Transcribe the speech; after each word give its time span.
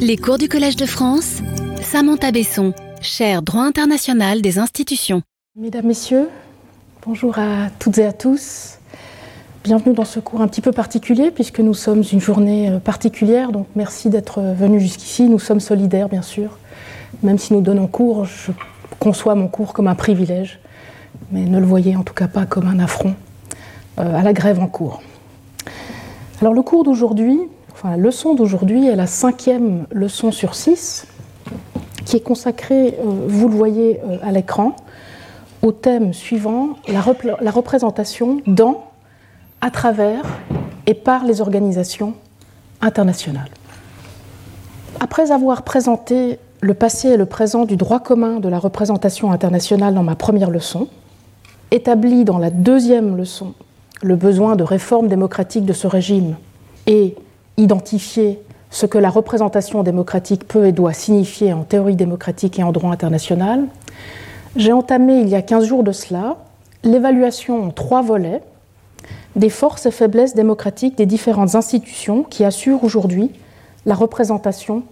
Les 0.00 0.16
cours 0.16 0.38
du 0.38 0.48
Collège 0.48 0.76
de 0.76 0.86
France, 0.86 1.42
Samantha 1.82 2.30
Besson, 2.30 2.72
chaire 3.00 3.42
droit 3.42 3.62
international 3.62 4.40
des 4.40 4.58
institutions. 4.58 5.22
Mesdames, 5.56 5.86
Messieurs, 5.86 6.28
bonjour 7.04 7.38
à 7.38 7.68
toutes 7.78 7.98
et 7.98 8.04
à 8.04 8.12
tous. 8.12 8.78
Bienvenue 9.64 9.94
dans 9.94 10.04
ce 10.04 10.20
cours 10.20 10.40
un 10.40 10.48
petit 10.48 10.60
peu 10.60 10.72
particulier 10.72 11.30
puisque 11.30 11.60
nous 11.60 11.74
sommes 11.74 12.02
une 12.12 12.20
journée 12.20 12.70
euh, 12.70 12.78
particulière, 12.78 13.52
donc 13.52 13.66
merci 13.76 14.08
d'être 14.08 14.40
venus 14.40 14.80
jusqu'ici. 14.80 15.24
Nous 15.24 15.38
sommes 15.38 15.60
solidaires, 15.60 16.08
bien 16.08 16.22
sûr. 16.22 16.58
Même 17.22 17.38
si 17.38 17.52
nous 17.52 17.60
donnons 17.60 17.88
cours, 17.88 18.24
je 18.24 18.52
conçois 18.98 19.34
mon 19.34 19.48
cours 19.48 19.72
comme 19.72 19.88
un 19.88 19.94
privilège, 19.94 20.60
mais 21.30 21.44
ne 21.44 21.58
le 21.58 21.66
voyez 21.66 21.96
en 21.96 22.04
tout 22.04 22.14
cas 22.14 22.28
pas 22.28 22.46
comme 22.46 22.66
un 22.66 22.78
affront 22.78 23.14
euh, 23.98 24.14
à 24.16 24.22
la 24.22 24.32
grève 24.32 24.60
en 24.60 24.66
cours. 24.66 25.02
Alors 26.40 26.54
le 26.54 26.62
cours 26.62 26.84
d'aujourd'hui 26.84 27.40
la 27.84 27.96
leçon 27.96 28.34
d'aujourd'hui 28.34 28.88
est 28.88 28.96
la 28.96 29.06
cinquième 29.06 29.86
leçon 29.92 30.32
sur 30.32 30.54
six, 30.54 31.06
qui 32.04 32.16
est 32.16 32.20
consacrée, 32.20 32.98
euh, 32.98 33.26
vous 33.28 33.48
le 33.48 33.54
voyez 33.54 34.00
euh, 34.00 34.18
à 34.22 34.32
l'écran, 34.32 34.74
au 35.62 35.72
thème 35.72 36.12
suivant 36.12 36.70
la, 36.88 37.04
la, 37.40 37.50
représentation 37.50 38.40
dans, 38.46 38.90
à 39.60 39.70
travers 39.70 40.22
et 40.86 40.94
par 40.94 41.24
les 41.24 41.40
organisations 41.40 42.14
internationales. 42.80 43.50
Après 45.00 45.30
avoir 45.30 45.62
présenté 45.62 46.38
le 46.60 46.74
passé 46.74 47.08
et 47.08 47.16
le 47.16 47.26
présent 47.26 47.64
du 47.64 47.76
droit 47.76 48.00
commun 48.00 48.40
de 48.40 48.48
la 48.48 48.58
représentation 48.58 49.30
internationale 49.32 49.94
dans 49.94 50.02
ma 50.02 50.16
première 50.16 50.50
leçon, 50.50 50.88
établi 51.70 52.24
dans 52.24 52.38
la 52.38 52.50
deuxième 52.50 53.16
leçon 53.16 53.54
le 54.02 54.16
besoin 54.16 54.56
de 54.56 54.62
réforme 54.62 55.08
démocratique 55.08 55.64
de 55.64 55.72
ce 55.72 55.86
régime 55.86 56.36
et 56.86 57.16
identifier 57.58 58.40
ce 58.70 58.86
que 58.86 58.96
la 58.98 59.10
représentation 59.10 59.82
démocratique 59.82 60.46
peut 60.46 60.66
et 60.66 60.72
doit 60.72 60.92
signifier 60.94 61.52
en 61.52 61.64
théorie 61.64 61.96
démocratique 61.96 62.58
et 62.58 62.62
en 62.62 62.72
droit 62.72 62.92
international, 62.92 63.66
j'ai 64.56 64.72
entamé 64.72 65.20
il 65.20 65.28
y 65.28 65.34
a 65.34 65.42
15 65.42 65.66
jours 65.66 65.82
de 65.82 65.92
cela 65.92 66.36
l'évaluation 66.84 67.64
en 67.64 67.70
trois 67.70 68.02
volets 68.02 68.40
des 69.36 69.50
forces 69.50 69.86
et 69.86 69.90
faiblesses 69.90 70.34
démocratiques 70.34 70.96
des 70.96 71.06
différentes 71.06 71.54
institutions 71.54 72.22
qui 72.22 72.44
assurent 72.44 72.84
aujourd'hui 72.84 73.30
la 73.86 73.94
représentation 73.94 74.82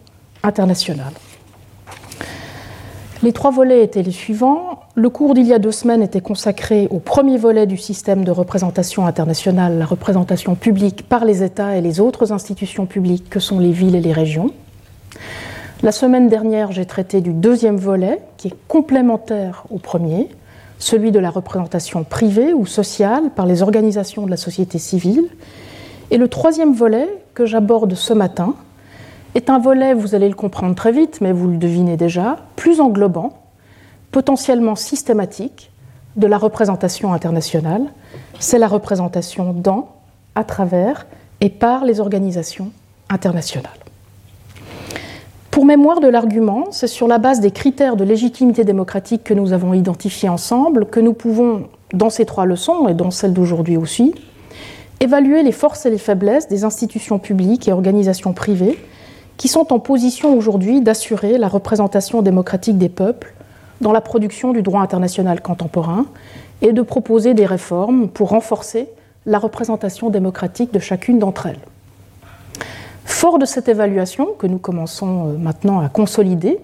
internationale. 0.42 1.12
Les 3.26 3.32
trois 3.32 3.50
volets 3.50 3.82
étaient 3.82 4.04
les 4.04 4.12
suivants. 4.12 4.78
Le 4.94 5.10
cours 5.10 5.34
d'il 5.34 5.48
y 5.48 5.52
a 5.52 5.58
deux 5.58 5.72
semaines 5.72 6.00
était 6.00 6.20
consacré 6.20 6.86
au 6.92 7.00
premier 7.00 7.38
volet 7.38 7.66
du 7.66 7.76
système 7.76 8.22
de 8.22 8.30
représentation 8.30 9.04
internationale, 9.04 9.78
la 9.78 9.84
représentation 9.84 10.54
publique 10.54 11.08
par 11.08 11.24
les 11.24 11.42
États 11.42 11.76
et 11.76 11.80
les 11.80 11.98
autres 11.98 12.32
institutions 12.32 12.86
publiques 12.86 13.28
que 13.28 13.40
sont 13.40 13.58
les 13.58 13.72
villes 13.72 13.96
et 13.96 14.00
les 14.00 14.12
régions. 14.12 14.52
La 15.82 15.90
semaine 15.90 16.28
dernière, 16.28 16.70
j'ai 16.70 16.86
traité 16.86 17.20
du 17.20 17.32
deuxième 17.32 17.78
volet, 17.78 18.20
qui 18.36 18.46
est 18.46 18.56
complémentaire 18.68 19.64
au 19.70 19.78
premier, 19.78 20.28
celui 20.78 21.10
de 21.10 21.18
la 21.18 21.30
représentation 21.30 22.04
privée 22.04 22.52
ou 22.54 22.64
sociale 22.64 23.30
par 23.34 23.46
les 23.46 23.60
organisations 23.60 24.24
de 24.24 24.30
la 24.30 24.36
société 24.36 24.78
civile. 24.78 25.24
Et 26.12 26.16
le 26.16 26.28
troisième 26.28 26.74
volet, 26.74 27.08
que 27.34 27.44
j'aborde 27.44 27.96
ce 27.96 28.12
matin, 28.12 28.54
est 29.36 29.50
un 29.50 29.58
volet, 29.58 29.92
vous 29.92 30.14
allez 30.14 30.28
le 30.28 30.34
comprendre 30.34 30.74
très 30.74 30.92
vite, 30.92 31.20
mais 31.20 31.30
vous 31.30 31.48
le 31.48 31.58
devinez 31.58 31.98
déjà, 31.98 32.38
plus 32.56 32.80
englobant, 32.80 33.34
potentiellement 34.10 34.76
systématique 34.76 35.70
de 36.16 36.26
la 36.26 36.38
représentation 36.38 37.12
internationale. 37.12 37.82
C'est 38.40 38.58
la 38.58 38.66
représentation 38.66 39.52
dans, 39.52 39.90
à 40.34 40.44
travers 40.44 41.06
et 41.42 41.50
par 41.50 41.84
les 41.84 42.00
organisations 42.00 42.70
internationales. 43.10 43.70
Pour 45.50 45.66
mémoire 45.66 46.00
de 46.00 46.08
l'argument, 46.08 46.68
c'est 46.70 46.86
sur 46.86 47.06
la 47.06 47.18
base 47.18 47.40
des 47.40 47.50
critères 47.50 47.96
de 47.96 48.04
légitimité 48.04 48.64
démocratique 48.64 49.22
que 49.22 49.34
nous 49.34 49.52
avons 49.52 49.74
identifiés 49.74 50.30
ensemble 50.30 50.86
que 50.86 51.00
nous 51.00 51.12
pouvons, 51.12 51.68
dans 51.92 52.10
ces 52.10 52.24
trois 52.24 52.46
leçons 52.46 52.88
et 52.88 52.94
dans 52.94 53.10
celle 53.10 53.34
d'aujourd'hui 53.34 53.76
aussi, 53.76 54.14
évaluer 55.00 55.42
les 55.42 55.52
forces 55.52 55.84
et 55.84 55.90
les 55.90 55.98
faiblesses 55.98 56.48
des 56.48 56.64
institutions 56.64 57.18
publiques 57.18 57.68
et 57.68 57.72
organisations 57.72 58.32
privées 58.32 58.78
qui 59.36 59.48
sont 59.48 59.72
en 59.72 59.78
position 59.78 60.36
aujourd'hui 60.36 60.80
d'assurer 60.80 61.38
la 61.38 61.48
représentation 61.48 62.22
démocratique 62.22 62.78
des 62.78 62.88
peuples 62.88 63.34
dans 63.80 63.92
la 63.92 64.00
production 64.00 64.52
du 64.52 64.62
droit 64.62 64.80
international 64.80 65.40
contemporain 65.40 66.06
et 66.62 66.72
de 66.72 66.82
proposer 66.82 67.34
des 67.34 67.46
réformes 67.46 68.08
pour 68.08 68.30
renforcer 68.30 68.88
la 69.26 69.38
représentation 69.38 70.08
démocratique 70.08 70.72
de 70.72 70.78
chacune 70.78 71.18
d'entre 71.18 71.46
elles. 71.46 71.60
Fort 73.04 73.38
de 73.38 73.44
cette 73.44 73.68
évaluation 73.68 74.28
que 74.38 74.46
nous 74.46 74.58
commençons 74.58 75.28
euh, 75.28 75.38
maintenant 75.38 75.80
à 75.80 75.88
consolider, 75.88 76.58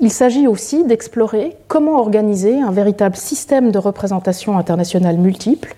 il 0.00 0.10
s'agit 0.10 0.46
aussi 0.46 0.84
d'explorer 0.84 1.56
comment 1.66 1.98
organiser 1.98 2.60
un 2.60 2.70
véritable 2.70 3.16
système 3.16 3.72
de 3.72 3.78
représentation 3.78 4.56
internationale 4.56 5.16
multiple 5.16 5.74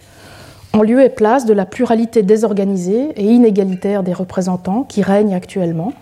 en 0.72 0.82
lieu 0.82 1.02
et 1.02 1.08
place 1.08 1.46
de 1.46 1.54
la 1.54 1.64
pluralité 1.64 2.22
désorganisée 2.22 3.12
et 3.16 3.24
inégalitaire 3.24 4.02
des 4.02 4.12
représentants 4.12 4.84
qui 4.84 5.02
règnent 5.02 5.34
actuellement 5.34 5.92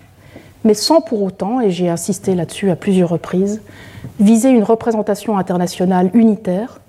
mais 0.64 0.74
sans 0.74 1.00
pour 1.00 1.22
autant, 1.22 1.60
et 1.60 1.70
j'ai 1.70 1.88
insisté 1.88 2.34
là-dessus 2.34 2.70
à 2.70 2.76
plusieurs 2.76 3.08
reprises, 3.10 3.60
viser 4.20 4.50
une 4.50 4.64
représentation 4.64 5.38
internationale 5.38 6.10
unitaire, 6.14 6.80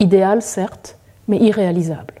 idéale 0.00 0.42
certes, 0.42 0.98
mais 1.28 1.38
irréalisable. 1.38 2.14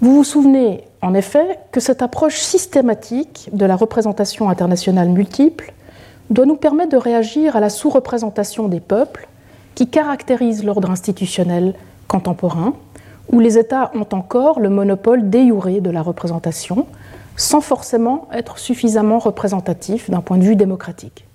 Vous 0.00 0.16
vous 0.16 0.24
souvenez 0.24 0.84
en 1.00 1.14
effet 1.14 1.58
que 1.70 1.80
cette 1.80 2.02
approche 2.02 2.38
systématique 2.40 3.48
de 3.52 3.64
la 3.64 3.76
représentation 3.76 4.48
internationale 4.48 5.08
multiple 5.08 5.72
doit 6.30 6.46
nous 6.46 6.56
permettre 6.56 6.90
de 6.90 6.96
réagir 6.96 7.56
à 7.56 7.60
la 7.60 7.70
sous-représentation 7.70 8.68
des 8.68 8.80
peuples 8.80 9.28
qui 9.74 9.88
caractérise 9.88 10.64
l'ordre 10.64 10.90
institutionnel 10.90 11.74
contemporain, 12.08 12.74
où 13.30 13.40
les 13.40 13.58
États 13.58 13.90
ont 13.94 14.06
encore 14.16 14.60
le 14.60 14.68
monopole 14.68 15.30
déjuré 15.30 15.80
de 15.80 15.90
la 15.90 16.02
représentation, 16.02 16.86
sans 17.36 17.60
forcément 17.60 18.28
être 18.32 18.58
suffisamment 18.58 19.18
représentatif 19.18 20.10
d'un 20.10 20.20
point 20.20 20.38
de 20.38 20.44
vue 20.44 20.56
démocratique. 20.56 21.26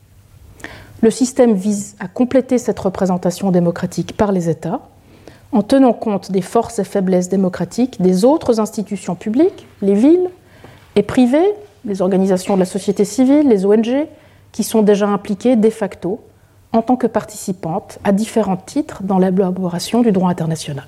Le 1.02 1.12
système 1.12 1.54
vise 1.54 1.96
à 2.00 2.08
compléter 2.08 2.58
cette 2.58 2.80
représentation 2.80 3.52
démocratique 3.52 4.18
par 4.18 4.32
les 4.32 4.50
États 4.50 4.82
en 5.52 5.62
tenant 5.62 5.94
compte 5.94 6.32
des 6.32 6.42
forces 6.42 6.80
et 6.80 6.84
faiblesses 6.84 7.30
démocratiques 7.30 8.02
des 8.02 8.26
autres 8.26 8.60
institutions 8.60 9.16
publiques, 9.16 9.68
les 9.82 9.94
villes 9.94 10.30
et 10.96 11.04
privées, 11.04 11.54
les 11.86 12.02
organisations 12.02 12.56
de 12.56 12.60
la 12.60 12.66
société 12.66 13.06
civile, 13.06 13.48
les 13.48 13.66
ONG, 13.66 14.08
qui 14.52 14.64
sont 14.64 14.82
déjà 14.82 15.08
impliquées 15.08 15.56
de 15.56 15.70
facto 15.70 16.20
en 16.74 16.82
tant 16.82 16.96
que 16.96 17.08
participantes 17.08 18.00
à 18.04 18.12
différents 18.12 18.58
titres 18.58 19.04
dans 19.04 19.20
l'élaboration 19.20 20.02
du 20.02 20.12
droit 20.12 20.30
international. 20.30 20.88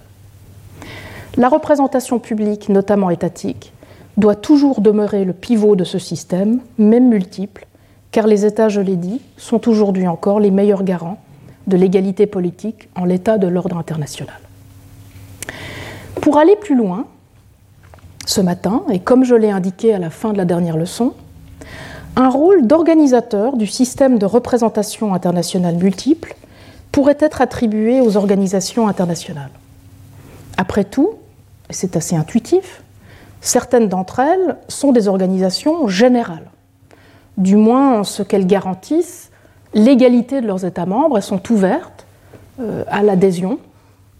La 1.38 1.48
représentation 1.48 2.20
publique, 2.20 2.70
notamment 2.70 3.12
étatique, 3.12 3.72
doit 4.20 4.36
toujours 4.36 4.82
demeurer 4.82 5.26
le 5.26 5.34
pivot 5.34 5.76
de 5.76 5.84
ce 5.84 5.98
système, 5.98 6.60
même 6.78 7.10
multiple, 7.10 7.66
car 8.12 8.28
les 8.28 8.46
États, 8.46 8.70
je 8.70 8.82
l'ai 8.82 8.96
dit, 8.96 9.22
sont 9.38 9.68
aujourd'hui 9.70 10.08
encore 10.08 10.40
les 10.40 10.52
meilleurs 10.52 10.84
garants 10.84 11.20
de 11.68 11.78
l'égalité 11.78 12.26
politique 12.26 12.90
en 12.96 13.06
l'état 13.06 13.38
de 13.38 13.48
l'ordre 13.48 13.78
international. 13.78 14.40
Pour 16.22 16.38
aller 16.38 16.56
plus 16.56 16.76
loin, 16.76 17.06
ce 18.26 18.42
matin, 18.42 18.84
et 18.92 19.00
comme 19.00 19.24
je 19.24 19.36
l'ai 19.36 19.52
indiqué 19.52 19.94
à 19.94 20.00
la 20.00 20.10
fin 20.10 20.34
de 20.34 20.38
la 20.38 20.46
dernière 20.46 20.78
leçon, 20.78 21.14
un 22.16 22.30
rôle 22.30 22.68
d'organisateur 22.68 23.56
du 23.56 23.68
système 23.68 24.20
de 24.20 24.26
représentation 24.26 25.14
internationale 25.14 25.76
multiple 25.76 26.36
pourrait 26.92 27.18
être 27.20 27.42
attribué 27.42 28.02
aux 28.02 28.18
organisations 28.18 28.88
internationales. 28.88 29.52
Après 30.58 30.84
tout, 30.84 31.12
c'est 31.70 31.96
assez 31.96 32.16
intuitif, 32.16 32.84
Certaines 33.42 33.88
d'entre 33.88 34.20
elles 34.20 34.58
sont 34.68 34.92
des 34.92 35.08
organisations 35.08 35.88
générales, 35.88 36.50
du 37.38 37.56
moins 37.56 38.00
en 38.00 38.04
ce 38.04 38.24
qu'elles 38.24 38.48
garantissent 38.48 39.32
l'égalité 39.74 40.42
de 40.42 40.48
leurs 40.48 40.66
États 40.66 40.86
membres 40.86 41.18
et 41.18 41.22
sont 41.22 41.42
ouvertes 41.52 42.06
euh, 42.60 42.84
à 42.88 43.02
l'adhésion 43.02 43.60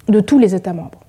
de 0.08 0.20
tous 0.20 0.40
les 0.40 0.56
États 0.56 0.74
membres. 0.74 1.00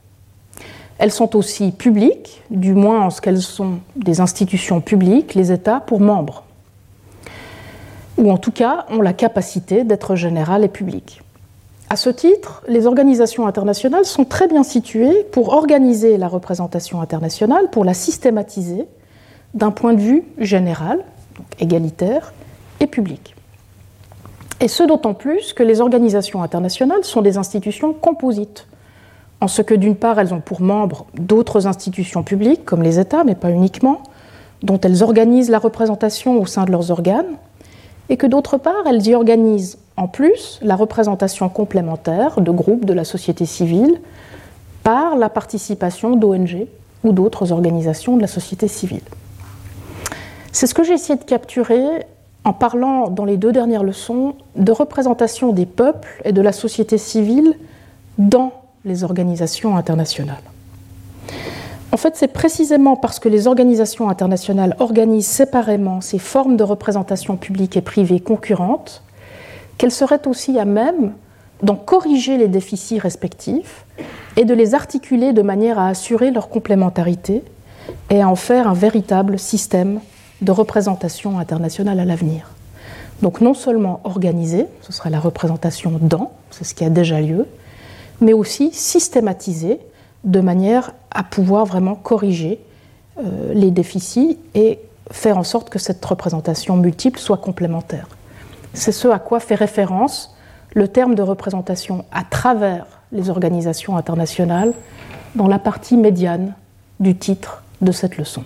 Elles 0.99 1.13
sont 1.13 1.37
aussi 1.37 1.71
publiques, 1.71 2.43
du 2.51 2.75
moins 2.75 3.07
en 3.07 3.11
ce 3.11 3.21
qu'elles 3.21 3.41
sont 3.41 3.79
des 3.97 4.21
institutions 4.21 4.81
publiques, 4.81 5.35
les 5.35 5.51
États 5.53 5.81
pour 5.81 6.01
membres, 6.01 6.45
ou 8.19 8.31
en 8.31 8.37
tout 8.37 8.53
cas 8.53 8.85
ont 8.91 9.01
la 9.01 9.15
capacité 9.15 9.85
d'être 9.85 10.15
générales 10.15 10.65
et 10.65 10.69
publiques. 10.69 11.23
À 11.93 11.97
ce 11.97 12.09
titre, 12.09 12.63
les 12.69 12.87
organisations 12.87 13.49
internationales 13.49 14.05
sont 14.05 14.25
très 14.25 14.47
bien 14.47 14.63
situées 14.63 15.25
pour 15.33 15.49
organiser 15.49 16.19
la 16.19 16.29
représentation 16.29 17.01
internationale, 17.01 17.69
pour 17.69 17.85
la 17.85 17.95
systématiser 17.95 18.87
d'un 19.55 19.73
point 19.73 19.93
de 19.93 20.01
vue 20.01 20.23
général, 20.39 21.05
égalitaire 21.59 22.33
et 22.79 22.87
public. 22.87 23.35
Et 24.61 24.69
ce 24.69 24.85
d'autant 24.85 25.15
plus 25.15 25.53
que 25.53 25.65
les 25.65 25.81
organisations 25.81 26.45
internationales 26.45 27.03
sont 27.03 27.23
des 27.23 27.39
institutions 27.39 27.93
composites, 27.93 28.69
en 29.41 29.49
ce 29.49 29.61
que 29.61 29.75
d'une 29.75 29.97
part 29.97 30.21
elles 30.21 30.33
ont 30.33 30.41
pour 30.41 30.61
membres 30.61 31.07
d'autres 31.15 31.67
institutions 31.67 32.23
publiques, 32.23 32.65
comme 32.65 32.85
les 32.85 33.01
États, 33.01 33.25
mais 33.25 33.35
pas 33.35 33.51
uniquement, 33.51 34.05
dont 34.63 34.79
elles 34.79 35.03
organisent 35.03 35.51
la 35.51 35.59
représentation 35.59 36.41
au 36.41 36.47
sein 36.47 36.67
de 36.67 36.71
leurs 36.71 36.93
organes, 36.93 37.37
et 38.11 38.17
que 38.17 38.27
d'autre 38.27 38.59
part, 38.59 38.87
elles 38.87 39.07
y 39.07 39.15
organisent 39.15 39.79
en 39.97 40.09
plus 40.09 40.59
la 40.63 40.77
représentation 40.77 41.49
complémentaire 41.49 42.41
de 42.41 42.51
groupes 42.51 42.85
de 42.85 42.93
la 42.93 43.05
société 43.05 43.47
civile 43.47 44.01
par 44.83 45.17
la 45.17 45.29
participation 45.29 46.17
d'ONG 46.17 46.67
ou 47.05 47.13
d'autres 47.13 47.53
organisations 47.53 48.17
de 48.17 48.21
la 48.21 48.27
société 48.27 48.67
civile. 48.67 49.03
C'est 50.53 50.67
ce 50.67 50.75
que 50.75 50.83
j'ai 50.83 50.95
essayé 50.95 51.19
de 51.19 51.25
capturer 51.25 52.05
en 52.45 52.53
parlant 52.53 53.09
dans 53.09 53.25
les 53.25 53.37
deux 53.37 53.53
dernières 53.53 53.85
leçons 53.85 54.35
de 54.57 54.73
représentation 54.73 55.53
des 55.53 55.67
peuples 55.67 56.21
et 56.25 56.33
de 56.33 56.43
la 56.43 56.53
société 56.53 56.99
civile 56.99 57.55
dans 58.19 58.53
les 58.85 59.05
organisations 59.05 59.77
internationales. 59.77 60.43
En 61.93 61.97
fait, 61.97 62.15
c'est 62.15 62.29
précisément 62.29 62.97
parce 62.97 63.19
que 63.19 63.29
les 63.29 63.49
organisations 63.49 64.09
internationales 64.09 64.77
organisent 64.79 65.27
séparément 65.27 66.01
ces 66.01 66.19
formes 66.19 66.57
de 66.57 66.63
représentation 66.63 67.37
publique 67.37 67.77
et 67.77 67.81
privée 67.81 68.21
concurrentes 68.21 69.03
qu'elles 69.77 69.91
seraient 69.91 70.29
aussi 70.29 70.59
à 70.59 70.65
même 70.65 71.13
d'en 71.63 71.75
corriger 71.75 72.37
les 72.37 72.49
déficits 72.49 72.99
respectifs 72.99 73.85
et 74.37 74.45
de 74.45 74.55
les 74.55 74.75
articuler 74.75 75.33
de 75.33 75.43
manière 75.43 75.79
à 75.79 75.89
assurer 75.89 76.31
leur 76.31 76.49
complémentarité 76.49 77.43
et 78.09 78.23
à 78.23 78.29
en 78.29 78.37
faire 78.37 78.69
un 78.69 78.75
véritable 78.75 79.39
système 79.39 80.01
de 80.43 80.53
représentation 80.53 81.39
internationale 81.39 81.99
à 81.99 82.05
l'avenir. 82.05 82.51
Donc 83.21 83.41
non 83.41 83.53
seulement 83.53 84.01
organisé, 84.05 84.67
ce 84.81 84.93
sera 84.93 85.11
la 85.11 85.21
représentation 85.21 85.99
dans, 86.01 86.31
c'est 86.51 86.65
ce 86.65 86.75
qui 86.75 86.85
a 86.85 86.91
déjà 86.91 87.21
lieu, 87.21 87.47
mais 88.21 88.33
aussi 88.33 88.71
systématisé 88.73 89.81
de 90.25 90.41
manière 90.41 90.93
à 91.11 91.23
pouvoir 91.23 91.65
vraiment 91.65 91.95
corriger 91.95 92.61
euh, 93.19 93.53
les 93.55 93.71
déficits 93.71 94.39
et 94.55 94.79
faire 95.11 95.39
en 95.39 95.45
sorte 95.45 95.71
que 95.71 95.79
cette 95.79 96.05
représentation 96.05 96.77
multiple 96.77 97.19
soit 97.19 97.39
complémentaire. 97.39 98.07
C'est 98.75 98.93
ce 98.93 99.09
à 99.09 99.19
quoi 99.19 99.41
fait 99.41 99.57
référence 99.57 100.37
le 100.75 100.87
terme 100.87 101.15
de 101.15 101.23
représentation 101.23 102.05
à 102.13 102.23
travers 102.23 102.87
les 103.13 103.29
organisations 103.29 103.97
internationales 103.97 104.73
dans 105.35 105.49
la 105.49 105.59
partie 105.59 105.97
médiane 105.97 106.55
du 107.01 107.17
titre 107.17 107.63
de 107.81 107.93
cette 107.93 108.17
leçon. 108.17 108.45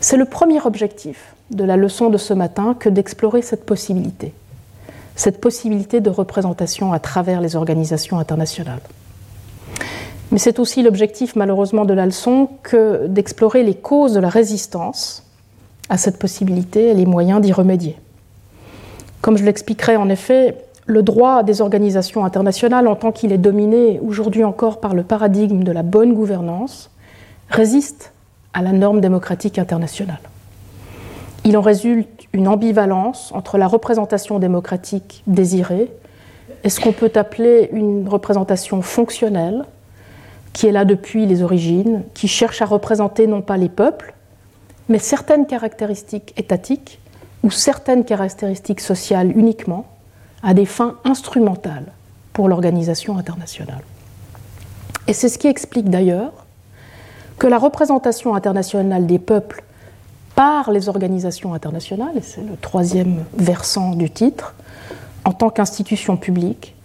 C'est 0.00 0.16
le 0.16 0.26
premier 0.26 0.60
objectif 0.60 1.34
de 1.50 1.64
la 1.64 1.76
leçon 1.76 2.10
de 2.10 2.18
ce 2.18 2.34
matin 2.34 2.76
que 2.78 2.88
d'explorer 2.88 3.42
cette 3.42 3.66
possibilité, 3.66 4.32
cette 5.16 5.40
possibilité 5.40 6.00
de 6.00 6.10
représentation 6.10 6.92
à 6.92 6.98
travers 7.00 7.40
les 7.40 7.56
organisations 7.56 8.18
internationales. 8.18 8.80
Mais 10.36 10.40
c'est 10.40 10.58
aussi 10.58 10.82
l'objectif 10.82 11.34
malheureusement 11.34 11.86
de 11.86 11.94
la 11.94 12.04
leçon 12.04 12.50
que 12.62 13.06
d'explorer 13.06 13.62
les 13.62 13.74
causes 13.74 14.12
de 14.12 14.20
la 14.20 14.28
résistance 14.28 15.22
à 15.88 15.96
cette 15.96 16.18
possibilité 16.18 16.90
et 16.90 16.94
les 16.94 17.06
moyens 17.06 17.40
d'y 17.40 17.54
remédier. 17.54 17.96
Comme 19.22 19.38
je 19.38 19.44
l'expliquerai 19.44 19.96
en 19.96 20.10
effet, 20.10 20.58
le 20.84 21.02
droit 21.02 21.42
des 21.42 21.62
organisations 21.62 22.22
internationales, 22.22 22.86
en 22.86 22.96
tant 22.96 23.12
qu'il 23.12 23.32
est 23.32 23.38
dominé 23.38 23.98
aujourd'hui 24.06 24.44
encore 24.44 24.78
par 24.78 24.94
le 24.94 25.04
paradigme 25.04 25.62
de 25.62 25.72
la 25.72 25.82
bonne 25.82 26.12
gouvernance, 26.12 26.90
résiste 27.48 28.12
à 28.52 28.60
la 28.60 28.72
norme 28.72 29.00
démocratique 29.00 29.58
internationale. 29.58 30.20
Il 31.46 31.56
en 31.56 31.62
résulte 31.62 32.24
une 32.34 32.46
ambivalence 32.46 33.32
entre 33.32 33.56
la 33.56 33.66
représentation 33.66 34.38
démocratique 34.38 35.22
désirée 35.26 35.90
et 36.62 36.68
ce 36.68 36.78
qu'on 36.78 36.92
peut 36.92 37.12
appeler 37.14 37.70
une 37.72 38.06
représentation 38.06 38.82
fonctionnelle, 38.82 39.64
qui 40.56 40.66
est 40.66 40.72
là 40.72 40.86
depuis 40.86 41.26
les 41.26 41.42
origines, 41.42 42.02
qui 42.14 42.28
cherche 42.28 42.62
à 42.62 42.64
représenter 42.64 43.26
non 43.26 43.42
pas 43.42 43.58
les 43.58 43.68
peuples, 43.68 44.14
mais 44.88 44.98
certaines 44.98 45.46
caractéristiques 45.46 46.32
étatiques 46.38 46.98
ou 47.42 47.50
certaines 47.50 48.06
caractéristiques 48.06 48.80
sociales 48.80 49.36
uniquement, 49.36 49.84
à 50.42 50.54
des 50.54 50.64
fins 50.64 50.96
instrumentales 51.04 51.92
pour 52.32 52.48
l'organisation 52.48 53.18
internationale. 53.18 53.82
Et 55.06 55.12
c'est 55.12 55.28
ce 55.28 55.36
qui 55.36 55.46
explique 55.46 55.90
d'ailleurs 55.90 56.32
que 57.36 57.46
la 57.46 57.58
représentation 57.58 58.34
internationale 58.34 59.06
des 59.06 59.18
peuples 59.18 59.62
par 60.36 60.70
les 60.70 60.88
organisations 60.88 61.52
internationales, 61.52 62.16
et 62.16 62.22
c'est 62.22 62.40
le 62.40 62.56
troisième 62.56 63.26
versant 63.36 63.90
du 63.90 64.08
titre, 64.08 64.54
en 65.26 65.34
tant 65.34 65.50
qu'institution 65.50 66.16
publique, 66.16 66.75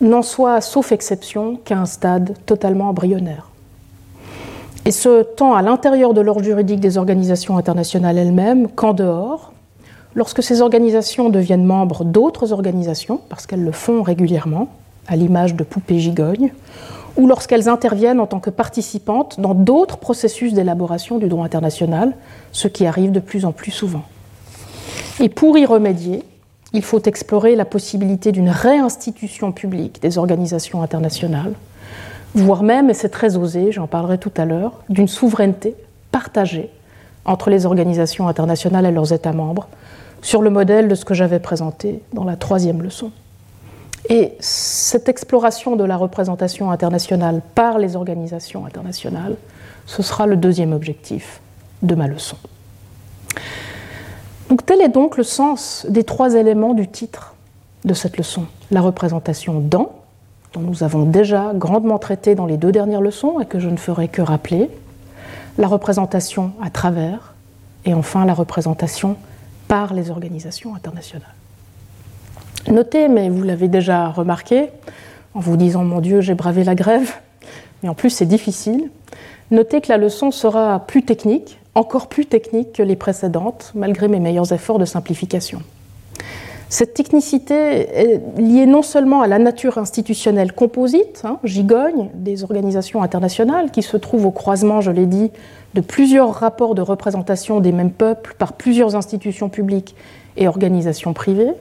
n'en 0.00 0.22
soit, 0.22 0.60
sauf 0.60 0.92
exception, 0.92 1.58
qu'à 1.64 1.78
un 1.78 1.86
stade 1.86 2.34
totalement 2.46 2.88
embryonnaire. 2.88 3.48
Et 4.84 4.90
ce, 4.90 5.22
tant 5.22 5.54
à 5.54 5.62
l'intérieur 5.62 6.14
de 6.14 6.20
l'ordre 6.20 6.42
juridique 6.42 6.80
des 6.80 6.96
organisations 6.96 7.58
internationales 7.58 8.16
elles-mêmes 8.16 8.68
qu'en 8.68 8.94
dehors, 8.94 9.52
lorsque 10.14 10.42
ces 10.42 10.62
organisations 10.62 11.28
deviennent 11.28 11.64
membres 11.64 12.04
d'autres 12.04 12.52
organisations, 12.52 13.20
parce 13.28 13.46
qu'elles 13.46 13.64
le 13.64 13.72
font 13.72 14.02
régulièrement, 14.02 14.68
à 15.06 15.16
l'image 15.16 15.54
de 15.54 15.64
poupées 15.64 15.98
gigognes, 15.98 16.52
ou 17.16 17.26
lorsqu'elles 17.26 17.68
interviennent 17.68 18.20
en 18.20 18.26
tant 18.26 18.40
que 18.40 18.50
participantes 18.50 19.40
dans 19.40 19.54
d'autres 19.54 19.98
processus 19.98 20.54
d'élaboration 20.54 21.18
du 21.18 21.28
droit 21.28 21.44
international, 21.44 22.14
ce 22.52 22.68
qui 22.68 22.86
arrive 22.86 23.10
de 23.10 23.20
plus 23.20 23.44
en 23.44 23.52
plus 23.52 23.72
souvent. 23.72 24.04
Et 25.20 25.28
pour 25.28 25.58
y 25.58 25.66
remédier, 25.66 26.22
il 26.72 26.82
faut 26.82 27.02
explorer 27.02 27.56
la 27.56 27.64
possibilité 27.64 28.32
d'une 28.32 28.50
réinstitution 28.50 29.52
publique 29.52 30.02
des 30.02 30.18
organisations 30.18 30.82
internationales, 30.82 31.54
voire 32.34 32.62
même, 32.62 32.90
et 32.90 32.94
c'est 32.94 33.08
très 33.08 33.36
osé, 33.36 33.72
j'en 33.72 33.86
parlerai 33.86 34.18
tout 34.18 34.32
à 34.36 34.44
l'heure, 34.44 34.72
d'une 34.88 35.08
souveraineté 35.08 35.74
partagée 36.12 36.70
entre 37.24 37.50
les 37.50 37.66
organisations 37.66 38.28
internationales 38.28 38.86
et 38.86 38.90
leurs 38.90 39.12
États 39.12 39.32
membres, 39.32 39.68
sur 40.22 40.42
le 40.42 40.50
modèle 40.50 40.88
de 40.88 40.94
ce 40.94 41.04
que 41.04 41.14
j'avais 41.14 41.38
présenté 41.38 42.02
dans 42.12 42.24
la 42.24 42.36
troisième 42.36 42.82
leçon. 42.82 43.12
Et 44.08 44.32
cette 44.40 45.08
exploration 45.08 45.76
de 45.76 45.84
la 45.84 45.96
représentation 45.96 46.70
internationale 46.70 47.42
par 47.54 47.78
les 47.78 47.96
organisations 47.96 48.64
internationales, 48.64 49.36
ce 49.86 50.02
sera 50.02 50.26
le 50.26 50.36
deuxième 50.36 50.72
objectif 50.72 51.40
de 51.82 51.94
ma 51.94 52.06
leçon. 52.06 52.36
Donc 54.48 54.64
tel 54.64 54.80
est 54.80 54.88
donc 54.88 55.16
le 55.16 55.24
sens 55.24 55.86
des 55.88 56.04
trois 56.04 56.34
éléments 56.34 56.74
du 56.74 56.88
titre 56.88 57.34
de 57.84 57.94
cette 57.94 58.16
leçon. 58.16 58.46
La 58.70 58.80
représentation 58.80 59.60
dans, 59.60 59.92
dont 60.52 60.60
nous 60.60 60.82
avons 60.82 61.04
déjà 61.04 61.52
grandement 61.54 61.98
traité 61.98 62.34
dans 62.34 62.46
les 62.46 62.56
deux 62.56 62.72
dernières 62.72 63.00
leçons 63.00 63.40
et 63.40 63.46
que 63.46 63.58
je 63.58 63.68
ne 63.68 63.76
ferai 63.76 64.08
que 64.08 64.22
rappeler, 64.22 64.70
la 65.58 65.68
représentation 65.68 66.52
à 66.62 66.70
travers, 66.70 67.34
et 67.84 67.94
enfin 67.94 68.24
la 68.24 68.34
représentation 68.34 69.16
par 69.66 69.92
les 69.92 70.10
organisations 70.10 70.74
internationales. 70.74 71.34
Notez, 72.68 73.08
mais 73.08 73.28
vous 73.28 73.42
l'avez 73.42 73.68
déjà 73.68 74.08
remarqué, 74.08 74.70
en 75.34 75.40
vous 75.40 75.56
disant 75.56 75.84
mon 75.84 76.00
Dieu, 76.00 76.20
j'ai 76.20 76.34
bravé 76.34 76.64
la 76.64 76.74
grève, 76.74 77.14
mais 77.82 77.88
en 77.88 77.94
plus 77.94 78.10
c'est 78.10 78.26
difficile, 78.26 78.90
notez 79.50 79.80
que 79.80 79.88
la 79.88 79.98
leçon 79.98 80.30
sera 80.30 80.80
plus 80.80 81.04
technique 81.04 81.57
encore 81.78 82.08
plus 82.08 82.26
technique 82.26 82.72
que 82.72 82.82
les 82.82 82.96
précédentes, 82.96 83.72
malgré 83.74 84.08
mes 84.08 84.20
meilleurs 84.20 84.52
efforts 84.52 84.78
de 84.78 84.84
simplification. 84.84 85.62
Cette 86.70 86.92
technicité 86.92 87.54
est 87.54 88.20
liée 88.36 88.66
non 88.66 88.82
seulement 88.82 89.22
à 89.22 89.26
la 89.26 89.38
nature 89.38 89.78
institutionnelle 89.78 90.52
composite, 90.52 91.22
hein, 91.24 91.38
gigogne, 91.42 92.10
des 92.12 92.44
organisations 92.44 93.02
internationales, 93.02 93.70
qui 93.70 93.82
se 93.82 93.96
trouvent 93.96 94.26
au 94.26 94.30
croisement, 94.30 94.82
je 94.82 94.90
l'ai 94.90 95.06
dit, 95.06 95.30
de 95.72 95.80
plusieurs 95.80 96.34
rapports 96.34 96.74
de 96.74 96.82
représentation 96.82 97.60
des 97.60 97.72
mêmes 97.72 97.92
peuples 97.92 98.34
par 98.38 98.52
plusieurs 98.52 98.96
institutions 98.96 99.48
publiques 99.48 99.94
et 100.36 100.46
organisations 100.46 101.14
privées, 101.14 101.52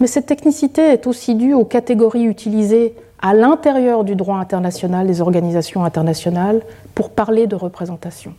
mais 0.00 0.08
cette 0.08 0.26
technicité 0.26 0.82
est 0.82 1.06
aussi 1.06 1.36
due 1.36 1.54
aux 1.54 1.64
catégories 1.64 2.24
utilisées 2.24 2.94
à 3.20 3.34
l'intérieur 3.34 4.02
du 4.02 4.16
droit 4.16 4.38
international 4.38 5.06
des 5.06 5.20
organisations 5.20 5.84
internationales 5.84 6.62
pour 6.94 7.10
parler 7.10 7.46
de 7.46 7.56
représentation. 7.56 8.34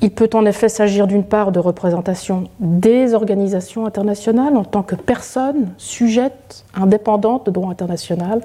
Il 0.00 0.12
peut 0.12 0.30
en 0.34 0.46
effet 0.46 0.68
s'agir 0.68 1.08
d'une 1.08 1.24
part 1.24 1.50
de 1.50 1.58
représentation 1.58 2.44
des 2.60 3.14
organisations 3.14 3.84
internationales 3.84 4.56
en 4.56 4.64
tant 4.64 4.84
que 4.84 4.94
personnes 4.94 5.72
sujettes, 5.76 6.64
indépendantes 6.74 7.46
de 7.46 7.50
droit 7.50 7.70
international, 7.70 8.42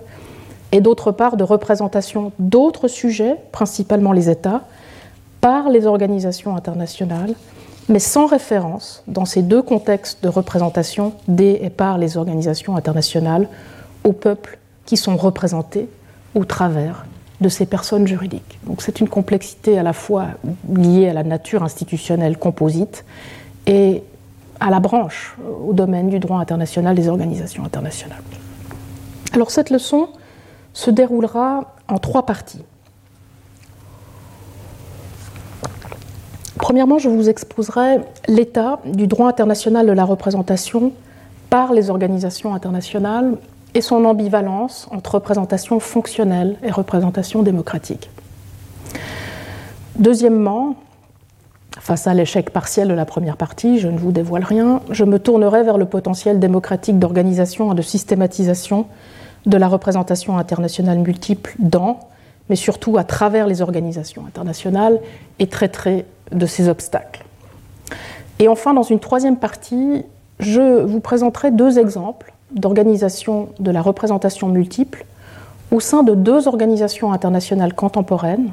et 0.72 0.82
d'autre 0.82 1.12
part 1.12 1.38
de 1.38 1.44
représentation 1.44 2.32
d'autres 2.40 2.88
sujets, 2.88 3.36
principalement 3.52 4.12
les 4.12 4.32
États, 4.32 4.62
par 5.42 5.70
les 5.70 5.86
organisations 5.86 6.56
internationales, 6.56 7.36
mais 7.88 8.00
sans 8.00 8.26
référence, 8.26 9.04
dans 9.08 9.26
ces 9.26 9.44
deux 9.44 9.62
contextes 9.62 10.24
de 10.24 10.30
représentation 10.30 11.14
des 11.28 11.60
et 11.62 11.70
par 11.70 12.00
les 12.00 12.18
organisations 12.18 12.76
internationales, 12.76 13.48
aux 14.04 14.14
peuples 14.14 14.58
qui 14.86 14.98
sont 14.98 15.18
représentés 15.18 15.88
au 16.34 16.46
travers 16.46 17.06
de 17.44 17.50
ces 17.50 17.68
personnes 17.68 18.08
juridiques. 18.08 18.58
Donc 18.66 18.82
c'est 18.82 19.00
une 19.00 19.08
complexité 19.08 19.78
à 19.78 19.84
la 19.84 19.94
fois 19.94 20.30
liée 20.74 21.10
à 21.10 21.14
la 21.14 21.24
nature 21.24 21.62
institutionnelle 21.62 22.38
composite 22.38 23.06
et 23.68 24.02
à 24.60 24.72
la 24.72 24.80
branche, 24.80 25.36
au 25.68 25.74
domaine 25.74 26.10
du 26.10 26.20
droit 26.20 26.40
international 26.40 26.96
des 26.96 27.08
organisations 27.10 27.64
internationales. 27.64 28.24
Alors 29.34 29.52
cette 29.52 29.70
leçon 29.70 30.08
se 30.74 30.90
déroulera 30.90 31.76
en 31.88 31.98
trois 32.00 32.26
parties. 32.26 32.64
Premièrement, 36.58 36.98
je 36.98 37.10
vous 37.10 37.30
exposerai 37.30 38.00
l'état 38.28 38.80
du 38.86 39.06
droit 39.06 39.28
international 39.28 39.86
de 39.86 39.92
la 39.92 40.06
représentation 40.06 40.94
par 41.50 41.74
les 41.74 41.90
organisations 41.90 42.56
internationales 42.56 43.36
et 43.74 43.82
son 43.82 44.06
ambivalence 44.06 44.88
entre 44.92 45.16
représentation 45.16 45.80
fonctionnelle 45.80 46.58
et 46.64 46.72
représentation 46.72 47.44
démocratique. 47.44 48.10
Deuxièmement, 49.98 50.76
face 51.80 52.08
à 52.08 52.14
l'échec 52.14 52.52
partiel 52.52 52.88
de 52.88 52.94
la 52.94 53.06
première 53.06 53.38
partie, 53.38 53.80
je 53.80 53.88
ne 53.88 53.98
vous 53.98 54.12
dévoile 54.12 54.44
rien, 54.44 54.82
je 54.90 55.04
me 55.04 55.20
tournerai 55.20 55.64
vers 55.64 55.78
le 55.78 55.86
potentiel 55.86 56.40
démocratique 56.40 57.00
d'organisation 57.00 57.72
et 57.72 57.76
de 57.76 57.82
systématisation 57.82 58.86
de 59.46 59.58
la 59.58 59.68
représentation 59.68 60.38
internationale 60.38 61.00
multiple 61.00 61.56
dans, 61.60 62.00
mais 62.50 62.56
surtout 62.56 62.98
à 62.98 63.04
travers 63.04 63.48
les 63.48 63.62
organisations 63.62 64.26
internationales 64.26 65.00
et 65.40 65.48
traiterai 65.48 66.06
de 66.32 66.46
ces 66.46 66.70
obstacles. 66.70 67.26
Et 68.40 68.48
enfin, 68.48 68.74
dans 68.74 68.84
une 68.84 69.00
troisième 69.00 69.38
partie, 69.38 70.06
je 70.40 70.84
vous 70.84 71.00
présenterai 71.00 71.52
deux 71.52 71.80
exemples 71.80 72.33
d'organisation 72.54 73.50
de 73.60 73.72
la 73.72 73.82
représentation 73.82 74.48
multiple 74.48 75.06
au 75.72 75.80
sein 75.80 76.04
de 76.04 76.14
deux 76.14 76.48
organisations 76.48 77.12
internationales 77.12 77.74
contemporaines, 77.74 78.52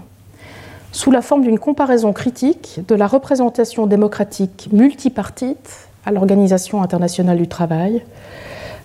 sous 0.93 1.11
la 1.11 1.23
forme 1.23 1.43
d'une 1.43 1.59
comparaison 1.59 2.13
critique 2.13 2.81
de 2.89 2.95
la 2.95 3.07
représentation 3.07 3.87
démocratique 3.87 4.69
multipartite 4.73 5.89
à 6.05 6.13
l'Organisation 6.13 6.83
internationale 6.83 7.37
du 7.37 7.47
travail, 7.47 8.03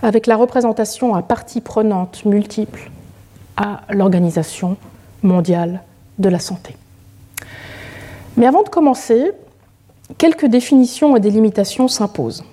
avec 0.03 0.27
la 0.27 0.35
représentation 0.35 1.15
à 1.15 1.21
parties 1.21 1.61
prenantes 1.61 2.25
multiples 2.25 2.91
à 3.57 3.81
l'Organisation 3.89 4.77
mondiale 5.23 5.81
de 6.19 6.29
la 6.29 6.39
santé. 6.39 6.75
Mais 8.37 8.45
avant 8.45 8.63
de 8.63 8.69
commencer, 8.69 9.31
quelques 10.17 10.45
définitions 10.45 11.15
et 11.15 11.19
délimitations 11.19 11.87
s'imposent. 11.87 12.43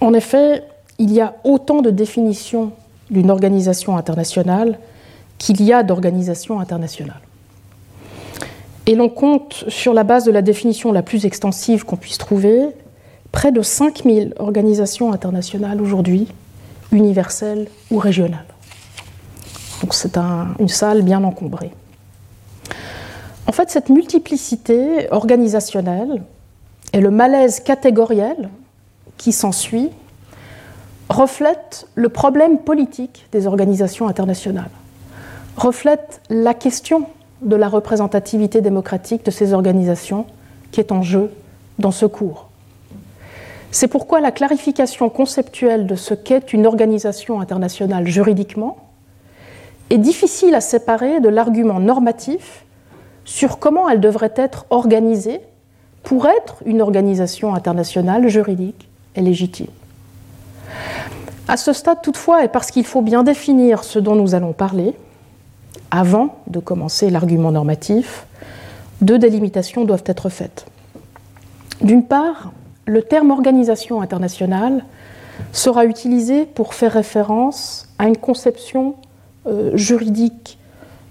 En 0.00 0.14
effet, 0.14 0.62
il 0.98 1.12
y 1.12 1.20
a 1.20 1.34
autant 1.44 1.80
de 1.80 1.90
définitions 1.90 2.72
d'une 3.10 3.30
organisation 3.30 3.96
internationale 3.96 4.78
qu'il 5.38 5.62
y 5.62 5.72
a 5.72 5.82
d'organisations 5.82 6.60
internationales. 6.60 7.20
Et 8.86 8.94
l'on 8.94 9.08
compte, 9.08 9.64
sur 9.68 9.94
la 9.94 10.02
base 10.02 10.24
de 10.24 10.32
la 10.32 10.42
définition 10.42 10.92
la 10.92 11.02
plus 11.02 11.26
extensive 11.26 11.84
qu'on 11.84 11.96
puisse 11.96 12.18
trouver, 12.18 12.68
près 13.32 13.52
de 13.52 13.62
5000 13.62 14.34
organisations 14.38 15.12
internationales 15.12 15.80
aujourd'hui, 15.80 16.28
universelles 16.90 17.68
ou 17.90 17.98
régionales. 17.98 18.46
Donc 19.82 19.94
c'est 19.94 20.16
une 20.16 20.68
salle 20.68 21.02
bien 21.02 21.22
encombrée. 21.22 21.70
En 23.46 23.52
fait, 23.52 23.70
cette 23.70 23.88
multiplicité 23.88 25.06
organisationnelle 25.10 26.22
et 26.92 27.00
le 27.00 27.10
malaise 27.10 27.60
catégoriel 27.60 28.48
qui 29.16 29.32
s'ensuit 29.32 29.90
reflètent 31.08 31.86
le 31.94 32.08
problème 32.08 32.58
politique 32.58 33.26
des 33.32 33.46
organisations 33.46 34.08
internationales, 34.08 34.70
reflètent 35.56 36.20
la 36.30 36.54
question 36.54 37.06
de 37.42 37.56
la 37.56 37.68
représentativité 37.68 38.60
démocratique 38.60 39.24
de 39.24 39.30
ces 39.30 39.52
organisations 39.52 40.26
qui 40.70 40.80
est 40.80 40.92
en 40.92 41.02
jeu 41.02 41.30
dans 41.78 41.92
ce 41.92 42.06
cours. 42.06 42.48
C'est 43.70 43.88
pourquoi 43.88 44.20
la 44.20 44.32
clarification 44.32 45.08
conceptuelle 45.08 45.86
de 45.86 45.94
ce 45.94 46.14
qu'est 46.14 46.52
une 46.52 46.66
organisation 46.66 47.40
internationale 47.40 48.06
juridiquement 48.06 48.78
est 49.90 49.98
difficile 49.98 50.54
à 50.54 50.60
séparer 50.60 51.20
de 51.20 51.28
l'argument 51.28 51.80
normatif 51.80 52.64
sur 53.24 53.58
comment 53.58 53.88
elle 53.88 54.00
devrait 54.00 54.32
être 54.36 54.66
organisée 54.70 55.40
pour 56.02 56.26
être 56.26 56.56
une 56.64 56.80
organisation 56.80 57.54
internationale 57.54 58.28
juridique 58.28 58.88
et 59.14 59.20
légitime. 59.20 59.66
À 61.48 61.56
ce 61.56 61.72
stade 61.72 62.02
toutefois, 62.02 62.44
et 62.44 62.48
parce 62.48 62.70
qu'il 62.70 62.84
faut 62.84 63.02
bien 63.02 63.22
définir 63.22 63.84
ce 63.84 63.98
dont 63.98 64.14
nous 64.14 64.34
allons 64.34 64.52
parler, 64.52 64.94
avant 65.90 66.36
de 66.46 66.58
commencer 66.58 67.10
l'argument 67.10 67.52
normatif, 67.52 68.26
deux 69.00 69.18
délimitations 69.18 69.84
doivent 69.84 70.04
être 70.06 70.28
faites. 70.28 70.66
D'une 71.80 72.04
part, 72.04 72.52
le 72.86 73.02
terme 73.02 73.30
organisation 73.30 74.02
internationale 74.02 74.84
sera 75.52 75.84
utilisé 75.84 76.46
pour 76.46 76.74
faire 76.74 76.92
référence 76.92 77.88
à 77.98 78.08
une 78.08 78.16
conception 78.16 78.96
euh, 79.46 79.76
juridique 79.76 80.58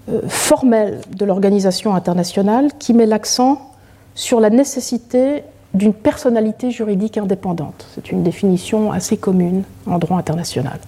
euh, 0.08 0.20
formelle 0.28 1.00
de 1.16 1.24
l'organisation 1.24 1.94
internationale 1.94 2.70
qui 2.78 2.94
met 2.94 3.06
l'accent 3.06 3.72
sur 4.14 4.40
la 4.40 4.50
nécessité 4.50 5.44
d'une 5.78 5.94
personnalité 5.94 6.70
juridique 6.70 7.16
indépendante. 7.16 7.86
C'est 7.94 8.10
une 8.10 8.22
définition 8.22 8.92
assez 8.92 9.16
commune 9.16 9.62
en 9.86 9.98
droit 9.98 10.18
international. 10.18 10.78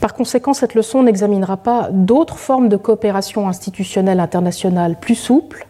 Par 0.00 0.14
conséquent, 0.14 0.54
cette 0.54 0.74
leçon 0.74 1.02
n'examinera 1.02 1.58
pas 1.58 1.90
d'autres 1.92 2.38
formes 2.38 2.68
de 2.68 2.76
coopération 2.76 3.46
institutionnelle 3.48 4.18
internationale 4.18 4.96
plus 4.98 5.14
souples, 5.14 5.66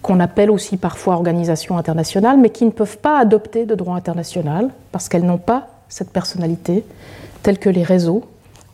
qu'on 0.00 0.20
appelle 0.20 0.50
aussi 0.50 0.76
parfois 0.76 1.14
organisations 1.14 1.76
internationales, 1.76 2.38
mais 2.38 2.50
qui 2.50 2.64
ne 2.64 2.70
peuvent 2.70 2.98
pas 2.98 3.18
adopter 3.18 3.66
de 3.66 3.74
droit 3.74 3.96
international 3.96 4.70
parce 4.92 5.08
qu'elles 5.08 5.26
n'ont 5.26 5.38
pas 5.38 5.66
cette 5.88 6.10
personnalité, 6.10 6.84
telle 7.42 7.58
que 7.58 7.68
les 7.68 7.82
réseaux 7.82 8.24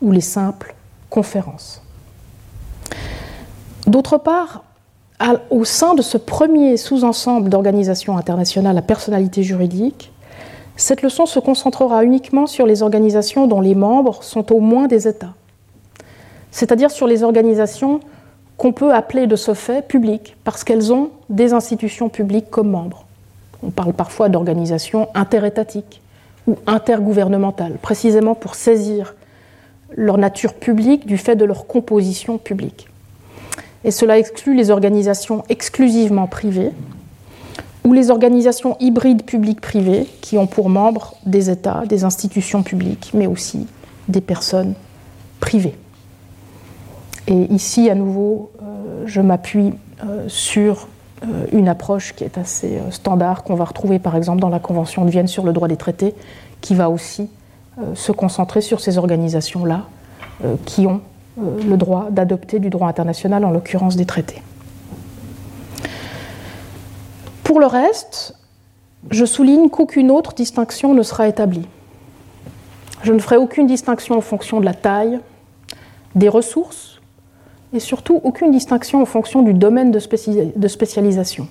ou 0.03 0.11
les 0.11 0.21
simples 0.21 0.75
conférences. 1.09 1.81
D'autre 3.87 4.19
part, 4.19 4.64
au 5.49 5.63
sein 5.63 5.95
de 5.95 6.01
ce 6.01 6.17
premier 6.17 6.77
sous-ensemble 6.77 7.49
d'organisations 7.49 8.17
internationales 8.17 8.77
à 8.77 8.81
personnalité 8.81 9.43
juridique, 9.43 10.11
cette 10.75 11.01
leçon 11.01 11.25
se 11.25 11.39
concentrera 11.39 12.03
uniquement 12.03 12.47
sur 12.47 12.65
les 12.65 12.83
organisations 12.83 13.47
dont 13.47 13.61
les 13.61 13.75
membres 13.75 14.23
sont 14.23 14.51
au 14.51 14.59
moins 14.59 14.87
des 14.87 15.07
États, 15.07 15.33
c'est-à-dire 16.51 16.91
sur 16.91 17.07
les 17.07 17.23
organisations 17.23 18.01
qu'on 18.57 18.73
peut 18.73 18.93
appeler 18.93 19.27
de 19.27 19.35
ce 19.35 19.53
fait 19.53 19.85
publiques, 19.85 20.35
parce 20.43 20.63
qu'elles 20.63 20.93
ont 20.93 21.11
des 21.29 21.53
institutions 21.53 22.09
publiques 22.09 22.49
comme 22.49 22.69
membres. 22.69 23.05
On 23.63 23.69
parle 23.69 23.93
parfois 23.93 24.29
d'organisations 24.29 25.07
interétatiques 25.13 26.01
ou 26.47 26.57
intergouvernementales, 26.67 27.77
précisément 27.81 28.35
pour 28.35 28.55
saisir 28.55 29.15
leur 29.95 30.17
nature 30.17 30.53
publique 30.53 31.05
du 31.05 31.17
fait 31.17 31.35
de 31.35 31.45
leur 31.45 31.67
composition 31.67 32.37
publique. 32.37 32.87
Et 33.85 33.91
cela 33.91 34.17
exclut 34.17 34.55
les 34.55 34.71
organisations 34.71 35.43
exclusivement 35.47 36.25
privées 36.25 36.71
ou 37.83 37.93
les 37.93 38.09
organisations 38.09 38.75
hybrides 38.79 39.23
publiques-privées 39.23 40.07
qui 40.21 40.39
ont 40.39 40.47
pour 40.47 40.69
membres 40.69 41.13
des 41.27 41.51
États, 41.51 41.83
des 41.85 42.03
institutions 42.03 42.63
publiques, 42.63 43.11
mais 43.13 43.27
aussi 43.27 43.67
des 44.07 44.21
personnes 44.21 44.73
privées. 45.39 45.75
Et 47.27 47.53
ici, 47.53 47.87
à 47.91 47.95
nouveau, 47.95 48.51
euh, 48.63 49.03
je 49.05 49.21
m'appuie 49.21 49.73
euh, 50.03 50.25
sur 50.27 50.87
euh, 51.23 51.45
une 51.51 51.67
approche 51.67 52.15
qui 52.15 52.23
est 52.23 52.39
assez 52.39 52.79
standard, 52.89 53.43
qu'on 53.43 53.53
va 53.53 53.65
retrouver 53.65 53.99
par 53.99 54.15
exemple 54.15 54.41
dans 54.41 54.49
la 54.49 54.59
Convention 54.59 55.05
de 55.05 55.11
Vienne 55.11 55.27
sur 55.27 55.43
le 55.43 55.53
droit 55.53 55.67
des 55.67 55.77
traités, 55.77 56.15
qui 56.59 56.73
va 56.73 56.89
aussi 56.89 57.29
se 57.93 58.13
concentrer 58.13 58.61
sur 58.61 58.79
ces 58.79 58.97
organisations-là 58.97 59.81
qui 60.65 60.87
ont 60.87 61.01
le 61.37 61.77
droit 61.77 62.07
d'adopter 62.11 62.59
du 62.59 62.69
droit 62.69 62.87
international, 62.87 63.45
en 63.45 63.51
l'occurrence 63.51 63.95
des 63.95 64.05
traités. 64.05 64.41
Pour 67.43 67.59
le 67.59 67.65
reste, 67.67 68.35
je 69.11 69.25
souligne 69.25 69.69
qu'aucune 69.69 70.11
autre 70.11 70.33
distinction 70.33 70.93
ne 70.93 71.03
sera 71.03 71.27
établie. 71.27 71.67
Je 73.03 73.13
ne 73.13 73.19
ferai 73.19 73.37
aucune 73.37 73.67
distinction 73.67 74.17
en 74.17 74.21
fonction 74.21 74.59
de 74.59 74.65
la 74.65 74.73
taille, 74.73 75.19
des 76.15 76.29
ressources 76.29 76.99
et 77.73 77.79
surtout 77.79 78.19
aucune 78.23 78.51
distinction 78.51 79.01
en 79.01 79.05
fonction 79.05 79.41
du 79.41 79.53
domaine 79.53 79.91
de, 79.91 79.99
spécialisation. 80.67 81.47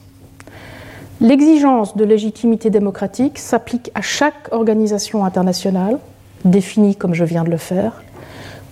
L'exigence 1.21 1.97
de 1.97 2.05
légitimité 2.05 2.71
démocratique 2.71 3.38
s'applique 3.38 3.91
à 3.95 4.00
chaque 4.00 4.49
organisation 4.50 5.25
internationale, 5.25 5.99
définie 6.45 6.97
comme 6.97 7.14
je 7.14 7.25
viens 7.25 7.45
de 7.45 7.50
le 7.50 7.57
faire, 7.57 8.03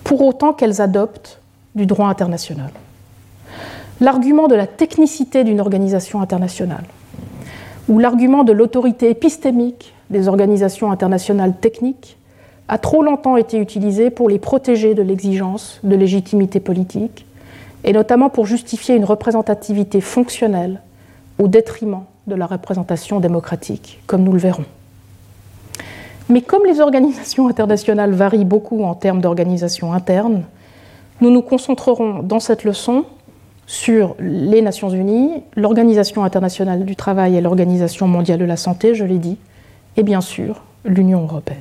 pour 0.03 0.21
autant 0.21 0.53
qu'elles 0.53 0.81
adoptent 0.81 1.39
du 1.75 1.85
droit 1.85 2.07
international. 2.07 2.71
L'argument 4.01 4.47
de 4.47 4.55
la 4.55 4.67
technicité 4.67 5.43
d'une 5.43 5.59
organisation 5.59 6.21
internationale, 6.21 6.83
ou 7.89 7.99
l'argument 7.99 8.43
de 8.43 8.51
l'autorité 8.51 9.09
épistémique 9.09 9.93
des 10.09 10.27
organisations 10.27 10.91
internationales 10.91 11.53
techniques, 11.59 12.17
a 12.67 12.77
trop 12.77 13.03
longtemps 13.03 13.37
été 13.37 13.57
utilisé 13.57 14.09
pour 14.09 14.29
les 14.29 14.39
protéger 14.39 14.93
de 14.93 15.01
l'exigence 15.01 15.79
de 15.83 15.95
légitimité 15.95 16.59
politique, 16.59 17.25
et 17.83 17.91
notamment 17.91 18.29
pour 18.29 18.45
justifier 18.45 18.95
une 18.95 19.05
représentativité 19.05 19.99
fonctionnelle 19.99 20.81
au 21.39 21.47
détriment 21.47 22.03
de 22.27 22.35
la 22.35 22.45
représentation 22.45 23.19
démocratique, 23.19 24.01
comme 24.07 24.23
nous 24.23 24.31
le 24.31 24.39
verrons. 24.39 24.65
Mais 26.33 26.41
comme 26.41 26.65
les 26.65 26.81
organisations 26.81 27.47
internationales 27.47 28.11
varient 28.11 28.43
beaucoup 28.43 28.83
en 28.85 28.95
termes 28.95 29.21
d'organisation 29.21 29.93
interne, 29.93 30.45
nous 31.21 31.29
nous 31.29 31.43
concentrerons 31.43 32.23
dans 32.23 32.39
cette 32.39 32.63
leçon 32.63 33.05
sur 33.67 34.15
les 34.17 34.63
Nations 34.63 34.89
Unies, 34.89 35.43
l'Organisation 35.55 36.23
internationale 36.23 36.85
du 36.85 36.95
travail 36.95 37.35
et 37.35 37.41
l'Organisation 37.41 38.07
mondiale 38.07 38.39
de 38.39 38.45
la 38.45 38.57
santé, 38.57 38.95
je 38.95 39.05
l'ai 39.05 39.19
dit, 39.19 39.37
et 39.95 40.01
bien 40.01 40.21
sûr 40.21 40.63
l'Union 40.85 41.21
européenne. 41.21 41.59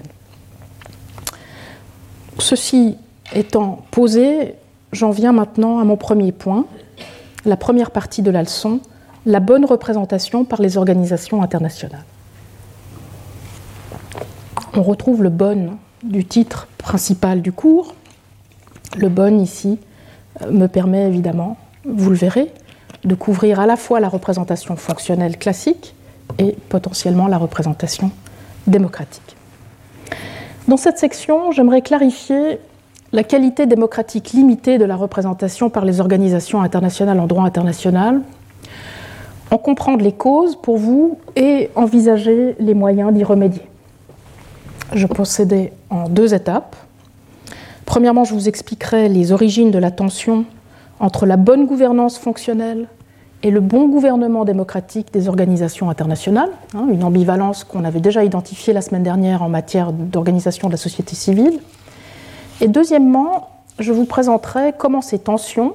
Ceci 2.39 2.97
étant 3.35 3.83
posé, 3.91 4.55
j'en 4.91 5.11
viens 5.11 5.33
maintenant 5.33 5.81
à 5.81 5.85
mon 5.85 5.99
premier 5.99 6.33
point, 6.33 6.65
la 7.45 7.59
première 7.59 7.91
partie 7.91 8.23
de 8.23 8.31
la 8.31 8.41
leçon, 8.41 8.81
la 9.27 9.41
bonne 9.41 9.67
représentation 9.67 10.47
par 10.47 10.63
les 10.63 10.79
organisations 10.79 11.43
internationales. 11.43 12.07
On 14.75 14.83
retrouve 14.83 15.23
le 15.23 15.29
bon 15.29 15.77
du 16.03 16.25
titre 16.25 16.67
principal 16.79 17.43
du 17.43 17.53
cours. 17.53 17.95
Le 18.97 19.11
bon 19.11 19.39
ici 19.39 19.79
euh, 20.41 20.51
me 20.51 20.67
permet 20.67 21.07
évidemment, 21.07 21.59
vous 21.85 22.09
le 22.09 22.17
verrez, 22.17 22.51
de 23.05 23.15
couvrir 23.15 23.61
à 23.61 23.67
la 23.67 23.77
fois 23.77 24.01
la 24.01 24.09
représentation 24.09 24.77
fonctionnelle 24.77 25.37
classique 25.37 25.95
et 26.39 26.57
potentiellement 26.71 27.27
la 27.27 27.37
représentation 27.37 28.11
démocratique. 28.67 29.37
Dans 30.69 30.79
cette 30.79 30.97
section, 30.97 31.53
j'aimerais 31.53 31.83
clarifier 31.83 32.59
la 33.13 33.25
qualité 33.25 33.67
démocratique 33.67 34.33
limitée 34.33 34.79
de 34.79 34.87
la 34.87 34.97
représentation 34.97 35.69
par 35.69 35.85
les 35.85 36.01
organisations 36.01 36.63
internationales 36.63 37.21
en 37.21 37.27
droit 37.27 37.45
international, 37.45 38.23
en 39.51 39.59
comprendre 39.59 40.03
les 40.03 40.13
causes 40.13 40.57
pour 40.57 40.79
vous 40.79 41.19
et 41.37 41.69
envisager 41.75 42.57
les 42.59 42.73
moyens 42.73 43.13
d'y 43.13 43.23
remédier. 43.23 43.63
Je 44.95 45.07
procédais 45.07 45.73
en 45.89 46.09
deux 46.09 46.35
étapes. 46.35 46.77
Premièrement, 47.87 48.25
je 48.25 48.35
vous 48.35 48.49
expliquerai 48.49 49.09
les 49.09 49.33
origines 49.33 49.71
de 49.71 49.79
la 49.79 49.91
tension 49.91 50.45
entre 51.01 51.25
la 51.25 51.39
bonne 51.39 51.67
gouvernance 51.67 52.19
fonctionnelle 52.19 52.89
et 53.43 53.51
le 53.51 53.61
bon 53.61 53.89
gouvernement 53.89 54.45
démocratique 54.45 55.13
des 55.13 55.29
organisations 55.29 55.89
internationales, 55.89 56.51
hein, 56.75 56.87
une 56.93 57.05
ambivalence 57.05 57.65
qu'on 57.65 57.85
avait 57.85 58.01
déjà 58.01 58.23
identifiée 58.23 58.73
la 58.73 58.83
semaine 58.83 59.03
dernière 59.03 59.43
en 59.43 59.49
matière 59.49 59.93
d'organisation 59.93 60.69
de 60.69 60.75
la 60.75 60.79
société 60.79 61.17
civile. 61.17 61.59
Et 62.61 62.69
deuxièmement, 62.69 63.49
je 63.79 63.93
vous 63.93 64.05
présenterai 64.05 64.75
comment 64.77 65.01
ces 65.01 65.19
tensions 65.19 65.75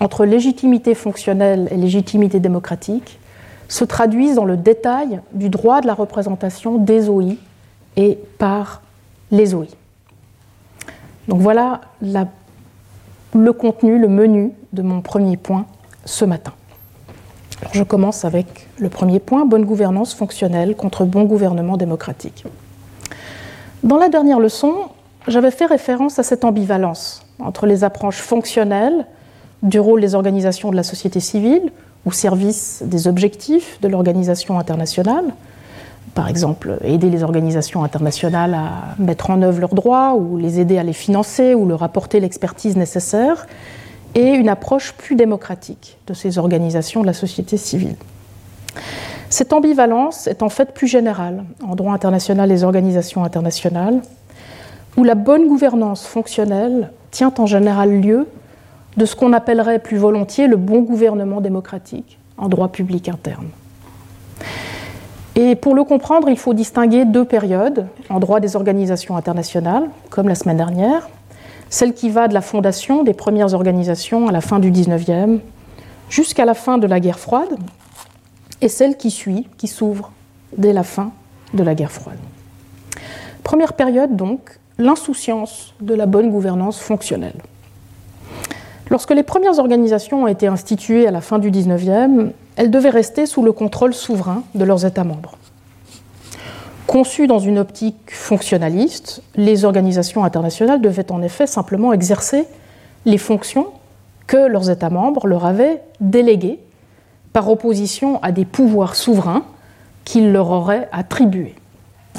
entre 0.00 0.24
légitimité 0.24 0.94
fonctionnelle 0.94 1.68
et 1.72 1.76
légitimité 1.76 2.38
démocratique 2.38 3.18
se 3.66 3.84
traduisent 3.84 4.36
dans 4.36 4.44
le 4.44 4.56
détail 4.56 5.20
du 5.34 5.50
droit 5.50 5.80
de 5.80 5.88
la 5.88 5.94
représentation 5.94 6.78
des 6.78 7.08
OI 7.08 7.34
et 7.98 8.16
par 8.38 8.80
les 9.30 9.54
OI. 9.54 9.66
Donc 11.26 11.40
voilà 11.40 11.82
le 12.00 13.52
contenu, 13.52 13.98
le 13.98 14.08
menu 14.08 14.52
de 14.72 14.80
mon 14.82 15.02
premier 15.02 15.36
point 15.36 15.66
ce 16.06 16.24
matin. 16.24 16.52
je 17.72 17.82
commence 17.82 18.24
avec 18.24 18.68
le 18.78 18.88
premier 18.88 19.18
point, 19.18 19.44
bonne 19.44 19.64
gouvernance 19.64 20.14
fonctionnelle 20.14 20.76
contre 20.76 21.04
bon 21.04 21.24
gouvernement 21.24 21.76
démocratique. 21.76 22.44
Dans 23.82 23.98
la 23.98 24.08
dernière 24.08 24.38
leçon, 24.38 24.74
j'avais 25.26 25.50
fait 25.50 25.66
référence 25.66 26.18
à 26.18 26.22
cette 26.22 26.44
ambivalence 26.44 27.26
entre 27.40 27.66
les 27.66 27.84
approches 27.84 28.20
fonctionnelles 28.20 29.06
du 29.62 29.80
rôle 29.80 30.00
des 30.00 30.14
organisations 30.14 30.70
de 30.70 30.76
la 30.76 30.84
société 30.84 31.18
civile 31.20 31.72
au 32.06 32.12
service 32.12 32.82
des 32.86 33.08
objectifs 33.08 33.80
de 33.82 33.88
l'organisation 33.88 34.58
internationale, 34.58 35.34
par 36.18 36.28
exemple 36.28 36.78
aider 36.82 37.10
les 37.10 37.22
organisations 37.22 37.84
internationales 37.84 38.52
à 38.52 38.96
mettre 38.98 39.30
en 39.30 39.40
œuvre 39.40 39.60
leurs 39.60 39.76
droits 39.76 40.16
ou 40.16 40.36
les 40.36 40.58
aider 40.58 40.76
à 40.76 40.82
les 40.82 40.92
financer 40.92 41.54
ou 41.54 41.64
leur 41.64 41.84
apporter 41.84 42.18
l'expertise 42.18 42.76
nécessaire, 42.76 43.46
et 44.16 44.30
une 44.30 44.48
approche 44.48 44.94
plus 44.94 45.14
démocratique 45.14 45.96
de 46.08 46.14
ces 46.14 46.38
organisations 46.38 47.02
de 47.02 47.06
la 47.06 47.12
société 47.12 47.56
civile. 47.56 47.94
Cette 49.30 49.52
ambivalence 49.52 50.26
est 50.26 50.42
en 50.42 50.48
fait 50.48 50.74
plus 50.74 50.88
générale 50.88 51.44
en 51.64 51.76
droit 51.76 51.92
international 51.92 52.50
et 52.50 52.54
les 52.54 52.64
organisations 52.64 53.22
internationales, 53.22 54.00
où 54.96 55.04
la 55.04 55.14
bonne 55.14 55.46
gouvernance 55.46 56.04
fonctionnelle 56.04 56.90
tient 57.12 57.32
en 57.38 57.46
général 57.46 57.92
lieu 57.92 58.26
de 58.96 59.04
ce 59.04 59.14
qu'on 59.14 59.32
appellerait 59.32 59.78
plus 59.78 59.98
volontiers 59.98 60.48
le 60.48 60.56
bon 60.56 60.80
gouvernement 60.80 61.40
démocratique 61.40 62.18
en 62.38 62.48
droit 62.48 62.72
public 62.72 63.08
interne. 63.08 63.46
Et 65.40 65.54
pour 65.54 65.76
le 65.76 65.84
comprendre, 65.84 66.28
il 66.28 66.36
faut 66.36 66.52
distinguer 66.52 67.04
deux 67.04 67.24
périodes 67.24 67.86
en 68.10 68.18
droit 68.18 68.40
des 68.40 68.56
organisations 68.56 69.16
internationales, 69.16 69.88
comme 70.10 70.26
la 70.26 70.34
semaine 70.34 70.56
dernière, 70.56 71.08
celle 71.70 71.94
qui 71.94 72.10
va 72.10 72.26
de 72.26 72.34
la 72.34 72.40
fondation 72.40 73.04
des 73.04 73.14
premières 73.14 73.54
organisations 73.54 74.26
à 74.26 74.32
la 74.32 74.40
fin 74.40 74.58
du 74.58 74.72
19e 74.72 75.38
jusqu'à 76.10 76.44
la 76.44 76.54
fin 76.54 76.76
de 76.76 76.88
la 76.88 76.98
guerre 76.98 77.20
froide, 77.20 77.56
et 78.60 78.68
celle 78.68 78.96
qui 78.96 79.12
suit, 79.12 79.46
qui 79.58 79.68
s'ouvre 79.68 80.10
dès 80.56 80.72
la 80.72 80.82
fin 80.82 81.12
de 81.54 81.62
la 81.62 81.76
guerre 81.76 81.92
froide. 81.92 82.18
Première 83.44 83.74
période 83.74 84.16
donc, 84.16 84.58
l'insouciance 84.76 85.72
de 85.80 85.94
la 85.94 86.06
bonne 86.06 86.32
gouvernance 86.32 86.80
fonctionnelle. 86.80 87.40
Lorsque 88.90 89.12
les 89.12 89.22
premières 89.22 89.60
organisations 89.60 90.24
ont 90.24 90.26
été 90.26 90.48
instituées 90.48 91.06
à 91.06 91.12
la 91.12 91.20
fin 91.20 91.38
du 91.38 91.52
XIXe, 91.52 92.32
elles 92.58 92.72
devaient 92.72 92.90
rester 92.90 93.24
sous 93.24 93.42
le 93.42 93.52
contrôle 93.52 93.94
souverain 93.94 94.42
de 94.56 94.64
leurs 94.64 94.84
États 94.84 95.04
membres. 95.04 95.38
Conçues 96.88 97.28
dans 97.28 97.38
une 97.38 97.56
optique 97.56 98.10
fonctionnaliste, 98.10 99.22
les 99.36 99.64
organisations 99.64 100.24
internationales 100.24 100.80
devaient 100.80 101.12
en 101.12 101.22
effet 101.22 101.46
simplement 101.46 101.92
exercer 101.92 102.46
les 103.04 103.18
fonctions 103.18 103.68
que 104.26 104.48
leurs 104.48 104.70
États 104.70 104.90
membres 104.90 105.28
leur 105.28 105.46
avaient 105.46 105.82
déléguées 106.00 106.58
par 107.32 107.48
opposition 107.48 108.20
à 108.22 108.32
des 108.32 108.44
pouvoirs 108.44 108.96
souverains 108.96 109.44
qu'ils 110.04 110.32
leur 110.32 110.50
auraient 110.50 110.88
attribués. 110.90 111.54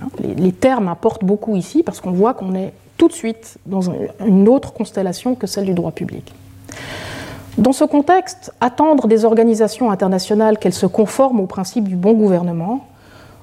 Hein, 0.02 0.08
les, 0.24 0.54
termes 0.54 0.88
importent 0.88 1.26
beaucoup 1.26 1.58
ici 1.58 1.84
parce 1.84 2.00
qu'on 2.00 2.12
voit 2.12 2.34
qu'on 2.34 2.56
est 2.56 2.72
tout 2.98 3.10
de 3.10 3.14
suite 3.14 3.58
dans 3.66 3.82
une 4.26 4.48
autre 4.48 4.72
constellation 4.72 5.36
que 5.36 5.48
celle 5.48 5.66
du 5.66 5.74
droit 5.74 5.92
public. 5.92 6.32
Dans 7.60 7.74
ce 7.74 7.84
contexte, 7.84 8.54
attendre 8.62 9.10
des 9.10 9.26
organisations 9.26 9.92
internationales 9.92 10.58
qu'elles 10.58 10.74
se 10.74 10.86
conforment 10.86 11.42
au 11.42 11.46
principe 11.46 11.90
du 11.90 11.98
bon 11.98 12.14
gouvernement 12.14 12.88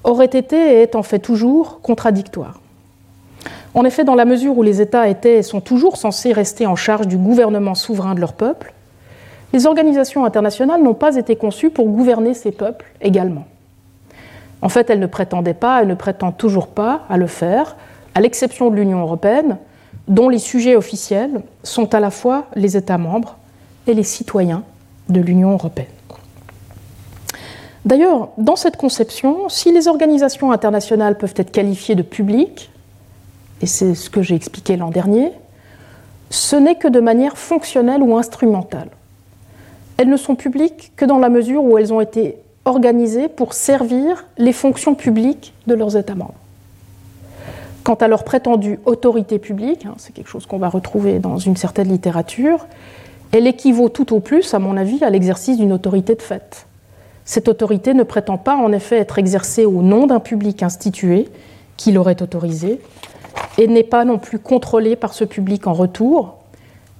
aurait 0.05 0.24
été 0.24 0.57
et 0.57 0.81
est 0.81 0.96
en 0.96 1.02
fait 1.02 1.18
toujours 1.18 1.83
contradictoire. 1.83 2.59
En 3.74 3.85
effet, 3.85 4.05
dans 4.05 4.14
la 4.14 4.24
mesure 4.24 4.57
où 4.57 4.62
les 4.62 4.81
États 4.81 5.07
étaient 5.07 5.37
et 5.37 5.42
sont 5.42 5.61
toujours 5.61 5.98
censés 5.98 6.33
rester 6.33 6.66
en 6.66 6.76
charge 6.76 7.09
du 7.09 7.18
gouvernement 7.18 7.74
souverain 7.74 8.14
de 8.14 8.20
leur 8.20 8.33
peuple, 8.33 8.72
les 9.52 9.66
organisations 9.66 10.24
internationales 10.24 10.83
n'ont 10.83 10.94
pas 10.94 11.16
été 11.16 11.37
conçues 11.37 11.68
pour 11.68 11.87
gouverner 11.87 12.33
ces 12.33 12.52
peuples 12.52 12.87
également. 13.02 13.44
En 14.62 14.70
fait, 14.70 14.88
elle 14.88 14.98
ne 14.98 15.07
prétendait 15.07 15.52
pas 15.52 15.83
et 15.83 15.87
ne 15.87 15.94
prétend 15.94 16.33
toujours 16.33 16.68
pas 16.68 17.02
à 17.11 17.18
le 17.18 17.26
faire, 17.26 17.76
à 18.14 18.22
l'exception 18.22 18.70
de 18.70 18.76
l'Union 18.76 19.00
européenne, 19.00 19.59
dont 20.09 20.31
les 20.31 20.38
sujets 20.38 20.74
officiels 20.74 21.42
sont 21.62 21.94
à 21.94 22.00
la 22.00 22.11
fois 22.11 22.44
les 22.55 22.79
États 22.79 22.96
membres 22.96 23.37
et 23.87 23.94
les 23.94 24.03
citoyens 24.03 24.64
de 25.09 25.20
l'Union 25.20 25.53
européenne. 25.53 25.87
D'ailleurs, 27.85 28.31
dans 28.37 28.57
cette 28.57 28.77
conception, 28.77 29.49
si 29.49 29.72
les 29.72 29.87
organisations 29.87 30.51
internationales 30.51 31.16
peuvent 31.16 31.35
être 31.37 31.53
qualifiées 31.53 31.94
de 31.94 32.03
publiques, 32.03 32.70
et 33.62 33.66
c'est 33.66 33.94
ce 33.94 34.11
que 34.11 34.22
j'ai 34.22 34.35
expliqué 34.35 34.77
l'an 34.77 34.90
dernier, 34.90 35.31
ce 36.31 36.57
n'est 36.57 36.75
que 36.75 36.88
de 36.88 36.99
manière 36.99 37.38
fonctionnelle 37.38 38.03
ou 38.03 38.16
instrumentale. 38.16 38.88
Elles 39.99 40.09
ne 40.09 40.16
sont 40.16 40.35
publiques 40.35 40.92
que 40.96 41.05
dans 41.05 41.18
la 41.18 41.29
mesure 41.29 41.62
où 41.62 41.79
elles 41.79 41.92
ont 41.92 42.01
été 42.01 42.37
organisées 42.64 43.29
pour 43.29 43.55
servir 43.55 44.27
les 44.37 44.53
fonctions 44.53 44.96
publiques 44.96 45.55
de 45.68 45.75
leurs 45.75 45.96
États 45.96 46.16
membres. 46.16 46.35
Quant 47.85 47.94
à 47.94 48.09
leur 48.09 48.25
prétendue 48.25 48.81
autorité 48.85 49.38
publique, 49.38 49.87
hein, 49.87 49.94
c'est 49.99 50.12
quelque 50.12 50.29
chose 50.29 50.44
qu'on 50.44 50.59
va 50.59 50.68
retrouver 50.68 51.20
dans 51.20 51.38
une 51.38 51.57
certaine 51.57 51.88
littérature, 51.88 52.66
elle 53.37 53.46
équivaut 53.46 53.88
tout 53.88 54.14
au 54.14 54.20
plus, 54.20 54.55
à 54.55 54.59
mon 54.59 54.77
avis, 54.77 55.03
à 55.05 55.11
l'exercice 55.11 55.59
d'une 55.59 55.72
autorité 55.72 56.14
de 56.14 56.22
fait. 56.22 56.66
Cette 57.25 57.49
autorité 57.49 57.92
ne 57.92 58.03
prétend 58.03 58.38
pas 58.38 58.57
en 58.57 58.72
effet 58.72 58.99
être 58.99 59.18
exercée 59.18 59.66
au 59.66 59.83
nom 59.83 60.07
d'un 60.07 60.20
public 60.20 60.62
institué 60.62 61.29
qui 61.77 61.92
l'aurait 61.92 62.22
autorisé, 62.22 62.81
et 63.59 63.66
n'est 63.66 63.83
pas 63.83 64.05
non 64.05 64.18
plus 64.18 64.38
contrôlée 64.38 64.96
par 64.96 65.12
ce 65.12 65.25
public 65.25 65.66
en 65.66 65.72
retour, 65.72 66.37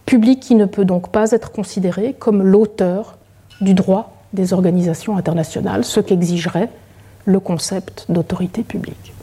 public 0.05 0.41
qui 0.41 0.55
ne 0.55 0.67
peut 0.67 0.85
donc 0.85 1.11
pas 1.11 1.31
être 1.31 1.53
considéré 1.53 2.15
comme 2.19 2.43
l'auteur 2.43 3.17
du 3.61 3.75
droit 3.75 4.13
des 4.33 4.53
organisations 4.53 5.17
internationales, 5.17 5.85
ce 5.85 6.01
qu'exigerait 6.01 6.69
le 7.25 7.41
concept 7.41 8.07
d'autorité 8.09 8.63
publique. 8.63 9.15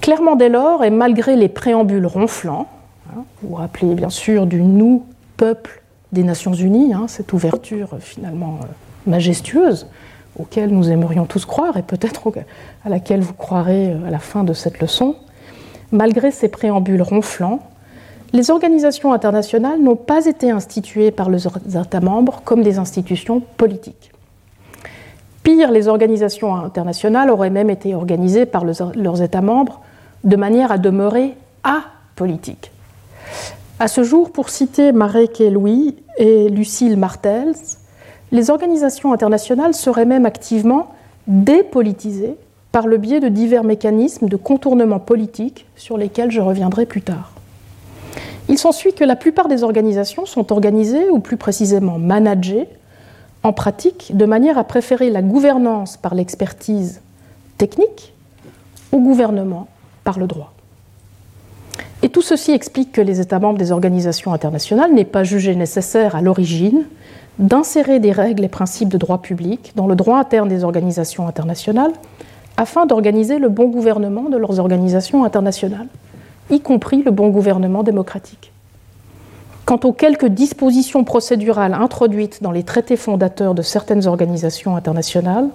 Clairement 0.00 0.36
dès 0.36 0.48
lors, 0.48 0.84
et 0.84 0.90
malgré 0.90 1.36
les 1.36 1.48
préambules 1.48 2.06
ronflants, 2.06 2.68
hein, 3.10 3.24
vous 3.42 3.50
vous 3.50 3.54
rappelez 3.56 3.94
bien 3.94 4.10
sûr 4.10 4.46
du 4.46 4.62
nous, 4.62 5.04
peuple 5.36 5.82
des 6.12 6.22
Nations 6.22 6.52
Unies, 6.52 6.94
hein, 6.94 7.06
cette 7.08 7.32
ouverture 7.32 7.96
finalement 8.00 8.58
euh, 8.62 8.66
majestueuse 9.06 9.86
auquel 10.38 10.70
nous 10.70 10.90
aimerions 10.90 11.24
tous 11.24 11.44
croire 11.44 11.76
et 11.76 11.82
peut-être 11.82 12.22
à 12.84 12.88
laquelle 12.88 13.20
vous 13.20 13.32
croirez 13.32 13.92
euh, 13.92 14.06
à 14.06 14.10
la 14.10 14.18
fin 14.18 14.44
de 14.44 14.52
cette 14.52 14.80
leçon, 14.80 15.16
malgré 15.92 16.30
ces 16.30 16.48
préambules 16.48 17.02
ronflants, 17.02 17.60
les 18.32 18.50
organisations 18.50 19.12
internationales 19.12 19.80
n'ont 19.80 19.96
pas 19.96 20.26
été 20.26 20.50
instituées 20.50 21.10
par 21.10 21.30
leurs 21.30 21.46
États 21.76 22.00
membres 22.00 22.42
comme 22.44 22.62
des 22.62 22.78
institutions 22.78 23.40
politiques. 23.56 24.10
Pire, 25.42 25.70
les 25.70 25.86
organisations 25.86 26.54
internationales 26.56 27.30
auraient 27.30 27.50
même 27.50 27.70
été 27.70 27.94
organisées 27.94 28.46
par 28.46 28.64
leurs 28.64 29.22
États 29.22 29.40
membres 29.42 29.80
de 30.24 30.34
manière 30.34 30.72
à 30.72 30.78
demeurer 30.78 31.34
apolitiques. 31.62 32.72
À 33.78 33.88
ce 33.88 34.02
jour, 34.02 34.30
pour 34.30 34.48
citer 34.48 34.90
Marek 34.92 35.38
Louis 35.38 35.96
et 36.16 36.48
Lucille 36.48 36.96
Martels, 36.96 37.52
les 38.32 38.48
organisations 38.48 39.12
internationales 39.12 39.74
seraient 39.74 40.06
même 40.06 40.24
activement 40.24 40.94
dépolitisées 41.26 42.36
par 42.72 42.86
le 42.86 42.96
biais 42.96 43.20
de 43.20 43.28
divers 43.28 43.64
mécanismes 43.64 44.28
de 44.28 44.36
contournement 44.36 44.98
politique 44.98 45.66
sur 45.76 45.98
lesquels 45.98 46.30
je 46.30 46.40
reviendrai 46.40 46.86
plus 46.86 47.02
tard. 47.02 47.32
Il 48.48 48.56
s'ensuit 48.56 48.94
que 48.94 49.04
la 49.04 49.14
plupart 49.14 49.46
des 49.46 49.62
organisations 49.62 50.24
sont 50.24 50.52
organisées, 50.52 51.10
ou 51.10 51.18
plus 51.18 51.36
précisément 51.36 51.98
managées, 51.98 52.68
en 53.42 53.52
pratique, 53.52 54.16
de 54.16 54.24
manière 54.24 54.56
à 54.56 54.64
préférer 54.64 55.10
la 55.10 55.20
gouvernance 55.20 55.98
par 55.98 56.14
l'expertise 56.14 57.02
technique 57.58 58.14
au 58.90 59.00
gouvernement 59.00 59.68
par 60.02 60.18
le 60.18 60.26
droit. 60.26 60.55
Et 62.02 62.08
tout 62.08 62.22
ceci 62.22 62.52
explique 62.52 62.92
que 62.92 63.00
les 63.00 63.20
États 63.20 63.38
membres 63.38 63.58
des 63.58 63.72
organisations 63.72 64.32
internationales 64.32 64.92
n'aient 64.92 65.04
pas 65.04 65.24
jugé 65.24 65.54
nécessaire 65.54 66.14
à 66.14 66.22
l'origine 66.22 66.84
d'insérer 67.38 68.00
des 68.00 68.12
règles 68.12 68.44
et 68.44 68.48
principes 68.48 68.88
de 68.88 68.98
droit 68.98 69.20
public 69.20 69.72
dans 69.76 69.86
le 69.86 69.96
droit 69.96 70.18
interne 70.18 70.48
des 70.48 70.64
organisations 70.64 71.26
internationales 71.28 71.92
afin 72.56 72.86
d'organiser 72.86 73.38
le 73.38 73.48
bon 73.48 73.68
gouvernement 73.68 74.30
de 74.30 74.36
leurs 74.36 74.58
organisations 74.58 75.24
internationales, 75.24 75.88
y 76.50 76.60
compris 76.60 77.02
le 77.02 77.10
bon 77.10 77.28
gouvernement 77.28 77.82
démocratique. 77.82 78.52
Quant 79.66 79.80
aux 79.84 79.92
quelques 79.92 80.26
dispositions 80.26 81.04
procédurales 81.04 81.74
introduites 81.74 82.42
dans 82.42 82.52
les 82.52 82.62
traités 82.62 82.96
fondateurs 82.96 83.54
de 83.54 83.62
certaines 83.62 84.06
organisations 84.06 84.76
internationales, 84.76 85.48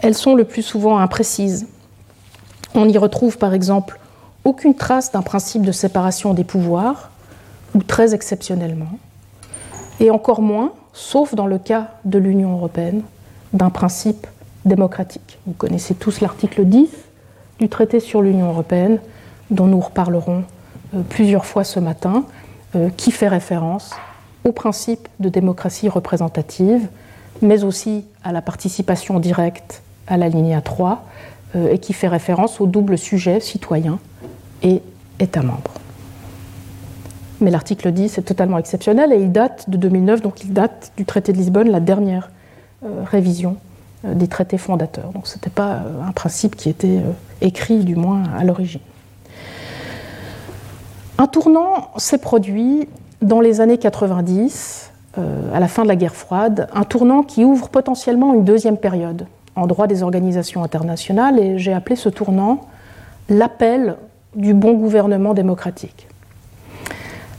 elles 0.00 0.14
sont 0.14 0.34
le 0.34 0.44
plus 0.44 0.62
souvent 0.62 0.98
imprécises. 0.98 1.68
On 2.74 2.88
y 2.88 2.96
retrouve 2.96 3.36
par 3.36 3.52
exemple 3.52 4.00
aucune 4.44 4.74
trace 4.74 5.12
d'un 5.12 5.22
principe 5.22 5.62
de 5.62 5.72
séparation 5.72 6.34
des 6.34 6.44
pouvoirs, 6.44 7.10
ou 7.74 7.82
très 7.82 8.14
exceptionnellement, 8.14 8.98
et 10.00 10.10
encore 10.10 10.42
moins, 10.42 10.72
sauf 10.92 11.34
dans 11.34 11.46
le 11.46 11.58
cas 11.58 11.88
de 12.04 12.18
l'Union 12.18 12.52
européenne, 12.52 13.02
d'un 13.52 13.70
principe 13.70 14.26
démocratique. 14.64 15.38
Vous 15.46 15.52
connaissez 15.52 15.94
tous 15.94 16.20
l'article 16.20 16.64
10 16.64 16.88
du 17.58 17.68
traité 17.68 18.00
sur 18.00 18.22
l'Union 18.22 18.48
européenne, 18.48 18.98
dont 19.50 19.66
nous 19.66 19.80
reparlerons 19.80 20.44
euh, 20.94 21.02
plusieurs 21.08 21.44
fois 21.44 21.64
ce 21.64 21.78
matin, 21.80 22.24
euh, 22.74 22.88
qui 22.96 23.10
fait 23.10 23.28
référence 23.28 23.92
au 24.44 24.52
principe 24.52 25.08
de 25.18 25.28
démocratie 25.28 25.88
représentative, 25.88 26.88
mais 27.42 27.64
aussi 27.64 28.04
à 28.24 28.32
la 28.32 28.42
participation 28.42 29.20
directe 29.20 29.82
à 30.06 30.16
la 30.16 30.28
ligne 30.28 30.58
3, 30.62 31.04
euh, 31.56 31.72
et 31.72 31.78
qui 31.78 31.92
fait 31.92 32.08
référence 32.08 32.60
au 32.60 32.66
double 32.66 32.96
sujet 32.96 33.40
citoyen 33.40 33.98
et 34.62 34.82
État 35.18 35.42
membre. 35.42 35.72
Mais 37.40 37.50
l'article 37.50 37.90
10 37.90 38.18
est 38.18 38.22
totalement 38.22 38.58
exceptionnel 38.58 39.12
et 39.12 39.16
il 39.16 39.32
date 39.32 39.70
de 39.70 39.76
2009, 39.76 40.20
donc 40.20 40.44
il 40.44 40.52
date 40.52 40.92
du 40.96 41.04
traité 41.04 41.32
de 41.32 41.38
Lisbonne, 41.38 41.70
la 41.70 41.80
dernière 41.80 42.30
euh, 42.84 43.02
révision 43.04 43.56
euh, 44.04 44.14
des 44.14 44.28
traités 44.28 44.58
fondateurs. 44.58 45.10
Donc 45.12 45.26
ce 45.26 45.36
n'était 45.36 45.50
pas 45.50 45.72
euh, 45.72 46.02
un 46.06 46.12
principe 46.12 46.54
qui 46.54 46.68
était 46.68 47.00
écrit, 47.40 47.84
du 47.84 47.96
moins 47.96 48.24
à 48.38 48.44
l'origine. 48.44 48.80
Un 51.16 51.26
tournant 51.26 51.90
s'est 51.96 52.18
produit 52.18 52.88
dans 53.22 53.40
les 53.40 53.60
années 53.60 53.78
90, 53.78 54.90
à 55.52 55.60
la 55.60 55.68
fin 55.68 55.82
de 55.82 55.88
la 55.88 55.96
guerre 55.96 56.14
froide, 56.14 56.68
un 56.72 56.84
tournant 56.84 57.22
qui 57.22 57.44
ouvre 57.44 57.68
potentiellement 57.68 58.32
une 58.32 58.44
deuxième 58.44 58.78
période 58.78 59.26
en 59.56 59.66
droit 59.66 59.86
des 59.86 60.02
organisations 60.02 60.64
internationales, 60.64 61.38
et 61.38 61.58
j'ai 61.58 61.74
appelé 61.74 61.96
ce 61.96 62.08
tournant 62.08 62.60
l'appel 63.28 63.96
du 64.34 64.54
bon 64.54 64.74
gouvernement 64.74 65.34
démocratique. 65.34 66.08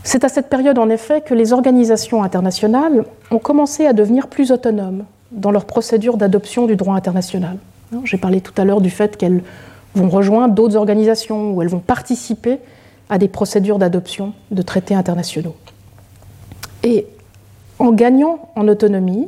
C'est 0.03 0.23
à 0.23 0.29
cette 0.29 0.49
période, 0.49 0.79
en 0.79 0.89
effet, 0.89 1.21
que 1.21 1.33
les 1.33 1.53
organisations 1.53 2.23
internationales 2.23 3.05
ont 3.29 3.37
commencé 3.37 3.85
à 3.85 3.93
devenir 3.93 4.27
plus 4.27 4.51
autonomes 4.51 5.05
dans 5.31 5.51
leur 5.51 5.65
procédure 5.65 6.17
d'adoption 6.17 6.65
du 6.65 6.75
droit 6.75 6.95
international. 6.95 7.57
J'ai 8.03 8.17
parlé 8.17 8.41
tout 8.41 8.53
à 8.57 8.65
l'heure 8.65 8.81
du 8.81 8.89
fait 8.89 9.17
qu'elles 9.17 9.43
vont 9.95 10.09
rejoindre 10.09 10.53
d'autres 10.53 10.75
organisations 10.75 11.51
ou 11.51 11.61
elles 11.61 11.67
vont 11.67 11.79
participer 11.79 12.59
à 13.09 13.17
des 13.17 13.27
procédures 13.27 13.77
d'adoption 13.77 14.33
de 14.51 14.61
traités 14.61 14.95
internationaux. 14.95 15.55
Et 16.83 17.05
en 17.79 17.91
gagnant 17.91 18.49
en 18.55 18.67
autonomie, 18.67 19.27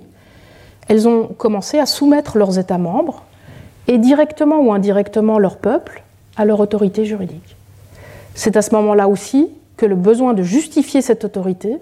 elles 0.88 1.08
ont 1.08 1.28
commencé 1.28 1.80
à 1.80 1.86
soumettre 1.86 2.38
leurs 2.38 2.58
États 2.60 2.78
membres 2.78 3.23
et 3.88 3.97
directement 3.97 4.60
ou 4.60 4.73
indirectement 4.73 5.38
leur 5.38 5.58
peuple 5.58 6.04
à 6.36 6.46
leur 6.46 6.60
autorité 6.60 7.06
juridique. 7.06 7.56
C'est 8.36 8.58
à 8.58 8.62
ce 8.62 8.74
moment-là 8.76 9.08
aussi 9.08 9.50
que 9.78 9.86
le 9.86 9.96
besoin 9.96 10.34
de 10.34 10.43
justifier 10.43 11.02
cette 11.02 11.26
autorité 11.26 11.78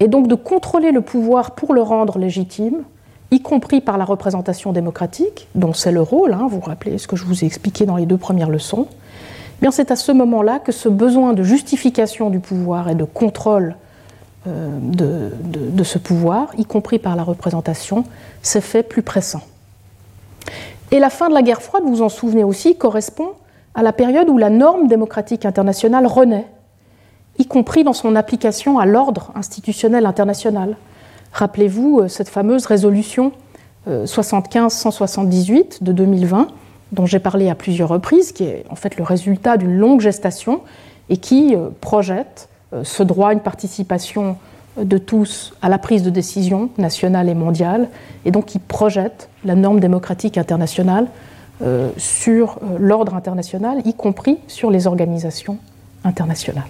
et 0.00 0.08
donc 0.08 0.28
de 0.28 0.34
contrôler 0.34 0.90
le 0.90 1.00
pouvoir 1.00 1.52
pour 1.52 1.72
le 1.72 1.82
rendre 1.82 2.18
légitime, 2.18 2.82
y 3.30 3.40
compris 3.40 3.80
par 3.80 3.98
la 3.98 4.04
représentation 4.04 4.72
démocratique, 4.72 5.48
dont 5.54 5.72
c'est 5.72 5.92
le 5.92 6.02
rôle, 6.02 6.32
hein, 6.32 6.46
vous 6.50 6.60
vous 6.60 6.60
rappelez 6.60 6.98
ce 6.98 7.06
que 7.06 7.16
je 7.16 7.24
vous 7.24 7.44
ai 7.44 7.46
expliqué 7.46 7.86
dans 7.86 7.96
les 7.96 8.06
deux 8.06 8.16
premières 8.16 8.50
leçons, 8.50 8.88
eh 9.62 9.70
c'est 9.70 9.90
à 9.90 9.96
ce 9.96 10.12
moment-là 10.12 10.58
que 10.58 10.72
ce 10.72 10.88
besoin 10.88 11.32
de 11.32 11.42
justification 11.42 12.28
du 12.28 12.38
pouvoir 12.38 12.90
et 12.90 12.94
de 12.94 13.04
contrôle 13.04 13.76
euh, 14.46 14.68
de, 14.78 15.32
de, 15.42 15.84
ce 15.84 15.96
pouvoir, 15.96 16.48
y 16.58 16.66
compris 16.66 16.98
par 16.98 17.16
la 17.16 17.22
représentation, 17.22 18.04
s'est 18.42 18.60
fait 18.60 18.82
plus 18.82 19.00
pressant. 19.00 19.40
Et 20.90 20.98
la 20.98 21.08
fin 21.08 21.30
de 21.30 21.34
la 21.34 21.40
guerre 21.40 21.62
froide, 21.62 21.82
vous 21.84 21.96
vous 21.96 22.02
en 22.02 22.10
souvenez 22.10 22.44
aussi, 22.44 22.76
correspond 22.76 23.30
à 23.74 23.82
la 23.82 23.92
période 23.92 24.28
où 24.28 24.38
la 24.38 24.50
norme 24.50 24.86
démocratique 24.86 25.44
internationale 25.44 26.06
renaît, 26.06 26.46
y 27.38 27.46
compris 27.46 27.84
dans 27.84 27.92
son 27.92 28.14
application 28.14 28.78
à 28.78 28.86
l'ordre 28.86 29.32
institutionnel 29.34 30.06
international. 30.06 30.76
Rappelez-vous 31.32 32.00
euh, 32.00 32.08
cette 32.08 32.28
fameuse 32.28 32.66
résolution 32.66 33.32
75-178 33.88 35.54
euh, 35.54 35.62
de 35.80 35.92
2020, 35.92 36.48
dont 36.92 37.06
j'ai 37.06 37.18
parlé 37.18 37.50
à 37.50 37.54
plusieurs 37.54 37.88
reprises, 37.88 38.32
qui 38.32 38.44
est 38.44 38.64
en 38.70 38.76
fait 38.76 38.96
le 38.96 39.02
résultat 39.02 39.56
d'une 39.56 39.76
longue 39.76 40.00
gestation 40.00 40.60
et 41.08 41.16
qui 41.16 41.54
euh, 41.54 41.68
projette 41.80 42.48
ce 42.82 43.04
droit 43.04 43.28
à 43.28 43.32
une 43.32 43.40
participation 43.40 44.36
de 44.76 44.98
tous 44.98 45.54
à 45.62 45.68
la 45.68 45.78
prise 45.78 46.02
de 46.02 46.10
décision 46.10 46.70
nationale 46.76 47.28
et 47.28 47.34
mondiale, 47.34 47.88
et 48.24 48.32
donc 48.32 48.46
qui 48.46 48.58
projette 48.58 49.28
la 49.44 49.54
norme 49.54 49.78
démocratique 49.78 50.38
internationale 50.38 51.06
euh, 51.62 51.90
sur 51.96 52.58
euh, 52.62 52.78
l'ordre 52.78 53.14
international, 53.14 53.80
y 53.84 53.94
compris 53.94 54.38
sur 54.48 54.70
les 54.70 54.86
organisations 54.86 55.58
internationales. 56.04 56.64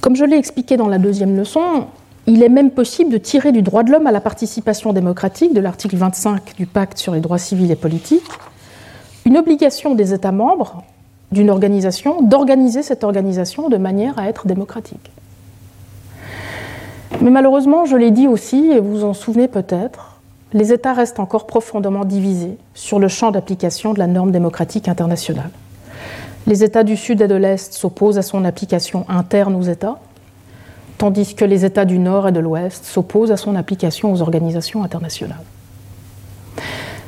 Comme 0.00 0.16
je 0.16 0.24
l'ai 0.24 0.36
expliqué 0.36 0.76
dans 0.76 0.88
la 0.88 0.98
deuxième 0.98 1.36
leçon, 1.36 1.86
il 2.26 2.42
est 2.42 2.48
même 2.48 2.70
possible 2.70 3.10
de 3.10 3.18
tirer 3.18 3.52
du 3.52 3.62
droit 3.62 3.82
de 3.82 3.90
l'homme 3.90 4.06
à 4.06 4.12
la 4.12 4.20
participation 4.20 4.92
démocratique 4.92 5.54
de 5.54 5.60
l'article 5.60 5.96
25 5.96 6.54
du 6.56 6.66
pacte 6.66 6.98
sur 6.98 7.14
les 7.14 7.20
droits 7.20 7.38
civils 7.38 7.70
et 7.70 7.76
politiques 7.76 8.30
une 9.24 9.36
obligation 9.36 9.94
des 9.94 10.14
États 10.14 10.32
membres 10.32 10.84
d'une 11.32 11.50
organisation 11.50 12.22
d'organiser 12.22 12.82
cette 12.82 13.04
organisation 13.04 13.68
de 13.68 13.76
manière 13.76 14.18
à 14.18 14.28
être 14.28 14.46
démocratique. 14.46 15.10
Mais 17.20 17.30
malheureusement, 17.30 17.84
je 17.84 17.96
l'ai 17.96 18.10
dit 18.10 18.26
aussi, 18.26 18.70
et 18.70 18.80
vous 18.80 18.90
vous 18.90 19.04
en 19.04 19.12
souvenez 19.12 19.48
peut-être, 19.48 20.17
les 20.52 20.72
États 20.72 20.94
restent 20.94 21.20
encore 21.20 21.46
profondément 21.46 22.04
divisés 22.04 22.56
sur 22.74 22.98
le 22.98 23.08
champ 23.08 23.30
d'application 23.30 23.92
de 23.92 23.98
la 23.98 24.06
norme 24.06 24.30
démocratique 24.30 24.88
internationale. 24.88 25.50
Les 26.46 26.64
États 26.64 26.84
du 26.84 26.96
Sud 26.96 27.20
et 27.20 27.28
de 27.28 27.34
l'Est 27.34 27.74
s'opposent 27.74 28.16
à 28.16 28.22
son 28.22 28.44
application 28.44 29.04
interne 29.08 29.54
aux 29.54 29.62
États, 29.62 29.98
tandis 30.96 31.34
que 31.34 31.44
les 31.44 31.64
États 31.64 31.84
du 31.84 31.98
Nord 31.98 32.28
et 32.28 32.32
de 32.32 32.40
l'Ouest 32.40 32.86
s'opposent 32.86 33.30
à 33.30 33.36
son 33.36 33.54
application 33.56 34.12
aux 34.12 34.22
organisations 34.22 34.82
internationales. 34.82 35.44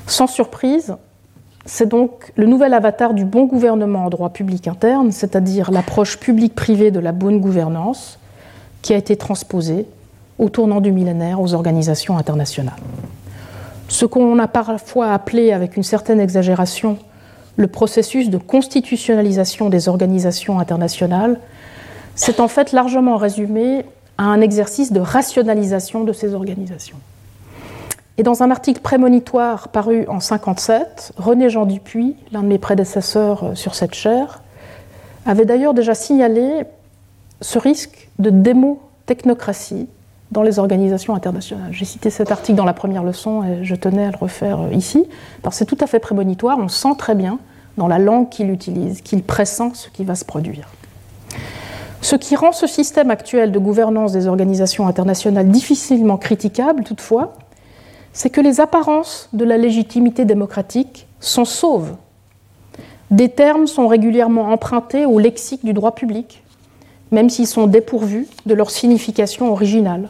Sans 0.06 0.26
surprise, 0.26 0.94
c'est 1.64 1.88
donc 1.88 2.32
le 2.36 2.46
nouvel 2.46 2.74
avatar 2.74 3.14
du 3.14 3.24
bon 3.24 3.46
gouvernement 3.46 4.04
en 4.04 4.10
droit 4.10 4.30
public 4.30 4.68
interne, 4.68 5.12
c'est-à-dire 5.12 5.70
l'approche 5.70 6.18
publique-privée 6.18 6.90
de 6.90 7.00
la 7.00 7.12
bonne 7.12 7.40
gouvernance, 7.40 8.18
qui 8.82 8.92
a 8.92 8.96
été 8.96 9.16
transposée 9.16 9.86
au 10.38 10.48
tournant 10.50 10.80
du 10.80 10.92
millénaire 10.92 11.40
aux 11.40 11.54
organisations 11.54 12.18
internationales 12.18 12.78
ce 13.90 14.06
qu'on 14.06 14.38
a 14.38 14.46
parfois 14.46 15.12
appelé 15.12 15.50
avec 15.52 15.76
une 15.76 15.82
certaine 15.82 16.20
exagération 16.20 16.96
le 17.56 17.66
processus 17.66 18.30
de 18.30 18.38
constitutionnalisation 18.38 19.68
des 19.68 19.88
organisations 19.88 20.60
internationales, 20.60 21.40
c'est 22.14 22.38
en 22.38 22.46
fait 22.46 22.70
largement 22.70 23.16
résumé 23.16 23.84
à 24.16 24.24
un 24.24 24.40
exercice 24.40 24.92
de 24.92 25.00
rationalisation 25.00 26.04
de 26.04 26.12
ces 26.12 26.34
organisations. 26.34 26.98
Et 28.16 28.22
dans 28.22 28.42
un 28.44 28.50
article 28.52 28.80
prémonitoire 28.80 29.68
paru 29.68 30.02
en 30.06 30.20
1957, 30.20 31.12
René 31.16 31.50
Jean 31.50 31.66
Dupuis, 31.66 32.16
l'un 32.30 32.42
de 32.42 32.48
mes 32.48 32.58
prédécesseurs 32.58 33.44
euh, 33.44 33.54
sur 33.54 33.74
cette 33.74 33.94
chaire, 33.94 34.42
avait 35.26 35.44
d'ailleurs 35.44 35.74
déjà 35.74 35.94
signalé 35.94 36.62
ce 37.40 37.58
risque 37.58 38.08
de 38.18 38.30
démo-technocratie 38.30 39.88
dans 40.30 40.42
les 40.42 40.58
organisations 40.58 41.14
internationales. 41.14 41.72
J'ai 41.72 41.84
cité 41.84 42.10
cet 42.10 42.30
article 42.30 42.56
dans 42.56 42.64
la 42.64 42.72
première 42.72 43.02
leçon 43.02 43.42
et 43.42 43.64
je 43.64 43.74
tenais 43.74 44.04
à 44.04 44.10
le 44.10 44.16
refaire 44.16 44.60
euh, 44.60 44.72
ici. 44.72 45.06
parce 45.42 45.56
c'est 45.56 45.64
tout 45.64 45.78
à 45.80 45.86
fait 45.86 45.98
prémonitoire, 45.98 46.58
on 46.58 46.68
sent 46.68 46.94
très 46.98 47.14
bien 47.14 47.38
dans 47.76 47.88
la 47.88 47.98
langue 47.98 48.28
qu'il 48.28 48.50
utilise 48.50 49.00
qu'il 49.00 49.22
pressent 49.22 49.62
ce 49.74 49.88
qui 49.88 50.04
va 50.04 50.14
se 50.14 50.24
produire. 50.24 50.68
Ce 52.02 52.16
qui 52.16 52.34
rend 52.34 52.52
ce 52.52 52.66
système 52.66 53.10
actuel 53.10 53.52
de 53.52 53.58
gouvernance 53.58 54.12
des 54.12 54.26
organisations 54.26 54.86
internationales 54.86 55.48
difficilement 55.48 56.16
critiquable, 56.16 56.84
toutefois, 56.84 57.34
c'est 58.12 58.30
que 58.30 58.40
les 58.40 58.60
apparences 58.60 59.28
de 59.32 59.44
la 59.44 59.58
légitimité 59.58 60.24
démocratique 60.24 61.06
sont 61.20 61.44
sauves. 61.44 61.94
Des 63.10 63.28
termes 63.28 63.66
sont 63.66 63.86
régulièrement 63.86 64.52
empruntés 64.52 65.04
au 65.04 65.18
lexique 65.18 65.64
du 65.64 65.72
droit 65.72 65.94
public, 65.94 66.42
même 67.10 67.28
s'ils 67.28 67.46
sont 67.46 67.66
dépourvus 67.66 68.26
de 68.46 68.54
leur 68.54 68.70
signification 68.70 69.52
originale. 69.52 70.08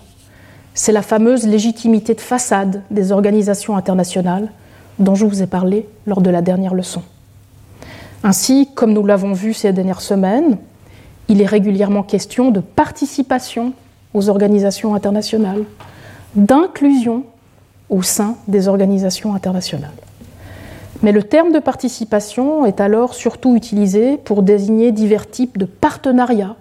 C'est 0.75 0.93
la 0.93 1.03
fameuse 1.03 1.47
légitimité 1.47 2.15
de 2.15 2.21
façade 2.21 2.83
des 2.91 3.13
organisations 3.13 3.77
internationales 3.77 4.51
dont 4.99 5.15
je 5.15 5.27
vous 5.27 5.43
ai 5.43 5.47
parlé 5.47 5.87
lors 6.07 6.21
de 6.21 6.31
la 6.31 6.43
dernière 6.43 6.75
leçon. 6.75 7.03
Ainsi, 8.23 8.69
comme 8.75 8.93
nous 8.93 9.05
l'avons 9.05 9.33
vu 9.33 9.55
ces 9.55 9.73
dernières 9.73 10.03
semaines, 10.03 10.59
il 11.29 11.41
est 11.41 11.47
régulièrement 11.47 12.03
question 12.03 12.51
de 12.51 12.61
participation 12.61 13.73
aux 14.13 14.29
organisations 14.29 14.95
internationales, 14.95 15.65
d'inclusion 16.35 17.25
au 17.89 18.03
sein 18.03 18.37
des 18.47 18.69
organisations 18.69 19.35
internationales. 19.35 19.91
Mais 21.03 21.13
le 21.13 21.23
terme 21.23 21.53
de 21.53 21.59
participation 21.59 22.67
est 22.67 22.81
alors 22.81 23.15
surtout 23.15 23.57
utilisé 23.57 24.19
pour 24.19 24.43
désigner 24.43 24.93
divers 24.93 25.31
types 25.31 25.57
de 25.57 25.65
partenariats 25.65 26.57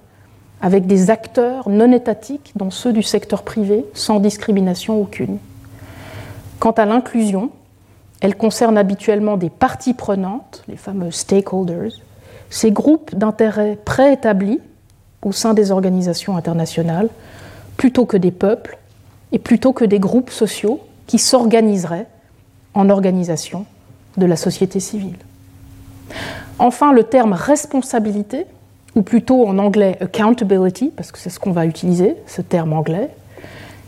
avec 0.61 0.87
des 0.87 1.09
acteurs 1.09 1.69
non 1.69 1.91
étatiques, 1.91 2.51
dont 2.55 2.71
ceux 2.71 2.93
du 2.93 3.03
secteur 3.03 3.43
privé, 3.43 3.85
sans 3.93 4.19
discrimination 4.19 5.01
aucune. 5.01 5.37
Quant 6.59 6.71
à 6.71 6.85
l'inclusion, 6.85 7.51
elle 8.21 8.35
concerne 8.35 8.77
habituellement 8.77 9.37
des 9.37 9.49
parties 9.49 9.93
prenantes, 9.93 10.63
les 10.67 10.75
fameux 10.75 11.11
stakeholders, 11.11 11.93
ces 12.49 12.71
groupes 12.71 13.15
d'intérêts 13.15 13.77
préétablis 13.85 14.59
au 15.21 15.31
sein 15.31 15.53
des 15.53 15.71
organisations 15.71 16.35
internationales, 16.35 17.09
plutôt 17.77 18.05
que 18.05 18.17
des 18.17 18.31
peuples 18.31 18.77
et 19.31 19.39
plutôt 19.39 19.71
que 19.71 19.85
des 19.85 19.99
groupes 19.99 20.31
sociaux 20.31 20.81
qui 21.07 21.19
s'organiseraient 21.19 22.07
en 22.73 22.89
organisation 22.89 23.65
de 24.17 24.25
la 24.25 24.35
société 24.35 24.79
civile. 24.79 25.17
Enfin, 26.57 26.91
le 26.91 27.03
terme 27.03 27.33
responsabilité 27.33 28.45
ou 28.95 29.01
plutôt 29.01 29.47
en 29.47 29.57
anglais 29.59 29.97
accountability, 30.01 30.91
parce 30.95 31.11
que 31.11 31.19
c'est 31.19 31.29
ce 31.29 31.39
qu'on 31.39 31.51
va 31.51 31.65
utiliser, 31.65 32.15
ce 32.27 32.41
terme 32.41 32.73
anglais. 32.73 33.09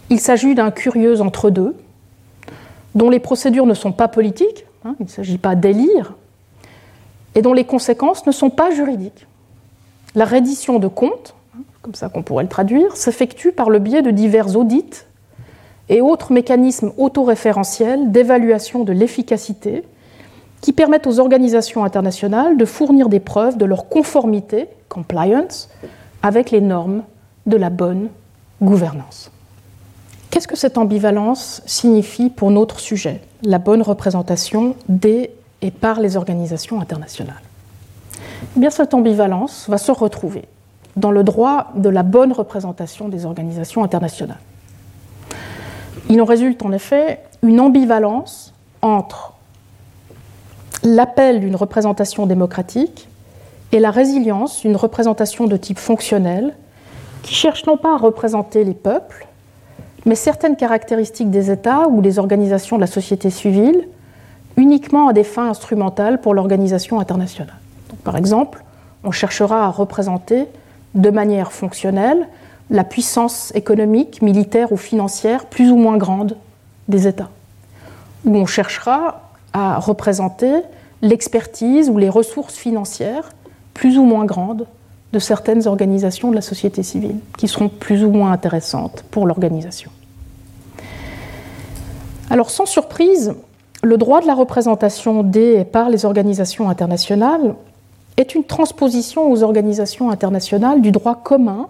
Il 0.09 0.19
s'agit 0.19 0.55
d'un 0.55 0.71
curieux 0.71 1.21
entre-deux, 1.21 1.75
dont 2.95 3.09
les 3.09 3.19
procédures 3.19 3.65
ne 3.65 3.73
sont 3.73 3.91
pas 3.91 4.07
politiques, 4.07 4.65
hein, 4.85 4.95
il 4.99 5.05
ne 5.05 5.09
s'agit 5.09 5.37
pas 5.37 5.55
d'élire, 5.55 6.13
et 7.35 7.41
dont 7.41 7.53
les 7.53 7.65
conséquences 7.65 8.25
ne 8.25 8.31
sont 8.31 8.49
pas 8.49 8.71
juridiques. 8.71 9.27
La 10.15 10.25
reddition 10.25 10.79
de 10.79 10.87
comptes, 10.87 11.33
hein, 11.55 11.61
comme 11.81 11.95
ça 11.95 12.09
qu'on 12.09 12.23
pourrait 12.23 12.43
le 12.43 12.49
traduire, 12.49 12.95
s'effectue 12.97 13.51
par 13.51 13.69
le 13.69 13.79
biais 13.79 14.01
de 14.01 14.11
divers 14.11 14.55
audits 14.55 15.05
et 15.89 16.01
autres 16.01 16.31
mécanismes 16.31 16.91
autoréférentiels 16.97 18.11
d'évaluation 18.11 18.83
de 18.83 18.93
l'efficacité 18.93 19.83
qui 20.61 20.73
permettent 20.73 21.07
aux 21.07 21.19
organisations 21.19 21.83
internationales 21.83 22.57
de 22.57 22.65
fournir 22.65 23.09
des 23.09 23.19
preuves 23.19 23.57
de 23.57 23.65
leur 23.65 23.89
conformité, 23.89 24.69
compliance, 24.89 25.69
avec 26.21 26.51
les 26.51 26.61
normes 26.61 27.03
de 27.47 27.57
la 27.57 27.69
bonne 27.69 28.09
gouvernance. 28.61 29.31
Qu'est-ce 30.29 30.47
que 30.47 30.55
cette 30.55 30.77
ambivalence 30.77 31.61
signifie 31.65 32.29
pour 32.29 32.51
notre 32.51 32.79
sujet, 32.79 33.21
la 33.43 33.57
bonne 33.57 33.81
représentation 33.81 34.75
des 34.87 35.31
et 35.61 35.71
par 35.71 35.99
les 35.99 36.15
organisations 36.15 36.79
internationales? 36.79 37.41
Eh 38.55 38.59
bien, 38.59 38.69
Cette 38.69 38.93
ambivalence 38.93 39.67
va 39.67 39.77
se 39.77 39.91
retrouver 39.91 40.45
dans 40.95 41.11
le 41.11 41.23
droit 41.23 41.71
de 41.75 41.89
la 41.89 42.03
bonne 42.03 42.31
représentation 42.31 43.09
des 43.09 43.25
organisations 43.25 43.83
internationales. 43.83 44.39
Il 46.09 46.21
en 46.21 46.25
résulte 46.25 46.63
en 46.63 46.71
effet 46.71 47.19
une 47.43 47.59
ambivalence 47.59 48.53
entre 48.81 49.33
l'appel 50.83 51.39
d'une 51.39 51.55
représentation 51.55 52.25
démocratique 52.25 53.07
et 53.71 53.79
la 53.79 53.91
résilience 53.91 54.61
d'une 54.61 54.75
représentation 54.75 55.47
de 55.47 55.57
type 55.57 55.79
fonctionnel 55.79 56.55
qui 57.23 57.33
cherche 57.33 57.65
non 57.65 57.77
pas 57.77 57.93
à 57.93 57.97
représenter 57.97 58.63
les 58.63 58.73
peuples, 58.73 59.27
mais 60.05 60.15
certaines 60.15 60.55
caractéristiques 60.55 61.29
des 61.29 61.51
États 61.51 61.87
ou 61.87 62.01
des 62.01 62.19
organisations 62.19 62.77
de 62.77 62.81
la 62.81 62.87
société 62.87 63.29
civile 63.29 63.87
uniquement 64.57 65.07
à 65.07 65.13
des 65.13 65.23
fins 65.23 65.49
instrumentales 65.49 66.19
pour 66.19 66.33
l'organisation 66.33 66.99
internationale. 66.99 67.55
par 68.03 68.17
exemple, 68.17 68.63
on 69.03 69.11
cherchera 69.11 69.65
à 69.65 69.69
représenter 69.69 70.45
de 70.93 71.09
manière 71.09 71.51
fonctionnelle 71.51 72.27
la 72.69 72.83
puissance 72.83 73.51
économique, 73.55 74.21
militaire 74.21 74.71
ou 74.71 74.77
financière 74.77 75.45
plus 75.45 75.71
ou 75.71 75.77
moins 75.77 75.97
grande 75.97 76.35
des 76.87 77.07
États, 77.07 77.29
ou 78.25 78.35
on 78.35 78.45
cherchera 78.45 79.30
à 79.53 79.79
représenter 79.79 80.61
l'expertise 81.01 81.89
ou 81.89 81.97
les 81.97 82.09
ressources 82.09 82.55
financières 82.55 83.29
plus 83.73 83.97
ou 83.97 84.03
moins 84.03 84.25
grandes 84.25 84.67
de 85.13 85.19
certaines 85.19 85.67
organisations 85.67 86.29
de 86.29 86.35
la 86.35 86.41
société 86.41 86.83
civile, 86.83 87.17
qui 87.37 87.47
seront 87.47 87.69
plus 87.69 88.03
ou 88.03 88.09
moins 88.09 88.31
intéressantes 88.31 89.03
pour 89.11 89.27
l'organisation. 89.27 89.91
Alors 92.29 92.49
sans 92.49 92.65
surprise, 92.65 93.33
le 93.83 93.97
droit 93.97 94.21
de 94.21 94.27
la 94.27 94.35
représentation 94.35 95.23
des 95.23 95.59
et 95.59 95.65
par 95.65 95.89
les 95.89 96.05
organisations 96.05 96.69
internationales 96.69 97.55
est 98.17 98.35
une 98.35 98.43
transposition 98.43 99.29
aux 99.29 99.43
organisations 99.43 100.11
internationales 100.11 100.81
du 100.81 100.91
droit 100.91 101.15
commun 101.15 101.67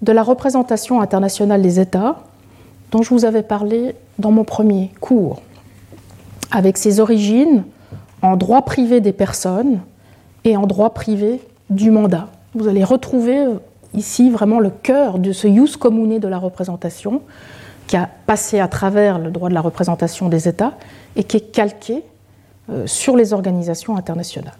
de 0.00 0.12
la 0.12 0.22
représentation 0.22 1.00
internationale 1.00 1.62
des 1.62 1.80
États 1.80 2.20
dont 2.90 3.02
je 3.02 3.10
vous 3.10 3.24
avais 3.24 3.42
parlé 3.42 3.94
dans 4.18 4.30
mon 4.30 4.44
premier 4.44 4.90
cours 5.00 5.42
avec 6.52 6.76
ses 6.76 7.00
origines 7.00 7.64
en 8.20 8.36
droit 8.36 8.62
privé 8.62 9.00
des 9.00 9.12
personnes 9.12 9.80
et 10.44 10.56
en 10.56 10.66
droit 10.66 10.90
privé 10.90 11.40
du 11.70 11.90
mandat. 11.90 12.28
Vous 12.54 12.68
allez 12.68 12.84
retrouver 12.84 13.38
euh, 13.38 13.54
ici 13.94 14.30
vraiment 14.30 14.60
le 14.60 14.70
cœur 14.70 15.18
de 15.18 15.32
ce 15.32 15.48
jus 15.48 15.76
commune 15.76 16.18
de 16.18 16.28
la 16.28 16.38
représentation 16.38 17.22
qui 17.86 17.96
a 17.96 18.08
passé 18.26 18.60
à 18.60 18.68
travers 18.68 19.18
le 19.18 19.30
droit 19.30 19.48
de 19.48 19.54
la 19.54 19.60
représentation 19.60 20.28
des 20.28 20.46
États 20.48 20.74
et 21.16 21.24
qui 21.24 21.38
est 21.38 21.52
calqué 21.52 22.04
euh, 22.70 22.86
sur 22.86 23.16
les 23.16 23.32
organisations 23.32 23.96
internationales. 23.96 24.52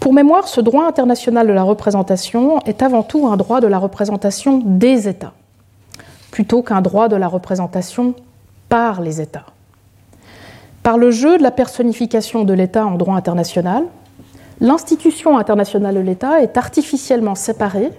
Pour 0.00 0.12
mémoire, 0.12 0.48
ce 0.48 0.60
droit 0.60 0.86
international 0.86 1.46
de 1.46 1.52
la 1.52 1.62
représentation 1.62 2.60
est 2.60 2.82
avant 2.82 3.02
tout 3.02 3.28
un 3.28 3.36
droit 3.36 3.60
de 3.60 3.66
la 3.66 3.78
représentation 3.78 4.58
des 4.64 5.06
États, 5.06 5.32
plutôt 6.30 6.62
qu'un 6.62 6.80
droit 6.80 7.08
de 7.08 7.16
la 7.16 7.28
représentation 7.28 8.14
par 8.68 9.00
les 9.00 9.20
États. 9.20 9.51
Par 10.82 10.98
le 10.98 11.10
jeu 11.12 11.38
de 11.38 11.42
la 11.42 11.52
personnification 11.52 12.44
de 12.44 12.52
l'État 12.52 12.84
en 12.84 12.96
droit 12.96 13.14
international, 13.14 13.84
l'institution 14.60 15.38
internationale 15.38 15.94
de 15.94 16.00
l'État 16.00 16.42
est 16.42 16.56
artificiellement 16.56 17.36
séparée 17.36 17.90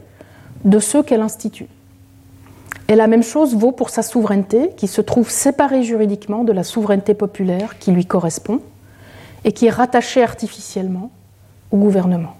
de 0.65 0.79
ceux 0.79 1.01
qu'elle 1.01 1.21
institue. 1.21 1.67
Et 2.89 2.95
la 2.95 3.07
même 3.07 3.23
chose 3.23 3.55
vaut 3.55 3.71
pour 3.71 3.89
sa 3.89 4.03
souveraineté, 4.03 4.71
qui 4.75 4.87
se 4.87 4.99
trouve 4.99 5.29
séparée 5.29 5.83
juridiquement 5.83 6.43
de 6.43 6.51
la 6.51 6.63
souveraineté 6.63 7.13
populaire 7.13 7.79
qui 7.79 7.91
lui 7.91 8.05
correspond 8.05 8.59
et 9.45 9.53
qui 9.53 9.67
est 9.67 9.71
rattachée 9.71 10.21
artificiellement 10.21 11.09
au 11.71 11.77
gouvernement. 11.77 12.35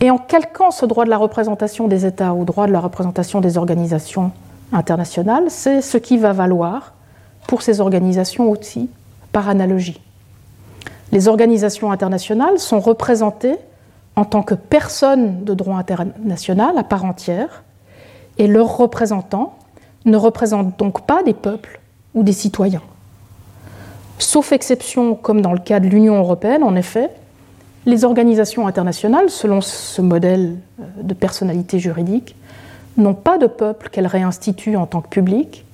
Et 0.00 0.10
en 0.10 0.16
calquant 0.16 0.70
ce 0.70 0.86
droit 0.86 1.04
de 1.04 1.10
la 1.10 1.18
représentation 1.18 1.86
des 1.86 2.06
États 2.06 2.32
au 2.32 2.44
droit 2.44 2.66
de 2.66 2.72
la 2.72 2.80
représentation 2.80 3.42
des 3.42 3.58
organisations 3.58 4.32
internationales, 4.72 5.44
c'est 5.48 5.82
ce 5.82 5.98
qui 5.98 6.16
va 6.16 6.32
valoir 6.32 6.94
pour 7.46 7.62
ces 7.62 7.80
organisations 7.80 8.50
aussi 8.50 8.88
par 9.32 9.48
analogie. 9.48 10.00
Les 11.12 11.28
organisations 11.28 11.90
internationales 11.90 12.58
sont 12.58 12.80
représentées 12.80 13.56
en 14.16 14.24
tant 14.24 14.42
que 14.42 14.54
personnes 14.54 15.44
de 15.44 15.54
droit 15.54 15.76
international 15.76 16.76
à 16.78 16.84
part 16.84 17.04
entière, 17.04 17.64
et 18.38 18.46
leurs 18.46 18.76
représentants 18.76 19.54
ne 20.04 20.16
représentent 20.16 20.78
donc 20.78 21.02
pas 21.02 21.22
des 21.22 21.34
peuples 21.34 21.80
ou 22.14 22.22
des 22.22 22.32
citoyens. 22.32 22.82
Sauf 24.18 24.52
exception, 24.52 25.14
comme 25.14 25.40
dans 25.40 25.52
le 25.52 25.58
cas 25.58 25.80
de 25.80 25.86
l'Union 25.86 26.16
européenne, 26.16 26.62
en 26.62 26.76
effet, 26.76 27.10
les 27.86 28.04
organisations 28.04 28.66
internationales, 28.66 29.30
selon 29.30 29.60
ce 29.60 30.02
modèle 30.02 30.56
euh, 30.80 30.84
de 31.02 31.14
personnalité 31.14 31.78
juridique, 31.78 32.36
n'ont 32.96 33.14
pas 33.14 33.38
de 33.38 33.46
peuple 33.46 33.88
qu'elles 33.88 34.06
réinstituent 34.06 34.76
en 34.76 34.86
tant 34.86 35.00
que 35.00 35.08
public, 35.08 35.64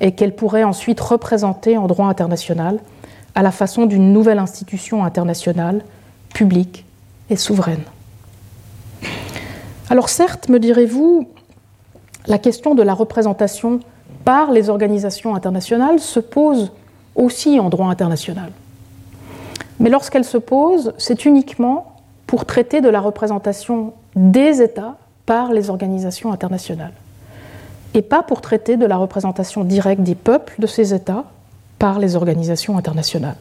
et 0.00 0.12
qu'elle 0.12 0.34
pourrait 0.34 0.64
ensuite 0.64 1.00
représenter 1.00 1.76
en 1.76 1.86
droit 1.86 2.06
international 2.06 2.78
à 3.34 3.42
la 3.42 3.50
façon 3.50 3.86
d'une 3.86 4.12
nouvelle 4.12 4.38
institution 4.38 5.04
internationale, 5.04 5.82
publique 6.32 6.84
et 7.30 7.36
souveraine. 7.36 7.82
Alors 9.90 10.08
certes, 10.08 10.48
me 10.48 10.58
direz-vous, 10.58 11.28
la 12.26 12.38
question 12.38 12.74
de 12.74 12.82
la 12.82 12.94
représentation 12.94 13.80
par 14.24 14.50
les 14.50 14.70
organisations 14.70 15.34
internationales 15.34 16.00
se 16.00 16.20
pose 16.20 16.72
aussi 17.14 17.60
en 17.60 17.68
droit 17.68 17.88
international. 17.88 18.50
Mais 19.80 19.90
lorsqu'elle 19.90 20.24
se 20.24 20.38
pose, 20.38 20.94
c'est 20.98 21.24
uniquement 21.24 21.96
pour 22.26 22.44
traiter 22.46 22.80
de 22.80 22.88
la 22.88 23.00
représentation 23.00 23.92
des 24.16 24.62
États 24.62 24.96
par 25.26 25.52
les 25.52 25.70
organisations 25.70 26.32
internationales, 26.32 26.92
et 27.94 28.02
pas 28.02 28.22
pour 28.22 28.40
traiter 28.40 28.76
de 28.76 28.86
la 28.86 28.96
représentation 28.96 29.64
directe 29.64 30.02
des 30.02 30.16
peuples 30.16 30.54
de 30.58 30.66
ces 30.66 30.92
États 30.92 31.24
par 31.78 31.98
les 31.98 32.16
organisations 32.16 32.76
internationales. 32.76 33.36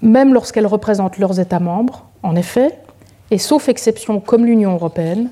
Même 0.00 0.34
lorsqu'elles 0.34 0.66
représentent 0.66 1.18
leurs 1.18 1.38
États 1.38 1.60
membres, 1.60 2.06
en 2.22 2.34
effet, 2.34 2.76
et 3.30 3.38
sauf 3.38 3.68
exception 3.68 4.18
comme 4.18 4.44
l'Union 4.44 4.72
européenne, 4.72 5.30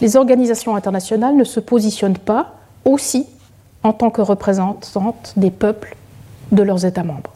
les 0.00 0.16
organisations 0.16 0.76
internationales 0.76 1.36
ne 1.36 1.44
se 1.44 1.60
positionnent 1.60 2.18
pas 2.18 2.54
aussi 2.84 3.26
en 3.82 3.92
tant 3.92 4.10
que 4.10 4.20
représentantes 4.20 5.32
des 5.36 5.50
peuples 5.50 5.96
de 6.52 6.62
leurs 6.62 6.84
États 6.84 7.02
membres. 7.02 7.30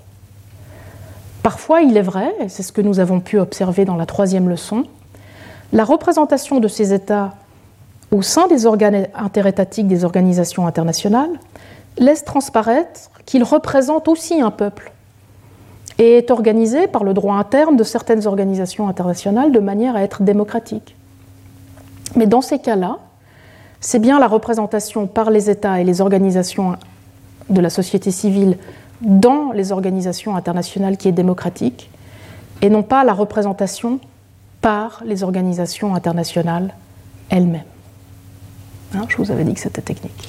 Parfois, 1.43 1.83
il 1.83 1.97
est 1.97 2.03
vrai, 2.03 2.35
et 2.41 2.49
c'est 2.49 2.63
ce 2.63 2.73
que 2.73 2.81
nous 2.81 3.01
avons 3.01 3.21
pu 3.21 3.39
observer 3.39 3.85
dans 3.85 3.97
la 3.97 4.07
troisième 4.07 4.49
leçon, 4.49 4.85
la 5.73 5.85
représentation 5.85 6.61
de 6.61 6.69
ces 6.69 6.93
États 6.93 7.35
au 8.15 8.23
sein 8.23 8.47
des 8.47 8.65
organes 8.65 9.09
interétatiques 9.17 9.89
des 9.89 10.05
organisations 10.05 10.69
internationales 10.69 11.33
laisse 11.99 12.25
transparaître 12.25 13.11
qu'ils 13.27 13.43
représentent 13.43 14.07
aussi 14.07 14.41
un 14.41 14.53
peuple 14.53 14.93
et 15.99 16.19
est 16.19 16.31
organisée 16.31 16.87
par 16.87 17.03
le 17.03 17.13
droit 17.13 17.35
interne 17.35 17.77
de 17.77 17.83
certaines 17.83 18.29
organisations 18.29 18.89
internationales 18.89 19.51
de 19.51 19.59
manière 19.59 19.97
à 19.97 20.03
être 20.03 20.23
démocratique. 20.23 20.95
Mais 22.15 22.29
dans 22.29 22.41
ces 22.41 22.61
cas-là, 22.61 22.99
c'est 23.81 23.99
bien 23.99 24.21
la 24.21 24.29
représentation 24.29 25.09
par 25.09 25.33
les 25.33 25.51
États 25.51 25.81
et 25.81 25.85
les 25.85 26.01
organisations 26.01 26.77
de 27.51 27.61
la 27.61 27.71
société 27.71 28.13
civile 28.13 28.59
dans 29.01 29.51
les 29.51 29.73
organisations 29.73 30.37
internationales 30.37 30.97
qui 30.99 31.09
est 31.09 31.13
démocratique, 31.13 31.91
et 32.63 32.71
non 32.71 32.85
pas 32.85 33.03
la 33.03 33.13
représentation 33.13 33.99
par 34.61 35.03
les 35.05 35.25
organisations 35.25 35.97
internationales 35.97 36.75
elles-mêmes. 37.29 37.74
Hein, 38.95 39.07
je 39.09 39.17
vous 39.17 39.31
avais 39.31 39.45
dit 39.45 39.55
que 39.55 39.61
c'était 39.61 39.83
technique. 39.83 40.29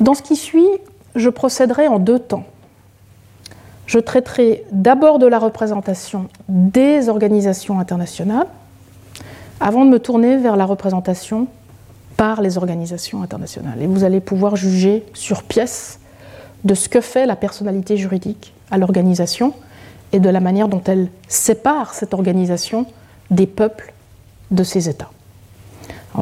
Dans 0.00 0.14
ce 0.14 0.22
qui 0.22 0.36
suit, 0.36 0.68
je 1.14 1.28
procéderai 1.28 1.88
en 1.88 1.98
deux 1.98 2.18
temps. 2.18 2.44
Je 3.86 3.98
traiterai 3.98 4.64
d'abord 4.72 5.18
de 5.18 5.26
la 5.26 5.38
représentation 5.38 6.28
des 6.48 7.08
organisations 7.08 7.78
internationales, 7.78 8.46
avant 9.60 9.84
de 9.84 9.90
me 9.90 9.98
tourner 9.98 10.36
vers 10.36 10.56
la 10.56 10.64
représentation 10.64 11.46
par 12.16 12.42
les 12.42 12.58
organisations 12.58 13.22
internationales. 13.22 13.80
Et 13.82 13.86
vous 13.86 14.04
allez 14.04 14.20
pouvoir 14.20 14.56
juger 14.56 15.04
sur 15.14 15.42
pièce 15.42 16.00
de 16.64 16.74
ce 16.74 16.88
que 16.88 17.00
fait 17.00 17.26
la 17.26 17.36
personnalité 17.36 17.96
juridique 17.96 18.54
à 18.70 18.78
l'organisation 18.78 19.52
et 20.12 20.20
de 20.20 20.28
la 20.28 20.40
manière 20.40 20.68
dont 20.68 20.82
elle 20.86 21.08
sépare 21.28 21.94
cette 21.94 22.14
organisation 22.14 22.86
des 23.30 23.46
peuples 23.46 23.92
de 24.50 24.62
ces 24.62 24.88
États. 24.88 25.10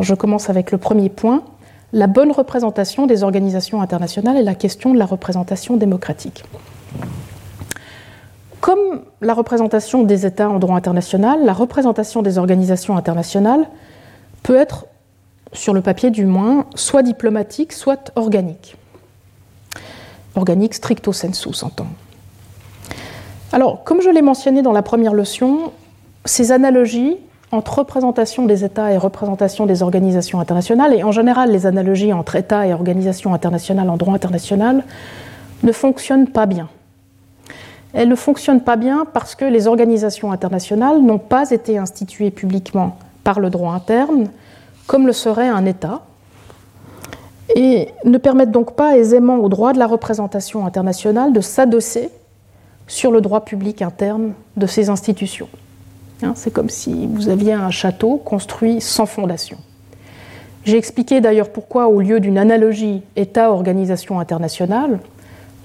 Je 0.00 0.14
commence 0.14 0.48
avec 0.50 0.70
le 0.70 0.78
premier 0.78 1.08
point, 1.08 1.42
la 1.92 2.06
bonne 2.06 2.30
représentation 2.30 3.06
des 3.06 3.22
organisations 3.22 3.82
internationales 3.82 4.36
et 4.36 4.42
la 4.42 4.54
question 4.54 4.92
de 4.92 4.98
la 4.98 5.06
représentation 5.06 5.76
démocratique. 5.76 6.44
Comme 8.60 9.02
la 9.20 9.34
représentation 9.34 10.02
des 10.02 10.26
États 10.26 10.48
en 10.48 10.58
droit 10.58 10.76
international, 10.76 11.44
la 11.44 11.52
représentation 11.52 12.22
des 12.22 12.38
organisations 12.38 12.96
internationales 12.96 13.68
peut 14.42 14.56
être, 14.56 14.86
sur 15.52 15.74
le 15.74 15.80
papier 15.80 16.10
du 16.10 16.26
moins, 16.26 16.66
soit 16.76 17.02
diplomatique, 17.02 17.72
soit 17.72 18.12
organique. 18.14 18.76
Organique 20.36 20.74
stricto 20.74 21.12
sensu, 21.12 21.52
s'entend. 21.52 21.88
Alors, 23.52 23.82
comme 23.82 24.00
je 24.00 24.10
l'ai 24.10 24.22
mentionné 24.22 24.62
dans 24.62 24.72
la 24.72 24.82
première 24.82 25.12
leçon, 25.12 25.72
ces 26.24 26.52
analogies 26.52 27.16
entre 27.52 27.78
représentation 27.78 28.46
des 28.46 28.64
États 28.64 28.92
et 28.92 28.96
représentation 28.96 29.66
des 29.66 29.82
organisations 29.82 30.40
internationales, 30.40 30.94
et 30.94 31.02
en 31.02 31.12
général 31.12 31.50
les 31.50 31.66
analogies 31.66 32.12
entre 32.12 32.36
États 32.36 32.66
et 32.66 32.72
organisations 32.72 33.34
internationales 33.34 33.90
en 33.90 33.96
droit 33.96 34.14
international, 34.14 34.84
ne 35.62 35.72
fonctionnent 35.72 36.28
pas 36.28 36.46
bien. 36.46 36.68
Elles 37.92 38.08
ne 38.08 38.14
fonctionnent 38.14 38.62
pas 38.62 38.76
bien 38.76 39.04
parce 39.12 39.34
que 39.34 39.44
les 39.44 39.66
organisations 39.66 40.30
internationales 40.30 41.02
n'ont 41.02 41.18
pas 41.18 41.50
été 41.50 41.76
instituées 41.76 42.30
publiquement 42.30 42.96
par 43.24 43.40
le 43.40 43.50
droit 43.50 43.72
interne, 43.72 44.28
comme 44.86 45.06
le 45.06 45.12
serait 45.12 45.48
un 45.48 45.66
État, 45.66 46.02
et 47.56 47.88
ne 48.04 48.18
permettent 48.18 48.52
donc 48.52 48.76
pas 48.76 48.96
aisément 48.96 49.36
au 49.38 49.48
droit 49.48 49.72
de 49.72 49.78
la 49.78 49.88
représentation 49.88 50.66
internationale 50.66 51.32
de 51.32 51.40
s'adosser 51.40 52.10
sur 52.86 53.10
le 53.10 53.20
droit 53.20 53.44
public 53.44 53.82
interne 53.82 54.34
de 54.56 54.66
ces 54.66 54.88
institutions. 54.88 55.48
Hein, 56.22 56.32
c'est 56.36 56.52
comme 56.52 56.68
si 56.68 57.06
vous 57.06 57.28
aviez 57.28 57.52
un 57.52 57.70
château 57.70 58.16
construit 58.16 58.80
sans 58.80 59.06
fondation. 59.06 59.58
J'ai 60.64 60.76
expliqué 60.76 61.20
d'ailleurs 61.20 61.50
pourquoi, 61.50 61.88
au 61.88 62.00
lieu 62.00 62.20
d'une 62.20 62.36
analogie 62.36 63.02
État-organisation 63.16 64.20
internationale, 64.20 65.00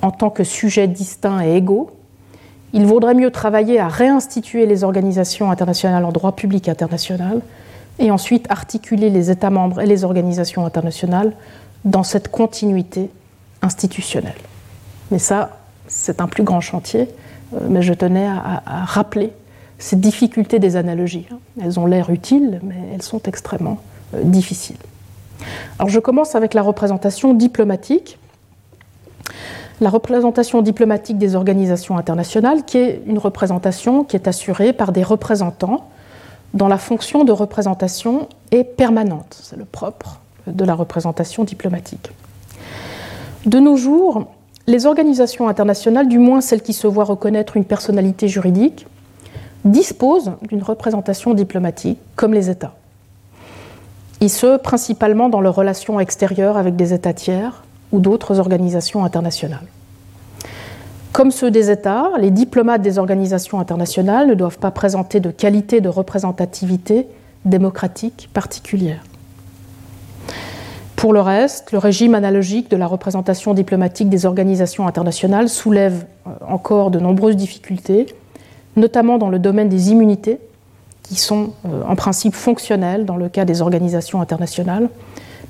en 0.01 0.11
tant 0.11 0.29
que 0.29 0.43
sujet 0.43 0.87
distinct 0.87 1.41
et 1.41 1.55
égaux, 1.55 1.91
il 2.73 2.85
vaudrait 2.85 3.13
mieux 3.13 3.31
travailler 3.31 3.79
à 3.79 3.87
réinstituer 3.87 4.65
les 4.65 4.83
organisations 4.83 5.51
internationales 5.51 6.05
en 6.05 6.11
droit 6.11 6.33
public 6.33 6.67
international 6.69 7.41
et 7.99 8.11
ensuite 8.11 8.45
articuler 8.49 9.09
les 9.09 9.31
États 9.31 9.49
membres 9.49 9.81
et 9.81 9.85
les 9.85 10.03
organisations 10.03 10.65
internationales 10.65 11.33
dans 11.85 12.03
cette 12.03 12.29
continuité 12.29 13.09
institutionnelle. 13.61 14.35
Mais 15.11 15.19
ça, 15.19 15.57
c'est 15.87 16.19
un 16.19 16.27
plus 16.27 16.43
grand 16.43 16.61
chantier, 16.61 17.07
euh, 17.53 17.59
mais 17.69 17.81
je 17.81 17.93
tenais 17.93 18.27
à, 18.27 18.61
rappeler 18.85 19.31
ces 19.85 19.97
difficultés 19.97 20.57
des 20.57 20.77
analogies. 20.77 21.27
Elles 21.61 21.79
ont 21.79 21.85
l'air 21.85 22.09
utiles, 22.09 22.59
mais 22.63 22.75
elles 22.91 23.03
sont 23.03 23.21
extrêmement 23.21 23.77
euh, 24.15 24.23
difficiles. 24.23 24.79
Alors 25.77 25.89
je 25.89 25.99
commence 25.99 26.33
avec 26.33 26.55
la 26.55 26.63
représentation 26.63 27.35
diplomatique. 27.35 28.17
La 29.81 29.91
représentation 29.91 30.63
diplomatique 30.63 31.19
des 31.19 31.35
organisations 31.35 31.99
internationales, 31.99 32.65
qui 32.65 32.79
est 32.79 33.03
une 33.05 33.19
représentation 33.19 34.03
qui 34.03 34.15
est 34.15 34.27
assurée 34.27 34.73
par 34.73 34.91
des 34.91 35.03
représentants 35.03 35.87
dont 36.55 36.67
la 36.67 36.79
fonction 36.79 37.23
de 37.23 37.31
représentation 37.31 38.27
est 38.49 38.63
permanente. 38.63 39.37
C'est 39.39 39.57
le 39.57 39.65
propre 39.65 40.19
de 40.47 40.65
la 40.65 40.73
représentation 40.73 41.43
diplomatique. 41.43 42.09
De 43.45 43.59
nos 43.59 43.75
jours, 43.75 44.25
les 44.65 44.87
organisations 44.87 45.47
internationales, 45.47 46.07
du 46.07 46.17
moins 46.17 46.41
celles 46.41 46.63
qui 46.63 46.73
se 46.73 46.87
voient 46.87 47.03
reconnaître 47.03 47.55
une 47.55 47.65
personnalité 47.65 48.27
juridique, 48.27 48.87
disposent 49.65 50.33
d'une 50.47 50.63
représentation 50.63 51.33
diplomatique, 51.33 51.99
comme 52.15 52.33
les 52.33 52.49
États. 52.49 52.75
Et 54.21 54.29
ce, 54.29 54.57
principalement 54.57 55.27
dans 55.27 55.41
leurs 55.41 55.55
relations 55.55 55.99
extérieures 55.99 56.57
avec 56.57 56.75
des 56.75 56.93
États 56.93 57.13
tiers 57.13 57.63
ou 57.91 57.99
d'autres 57.99 58.39
organisations 58.39 59.03
internationales. 59.03 59.67
Comme 61.11 61.31
ceux 61.31 61.51
des 61.51 61.71
États, 61.71 62.09
les 62.19 62.31
diplomates 62.31 62.81
des 62.81 62.99
organisations 62.99 63.59
internationales 63.59 64.27
ne 64.27 64.33
doivent 64.33 64.59
pas 64.59 64.71
présenter 64.71 65.19
de 65.19 65.31
qualité 65.31 65.81
de 65.81 65.89
représentativité 65.89 67.07
démocratique 67.45 68.29
particulière. 68.33 69.01
Pour 70.95 71.13
le 71.13 71.21
reste, 71.21 71.71
le 71.71 71.77
régime 71.77 72.15
analogique 72.15 72.69
de 72.69 72.77
la 72.77 72.87
représentation 72.87 73.53
diplomatique 73.53 74.09
des 74.09 74.25
organisations 74.25 74.87
internationales 74.87 75.49
soulève 75.49 76.05
euh, 76.25 76.31
encore 76.47 76.89
de 76.89 76.99
nombreuses 76.99 77.35
difficultés, 77.35 78.07
notamment 78.75 79.17
dans 79.17 79.29
le 79.29 79.39
domaine 79.39 79.69
des 79.69 79.91
immunités, 79.91 80.39
qui 81.03 81.15
sont 81.15 81.53
euh, 81.65 81.83
en 81.87 81.95
principe 81.95 82.33
fonctionnelles 82.33 83.05
dans 83.05 83.17
le 83.17 83.29
cas 83.29 83.45
des 83.45 83.61
organisations 83.61 84.21
internationales. 84.21 84.89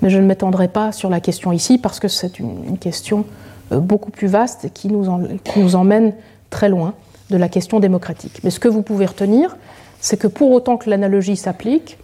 Mais 0.02 0.10
je 0.10 0.20
ne 0.20 0.26
m'étendrai 0.26 0.68
pas 0.68 0.92
sur 0.92 1.10
la 1.10 1.22
question 1.22 1.52
ici 1.52 1.78
parce 1.78 2.00
que 2.00 2.08
c'est 2.08 2.40
une, 2.40 2.78
question 2.78 3.26
euh, 3.72 3.80
beaucoup 3.80 4.12
plus 4.12 4.28
vaste 4.28 4.66
et 4.66 4.70
qui 4.70 4.90
nous, 4.90 5.06
qui 5.44 5.60
nous 5.60 5.76
emmène 5.76 6.14
très 6.50 6.68
loin 6.68 6.94
de 7.30 7.38
la 7.38 7.48
question 7.48 7.80
démocratique. 7.80 8.42
Mais 8.44 8.50
ce 8.50 8.60
que 8.60 8.68
vous 8.68 8.82
pouvez 8.82 9.06
retenir, 9.06 9.56
c'est 10.02 10.18
que 10.18 10.28
pour 10.28 10.52
autant 10.52 10.78
que 10.78 10.90
l'analogie 10.90 11.38
s'applique, 11.38 11.98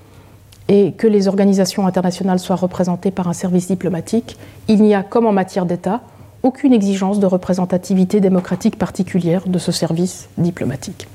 et 0.67 0.93
que 0.93 1.05
les 1.05 1.27
organisations 1.27 1.85
internationales 1.85 2.39
soient 2.39 2.55
représentées 2.55 3.11
par 3.11 3.27
un 3.27 3.33
service 3.33 3.67
diplomatique, 3.67 4.37
il 4.69 4.81
n'y 4.81 4.95
a, 4.95 5.03
comme 5.03 5.25
en 5.25 5.33
matière 5.33 5.65
d'État, 5.65 5.99
aucune 6.43 6.71
exigence 6.71 7.19
de 7.19 7.25
représentativité 7.25 8.21
démocratique 8.21 8.77
particulière 8.77 9.47
de 9.47 9.59
ce 9.59 9.73
service 9.73 10.29
diplomatique. 10.37 11.07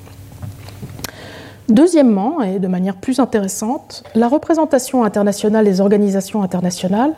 Deuxièmement, 1.69 2.43
et 2.43 2.61
de 2.61 2.69
manière 2.69 2.95
plus 2.95 3.19
intéressante, 3.19 4.05
la 4.14 4.29
représentation 4.29 5.03
internationale 5.03 5.64
des 5.64 5.81
organisations 5.81 6.43
internationales 6.43 7.12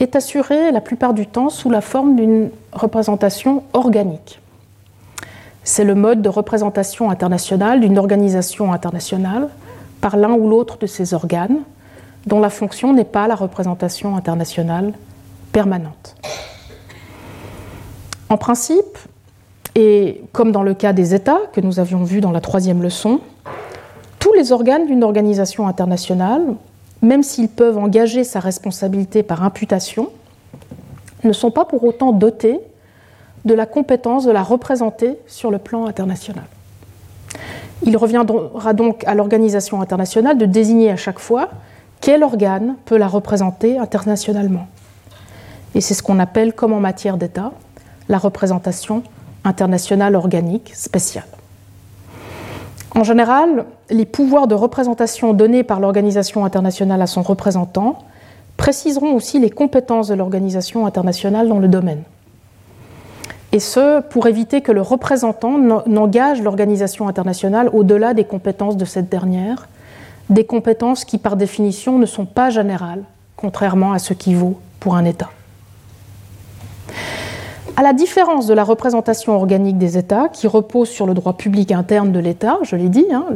est 0.00 0.16
assurée 0.16 0.70
la 0.72 0.80
plupart 0.80 1.12
du 1.12 1.26
temps 1.26 1.50
sous 1.50 1.68
la 1.68 1.82
forme 1.82 2.16
d'une 2.16 2.50
représentation 2.72 3.62
organique. 3.74 4.40
C'est 5.64 5.84
le 5.84 5.94
mode 5.94 6.22
de 6.22 6.30
représentation 6.30 7.10
internationale 7.10 7.80
d'une 7.80 7.98
organisation 7.98 8.72
internationale 8.72 9.48
par 10.00 10.16
l'un 10.16 10.32
ou 10.32 10.48
l'autre 10.48 10.78
de 10.78 10.86
ses 10.86 11.12
organes, 11.12 11.58
dont 12.26 12.40
la 12.40 12.48
fonction 12.48 12.94
n'est 12.94 13.04
pas 13.04 13.28
la 13.28 13.34
représentation 13.34 14.16
internationale 14.16 14.94
permanente. 15.52 16.16
En 18.30 18.38
principe, 18.38 18.96
et 19.74 20.22
comme 20.32 20.52
dans 20.52 20.62
le 20.62 20.74
cas 20.74 20.94
des 20.94 21.14
États 21.14 21.40
que 21.52 21.60
nous 21.60 21.80
avions 21.80 22.02
vu 22.02 22.20
dans 22.20 22.32
la 22.32 22.40
troisième 22.40 22.82
leçon, 22.82 23.20
tous 24.18 24.32
les 24.32 24.52
organes 24.52 24.86
d'une 24.86 25.04
organisation 25.04 25.66
internationale, 25.66 26.42
même 27.02 27.22
s'ils 27.22 27.48
peuvent 27.48 27.78
engager 27.78 28.24
sa 28.24 28.40
responsabilité 28.40 29.22
par 29.22 29.42
imputation, 29.44 30.10
ne 31.24 31.32
sont 31.32 31.50
pas 31.50 31.64
pour 31.64 31.84
autant 31.84 32.12
dotés 32.12 32.60
de 33.44 33.54
la 33.54 33.66
compétence 33.66 34.24
de 34.24 34.30
la 34.30 34.42
représenter 34.42 35.18
sur 35.26 35.50
le 35.50 35.58
plan 35.58 35.86
international. 35.86 36.44
Il 37.82 37.96
reviendra 37.96 38.72
donc 38.72 39.04
à 39.04 39.14
l'organisation 39.14 39.80
internationale 39.80 40.36
de 40.36 40.46
désigner 40.46 40.90
à 40.90 40.96
chaque 40.96 41.20
fois 41.20 41.48
quel 42.00 42.22
organe 42.22 42.74
peut 42.84 42.96
la 42.96 43.06
représenter 43.06 43.78
internationalement. 43.78 44.66
Et 45.74 45.80
c'est 45.80 45.94
ce 45.94 46.02
qu'on 46.02 46.18
appelle, 46.18 46.54
comme 46.54 46.72
en 46.72 46.80
matière 46.80 47.16
d'État, 47.16 47.52
la 48.08 48.18
représentation 48.18 49.02
internationale 49.44 50.16
organique 50.16 50.72
spéciale. 50.74 51.26
En 52.98 53.04
général, 53.04 53.64
les 53.90 54.06
pouvoirs 54.06 54.48
de 54.48 54.56
représentation 54.56 55.32
donnés 55.32 55.62
par 55.62 55.78
l'organisation 55.78 56.44
internationale 56.44 57.00
à 57.00 57.06
son 57.06 57.22
représentant 57.22 58.00
préciseront 58.56 59.14
aussi 59.14 59.38
les 59.38 59.50
compétences 59.50 60.08
de 60.08 60.16
l'organisation 60.16 60.84
internationale 60.84 61.46
dans 61.46 61.60
le 61.60 61.68
domaine. 61.68 62.02
Et 63.52 63.60
ce, 63.60 64.00
pour 64.00 64.26
éviter 64.26 64.62
que 64.62 64.72
le 64.72 64.82
représentant 64.82 65.58
n'engage 65.86 66.42
l'organisation 66.42 67.06
internationale 67.06 67.70
au-delà 67.72 68.14
des 68.14 68.24
compétences 68.24 68.76
de 68.76 68.84
cette 68.84 69.08
dernière, 69.08 69.68
des 70.28 70.44
compétences 70.44 71.04
qui, 71.04 71.18
par 71.18 71.36
définition, 71.36 72.00
ne 72.00 72.06
sont 72.06 72.26
pas 72.26 72.50
générales, 72.50 73.04
contrairement 73.36 73.92
à 73.92 74.00
ce 74.00 74.12
qui 74.12 74.34
vaut 74.34 74.58
pour 74.80 74.96
un 74.96 75.04
État. 75.04 75.30
À 77.78 77.82
la 77.82 77.92
différence 77.92 78.48
de 78.48 78.54
la 78.54 78.64
représentation 78.64 79.36
organique 79.36 79.78
des 79.78 79.98
États, 79.98 80.28
qui 80.30 80.48
repose 80.48 80.88
sur 80.88 81.06
le 81.06 81.14
droit 81.14 81.34
public 81.34 81.70
interne 81.70 82.10
de 82.10 82.18
l'État, 82.18 82.58
je 82.62 82.74
l'ai 82.74 82.88
dit, 82.88 83.06
hein, 83.12 83.26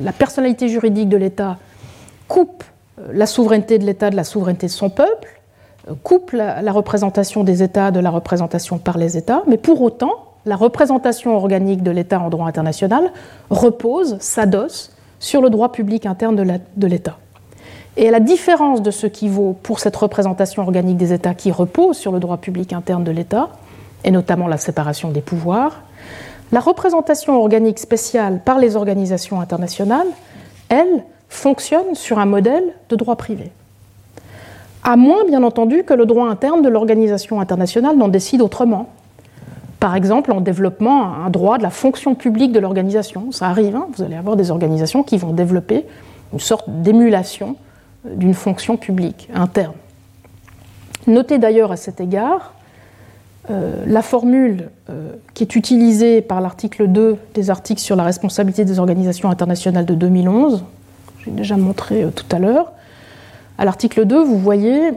la 0.00 0.12
personnalité 0.12 0.68
juridique 0.68 1.08
de 1.08 1.16
l'État 1.16 1.56
coupe 2.28 2.62
euh, 3.00 3.08
la 3.12 3.26
souveraineté 3.26 3.76
de 3.76 3.84
l'État 3.84 4.10
de 4.10 4.14
la 4.14 4.22
souveraineté 4.22 4.68
de 4.68 4.70
son 4.70 4.88
peuple, 4.88 5.40
euh, 5.90 5.94
coupe 6.04 6.30
la, 6.30 6.62
la, 6.62 6.70
représentation 6.70 7.42
des 7.42 7.64
États 7.64 7.90
de 7.90 7.98
la 7.98 8.10
représentation 8.10 8.78
par 8.78 8.98
les 8.98 9.16
États, 9.16 9.42
mais 9.48 9.56
pour 9.56 9.82
autant, 9.82 10.12
la 10.46 10.54
représentation 10.54 11.34
organique 11.34 11.82
de 11.82 11.90
l'État 11.90 12.20
en 12.20 12.30
droit 12.30 12.46
international 12.46 13.10
repose, 13.50 14.16
s'adosse 14.20 14.92
sur 15.18 15.40
le 15.42 15.50
droit 15.50 15.72
public 15.72 16.06
interne 16.06 16.36
de 16.36 16.86
l'État. 16.86 17.18
Et 17.96 18.06
à 18.06 18.12
la 18.12 18.20
différence 18.20 18.80
de 18.80 18.92
ce 18.92 19.08
qui 19.08 19.28
vaut 19.28 19.56
pour 19.60 19.80
cette 19.80 19.96
représentation 19.96 20.62
organique 20.62 20.98
des 20.98 21.12
États 21.12 21.34
qui 21.34 21.50
repose 21.50 21.96
sur 21.96 22.12
le 22.12 22.20
droit 22.20 22.36
public 22.36 22.72
interne 22.72 23.02
de 23.02 23.10
l'État, 23.10 23.48
et 24.04 24.10
notamment 24.10 24.46
la 24.46 24.58
séparation 24.58 25.10
des 25.10 25.20
pouvoirs, 25.20 25.82
la 26.52 26.60
représentation 26.60 27.38
organique 27.38 27.78
spéciale 27.78 28.40
par 28.44 28.58
les 28.58 28.76
organisations 28.76 29.40
internationales, 29.40 30.06
elle, 30.68 31.04
fonctionne 31.28 31.94
sur 31.94 32.18
un 32.18 32.24
modèle 32.24 32.64
de 32.88 32.96
droit 32.96 33.16
privé. 33.16 33.50
À 34.82 34.96
moins, 34.96 35.24
bien 35.26 35.42
entendu, 35.42 35.84
que 35.84 35.92
le 35.92 36.06
droit 36.06 36.28
interne 36.28 36.62
de 36.62 36.68
l'organisation 36.68 37.40
internationale 37.40 37.96
n'en 37.96 38.08
décide 38.08 38.40
autrement. 38.40 38.88
Par 39.80 39.94
exemple, 39.94 40.32
en 40.32 40.40
développant 40.40 41.12
un 41.12 41.28
droit 41.30 41.58
de 41.58 41.62
la 41.62 41.70
fonction 41.70 42.14
publique 42.14 42.52
de 42.52 42.58
l'organisation. 42.58 43.30
Ça 43.30 43.48
arrive, 43.48 43.76
hein, 43.76 43.88
vous 43.94 44.02
allez 44.02 44.16
avoir 44.16 44.36
des 44.36 44.50
organisations 44.50 45.02
qui 45.02 45.18
vont 45.18 45.32
développer 45.32 45.84
une 46.32 46.40
sorte 46.40 46.64
d'émulation 46.68 47.56
euh, 48.06 48.14
d'une 48.14 48.34
fonction 48.34 48.76
publique 48.76 49.28
interne. 49.34 49.74
Notez 51.06 51.38
d'ailleurs 51.38 51.72
à 51.72 51.76
cet 51.76 52.00
égard 52.00 52.54
euh, 53.50 53.84
la 53.86 54.02
formule 54.02 54.68
euh, 54.90 55.12
qui 55.32 55.42
est 55.42 55.56
utilisée 55.56 56.20
par 56.20 56.42
l'article 56.42 56.86
2 56.86 57.16
des 57.32 57.48
articles 57.48 57.80
sur 57.80 57.96
la 57.96 58.04
responsabilité 58.04 58.66
des 58.66 58.78
organisations 58.78 59.30
internationales 59.30 59.86
de 59.86 59.94
2011, 59.94 60.64
j'ai 61.24 61.30
déjà 61.30 61.56
montré 61.56 62.02
euh, 62.02 62.10
tout 62.10 62.26
à 62.30 62.38
l'heure. 62.38 62.72
À 63.56 63.64
l'article 63.64 64.04
2, 64.04 64.22
vous 64.22 64.38
voyez, 64.38 64.90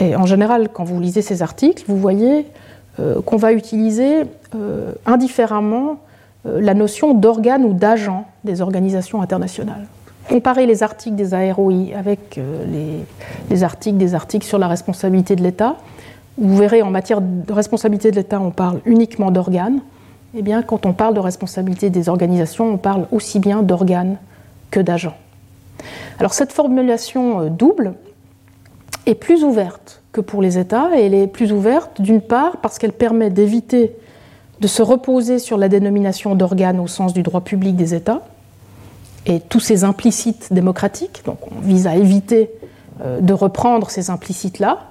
et 0.00 0.16
en 0.16 0.26
général, 0.26 0.68
quand 0.72 0.82
vous 0.82 0.98
lisez 0.98 1.22
ces 1.22 1.42
articles, 1.42 1.84
vous 1.86 1.96
voyez 1.96 2.46
qu'on 3.24 3.36
va 3.36 3.52
utiliser 3.52 4.22
indifféremment 5.06 6.00
la 6.44 6.74
notion 6.74 7.14
d'organe 7.14 7.64
ou 7.64 7.72
d'agent 7.72 8.26
des 8.42 8.62
organisations 8.62 9.22
internationales. 9.22 9.86
Comparez 10.28 10.66
les 10.66 10.82
articles 10.82 11.14
des 11.14 11.34
AROI 11.34 11.94
avec 11.96 12.34
les, 12.36 13.04
les 13.48 13.62
articles 13.62 13.98
des 13.98 14.16
articles 14.16 14.44
sur 14.44 14.58
la 14.58 14.66
responsabilité 14.66 15.36
de 15.36 15.44
l'État 15.44 15.76
vous 16.38 16.56
verrez, 16.56 16.82
en 16.82 16.90
matière 16.90 17.20
de 17.20 17.52
responsabilité 17.52 18.10
de 18.10 18.16
l'État, 18.16 18.40
on 18.40 18.50
parle 18.50 18.80
uniquement 18.84 19.30
d'organes. 19.30 19.80
Eh 20.34 20.42
bien, 20.42 20.62
quand 20.62 20.86
on 20.86 20.92
parle 20.92 21.14
de 21.14 21.20
responsabilité 21.20 21.90
des 21.90 22.08
organisations, 22.08 22.72
on 22.72 22.76
parle 22.76 23.06
aussi 23.10 23.40
bien 23.40 23.62
d'organes 23.62 24.18
que 24.70 24.78
d'agents. 24.78 25.16
Alors, 26.18 26.34
cette 26.34 26.52
formulation 26.52 27.40
euh, 27.40 27.48
double 27.48 27.94
est 29.06 29.14
plus 29.14 29.42
ouverte 29.42 30.02
que 30.12 30.20
pour 30.20 30.42
les 30.42 30.58
États, 30.58 30.90
et 30.96 31.06
elle 31.06 31.14
est 31.14 31.26
plus 31.26 31.52
ouverte 31.52 32.00
d'une 32.00 32.20
part 32.20 32.58
parce 32.58 32.78
qu'elle 32.78 32.92
permet 32.92 33.30
d'éviter 33.30 33.96
de 34.60 34.66
se 34.66 34.82
reposer 34.82 35.38
sur 35.38 35.56
la 35.56 35.68
dénomination 35.68 36.34
d'organes 36.34 36.80
au 36.80 36.86
sens 36.86 37.14
du 37.14 37.22
droit 37.22 37.40
public 37.40 37.76
des 37.76 37.94
États 37.94 38.22
et 39.26 39.40
tous 39.40 39.60
ces 39.60 39.84
implicites 39.84 40.52
démocratiques. 40.52 41.22
Donc, 41.24 41.38
on 41.50 41.60
vise 41.60 41.86
à 41.86 41.96
éviter 41.96 42.50
euh, 43.02 43.20
de 43.20 43.32
reprendre 43.32 43.90
ces 43.90 44.10
implicites-là 44.10 44.87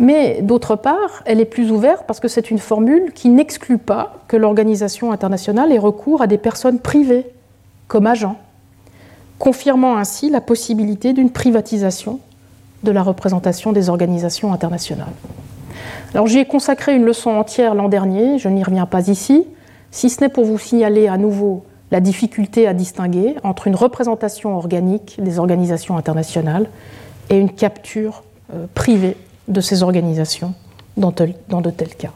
mais 0.00 0.40
d'autre 0.40 0.76
part, 0.76 1.22
elle 1.26 1.40
est 1.40 1.44
plus 1.44 1.70
ouverte 1.70 2.04
parce 2.06 2.20
que 2.20 2.26
c'est 2.26 2.50
une 2.50 2.58
formule 2.58 3.12
qui 3.12 3.28
n'exclut 3.28 3.76
pas 3.76 4.14
que 4.28 4.36
l'organisation 4.38 5.12
internationale 5.12 5.72
ait 5.72 5.78
recours 5.78 6.22
à 6.22 6.26
des 6.26 6.38
personnes 6.38 6.78
privées 6.78 7.26
comme 7.86 8.06
agents, 8.06 8.38
confirmant 9.38 9.98
ainsi 9.98 10.30
la 10.30 10.40
possibilité 10.40 11.12
d'une 11.12 11.30
privatisation 11.30 12.18
de 12.82 12.90
la 12.90 13.02
représentation 13.02 13.72
des 13.72 13.90
organisations 13.90 14.54
internationales. 14.54 15.12
Alors 16.14 16.26
j'y 16.26 16.38
ai 16.38 16.46
consacré 16.46 16.96
une 16.96 17.04
leçon 17.04 17.32
entière 17.32 17.74
l'an 17.74 17.90
dernier, 17.90 18.38
je 18.38 18.48
n'y 18.48 18.64
reviens 18.64 18.86
pas 18.86 19.06
ici, 19.08 19.44
si 19.90 20.08
ce 20.08 20.22
n'est 20.22 20.30
pour 20.30 20.46
vous 20.46 20.58
signaler 20.58 21.08
à 21.08 21.18
nouveau 21.18 21.62
la 21.90 22.00
difficulté 22.00 22.66
à 22.66 22.72
distinguer 22.72 23.34
entre 23.42 23.66
une 23.66 23.76
représentation 23.76 24.56
organique 24.56 25.20
des 25.22 25.38
organisations 25.38 25.98
internationales 25.98 26.70
et 27.28 27.36
une 27.36 27.52
capture 27.52 28.22
euh, 28.54 28.64
privée 28.74 29.18
de 29.48 29.60
ces 29.60 29.82
organisations 29.82 30.54
dans, 30.96 31.10
de 31.10 31.70
tels 31.70 31.94
cas. 31.94 32.12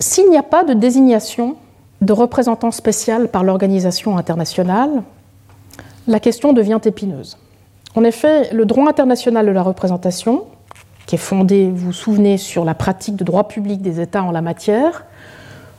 S'il 0.00 0.30
n'y 0.30 0.36
a 0.36 0.42
pas 0.42 0.64
de 0.64 0.74
désignation 0.74 1.56
de 2.00 2.12
représentant 2.12 2.70
spécial 2.70 3.28
par 3.28 3.44
l'organisation 3.44 4.18
internationale, 4.18 5.02
la 6.06 6.20
question 6.20 6.52
devient 6.52 6.80
épineuse. 6.84 7.38
En 7.94 8.04
effet, 8.04 8.52
le 8.52 8.66
droit 8.66 8.88
international 8.88 9.46
de 9.46 9.50
la 9.50 9.62
représentation, 9.62 10.44
qui 11.06 11.14
est 11.14 11.18
fondé, 11.18 11.70
vous 11.70 11.86
vous 11.86 11.92
souvenez, 11.92 12.36
sur 12.36 12.64
la 12.64 12.74
pratique 12.74 13.16
de 13.16 13.24
droit 13.24 13.48
public 13.48 13.80
des 13.80 14.00
États 14.00 14.22
en 14.22 14.30
la 14.30 14.42
matière, 14.42 15.04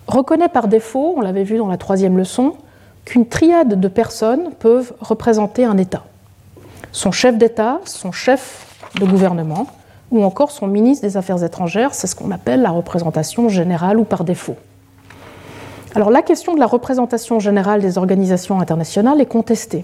reconnaît 0.08 0.50
par 0.50 0.68
défaut, 0.68 1.14
on 1.18 1.22
l'avait 1.22 1.44
vu 1.44 1.58
dans 1.58 1.68
la 1.68 1.78
troisième 1.78 2.18
leçon, 2.18 2.56
qu'une 3.04 3.28
triade 3.28 3.80
de 3.80 3.88
personnes 3.88 4.52
peuvent 4.58 4.94
représenter 5.00 5.66
un 5.66 5.78
État 5.78 6.04
son 6.96 7.12
chef 7.12 7.38
d'État, 7.38 7.82
son 7.84 8.14
chef 8.14 8.66
de 9.02 9.06
gouvernement, 9.06 9.68
ou 10.12 10.24
encore 10.24 10.50
son 10.50 10.66
ministre 10.66 11.06
des 11.06 11.18
Affaires 11.18 11.44
étrangères, 11.44 11.94
c'est 11.94 12.08
ce 12.08 12.16
qu'on 12.16 12.32
appelle 12.32 12.62
la 12.62 12.70
représentation 12.70 13.50
générale 13.50 14.00
ou 14.00 14.06
par 14.06 14.24
défaut. 14.24 14.56
Alors 15.94 16.10
la 16.10 16.22
question 16.22 16.54
de 16.54 16.60
la 16.60 16.68
représentation 16.68 17.40
générale 17.40 17.82
des 17.82 17.98
organisations 17.98 18.62
internationales 18.62 19.20
est 19.20 19.26
contestée. 19.26 19.84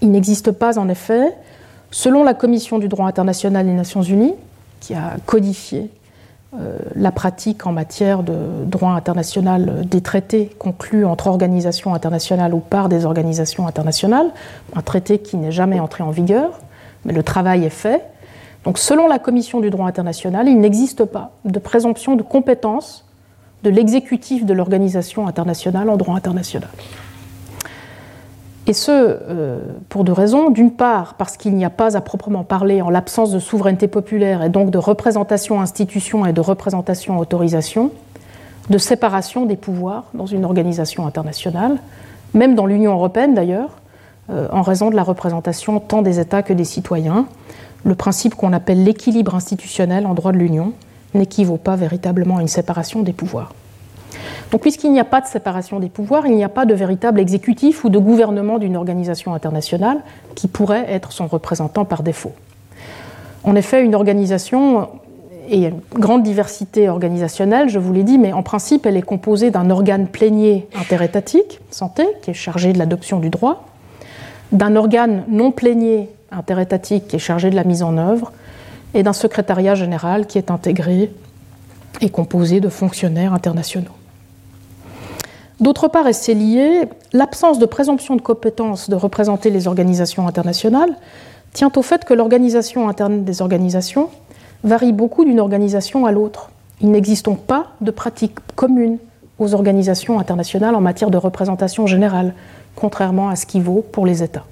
Il 0.00 0.10
n'existe 0.10 0.50
pas 0.50 0.78
en 0.78 0.88
effet, 0.88 1.36
selon 1.90 2.24
la 2.24 2.32
Commission 2.32 2.78
du 2.78 2.88
droit 2.88 3.06
international 3.06 3.66
des 3.66 3.74
Nations 3.74 4.02
Unies, 4.02 4.34
qui 4.80 4.94
a 4.94 5.16
codifié 5.26 5.90
la 6.94 7.12
pratique 7.12 7.66
en 7.66 7.72
matière 7.72 8.22
de 8.22 8.64
droit 8.66 8.92
international 8.92 9.86
des 9.86 10.02
traités 10.02 10.50
conclus 10.58 11.06
entre 11.06 11.28
organisations 11.28 11.94
internationales 11.94 12.52
ou 12.52 12.60
par 12.60 12.90
des 12.90 13.06
organisations 13.06 13.66
internationales, 13.66 14.30
un 14.76 14.82
traité 14.82 15.18
qui 15.18 15.38
n'est 15.38 15.52
jamais 15.52 15.80
entré 15.80 16.02
en 16.02 16.10
vigueur, 16.10 16.60
mais 17.04 17.14
le 17.14 17.22
travail 17.22 17.64
est 17.64 17.70
fait. 17.70 18.02
Donc 18.64 18.78
selon 18.78 19.08
la 19.08 19.18
Commission 19.18 19.60
du 19.60 19.70
droit 19.70 19.86
international, 19.86 20.46
il 20.48 20.60
n'existe 20.60 21.04
pas 21.04 21.32
de 21.44 21.58
présomption 21.58 22.16
de 22.16 22.22
compétence 22.22 23.04
de 23.62 23.70
l'exécutif 23.70 24.44
de 24.44 24.52
l'organisation 24.52 25.26
internationale 25.26 25.88
en 25.88 25.96
droit 25.96 26.16
international. 26.16 26.68
Et 28.66 28.74
ce, 28.74 28.90
euh, 28.92 29.58
pour 29.88 30.04
deux 30.04 30.12
raisons. 30.12 30.50
D'une 30.50 30.70
part, 30.70 31.14
parce 31.14 31.36
qu'il 31.36 31.54
n'y 31.54 31.64
a 31.64 31.70
pas 31.70 31.96
à 31.96 32.00
proprement 32.00 32.44
parler, 32.44 32.80
en 32.80 32.90
l'absence 32.90 33.32
de 33.32 33.38
souveraineté 33.38 33.88
populaire 33.88 34.42
et 34.42 34.48
donc 34.48 34.70
de 34.70 34.78
représentation 34.78 35.60
institution 35.60 36.26
et 36.26 36.32
de 36.32 36.40
représentation 36.40 37.18
autorisation, 37.18 37.90
de 38.70 38.78
séparation 38.78 39.46
des 39.46 39.56
pouvoirs 39.56 40.04
dans 40.14 40.26
une 40.26 40.44
organisation 40.44 41.06
internationale, 41.06 41.78
même 42.34 42.54
dans 42.54 42.66
l'Union 42.66 42.92
européenne 42.92 43.34
d'ailleurs, 43.34 43.70
euh, 44.30 44.46
en 44.52 44.62
raison 44.62 44.90
de 44.90 44.94
la 44.94 45.02
représentation 45.02 45.80
tant 45.80 46.02
des 46.02 46.20
États 46.20 46.44
que 46.44 46.52
des 46.52 46.64
citoyens. 46.64 47.26
Le 47.84 47.96
principe 47.96 48.36
qu'on 48.36 48.52
appelle 48.52 48.84
l'équilibre 48.84 49.34
institutionnel 49.34 50.06
en 50.06 50.14
droit 50.14 50.30
de 50.30 50.38
l'Union 50.38 50.72
n'équivaut 51.14 51.56
pas 51.56 51.74
véritablement 51.74 52.36
à 52.36 52.40
une 52.40 52.48
séparation 52.48 53.02
des 53.02 53.12
pouvoirs. 53.12 53.52
Donc, 54.50 54.60
puisqu'il 54.60 54.92
n'y 54.92 55.00
a 55.00 55.04
pas 55.04 55.20
de 55.20 55.26
séparation 55.26 55.80
des 55.80 55.88
pouvoirs, 55.88 56.26
il 56.26 56.36
n'y 56.36 56.44
a 56.44 56.48
pas 56.48 56.66
de 56.66 56.74
véritable 56.74 57.20
exécutif 57.20 57.84
ou 57.84 57.88
de 57.88 57.98
gouvernement 57.98 58.58
d'une 58.58 58.76
organisation 58.76 59.34
internationale 59.34 60.00
qui 60.34 60.48
pourrait 60.48 60.84
être 60.88 61.12
son 61.12 61.26
représentant 61.26 61.84
par 61.84 62.02
défaut. 62.02 62.32
En 63.44 63.56
effet, 63.56 63.84
une 63.84 63.94
organisation 63.94 64.88
et 65.48 65.66
une 65.66 65.80
grande 65.94 66.22
diversité 66.22 66.88
organisationnelle, 66.88 67.68
je 67.68 67.78
vous 67.78 67.92
l'ai 67.92 68.04
dit, 68.04 68.18
mais 68.18 68.32
en 68.32 68.42
principe, 68.42 68.86
elle 68.86 68.96
est 68.96 69.02
composée 69.02 69.50
d'un 69.50 69.70
organe 69.70 70.06
plénier 70.06 70.68
interétatique, 70.74 71.60
santé, 71.70 72.06
qui 72.22 72.30
est 72.30 72.34
chargé 72.34 72.72
de 72.72 72.78
l'adoption 72.78 73.18
du 73.18 73.30
droit, 73.30 73.66
d'un 74.52 74.76
organe 74.76 75.24
non 75.28 75.50
plénier 75.50 76.08
interétatique 76.30 77.08
qui 77.08 77.16
est 77.16 77.20
chargé 77.20 77.50
de 77.50 77.56
la 77.56 77.64
mise 77.64 77.82
en 77.82 77.98
œuvre, 77.98 78.32
et 78.94 79.02
d'un 79.02 79.12
secrétariat 79.12 79.74
général 79.74 80.26
qui 80.26 80.38
est 80.38 80.50
intégré 80.50 81.10
et 82.00 82.10
composé 82.10 82.60
de 82.60 82.68
fonctionnaires 82.68 83.32
internationaux. 83.32 83.90
D'autre 85.62 85.86
part, 85.86 86.08
et 86.08 86.12
c'est 86.12 86.34
lié, 86.34 86.88
l'absence 87.12 87.60
de 87.60 87.66
présomption 87.66 88.16
de 88.16 88.20
compétence 88.20 88.90
de 88.90 88.96
représenter 88.96 89.48
les 89.48 89.68
organisations 89.68 90.26
internationales 90.26 90.92
tient 91.52 91.70
au 91.76 91.82
fait 91.82 92.04
que 92.04 92.12
l'organisation 92.14 92.88
interne 92.88 93.22
des 93.22 93.42
organisations 93.42 94.08
varie 94.64 94.92
beaucoup 94.92 95.24
d'une 95.24 95.38
organisation 95.38 96.04
à 96.04 96.10
l'autre. 96.10 96.50
Il 96.80 96.90
n'existe 96.90 97.26
donc 97.26 97.38
pas 97.42 97.68
de 97.80 97.92
pratique 97.92 98.34
commune 98.56 98.98
aux 99.38 99.54
organisations 99.54 100.18
internationales 100.18 100.74
en 100.74 100.80
matière 100.80 101.10
de 101.10 101.16
représentation 101.16 101.86
générale, 101.86 102.34
contrairement 102.74 103.28
à 103.28 103.36
ce 103.36 103.46
qui 103.46 103.60
vaut 103.60 103.84
pour 103.92 104.04
les 104.04 104.24
États. 104.24 104.44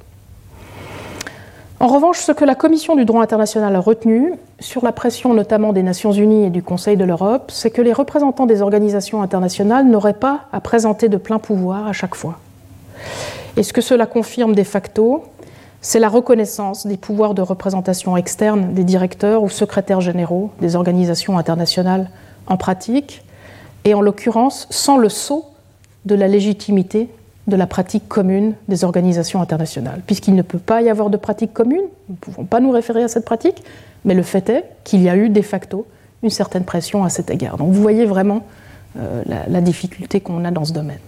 En 1.80 1.86
revanche, 1.86 2.18
ce 2.18 2.32
que 2.32 2.44
la 2.44 2.54
Commission 2.54 2.94
du 2.94 3.06
droit 3.06 3.22
international 3.22 3.74
a 3.74 3.80
retenu, 3.80 4.34
sur 4.58 4.84
la 4.84 4.92
pression 4.92 5.32
notamment 5.32 5.72
des 5.72 5.82
Nations 5.82 6.12
Unies 6.12 6.44
et 6.44 6.50
du 6.50 6.62
Conseil 6.62 6.98
de 6.98 7.04
l'Europe, 7.04 7.50
c'est 7.50 7.70
que 7.70 7.80
les 7.80 7.94
représentants 7.94 8.44
des 8.44 8.60
organisations 8.60 9.22
internationales 9.22 9.86
n'auraient 9.86 10.12
pas 10.12 10.40
à 10.52 10.60
présenter 10.60 11.08
de 11.08 11.16
plein 11.16 11.38
pouvoir 11.38 11.86
à 11.86 11.94
chaque 11.94 12.14
fois. 12.14 12.38
Et 13.56 13.62
ce 13.62 13.72
que 13.72 13.80
cela 13.80 14.04
confirme 14.04 14.54
de 14.54 14.62
facto, 14.62 15.24
c'est 15.80 16.00
la 16.00 16.10
reconnaissance 16.10 16.86
des 16.86 16.98
pouvoirs 16.98 17.32
de 17.32 17.40
représentation 17.40 18.14
externe 18.18 18.74
des 18.74 18.84
directeurs 18.84 19.42
ou 19.42 19.48
secrétaires 19.48 20.02
généraux 20.02 20.50
des 20.60 20.76
organisations 20.76 21.38
internationales 21.38 22.10
en 22.46 22.58
pratique, 22.58 23.22
et 23.84 23.94
en 23.94 24.02
l'occurrence 24.02 24.66
sans 24.68 24.98
le 24.98 25.08
saut 25.08 25.46
de 26.04 26.14
la 26.14 26.28
légitimité 26.28 27.08
de 27.50 27.56
la 27.56 27.66
pratique 27.66 28.08
commune 28.08 28.54
des 28.68 28.84
organisations 28.84 29.42
internationales. 29.42 30.00
Puisqu'il 30.06 30.34
ne 30.34 30.42
peut 30.42 30.58
pas 30.58 30.80
y 30.80 30.88
avoir 30.88 31.10
de 31.10 31.18
pratique 31.18 31.52
commune, 31.52 31.82
nous 32.08 32.14
ne 32.14 32.16
pouvons 32.16 32.44
pas 32.44 32.60
nous 32.60 32.70
référer 32.70 33.02
à 33.02 33.08
cette 33.08 33.26
pratique, 33.26 33.62
mais 34.06 34.14
le 34.14 34.22
fait 34.22 34.48
est 34.48 34.64
qu'il 34.84 35.02
y 35.02 35.10
a 35.10 35.16
eu 35.16 35.28
de 35.28 35.42
facto 35.42 35.86
une 36.22 36.30
certaine 36.30 36.64
pression 36.64 37.04
à 37.04 37.10
cet 37.10 37.30
égard. 37.30 37.56
Donc 37.58 37.72
vous 37.72 37.82
voyez 37.82 38.06
vraiment 38.06 38.46
euh, 38.98 39.22
la, 39.26 39.60
difficulté 39.60 40.20
qu'on 40.20 40.44
a 40.44 40.50
dans 40.50 40.64
ce 40.64 40.72
domaine. 40.72 40.98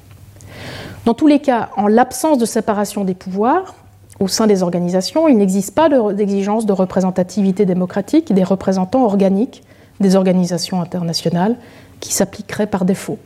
Dans 1.05 1.15
tous 1.15 1.27
les 1.27 1.41
cas, 1.41 1.71
en 1.77 1.89
l'absence 1.89 2.39
de 2.39 2.45
séparation 2.45 3.05
des 3.05 3.15
pouvoirs 3.15 3.75
au 4.21 4.29
sein 4.29 4.47
des 4.47 4.63
organisations, 4.63 5.27
il 5.27 5.37
n'existe 5.37 5.75
pas 5.75 5.89
d'exigence 6.13 6.65
de 6.67 6.73
représentativité 6.73 7.65
démocratique 7.65 8.33
des 8.33 8.45
représentants 8.45 9.05
organiques 9.05 9.63
des 10.01 10.17
organisations 10.17 10.81
internationales 10.81 11.57
qui 12.01 12.13
s'appliqueraient 12.13 12.67
par 12.67 12.85
défaut. 12.85 13.19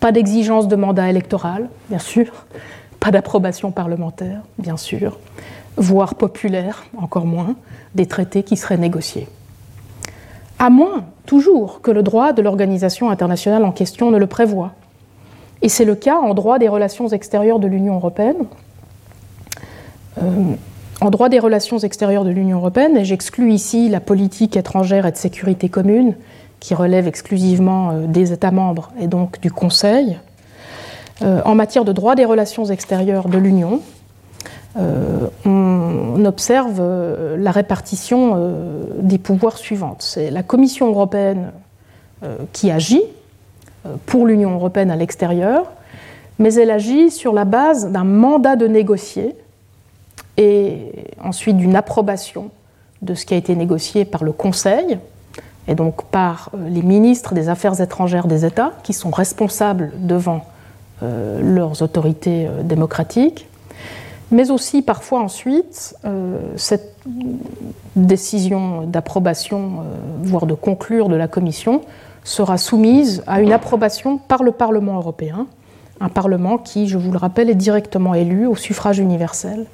Pas 0.00 0.12
d'exigence 0.12 0.68
de 0.68 0.76
mandat 0.76 1.08
électoral, 1.08 1.68
bien 1.88 1.98
sûr. 1.98 2.46
Pas 3.00 3.10
d'approbation 3.10 3.70
parlementaire, 3.70 4.40
bien 4.58 4.76
sûr. 4.76 5.18
Voire 5.76 6.14
populaire, 6.14 6.84
encore 6.96 7.26
moins, 7.26 7.56
des 7.94 8.06
traités 8.06 8.42
qui 8.42 8.56
seraient 8.56 8.78
négociés. 8.78 9.28
À 10.58 10.70
moins, 10.70 11.04
toujours, 11.26 11.82
que 11.82 11.90
le 11.90 12.02
droit 12.02 12.32
de 12.32 12.42
l'organisation 12.42 13.10
internationale 13.10 13.64
en 13.64 13.72
question 13.72 14.10
ne 14.10 14.18
le 14.18 14.26
prévoie. 14.26 14.72
Et 15.62 15.68
c'est 15.68 15.84
le 15.84 15.94
cas 15.94 16.16
en 16.16 16.34
droit 16.34 16.58
des 16.58 16.68
relations 16.68 17.08
extérieures 17.08 17.58
de 17.58 17.66
l'Union 17.66 17.94
européenne. 17.96 18.46
Euh, 20.22 20.54
en 21.00 21.10
droit 21.10 21.28
des 21.28 21.38
relations 21.38 21.78
extérieures 21.78 22.24
de 22.24 22.30
l'Union 22.30 22.58
européenne, 22.58 22.96
et 22.96 23.04
j'exclus 23.04 23.52
ici 23.52 23.88
la 23.88 24.00
politique 24.00 24.56
étrangère 24.56 25.04
et 25.06 25.12
de 25.12 25.16
sécurité 25.16 25.68
commune, 25.68 26.14
qui 26.60 26.74
relève 26.74 27.06
exclusivement 27.06 27.90
euh, 27.90 28.06
des 28.06 28.32
États 28.32 28.50
membres 28.50 28.90
et 29.00 29.06
donc 29.06 29.40
du 29.40 29.50
Conseil. 29.50 30.18
Euh, 31.22 31.40
en 31.44 31.54
matière 31.54 31.84
de 31.84 31.92
droit 31.92 32.14
des 32.14 32.24
relations 32.24 32.64
extérieures 32.66 33.28
de 33.28 33.38
l'Union, 33.38 33.80
euh, 34.76 35.28
on 35.44 36.24
observe 36.24 36.82
la 37.38 37.50
répartition 37.50 38.52
des 38.98 39.18
pouvoirs 39.18 39.56
suivantes. 39.56 40.02
C'est 40.02 40.30
la 40.30 40.42
Commission 40.42 40.88
européenne 40.88 41.52
qui 42.52 42.70
agit 42.70 43.02
pour 44.06 44.26
l'Union 44.26 44.54
européenne 44.54 44.90
à 44.90 44.96
l'extérieur, 44.96 45.70
mais 46.38 46.54
elle 46.54 46.70
agit 46.70 47.10
sur 47.10 47.32
la 47.32 47.44
base 47.44 47.90
d'un 47.90 48.04
mandat 48.04 48.56
de 48.56 48.66
négocier 48.66 49.36
et 50.36 50.90
ensuite 51.22 51.56
d'une 51.56 51.76
approbation 51.76 52.50
de 53.02 53.14
ce 53.14 53.24
qui 53.24 53.34
a 53.34 53.36
été 53.36 53.54
négocié 53.54 54.04
par 54.04 54.24
le 54.24 54.32
Conseil, 54.32 54.98
et 55.68 55.74
donc 55.74 56.04
par 56.04 56.50
euh, 56.54 56.68
les 56.68 56.82
ministres 56.82 57.34
des 57.34 57.48
Affaires 57.48 57.80
étrangères 57.80 58.26
des 58.26 58.44
États, 58.44 58.72
qui 58.82 58.92
sont 58.92 59.10
responsables 59.10 59.92
devant 59.98 60.44
euh, 61.02 61.40
leurs 61.42 61.82
autorités 61.82 62.46
euh, 62.46 62.62
démocratiques, 62.62 63.48
mais 64.30 64.50
aussi 64.50 64.82
parfois 64.82 65.20
ensuite 65.20 65.94
cette 66.56 66.96
décision 67.94 68.82
d'approbation, 68.82 69.84
voire 70.20 70.46
de 70.46 70.54
conclure 70.54 71.08
de 71.08 71.14
la 71.14 71.28
Commission, 71.28 71.82
sera 72.24 72.58
soumise 72.58 73.22
à 73.28 73.40
une 73.40 73.52
approbation 73.52 74.18
par 74.18 74.42
le 74.42 74.50
Parlement 74.50 74.96
européen, 74.96 75.46
un 76.00 76.08
Parlement 76.08 76.58
qui, 76.58 76.88
je 76.88 76.98
vous 76.98 77.12
le 77.12 77.18
rappelle, 77.18 77.48
est 77.48 77.54
directement 77.54 78.14
élu 78.14 78.46
au 78.46 78.56
suffrage 78.56 78.98
universel 78.98 79.66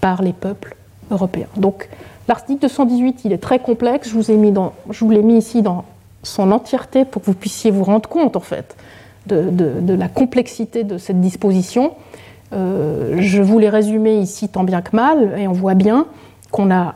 par 0.00 0.22
les 0.22 0.32
peuples 0.32 0.74
européens. 1.10 1.48
Donc 1.58 1.90
L'article 2.28 2.60
218, 2.60 3.22
il 3.24 3.32
est 3.32 3.38
très 3.38 3.58
complexe. 3.58 4.10
Je 4.10 4.14
vous, 4.14 5.10
l'ai 5.10 5.22
mis 5.22 5.38
ici 5.38 5.62
dans 5.62 5.84
son 6.22 6.52
entièreté 6.52 7.06
pour 7.06 7.22
que 7.22 7.26
vous 7.26 7.34
puissiez 7.34 7.70
vous 7.70 7.84
rendre 7.84 8.06
compte, 8.06 8.36
en 8.36 8.40
fait, 8.40 8.76
de, 9.26 9.94
la 9.94 10.08
complexité 10.08 10.84
de 10.84 10.98
cette 10.98 11.22
disposition. 11.22 11.92
Euh, 12.52 13.16
je 13.18 13.40
vous 13.40 13.58
l'ai 13.58 13.70
résumé 13.70 14.18
ici 14.18 14.48
tant 14.50 14.62
bien 14.62 14.82
que 14.82 14.94
mal, 14.94 15.38
et 15.38 15.48
on 15.48 15.52
voit 15.52 15.74
bien 15.74 16.06
qu'on 16.50 16.70
a 16.70 16.94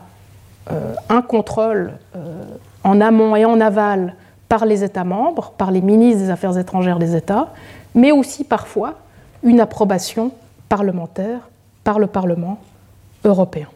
euh, 0.71 0.93
un 1.09 1.23
contrôle 1.23 1.93
euh, 2.15 2.43
en 2.83 3.01
amont 3.01 3.35
et 3.35 3.45
en 3.45 3.59
aval 3.59 4.15
par 4.49 4.67
les 4.67 4.83
États 4.83 5.03
membres, 5.03 5.51
par 5.57 5.71
les 5.71 5.81
ministres 5.81 6.21
des 6.21 6.29
Affaires 6.29 6.57
étrangères 6.59 6.99
des 6.99 7.15
États, 7.15 7.49
mais 7.95 8.11
aussi 8.11 8.43
parfois 8.43 8.95
une 9.41 9.59
approbation 9.59 10.31
parlementaire 10.69 11.39
par 11.83 11.97
le 11.97 12.05
Parlement 12.05 12.59
européen. 13.25 13.67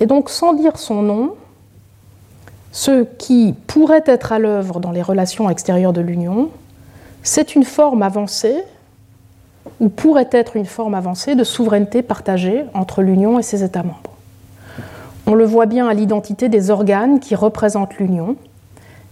Et 0.00 0.06
donc, 0.06 0.30
sans 0.30 0.54
dire 0.54 0.78
son 0.78 1.02
nom, 1.02 1.34
ce 2.72 3.04
qui 3.04 3.54
pourrait 3.66 4.04
être 4.06 4.32
à 4.32 4.38
l'œuvre 4.38 4.80
dans 4.80 4.92
les 4.92 5.02
relations 5.02 5.50
extérieures 5.50 5.92
de 5.92 6.00
l'Union, 6.00 6.50
c'est 7.22 7.54
une 7.54 7.64
forme 7.64 8.02
avancée, 8.02 8.64
ou 9.78 9.90
pourrait 9.90 10.30
être 10.32 10.56
une 10.56 10.64
forme 10.64 10.94
avancée 10.94 11.34
de 11.34 11.44
souveraineté 11.44 12.02
partagée 12.02 12.64
entre 12.72 13.02
l'Union 13.02 13.38
et 13.38 13.42
ses 13.42 13.62
États 13.62 13.82
membres. 13.82 14.16
On 15.26 15.34
le 15.34 15.44
voit 15.44 15.66
bien 15.66 15.86
à 15.86 15.94
l'identité 15.94 16.48
des 16.48 16.70
organes 16.70 17.20
qui 17.20 17.34
représentent 17.34 17.98
l'Union, 17.98 18.36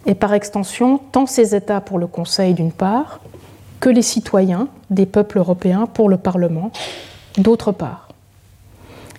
et 0.07 0.14
par 0.14 0.32
extension 0.32 0.99
tant 1.12 1.26
ses 1.26 1.55
États 1.55 1.82
pour 1.82 1.99
le 1.99 2.07
Conseil 2.07 2.55
d'une 2.55 2.72
part, 2.72 3.20
que 3.78 3.91
les 3.91 4.03
citoyens 4.03 4.68
des 4.91 5.07
peuples 5.07 5.39
européens 5.39 5.86
pour 5.86 6.09
le 6.09 6.16
Parlement 6.16 6.70
d'autre 7.36 7.72
part. 7.72 8.08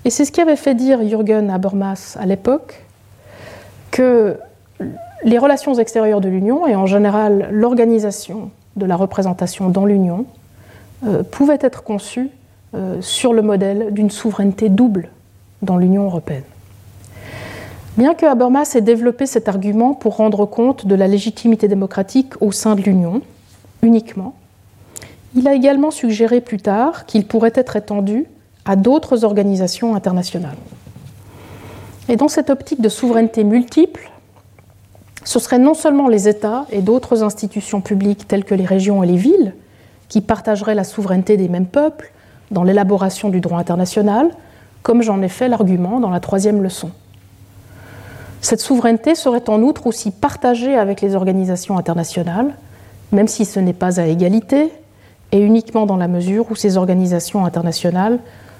Et 0.05 0.09
c'est 0.09 0.25
ce 0.25 0.31
qui 0.31 0.41
avait 0.41 0.55
fait 0.55 0.75
dire 0.75 1.05
Jürgen 1.05 1.49
Habermas 1.49 2.17
à 2.19 2.25
l'époque 2.25 2.85
que 3.91 4.37
les 5.23 5.37
relations 5.37 5.73
extérieures 5.75 6.21
de 6.21 6.29
l'Union, 6.29 6.67
et 6.67 6.75
en 6.75 6.85
général 6.85 7.49
l'organisation 7.51 8.51
de 8.75 8.85
la 8.85 8.95
représentation 8.95 9.69
dans 9.69 9.85
l'Union, 9.85 10.25
euh, 11.05 11.23
pouvaient 11.23 11.57
être 11.61 11.83
conçues 11.83 12.29
euh, 12.73 13.01
sur 13.01 13.33
le 13.33 13.41
modèle 13.41 13.93
d'une 13.93 14.09
souveraineté 14.09 14.69
double 14.69 15.09
dans 15.61 15.77
l'Union 15.77 16.05
européenne. 16.05 16.43
Bien 17.97 18.13
que 18.13 18.25
Habermas 18.25 18.75
ait 18.75 18.81
développé 18.81 19.25
cet 19.25 19.49
argument 19.49 19.93
pour 19.93 20.15
rendre 20.15 20.45
compte 20.45 20.85
de 20.85 20.95
la 20.95 21.07
légitimité 21.07 21.67
démocratique 21.67 22.41
au 22.41 22.53
sein 22.53 22.75
de 22.75 22.81
l'Union, 22.81 23.21
uniquement, 23.81 24.35
Il 25.35 25.47
a 25.47 25.53
également 25.53 25.91
suggéré 25.91 26.41
plus 26.41 26.57
tard 26.57 27.05
qu'il 27.05 27.27
pourrait 27.27 27.51
être 27.53 27.75
étendu 27.75 28.25
à 28.69 28.75
d'autres 28.75 29.25
organisations 29.25 29.95
internationales. 29.95 30.55
Et 32.07 32.17
dans 32.17 32.27
cette 32.27 32.51
optique 32.51 32.81
de 32.81 32.87
souveraineté 32.87 33.43
multiple, 33.43 34.11
ce 35.23 35.39
seraient 35.39 35.57
non 35.57 35.73
seulement 35.73 36.07
les 36.07 36.27
États 36.27 36.67
et 36.71 36.83
d'autres 36.83 37.23
institutions 37.23 37.81
publiques 37.81 38.27
telles 38.27 38.45
que 38.45 38.53
les 38.53 38.67
régions 38.67 39.01
et 39.01 39.07
les 39.07 39.17
villes 39.17 39.55
qui 40.07 40.21
partageraient 40.21 40.75
la 40.75 40.83
souveraineté 40.83 41.35
des 41.35 41.49
mêmes 41.49 41.65
peuples 41.65 42.11
dans 42.51 42.61
l'élaboration 42.61 43.29
du 43.29 43.41
droit 43.41 43.57
international, 43.57 44.29
comme 44.83 45.01
j'en 45.01 45.19
ai 45.23 45.29
fait 45.29 45.47
l'argument 45.47 45.99
dans 45.99 46.11
la 46.11 46.19
troisième 46.19 46.61
leçon. 46.61 46.91
Cette 48.39 48.61
souveraineté 48.61 49.15
serait 49.15 49.49
en 49.49 49.63
outre 49.63 49.87
aussi 49.87 50.11
partagée 50.11 50.75
avec 50.75 51.01
les 51.01 51.15
organisations 51.15 51.75
internationales, 51.75 52.53
même 53.11 53.27
si 53.27 53.45
ce 53.45 53.59
n'est 53.59 53.73
pas 53.73 53.99
à 53.99 54.05
égalité, 54.05 54.71
et 55.31 55.39
uniquement 55.39 55.87
dans 55.87 55.97
la 55.97 56.07
mesure 56.07 56.45
où 56.51 56.55
ces 56.55 56.77
organisations 56.77 57.45
internationales 57.45 58.19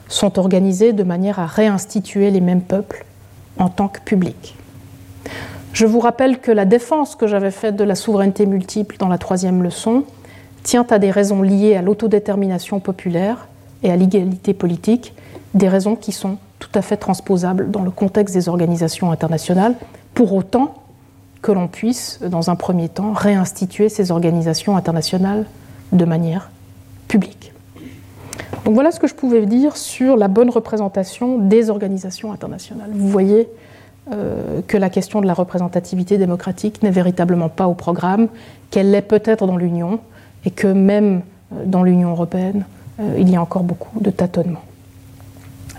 sont 0.10 0.38
organisées 0.38 0.92
de 0.92 1.04
manière 1.04 1.40
à 1.40 1.46
réinstituer 1.46 2.32
les 2.32 2.42
mêmes 2.42 2.62
peuples 2.62 3.06
en 3.58 3.70
tant 3.70 3.88
que 3.88 4.02
publics. 4.02 4.56
Je 5.72 5.86
vous 5.86 6.00
rappelle 6.00 6.40
que 6.40 6.52
la 6.52 6.66
défense 6.66 7.16
que 7.16 7.28
j'avais 7.28 7.52
faite 7.52 7.76
de 7.76 7.84
la 7.84 7.96
souveraineté 7.96 8.46
multiple 8.46 8.98
dans 8.98 9.08
la 9.08 9.18
troisième 9.18 9.64
leçon 9.64 10.04
tient 10.64 10.86
à 10.90 11.00
des 11.00 11.12
raisons 11.12 11.42
liées 11.42 11.76
à 11.76 11.82
l'autodétermination 11.82 12.80
populaire 12.80 13.48
et 13.84 13.92
à 13.92 13.96
l'égalité 13.96 14.54
politique, 14.54 15.14
des 15.54 15.70
raisons 15.70 15.96
qui 15.96 16.12
sont 16.12 16.38
tout 16.58 16.72
à 16.74 16.82
fait 16.82 16.98
transposables 16.98 17.72
dans 17.72 17.84
le 17.84 17.92
contexte 17.92 18.36
des 18.36 18.50
organisations 18.50 19.12
internationales, 19.12 19.76
pour 20.14 20.34
autant 20.34 20.76
que 21.42 21.54
l'on 21.54 21.68
puisse, 21.68 22.20
dans 22.22 22.50
un 22.50 22.56
premier 22.56 22.90
temps, 22.90 23.14
réinstituer 23.14 23.88
ces 23.88 24.12
organisations 24.12 24.76
internationales 24.76 25.46
de 25.94 26.04
manière 26.04 26.50
publique. 27.08 27.54
Donc 28.66 28.74
voilà 28.74 28.92
ce 28.92 29.00
que 29.00 29.08
je 29.08 29.16
pouvais 29.16 29.46
dire 29.46 29.78
sur 29.78 30.18
la 30.18 30.28
bonne 30.28 30.50
représentation 30.50 31.38
des 31.38 31.70
organisations 31.70 32.32
internationales. 32.32 32.90
Vous 32.94 33.08
voyez 33.08 33.50
euh, 34.12 34.62
que 34.68 34.78
la 34.78 34.90
question 34.90 35.22
de 35.22 35.28
la 35.28 35.34
représentativité 35.34 36.18
démocratique 36.18 36.82
n'est 36.82 36.92
véritablement 36.92 37.50
pas 37.50 37.68
au 37.68 37.74
programme, 37.74 38.28
qu'elle 38.72 38.92
l'est 38.92 39.02
peut-être 39.02 39.46
dans 39.46 39.58
l'Union, 39.58 40.00
et 40.46 40.52
que 40.52 40.68
même 40.68 41.22
euh, 41.54 41.66
dans 41.66 41.84
l'Union 41.84 42.12
européenne, 42.12 42.66
euh, 43.00 43.16
il 43.20 43.30
y 43.30 43.36
a 43.36 43.42
encore 43.42 43.64
beaucoup 43.64 44.00
de 44.00 44.10
tâtonnements. 44.10 44.64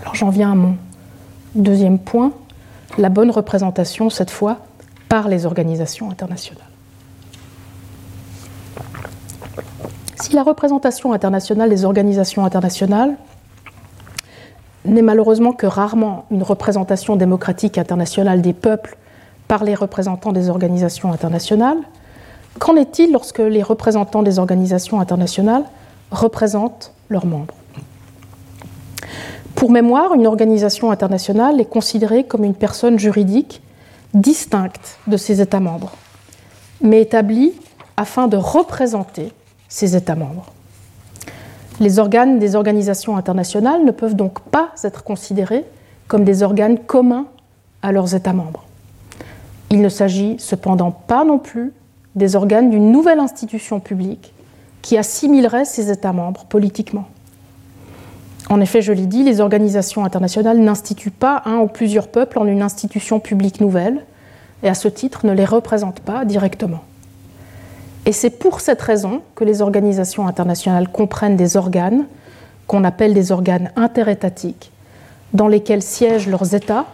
Alors 0.01 0.15
j'en 0.15 0.29
viens 0.29 0.53
à 0.53 0.55
mon 0.55 0.75
deuxième 1.55 1.99
point, 1.99 2.31
la 2.97 3.09
bonne 3.09 3.31
représentation, 3.31 4.09
cette 4.09 4.31
fois, 4.31 4.57
par 5.09 5.27
les 5.27 5.45
organisations 5.45 6.09
internationales. 6.09 6.70
Si 10.21 10.33
la 10.35 10.43
représentation 10.43 11.13
internationale 11.13 11.71
des 11.71 11.83
organisations 11.83 12.45
internationales 12.45 13.15
n'est 14.85 15.01
malheureusement 15.01 15.51
que 15.51 15.65
rarement 15.65 16.25
une 16.29 16.43
représentation 16.43 17.15
démocratique 17.15 17.79
internationale 17.79 18.43
des 18.43 18.53
peuples 18.53 18.97
par 19.47 19.63
les 19.63 19.73
représentants 19.73 20.31
des 20.31 20.51
organisations 20.51 21.11
internationales, 21.11 21.79
qu'en 22.59 22.75
est-il 22.75 23.11
lorsque 23.11 23.39
les 23.39 23.63
représentants 23.63 24.21
des 24.21 24.37
organisations 24.37 24.99
internationales 24.99 25.63
représentent 26.11 26.93
leurs 27.09 27.25
membres? 27.25 27.55
Pour 29.55 29.71
mémoire, 29.71 30.13
une 30.13 30.27
organisation 30.27 30.91
internationale 30.91 31.59
est 31.59 31.65
considérée 31.65 32.25
comme 32.25 32.43
une 32.43 32.53
personne 32.53 32.99
juridique 32.99 33.63
distincte 34.13 34.99
de 35.07 35.17
ses 35.17 35.41
États 35.41 35.59
membres, 35.59 35.93
mais 36.79 37.01
établie 37.01 37.53
afin 37.97 38.27
de 38.27 38.37
représenter 38.37 39.33
ses 39.71 39.95
États 39.95 40.15
membres. 40.15 40.51
Les 41.79 41.97
organes 41.97 42.37
des 42.37 42.55
organisations 42.55 43.17
internationales 43.17 43.83
ne 43.85 43.91
peuvent 43.91 44.15
donc 44.15 44.41
pas 44.41 44.69
être 44.83 45.03
considérés 45.03 45.65
comme 46.07 46.25
des 46.25 46.43
organes 46.43 46.77
communs 46.77 47.25
à 47.81 47.91
leurs 47.91 48.13
États 48.13 48.33
membres. 48.33 48.65
Il 49.71 49.81
ne 49.81 49.89
s'agit 49.89 50.35
cependant 50.39 50.91
pas 50.91 51.23
non 51.23 51.39
plus 51.39 51.71
des 52.15 52.35
organes 52.35 52.69
d'une 52.69 52.91
nouvelle 52.91 53.19
institution 53.19 53.79
publique 53.79 54.33
qui 54.81 54.97
assimilerait 54.97 55.65
ces 55.65 55.89
États 55.89 56.11
membres 56.11 56.43
politiquement. 56.45 57.07
En 58.49 58.59
effet, 58.59 58.81
je 58.81 58.91
l'ai 58.91 59.05
dit, 59.05 59.23
les 59.23 59.39
organisations 59.39 60.03
internationales 60.03 60.59
n'instituent 60.59 61.11
pas 61.11 61.43
un 61.45 61.59
ou 61.59 61.67
plusieurs 61.67 62.09
peuples 62.09 62.39
en 62.39 62.45
une 62.45 62.61
institution 62.61 63.21
publique 63.21 63.61
nouvelle 63.61 64.05
et 64.63 64.67
à 64.67 64.73
ce 64.73 64.89
titre 64.89 65.25
ne 65.25 65.31
les 65.31 65.45
représentent 65.45 66.01
pas 66.01 66.25
directement. 66.25 66.81
Et 68.05 68.11
c'est 68.11 68.31
pour 68.31 68.61
cette 68.61 68.81
raison 68.81 69.21
que 69.35 69.43
les 69.43 69.61
organisations 69.61 70.27
internationales 70.27 70.89
comprennent 70.89 71.37
des 71.37 71.57
organes 71.57 72.05
qu'on 72.67 72.83
appelle 72.83 73.13
des 73.13 73.31
organes 73.31 73.71
interétatiques, 73.75 74.71
dans 75.33 75.47
lesquels 75.47 75.81
siègent 75.81 76.27
leurs 76.27 76.55
États 76.55 76.85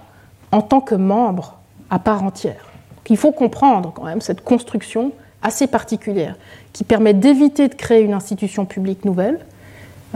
en 0.52 0.62
tant 0.62 0.82
que 0.82 0.96
membres 0.96 1.58
à 1.90 2.00
part 2.00 2.24
entière. 2.24 2.68
Il 3.10 3.18
faut 3.18 3.32
comprendre 3.32 3.94
quand 3.94 4.04
même 4.04 4.22
cette 4.22 4.42
construction 4.44 5.12
assez 5.42 5.68
particulière 5.68 6.36
qui 6.74 6.84
permet 6.84 7.14
d'éviter 7.14 7.68
de 7.68 7.76
créer 7.76 8.02
une 8.02 8.14
institution 8.14 8.66
publique 8.66 9.06
nouvelle, 9.06 9.40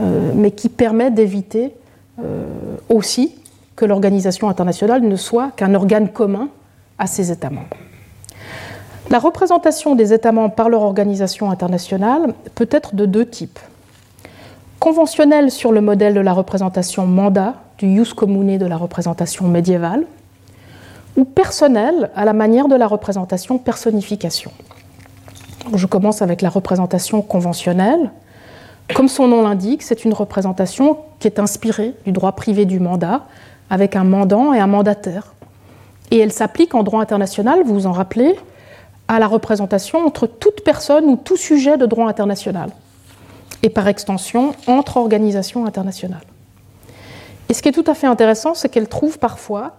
euh, 0.00 0.32
mais 0.34 0.50
qui 0.50 0.68
permet 0.68 1.10
d'éviter 1.10 1.72
euh, 2.22 2.44
aussi 2.88 3.34
que 3.76 3.84
l'organisation 3.84 4.48
internationale 4.48 5.02
ne 5.02 5.16
soit 5.16 5.50
qu'un 5.52 5.74
organe 5.74 6.08
commun 6.08 6.48
à 6.98 7.06
ses 7.06 7.30
États 7.30 7.50
membres. 7.50 7.76
La 9.12 9.18
représentation 9.18 9.94
des 9.94 10.14
États 10.14 10.32
membres 10.32 10.54
par 10.54 10.70
leur 10.70 10.80
organisation 10.80 11.50
internationale 11.50 12.32
peut 12.54 12.68
être 12.70 12.94
de 12.94 13.04
deux 13.04 13.26
types. 13.26 13.58
Conventionnelle 14.80 15.50
sur 15.50 15.70
le 15.70 15.82
modèle 15.82 16.14
de 16.14 16.20
la 16.20 16.32
représentation 16.32 17.06
mandat, 17.06 17.56
du 17.76 17.94
jus 17.94 18.14
commune 18.14 18.56
de 18.56 18.64
la 18.64 18.78
représentation 18.78 19.48
médiévale, 19.48 20.06
ou 21.18 21.26
personnelle 21.26 22.10
à 22.16 22.24
la 22.24 22.32
manière 22.32 22.68
de 22.68 22.74
la 22.74 22.86
représentation 22.86 23.58
personnification. 23.58 24.50
Je 25.74 25.86
commence 25.86 26.22
avec 26.22 26.40
la 26.40 26.48
représentation 26.48 27.20
conventionnelle. 27.20 28.12
Comme 28.94 29.08
son 29.08 29.28
nom 29.28 29.42
l'indique, 29.42 29.82
c'est 29.82 30.06
une 30.06 30.14
représentation 30.14 30.96
qui 31.18 31.28
est 31.28 31.38
inspirée 31.38 31.92
du 32.06 32.12
droit 32.12 32.32
privé 32.32 32.64
du 32.64 32.80
mandat, 32.80 33.26
avec 33.68 33.94
un 33.94 34.04
mandant 34.04 34.54
et 34.54 34.58
un 34.58 34.66
mandataire. 34.66 35.34
Et 36.10 36.18
elle 36.18 36.32
s'applique 36.32 36.74
en 36.74 36.82
droit 36.82 37.02
international, 37.02 37.60
vous 37.62 37.74
vous 37.74 37.86
en 37.86 37.92
rappelez, 37.92 38.38
à 39.12 39.18
la 39.18 39.26
représentation 39.26 40.06
entre 40.06 40.26
toute 40.26 40.64
personne 40.64 41.04
ou 41.04 41.16
tout 41.16 41.36
sujet 41.36 41.76
de 41.76 41.84
droit 41.84 42.08
international, 42.08 42.70
et 43.62 43.68
par 43.68 43.86
extension 43.86 44.54
entre 44.66 44.96
organisations 44.96 45.66
internationales. 45.66 46.24
Et 47.50 47.54
ce 47.54 47.60
qui 47.60 47.68
est 47.68 47.72
tout 47.72 47.84
à 47.86 47.94
fait 47.94 48.06
intéressant, 48.06 48.54
c'est 48.54 48.70
qu'elle 48.70 48.88
trouve 48.88 49.18
parfois 49.18 49.72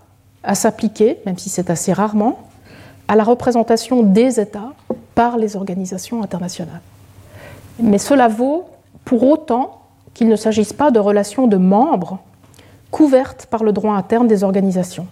à 0.43 0.53
s'appliquer, 0.53 1.17
même 1.25 1.39
si 1.39 1.49
c'est 1.49 1.71
assez 1.71 1.93
rarement, 1.93 2.41
à 3.07 3.15
la 3.15 3.23
représentation 3.23 4.03
des 4.03 4.39
États 4.39 4.73
par 5.15 5.38
les 5.38 5.55
organisations 5.55 6.21
internationales. 6.21 6.81
Mais 7.79 7.97
cela 7.97 8.27
vaut 8.27 8.65
pour 9.03 9.23
autant 9.23 9.81
qu'il 10.13 10.27
ne 10.27 10.36
s'agisse 10.36 10.73
pas 10.73 10.91
de 10.91 10.99
relations 10.99 11.47
de 11.47 11.57
membres 11.57 12.19
couvertes 12.91 13.47
par 13.47 13.63
le 13.63 13.71
droit 13.71 13.95
interne 13.95 14.27
des 14.27 14.43
organisations. 14.43 15.07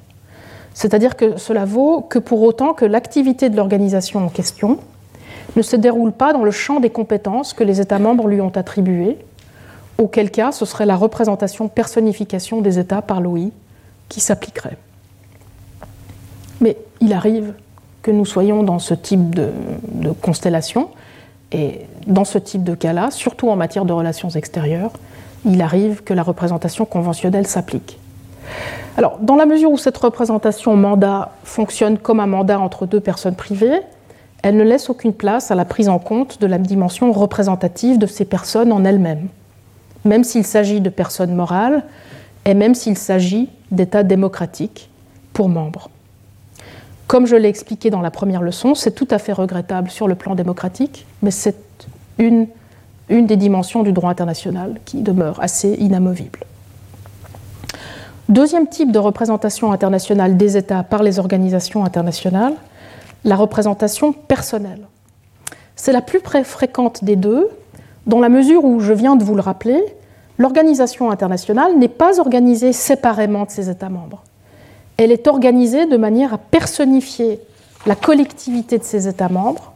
C'est-à-dire 0.74 1.15
que 1.15 1.38
cela 1.38 1.65
vaut 1.65 2.01
que 2.01 2.19
pour 2.19 2.41
autant 2.41 2.74
que 2.74 2.86
l'activité 2.86 3.49
de 3.49 3.57
l'organisation 3.57 4.26
en 4.26 4.30
question 4.30 4.80
ne 5.55 5.61
se 5.61 5.76
déroule 5.76 6.11
pas 6.11 6.34
dans 6.34 6.43
le 6.43 6.51
champ 6.51 6.80
des 6.80 6.89
compétences 6.89 7.53
que 7.53 7.63
les 7.63 7.82
États 7.82 7.99
membres 7.99 8.28
lui 8.28 8.41
ont 8.41 8.51
attribuées, 8.55 9.17
auquel 9.97 10.32
cas 10.32 10.51
ce 10.51 10.65
serait 10.65 10.86
la 10.86 10.95
représentation 10.95 11.67
personnification 11.67 12.61
des 12.61 12.80
États 12.80 13.01
par 13.01 13.22
l'OI 13.22 13.49
qui 14.07 14.19
s'appliquerait. 14.19 14.78
Mais 16.61 16.78
il 17.01 17.13
arrive 17.13 17.53
que 18.01 18.11
nous 18.11 18.26
soyons 18.26 18.63
dans 18.63 18.80
ce 18.80 18.93
type 18.93 19.36
de, 19.36 19.49
de 19.91 20.11
constellation, 20.11 20.89
et 21.51 21.82
dans 22.07 22.24
ce 22.24 22.38
type 22.38 22.63
de 22.63 22.76
cas-là, 22.76 23.11
surtout 23.11 23.49
en 23.49 23.55
matière 23.55 23.86
de 23.86 23.93
relations 23.93 24.30
extérieures, 24.30 24.91
il 25.45 25.61
arrive 25.61 26.03
que 26.03 26.13
la 26.13 26.24
représentation 26.24 26.86
conventionnelle 26.86 27.47
s'applique. 27.47 27.99
Alors, 28.98 29.20
dans 29.20 29.36
la 29.36 29.46
mesure 29.46 29.72
où 29.72 29.78
cette 29.78 29.98
représentation 29.98 30.76
mandat 30.76 31.32
fonctionne 31.44 31.98
comme 31.98 32.20
un 32.20 32.28
mandat 32.28 32.60
entre 32.60 32.86
deux 32.86 33.00
personnes 33.00 33.36
privées, 33.36 33.82
elle 34.44 34.58
ne 34.58 34.64
laisse 34.64 34.89
aucune 34.89 35.14
place 35.14 35.52
à 35.52 35.56
la 35.56 35.66
prise 35.66 35.88
en 35.88 36.00
compte 36.00 36.42
de 36.42 36.48
la 36.48 36.58
dimension 36.58 37.12
représentative 37.12 37.98
de 37.98 38.08
ces 38.08 38.26
personnes 38.26 38.72
en 38.72 38.84
elles-mêmes, 38.84 39.28
même 40.04 40.24
s'il 40.24 40.46
s'agit 40.46 40.82
de 40.82 40.89
personnes 40.89 41.34
morales 41.34 41.84
et 42.46 42.54
même 42.54 42.76
s'il 42.76 42.98
s'agit 42.98 43.50
d'États 43.72 44.04
démocratiques 44.04 44.89
pour 45.32 45.48
membres. 45.48 45.89
Comme 47.08 47.28
je 47.28 47.36
l'ai 47.36 47.50
expliqué 47.50 47.89
dans 47.89 48.02
la 48.02 48.12
première 48.12 48.42
leçon, 48.42 48.74
c'est 48.74 48.92
tout 48.92 49.08
à 49.12 49.20
fait 49.20 49.34
regrettable 49.34 49.89
sur 49.89 50.08
le 50.08 50.16
plan 50.16 50.34
démocratique, 50.34 51.06
mais 51.22 51.32
c'est 51.32 51.56
une, 52.18 52.48
une 53.10 53.28
des 53.28 53.38
dimensions 53.38 53.84
du 53.84 53.94
droit 53.94 54.10
international 54.10 54.80
qui 54.86 55.02
demeure 55.02 55.39
assez 55.42 55.74
inamovible. 55.74 56.39
Deuxième 58.32 58.67
type 58.67 58.93
de 58.93 58.97
représentation 58.97 59.73
internationale 59.73 60.38
des 60.38 60.55
États 60.55 60.84
par 60.84 61.03
les 61.03 61.19
organisations 61.19 61.84
internationales, 61.84 62.53
la 63.25 63.36
représentation 63.36 64.13
personnelle. 64.13 64.88
C'est 65.75 65.91
la 65.91 65.99
plus 65.99 66.21
fréquente 66.45 67.03
des 67.03 67.17
deux, 67.17 67.49
dans 68.07 68.21
la 68.21 68.29
mesure 68.29 68.63
où, 68.63 68.79
je 68.79 68.93
viens 68.93 69.17
de 69.17 69.25
vous 69.25 69.36
le 69.36 69.41
rappeler, 69.41 69.84
l'organisation 70.38 71.11
internationale 71.11 71.77
n'est 71.77 71.89
pas 71.89 72.21
organisée 72.21 72.71
séparément 72.71 73.43
de 73.43 73.51
ses 73.51 73.69
États 73.69 73.89
membres. 73.89 74.23
Elle 74.95 75.11
est 75.11 75.27
organisée 75.27 75.86
de 75.86 75.97
manière 75.97 76.34
à 76.34 76.38
personnifier 76.38 77.41
la 77.86 77.95
collectivité 77.95 78.77
de 78.77 78.86
ses 78.86 79.09
États 79.09 79.27
membres 79.27 79.73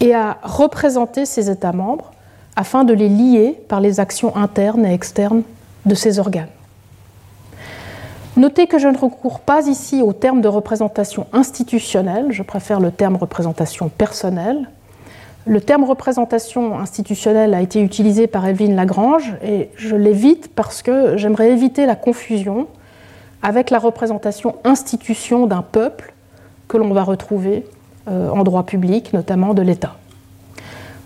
et 0.00 0.14
à 0.14 0.38
représenter 0.44 1.26
ces 1.26 1.50
États 1.50 1.72
membres 1.72 2.12
afin 2.54 2.84
de 2.84 2.94
les 2.94 3.08
lier 3.08 3.60
par 3.66 3.80
les 3.80 3.98
actions 3.98 4.36
internes 4.36 4.86
et 4.86 4.94
externes 4.94 5.42
de 5.84 5.96
ces 5.96 6.20
organes. 6.20 6.46
Notez 8.36 8.66
que 8.66 8.78
je 8.78 8.88
ne 8.88 8.96
recours 8.96 9.40
pas 9.40 9.66
ici 9.66 10.00
au 10.00 10.14
terme 10.14 10.40
de 10.40 10.48
représentation 10.48 11.26
institutionnelle, 11.34 12.28
je 12.30 12.42
préfère 12.42 12.80
le 12.80 12.90
terme 12.90 13.16
représentation 13.16 13.90
personnelle. 13.90 14.70
Le 15.44 15.60
terme 15.60 15.84
représentation 15.84 16.78
institutionnelle 16.78 17.52
a 17.52 17.60
été 17.60 17.82
utilisé 17.82 18.26
par 18.26 18.46
Elvine 18.46 18.74
Lagrange 18.74 19.34
et 19.44 19.68
je 19.76 19.96
l'évite 19.96 20.48
parce 20.54 20.80
que 20.80 21.18
j'aimerais 21.18 21.50
éviter 21.50 21.84
la 21.84 21.94
confusion 21.94 22.68
avec 23.42 23.68
la 23.68 23.78
représentation 23.78 24.56
institution 24.64 25.46
d'un 25.46 25.62
peuple 25.62 26.14
que 26.68 26.78
l'on 26.78 26.94
va 26.94 27.02
retrouver 27.02 27.66
euh, 28.08 28.30
en 28.30 28.44
droit 28.44 28.62
public, 28.62 29.12
notamment 29.12 29.52
de 29.52 29.60
l'État. 29.60 29.96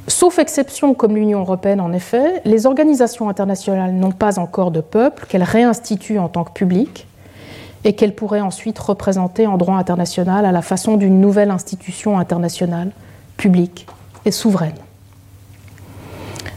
Sauf 0.07 0.39
exception 0.39 0.95
comme 0.95 1.17
l'Union 1.17 1.41
européenne 1.41 1.81
en 1.81 1.93
effet, 1.93 2.41
les 2.45 2.67
organisations 2.67 3.29
internationales 3.29 3.93
n'ont 3.93 4.13
pas 4.13 4.39
encore 4.39 4.71
de 4.71 4.81
peuple 4.81 5.27
qu'elles 5.29 5.43
réinstituent 5.43 6.21
en 6.21 6.29
tant 6.29 6.45
que 6.45 6.53
public 6.53 7.09
et 7.87 7.93
qu'elle 7.93 8.17
pourrait 8.17 8.41
ensuite 8.41 8.81
représenter 8.81 9.47
en 9.47 9.57
droit 9.57 9.77
international 9.77 10.45
à 10.45 10.51
la 10.51 10.61
façon 10.61 10.97
d'une 10.97 11.21
nouvelle 11.21 11.53
institution 11.53 12.19
internationale, 12.19 12.91
publique 13.37 13.87
et 14.25 14.33
souveraine. 14.33 14.75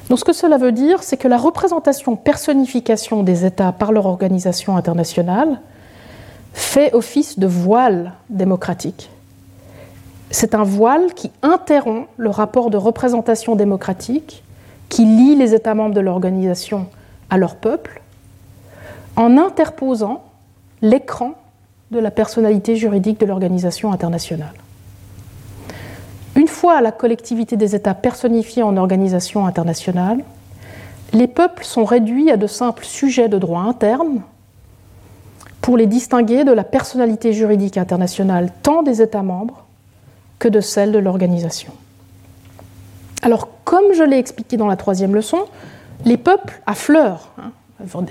Donc 0.09 0.17
ce 0.17 0.23
que 0.23 0.33
cela 0.33 0.57
veut 0.57 0.71
dire, 0.71 1.03
c'est 1.03 1.17
que 1.17 1.27
la 1.27 1.37
représentation 1.37 2.15
personnification 2.15 3.21
des 3.21 3.45
États 3.45 3.71
par 3.71 3.91
leur 3.91 4.07
organisation 4.07 4.75
internationale 4.75 5.61
fait 6.53 6.95
office 6.95 7.37
de 7.37 7.45
voile 7.45 8.13
démocratique. 8.31 9.11
C'est 10.31 10.55
un 10.55 10.63
voile 10.63 11.13
qui 11.13 11.29
interrompt 11.43 12.07
le 12.17 12.31
rapport 12.31 12.71
de 12.71 12.77
représentation 12.77 13.55
démocratique 13.55 14.43
qui 14.89 15.05
lie 15.05 15.35
les 15.35 15.53
États 15.53 15.75
membres 15.75 15.93
de 15.93 16.01
l'organisation 16.01 16.87
à 17.29 17.37
leur 17.37 17.55
peuple 17.55 18.01
en 19.15 19.37
interposant 19.37 20.23
l'écran 20.81 21.33
de 21.91 21.99
la 21.99 22.11
personnalité 22.11 22.75
juridique 22.75 23.19
de 23.19 23.25
l'organisation 23.25 23.91
internationale. 23.91 24.53
Une 26.35 26.47
fois 26.47 26.81
la 26.81 26.91
collectivité 26.91 27.57
des 27.57 27.75
États 27.75 27.95
personnifiée 27.95 28.63
en 28.63 28.77
organisation 28.77 29.45
internationale, 29.45 30.23
les 31.13 31.27
peuples 31.27 31.63
sont 31.63 31.85
réduits 31.85 32.29
à 32.29 32.37
de 32.37 32.47
simples 32.47 32.85
sujets 32.85 33.29
de 33.29 33.37
droit 33.37 33.61
interne 33.61 34.21
pour 35.61 35.75
les 35.75 35.87
distinguer 35.87 36.43
de 36.43 36.51
la 36.51 36.63
personnalité 36.63 37.33
juridique 37.33 37.77
internationale 37.77 38.51
tant 38.63 38.83
des 38.83 39.01
États 39.01 39.23
membres 39.23 39.65
que 40.37 40.47
de 40.47 40.61
celle 40.61 40.91
de 40.91 40.99
l'organisation. 40.99 41.73
Alors, 43.21 43.49
comme 43.65 43.93
je 43.93 44.03
l'ai 44.03 44.17
expliqué 44.17 44.55
dans 44.55 44.67
la 44.67 44.77
troisième 44.77 45.13
leçon, 45.13 45.45
les 46.05 46.17
peuples 46.17 46.61
affleurent, 46.65 47.31
hein, 47.37 47.51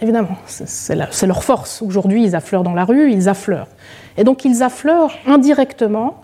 Évidemment, 0.00 0.36
c'est 0.46 1.26
leur 1.26 1.44
force. 1.44 1.82
Aujourd'hui, 1.82 2.24
ils 2.24 2.34
affleurent 2.34 2.62
dans 2.62 2.74
la 2.74 2.84
rue, 2.84 3.12
ils 3.12 3.28
affleurent. 3.28 3.68
Et 4.16 4.24
donc, 4.24 4.44
ils 4.44 4.62
affleurent 4.62 5.12
indirectement 5.26 6.22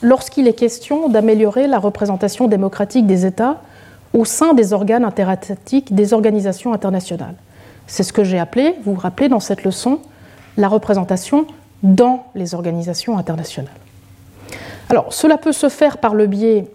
lorsqu'il 0.00 0.46
est 0.46 0.54
question 0.54 1.08
d'améliorer 1.08 1.66
la 1.66 1.78
représentation 1.78 2.46
démocratique 2.46 3.06
des 3.06 3.26
États 3.26 3.60
au 4.12 4.24
sein 4.24 4.54
des 4.54 4.72
organes 4.72 5.04
interétatiques 5.04 5.94
des 5.94 6.12
organisations 6.12 6.72
internationales. 6.72 7.34
C'est 7.86 8.04
ce 8.04 8.12
que 8.12 8.22
j'ai 8.22 8.38
appelé, 8.38 8.76
vous 8.84 8.94
vous 8.94 9.00
rappelez 9.00 9.28
dans 9.28 9.40
cette 9.40 9.64
leçon, 9.64 9.98
la 10.56 10.68
représentation 10.68 11.46
dans 11.82 12.26
les 12.34 12.54
organisations 12.54 13.18
internationales. 13.18 13.74
Alors, 14.88 15.12
cela 15.12 15.36
peut 15.36 15.52
se 15.52 15.68
faire 15.68 15.98
par 15.98 16.14
le 16.14 16.26
biais 16.26 16.66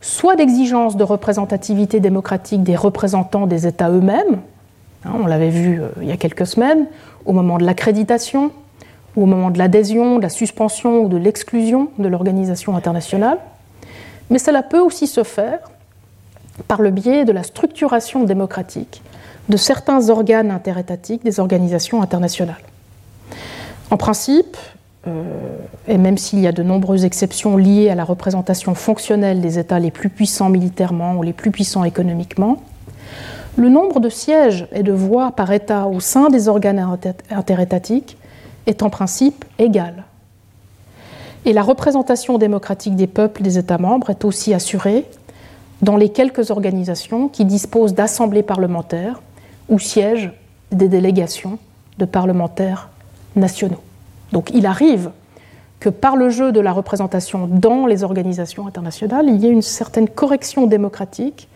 soit 0.00 0.36
d'exigences 0.36 0.96
de 0.96 1.02
représentativité 1.02 1.98
démocratique 1.98 2.62
des 2.62 2.76
représentants 2.76 3.46
des 3.46 3.66
États 3.66 3.90
eux-mêmes, 3.90 4.40
on 5.12 5.26
l'avait 5.26 5.50
vu 5.50 5.80
euh, 5.80 5.88
il 6.00 6.08
y 6.08 6.12
a 6.12 6.16
quelques 6.16 6.46
semaines, 6.46 6.86
au 7.26 7.32
moment 7.32 7.58
de 7.58 7.64
l'accréditation, 7.64 8.50
ou 9.16 9.22
au 9.22 9.26
moment 9.26 9.50
de 9.50 9.58
l'adhésion, 9.58 10.16
de 10.16 10.22
la 10.22 10.28
suspension 10.28 11.02
ou 11.02 11.08
de 11.08 11.16
l'exclusion 11.16 11.88
de 11.98 12.08
l'organisation 12.08 12.76
internationale. 12.76 13.38
Mais 14.30 14.38
cela 14.38 14.62
peut 14.62 14.80
aussi 14.80 15.06
se 15.06 15.22
faire 15.22 15.60
par 16.68 16.82
le 16.82 16.90
biais 16.90 17.24
de 17.24 17.32
la 17.32 17.42
structuration 17.42 18.24
démocratique 18.24 19.02
de 19.48 19.56
certains 19.56 20.08
organes 20.08 20.50
interétatiques 20.50 21.24
des 21.24 21.40
organisations 21.40 22.00
internationales. 22.00 22.62
En 23.90 23.96
principe, 23.96 24.56
euh, 25.06 25.22
et 25.86 25.98
même 25.98 26.16
s'il 26.16 26.40
y 26.40 26.46
a 26.46 26.52
de 26.52 26.62
nombreuses 26.62 27.04
exceptions 27.04 27.56
liées 27.56 27.90
à 27.90 27.94
la 27.94 28.04
représentation 28.04 28.74
fonctionnelle 28.74 29.40
des 29.40 29.58
États 29.58 29.78
les 29.78 29.90
plus 29.90 30.08
puissants 30.08 30.48
militairement 30.48 31.16
ou 31.16 31.22
les 31.22 31.34
plus 31.34 31.50
puissants 31.50 31.84
économiquement, 31.84 32.62
le 33.56 33.68
nombre 33.68 34.00
de 34.00 34.08
sièges 34.08 34.66
et 34.72 34.82
de 34.82 34.92
voix 34.92 35.32
par 35.32 35.52
État 35.52 35.86
au 35.86 36.00
sein 36.00 36.28
des 36.28 36.48
organes 36.48 36.98
interétatiques 37.30 38.16
est 38.66 38.82
en 38.82 38.90
principe 38.90 39.44
égal. 39.58 40.04
Et 41.44 41.52
la 41.52 41.62
représentation 41.62 42.38
démocratique 42.38 42.96
des 42.96 43.06
peuples 43.06 43.42
des 43.42 43.58
États 43.58 43.78
membres 43.78 44.10
est 44.10 44.24
aussi 44.24 44.54
assurée 44.54 45.04
dans 45.82 45.96
les 45.96 46.08
quelques 46.08 46.50
organisations 46.50 47.28
qui 47.28 47.44
disposent 47.44 47.94
d'assemblées 47.94 48.42
parlementaires 48.42 49.20
où 49.68 49.78
siègent 49.78 50.32
des 50.72 50.88
délégations 50.88 51.58
de 51.98 52.06
parlementaires 52.06 52.88
nationaux. 53.36 53.82
Donc 54.32 54.50
il 54.54 54.66
arrive 54.66 55.10
que 55.80 55.90
par 55.90 56.16
le 56.16 56.30
jeu 56.30 56.50
de 56.50 56.60
la 56.60 56.72
représentation 56.72 57.46
dans 57.46 57.86
les 57.86 58.02
organisations 58.04 58.66
internationales, 58.66 59.26
il 59.28 59.36
y 59.36 59.46
ait 59.46 59.50
une 59.50 59.62
certaine 59.62 60.08
correction 60.08 60.66
démocratique 60.66 61.48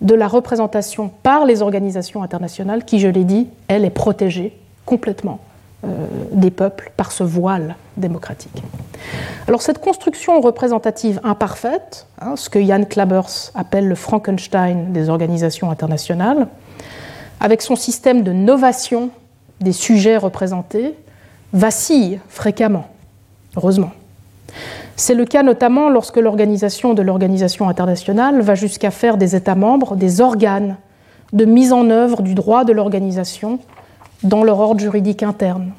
de 0.00 0.14
la 0.14 0.28
représentation 0.28 1.10
par 1.22 1.44
les 1.44 1.62
organisations 1.62 2.22
internationales 2.22 2.84
qui, 2.84 2.98
je 2.98 3.08
l'ai 3.08 3.24
dit, 3.24 3.48
elle 3.68 3.84
est 3.84 3.90
protégée 3.90 4.56
complètement 4.84 5.40
euh, 5.84 5.88
des 6.32 6.50
peuples 6.50 6.92
par 6.96 7.12
ce 7.12 7.24
voile 7.24 7.76
démocratique. 7.96 8.62
Alors 9.46 9.62
cette 9.62 9.80
construction 9.80 10.40
représentative 10.40 11.20
imparfaite, 11.24 12.06
hein, 12.20 12.36
ce 12.36 12.48
que 12.48 12.62
Jan 12.62 12.84
Klabers 12.84 13.50
appelle 13.54 13.88
le 13.88 13.94
Frankenstein 13.94 14.92
des 14.92 15.08
organisations 15.08 15.70
internationales, 15.70 16.48
avec 17.40 17.62
son 17.62 17.76
système 17.76 18.22
de 18.22 18.32
novation 18.32 19.10
des 19.60 19.72
sujets 19.72 20.16
représentés, 20.16 20.94
vacille 21.52 22.20
fréquemment, 22.28 22.86
heureusement. 23.56 23.92
C'est 24.96 25.14
le 25.14 25.24
cas 25.24 25.42
notamment 25.42 25.88
lorsque 25.88 26.16
l'organisation 26.16 26.94
de 26.94 27.02
l'organisation 27.02 27.68
internationale 27.68 28.40
va 28.40 28.54
jusqu'à 28.54 28.90
faire 28.90 29.16
des 29.16 29.34
États 29.34 29.54
membres 29.54 29.96
des 29.96 30.20
organes 30.20 30.76
de 31.32 31.44
mise 31.44 31.72
en 31.72 31.90
œuvre 31.90 32.22
du 32.22 32.34
droit 32.34 32.64
de 32.64 32.72
l'organisation 32.72 33.58
dans 34.22 34.44
leur 34.44 34.60
ordre 34.60 34.80
juridique 34.80 35.22
interne. 35.22 35.72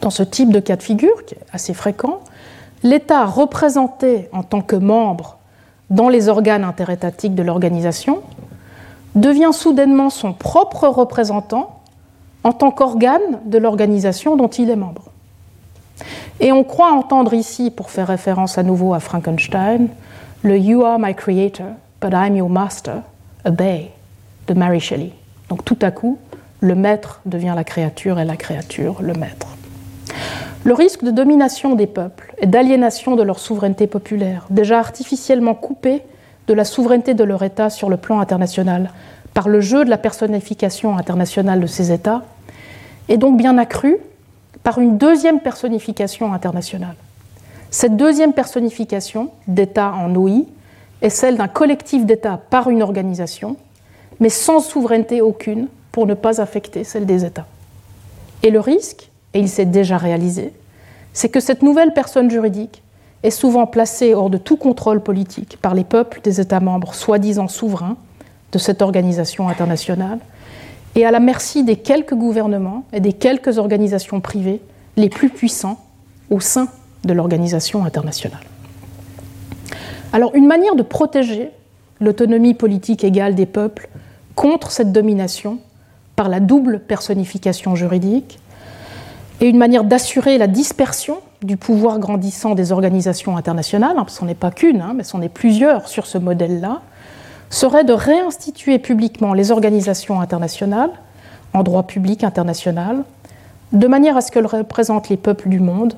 Dans 0.00 0.10
ce 0.10 0.22
type 0.22 0.50
de 0.52 0.60
cas 0.60 0.76
de 0.76 0.82
figure, 0.82 1.24
qui 1.24 1.34
est 1.34 1.44
assez 1.52 1.74
fréquent, 1.74 2.20
l'État 2.82 3.24
représenté 3.24 4.28
en 4.32 4.42
tant 4.42 4.60
que 4.60 4.76
membre 4.76 5.38
dans 5.90 6.08
les 6.08 6.28
organes 6.28 6.64
interétatiques 6.64 7.34
de 7.34 7.42
l'organisation 7.42 8.22
devient 9.16 9.50
soudainement 9.52 10.10
son 10.10 10.32
propre 10.32 10.86
représentant 10.86 11.80
en 12.44 12.52
tant 12.52 12.70
qu'organe 12.70 13.40
de 13.46 13.58
l'organisation 13.58 14.36
dont 14.36 14.48
il 14.48 14.70
est 14.70 14.76
membre. 14.76 15.10
Et 16.40 16.52
on 16.52 16.64
croit 16.64 16.92
entendre 16.92 17.34
ici, 17.34 17.70
pour 17.70 17.90
faire 17.90 18.08
référence 18.08 18.58
à 18.58 18.62
nouveau 18.62 18.94
à 18.94 19.00
Frankenstein, 19.00 19.88
le 20.42 20.58
You 20.58 20.84
are 20.84 20.98
my 20.98 21.14
creator, 21.14 21.66
but 22.00 22.12
I'm 22.12 22.36
your 22.36 22.50
master, 22.50 23.02
obey 23.44 23.90
de 24.46 24.54
Mary 24.54 24.80
Shelley. 24.80 25.12
Donc 25.48 25.64
tout 25.64 25.78
à 25.82 25.90
coup, 25.90 26.18
le 26.60 26.74
maître 26.74 27.20
devient 27.26 27.54
la 27.54 27.64
créature 27.64 28.18
et 28.18 28.24
la 28.24 28.36
créature 28.36 28.96
le 29.00 29.14
maître. 29.14 29.48
Le 30.64 30.74
risque 30.74 31.04
de 31.04 31.10
domination 31.10 31.74
des 31.74 31.86
peuples 31.86 32.34
et 32.38 32.46
d'aliénation 32.46 33.14
de 33.14 33.22
leur 33.22 33.38
souveraineté 33.38 33.86
populaire, 33.86 34.46
déjà 34.50 34.78
artificiellement 34.78 35.54
coupée 35.54 36.02
de 36.48 36.54
la 36.54 36.64
souveraineté 36.64 37.14
de 37.14 37.24
leur 37.24 37.42
État 37.42 37.70
sur 37.70 37.88
le 37.88 37.96
plan 37.96 38.20
international 38.20 38.90
par 39.32 39.48
le 39.48 39.60
jeu 39.60 39.84
de 39.84 39.90
la 39.90 39.98
personnification 39.98 40.96
internationale 40.96 41.60
de 41.60 41.66
ces 41.66 41.92
États, 41.92 42.22
est 43.08 43.16
donc 43.16 43.36
bien 43.36 43.58
accru 43.58 43.98
par 44.66 44.80
une 44.80 44.98
deuxième 44.98 45.38
personnification 45.38 46.32
internationale. 46.32 46.96
Cette 47.70 47.96
deuxième 47.96 48.32
personnification 48.32 49.30
d'État 49.46 49.92
en 49.92 50.12
OI 50.16 50.44
est 51.02 51.08
celle 51.08 51.36
d'un 51.36 51.46
collectif 51.46 52.04
d'États 52.04 52.40
par 52.50 52.68
une 52.68 52.82
organisation, 52.82 53.56
mais 54.18 54.28
sans 54.28 54.58
souveraineté 54.58 55.20
aucune 55.20 55.68
pour 55.92 56.04
ne 56.04 56.14
pas 56.14 56.40
affecter 56.40 56.82
celle 56.82 57.06
des 57.06 57.24
États. 57.24 57.46
Et 58.42 58.50
le 58.50 58.58
risque, 58.58 59.08
et 59.34 59.38
il 59.38 59.48
s'est 59.48 59.66
déjà 59.66 59.98
réalisé, 59.98 60.52
c'est 61.12 61.28
que 61.28 61.38
cette 61.38 61.62
nouvelle 61.62 61.92
personne 61.92 62.28
juridique 62.28 62.82
est 63.22 63.30
souvent 63.30 63.68
placée 63.68 64.14
hors 64.14 64.30
de 64.30 64.36
tout 64.36 64.56
contrôle 64.56 65.00
politique 65.00 65.58
par 65.62 65.76
les 65.76 65.84
peuples 65.84 66.20
des 66.24 66.40
États 66.40 66.58
membres 66.58 66.92
soi-disant 66.92 67.46
souverains 67.46 67.96
de 68.50 68.58
cette 68.58 68.82
organisation 68.82 69.48
internationale 69.48 70.18
et 70.96 71.04
à 71.04 71.10
la 71.10 71.20
merci 71.20 71.62
des 71.62 71.76
quelques 71.76 72.14
gouvernements 72.14 72.84
et 72.92 73.00
des 73.00 73.12
quelques 73.12 73.58
organisations 73.58 74.20
privées 74.20 74.60
les 74.96 75.10
plus 75.10 75.28
puissants 75.28 75.78
au 76.30 76.40
sein 76.40 76.68
de 77.04 77.12
l'organisation 77.12 77.84
internationale. 77.84 78.40
Alors 80.12 80.34
une 80.34 80.46
manière 80.46 80.74
de 80.74 80.82
protéger 80.82 81.50
l'autonomie 82.00 82.54
politique 82.54 83.04
égale 83.04 83.34
des 83.34 83.46
peuples 83.46 83.88
contre 84.34 84.70
cette 84.70 84.90
domination 84.90 85.58
par 86.16 86.30
la 86.30 86.40
double 86.40 86.80
personnification 86.80 87.74
juridique 87.74 88.38
et 89.40 89.48
une 89.48 89.58
manière 89.58 89.84
d'assurer 89.84 90.38
la 90.38 90.46
dispersion 90.46 91.18
du 91.42 91.58
pouvoir 91.58 91.98
grandissant 91.98 92.54
des 92.54 92.72
organisations 92.72 93.36
internationales, 93.36 93.96
hein, 93.98 94.06
ce 94.08 94.24
n'est 94.24 94.34
pas 94.34 94.50
qu'une, 94.50 94.80
hein, 94.80 94.94
mais 94.96 95.04
ce 95.04 95.18
est 95.18 95.28
plusieurs 95.28 95.88
sur 95.88 96.06
ce 96.06 96.16
modèle-là, 96.16 96.80
serait 97.50 97.84
de 97.84 97.92
réinstituer 97.92 98.78
publiquement 98.78 99.34
les 99.34 99.50
organisations 99.50 100.20
internationales 100.20 100.90
en 101.54 101.62
droit 101.62 101.84
public 101.84 102.24
international, 102.24 103.04
de 103.72 103.86
manière 103.86 104.16
à 104.16 104.20
ce 104.20 104.30
qu'elles 104.30 104.46
représentent 104.46 105.08
les 105.08 105.16
peuples 105.16 105.48
du 105.48 105.60
monde 105.60 105.94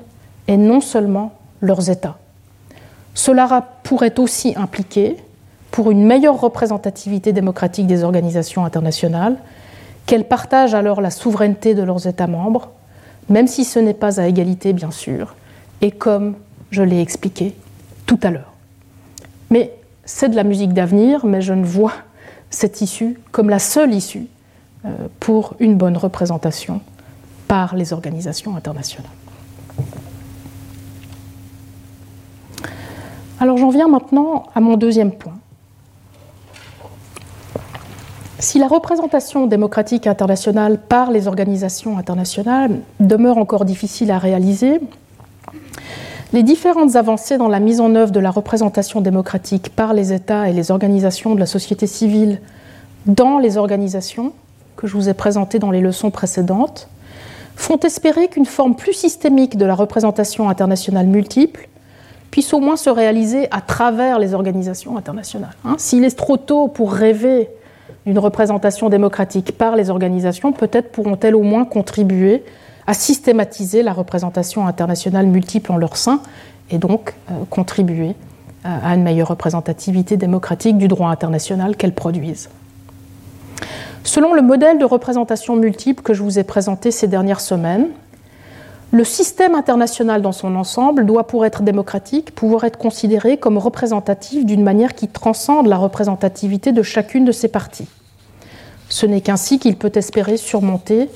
et 0.47 0.57
non 0.57 0.81
seulement 0.81 1.33
leurs 1.61 1.89
États. 1.89 2.17
Cela 3.13 3.67
pourrait 3.83 4.19
aussi 4.19 4.53
impliquer, 4.55 5.17
pour 5.71 5.91
une 5.91 6.05
meilleure 6.05 6.39
représentativité 6.39 7.33
démocratique 7.33 7.87
des 7.87 8.03
organisations 8.03 8.65
internationales, 8.65 9.37
qu'elles 10.05 10.27
partagent 10.27 10.73
alors 10.73 11.01
la 11.01 11.11
souveraineté 11.11 11.75
de 11.75 11.83
leurs 11.83 12.07
États 12.07 12.27
membres, 12.27 12.69
même 13.29 13.47
si 13.47 13.65
ce 13.65 13.77
n'est 13.79 13.93
pas 13.93 14.19
à 14.19 14.27
égalité 14.27 14.73
bien 14.73 14.91
sûr, 14.91 15.35
et 15.81 15.91
comme 15.91 16.35
je 16.71 16.81
l'ai 16.81 17.01
expliqué 17.01 17.55
tout 18.05 18.19
à 18.23 18.31
l'heure. 18.31 18.53
Mais 19.51 19.73
c'est 20.11 20.29
de 20.29 20.35
la 20.35 20.43
musique 20.43 20.73
d'avenir, 20.73 21.23
mais 21.27 21.39
je 21.39 21.53
ne 21.53 21.63
vois 21.63 21.93
cette 22.49 22.81
issue 22.81 23.19
comme 23.31 23.47
la 23.47 23.59
seule 23.59 23.93
issue 23.93 24.25
euh, 24.83 24.89
pour 25.19 25.53
une 25.59 25.75
bonne 25.75 25.95
représentation 25.95 26.81
par 27.47 27.75
les 27.75 27.93
organisations 27.93 28.55
internationales. 28.55 29.11
Alors 33.39 33.57
j'en 33.57 33.69
viens 33.69 33.87
maintenant 33.87 34.47
à 34.55 34.61
mon 34.61 34.77
deuxième 34.77 35.11
point. 35.11 35.37
Si 38.39 38.57
la 38.57 38.67
représentation 38.67 39.45
démocratique 39.45 40.07
internationale 40.07 40.79
par 40.79 41.11
les 41.11 41.27
organisations 41.27 41.99
internationales 41.99 42.79
demeure 42.99 43.37
encore 43.37 43.63
difficile 43.63 44.09
à 44.09 44.17
réaliser, 44.17 44.81
les 46.31 46.43
différentes 46.43 46.95
avancées 46.95 47.37
dans 47.37 47.47
la 47.47 47.59
mise 47.59 47.81
en 47.81 47.95
œuvre 47.95 48.11
de 48.11 48.19
la 48.19 48.29
représentation 48.29 49.01
démocratique 49.01 49.69
par 49.75 49.93
les 49.93 50.13
États 50.13 50.47
et 50.47 50.53
les 50.53 50.71
organisations 50.71 51.33
de 51.33 51.39
la 51.39 51.45
société 51.45 51.87
civile 51.87 52.39
dans 53.05 53.39
les 53.39 53.57
organisations 53.57 54.33
que 54.75 54.87
je 54.87 54.93
vous 54.93 55.09
ai 55.09 55.13
présentées 55.13 55.59
dans 55.59 55.71
les 55.71 55.81
leçons 55.81 56.11
précédentes 56.11 56.87
font 57.55 57.79
espérer 57.79 58.27
qu'une 58.27 58.45
forme 58.45 58.75
plus 58.75 58.93
systémique 58.93 59.57
de 59.57 59.65
la 59.65 59.75
représentation 59.75 60.49
internationale 60.49 61.07
multiple 61.07 61.67
puisse 62.31 62.53
au 62.53 62.59
moins 62.59 62.77
se 62.77 62.89
réaliser 62.89 63.47
à 63.51 63.61
travers 63.61 64.19
les 64.19 64.33
organisations 64.33 64.97
internationales. 64.97 65.55
Hein. 65.65 65.75
S'il 65.77 66.05
est 66.05 66.15
trop 66.15 66.37
tôt 66.37 66.67
pour 66.67 66.93
rêver 66.93 67.49
d'une 68.05 68.19
représentation 68.19 68.87
démocratique 68.89 69.57
par 69.57 69.75
les 69.75 69.89
organisations, 69.89 70.53
peut-être 70.53 70.91
pourront-elles 70.91 71.35
au 71.35 71.41
moins 71.41 71.65
contribuer 71.65 72.43
à 72.89 72.95
systématiser 72.95 73.83
la 73.83 73.93
représentation 73.93 74.65
internationale 74.65 75.27
multiple 75.27 75.71
en 75.71 75.77
leur 75.77 75.95
sein 75.95 76.21
et 76.71 76.79
donc 76.79 77.13
euh, 77.29 77.35
contribuer 77.47 78.15
euh, 78.65 78.77
à 78.83 78.95
une 78.95 79.03
meilleure 79.03 79.27
représentativité 79.27 80.17
démocratique 80.17 80.75
du 80.75 80.87
droit 80.87 81.09
international 81.09 81.75
qu'elles 81.75 81.93
produisent. 81.93 82.49
Selon 84.03 84.33
le 84.33 84.41
modèle 84.41 84.79
de 84.79 84.85
représentation 84.85 85.55
multiple 85.55 86.01
que 86.01 86.15
je 86.15 86.23
vous 86.23 86.39
ai 86.39 86.43
présenté 86.43 86.89
ces 86.89 87.07
dernières 87.07 87.41
semaines, 87.41 87.89
le 88.89 89.03
système 89.03 89.53
international 89.53 90.23
dans 90.23 90.31
son 90.31 90.55
ensemble 90.55 91.05
doit, 91.05 91.27
pour 91.27 91.45
être 91.45 91.61
démocratique, 91.61 92.33
pouvoir 92.33 92.63
être 92.63 92.79
considéré 92.79 93.37
comme 93.37 93.59
représentatif 93.59 94.47
d'une 94.47 94.63
manière 94.63 94.95
qui 94.95 95.07
transcende 95.07 95.67
la 95.67 95.77
représentativité 95.77 96.71
de 96.71 96.81
chacune 96.81 97.23
de 97.23 97.31
ses 97.31 97.49
parties. 97.49 97.87
Ce 98.89 99.05
n'est 99.05 99.21
qu'ainsi 99.21 99.59
qu'il 99.59 99.77
peut 99.77 99.91
espérer 99.93 100.37
surmonter 100.37 101.07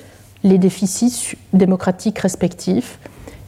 les 0.43 0.57
déficits 0.57 1.35
démocratiques 1.53 2.19
respectifs 2.19 2.99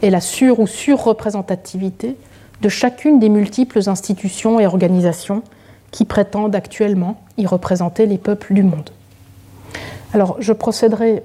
et 0.02 0.10
la 0.10 0.22
sur- 0.22 0.60
ou 0.60 0.68
surreprésentativité 0.68 2.16
de 2.62 2.70
chacune 2.70 3.20
des 3.20 3.30
multiples 3.30 3.82
institutions 3.88 4.60
et 4.60 4.66
organisations 4.66 5.44
qui 5.92 6.06
prétendent 6.06 6.56
actuellement 6.56 7.22
y 7.38 7.46
représenter 7.46 8.06
les 8.06 8.18
peuples 8.18 8.54
du 8.54 8.64
monde. 8.64 8.90
Alors, 10.14 10.38
je 10.40 10.54
procéderai 10.54 11.24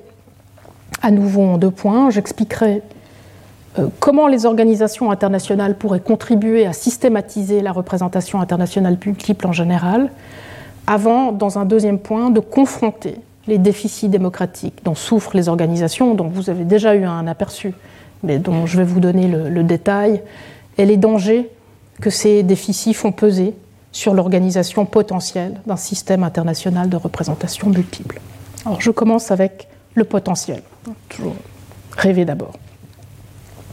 à 1.02 1.10
nouveau 1.10 1.42
en 1.42 1.58
deux 1.58 1.70
points. 1.70 2.10
J'expliquerai 2.10 2.82
euh, 3.78 3.86
comment 4.00 4.26
les 4.26 4.46
organisations 4.46 5.10
internationales 5.10 5.76
pourraient 5.78 6.00
contribuer 6.00 6.66
à 6.66 6.72
systématiser 6.72 7.60
la 7.60 7.72
représentation 7.72 8.40
internationale 8.40 8.98
multiple 9.04 9.46
en 9.46 9.52
général, 9.52 10.10
avant, 10.86 11.30
dans 11.30 11.58
un 11.58 11.64
deuxième 11.64 12.00
point, 12.00 12.30
de 12.30 12.40
confronter 12.40 13.16
les 13.46 13.58
déficits 13.58 14.08
démocratiques 14.08 14.84
dont 14.84 14.94
souffrent 14.94 15.36
les 15.36 15.48
organisations, 15.48 16.14
dont 16.14 16.28
vous 16.28 16.50
avez 16.50 16.64
déjà 16.64 16.94
eu 16.94 17.04
un 17.04 17.26
aperçu, 17.26 17.72
mais 18.22 18.38
dont 18.38 18.66
je 18.66 18.76
vais 18.76 18.84
vous 18.84 19.00
donner 19.00 19.28
le, 19.28 19.62
détail, 19.62 20.22
et 20.78 20.84
les 20.84 20.96
dangers 20.96 21.50
que 22.00 22.10
ces 22.10 22.42
déficits 22.42 22.94
font 22.94 23.12
peser 23.12 23.54
sur 23.92 24.14
l'organisation 24.14 24.86
potentielle 24.86 25.60
d'un 25.66 25.76
système 25.76 26.22
international 26.22 26.88
de 26.88 26.96
représentation 26.96 27.68
multiple. 27.68 28.20
Alors 28.64 28.80
je 28.80 28.90
commence 28.90 29.30
avec 29.30 29.68
le 29.94 30.04
potentiel, 30.04 30.62
toujours 31.08 31.34
rêver 31.96 32.24
d'abord. 32.24 32.52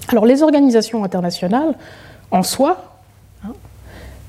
Alors 0.07 0.25
les 0.25 0.41
organisations 0.41 1.03
internationales, 1.03 1.75
en 2.31 2.43
soi, 2.43 2.96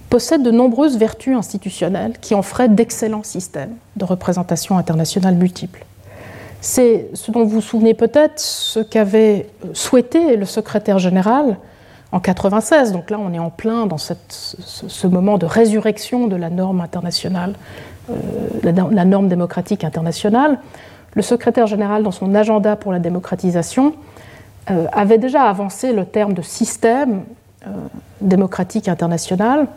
possède 0.09 0.43
de 0.43 0.51
nombreuses 0.51 0.97
vertus 0.97 1.37
institutionnelles 1.37 2.15
qui 2.21 2.35
en 2.35 2.43
feraient 2.43 2.69
d'excellents 2.69 3.23
systèmes 3.23 3.75
de 3.97 4.05
représentation 4.05 4.79
internationale 4.79 5.35
multiple. 5.35 5.85
C'est 6.61 7.09
ce 7.15 7.31
dont 7.31 7.45
vous 7.45 7.51
vous 7.51 7.61
souvenez 7.61 7.95
peut-être, 7.95 8.41
ce 8.41 8.81
qu'avait 8.81 9.49
souhaité 9.75 10.37
le 10.37 10.45
secrétaire 10.45 10.99
général 10.99 11.57
en 12.11 12.19
1996. 12.19 12.93
Donc 12.93 13.11
là, 13.11 13.19
on 13.21 13.33
est 13.33 13.39
en 13.39 13.51
plein 13.51 13.87
dans 13.87 13.99
ce, 13.99 15.07
moment 15.07 15.39
de 15.39 15.47
résurrection 15.47 16.27
de 16.27 16.37
la 16.37 16.51
norme 16.51 16.81
internationale, 16.81 17.55
euh, 18.11 18.15
la, 18.65 19.05
norme 19.05 19.29
démocratique 19.29 19.85
internationale. 19.85 20.59
Le 21.15 21.23
secrétaire 21.23 21.67
général, 21.67 22.03
dans 22.03 22.11
son 22.11 22.35
agenda 22.35 22.75
pour 22.75 22.93
la 22.93 22.99
démocratisation, 22.99 23.95
euh, 24.71 24.87
avait 24.93 25.19
déjà 25.19 25.43
avancé 25.45 25.93
le 25.93 26.07
terme 26.07 26.33
de 26.33 26.43
système 26.43 27.23
euh, 27.67 27.71
démocratique 28.21 28.89
international 28.89 29.69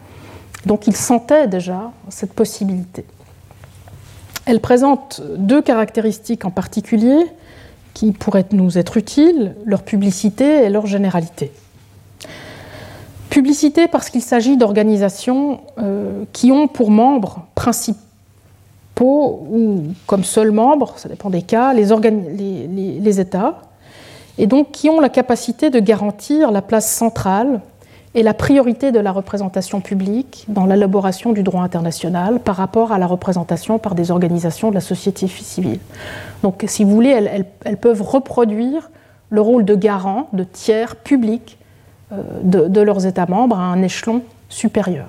donc 0.66 0.88
il 0.88 0.95
sentait 0.95 1.47
déjà 1.47 1.91
cette 2.09 2.34
possibilité. 2.34 3.05
Elle 4.45 4.59
présente 4.59 5.22
deux 5.38 5.62
caractéristiques 5.62 6.45
en 6.45 6.51
particulier 6.51 7.26
qui 7.93 8.12
pourraient 8.12 8.45
nous 8.51 8.78
être 8.78 8.97
utiles, 8.97 9.55
leur 9.66 9.84
publicité 9.84 10.64
et 10.64 10.70
leur 10.70 10.88
généralité. 10.88 11.51
Publicité 13.30 13.88
parce 13.88 14.09
qu'il 14.09 14.22
s'agit 14.22 14.57
d'organisations 14.57 15.62
euh, 15.78 16.26
qui 16.34 16.51
ont 16.51 16.68
pour 16.68 16.91
membres 16.91 17.45
principaux 17.55 17.99
ou 19.01 19.84
comme 20.05 20.24
seuls 20.24 20.51
membres, 20.51 20.93
ça 20.97 21.09
dépend 21.09 21.30
des 21.30 21.41
cas, 21.41 21.74
les, 21.74 21.88
les 22.99 23.20
États, 23.20 23.62
et 24.38 24.47
donc 24.47 24.72
qui 24.72 24.89
ont 24.89 24.99
la 24.99 25.09
capacité 25.09 25.70
de 25.70 25.80
garantir 25.80 26.51
la 26.51 26.62
place 26.62 26.91
centrale 26.91 27.62
et 28.14 28.24
la 28.24 28.34
priorité 28.34 28.91
de 28.91 28.99
la 28.99 29.12
représentation 29.12 29.80
publique 29.80 30.45
dans 30.49 30.66
l'élaboration 30.66 31.32
du 31.32 31.43
droit 31.43 31.64
international 31.64 32.39
par 32.39 32.57
rapport 32.57 32.91
à 32.91 32.99
la 32.99 33.07
représentation 33.07 33.80
par 33.80 33.95
des 33.95 34.12
organisations 34.12 34.70
de 34.70 34.76
la 34.76 34.82
société 34.82 35.28
civile. 35.28 35.80
Donc, 36.43 36.66
si 36.68 36.84
vous 36.84 36.91
voulez, 36.91 37.09
elles, 37.64 37.78
peuvent 37.78 38.01
reproduire 38.01 38.89
le 39.30 39.39
rôle 39.39 39.64
de 39.64 39.76
garant, 39.76 40.28
de 40.34 40.43
tiers 40.43 40.97
public 40.97 41.57
euh, 42.12 42.22
de, 42.43 42.68
de, 42.68 42.82
leurs 42.82 43.05
États 43.05 43.28
membres 43.28 43.57
à 43.57 43.64
un 43.64 43.82
échelon 43.82 44.24
supérieur. 44.49 45.07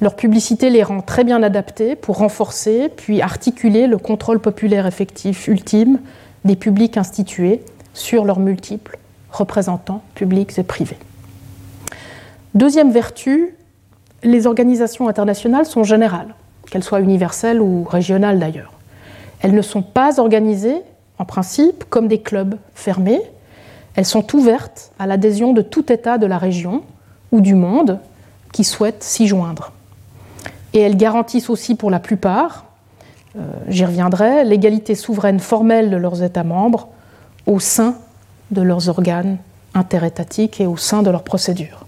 Leur 0.00 0.14
publicité 0.14 0.70
les 0.70 0.84
rend 0.84 1.00
très 1.00 1.24
bien 1.24 1.42
adaptés 1.42 1.96
pour 1.96 2.18
renforcer 2.18 2.90
puis 2.96 3.22
articuler 3.22 3.88
le 3.88 3.98
contrôle 3.98 4.38
populaire 4.38 4.86
effectif 4.86 5.48
ultime 5.48 5.98
des 6.44 6.56
publics 6.56 6.96
institués 6.96 7.62
sur 7.92 8.24
leurs 8.24 8.40
multiples 8.40 8.98
représentants 9.32 10.02
publics 10.14 10.58
et 10.58 10.62
privés. 10.62 10.98
Deuxième 12.54 12.90
vertu, 12.90 13.56
les 14.22 14.46
organisations 14.46 15.08
internationales 15.08 15.66
sont 15.66 15.84
générales, 15.84 16.34
qu'elles 16.70 16.84
soient 16.84 17.00
universelles 17.00 17.60
ou 17.60 17.84
régionales 17.84 18.38
d'ailleurs. 18.38 18.72
Elles 19.40 19.54
ne 19.54 19.62
sont 19.62 19.82
pas 19.82 20.20
organisées, 20.20 20.80
en 21.18 21.24
principe, 21.24 21.84
comme 21.90 22.08
des 22.08 22.20
clubs 22.20 22.56
fermés. 22.74 23.20
Elles 23.96 24.06
sont 24.06 24.34
ouvertes 24.34 24.92
à 24.98 25.06
l'adhésion 25.06 25.52
de 25.52 25.62
tout 25.62 25.92
État 25.92 26.18
de 26.18 26.26
la 26.26 26.38
région 26.38 26.82
ou 27.32 27.40
du 27.40 27.54
monde 27.54 27.98
qui 28.52 28.64
souhaite 28.64 29.02
s'y 29.02 29.26
joindre. 29.26 29.72
Et 30.72 30.80
elles 30.80 30.96
garantissent 30.96 31.50
aussi 31.50 31.74
pour 31.74 31.90
la 31.90 32.00
plupart 32.00 32.64
j'y 33.68 33.84
reviendrai, 33.84 34.44
l'égalité 34.44 34.94
souveraine 34.94 35.40
formelle 35.40 35.90
de 35.90 35.96
leurs 35.96 36.22
États 36.22 36.44
membres 36.44 36.88
au 37.46 37.60
sein 37.60 37.96
de 38.50 38.62
leurs 38.62 38.88
organes 38.88 39.38
interétatiques 39.74 40.60
et 40.60 40.66
au 40.66 40.76
sein 40.76 41.02
de 41.02 41.10
leurs 41.10 41.24
procédures. 41.24 41.83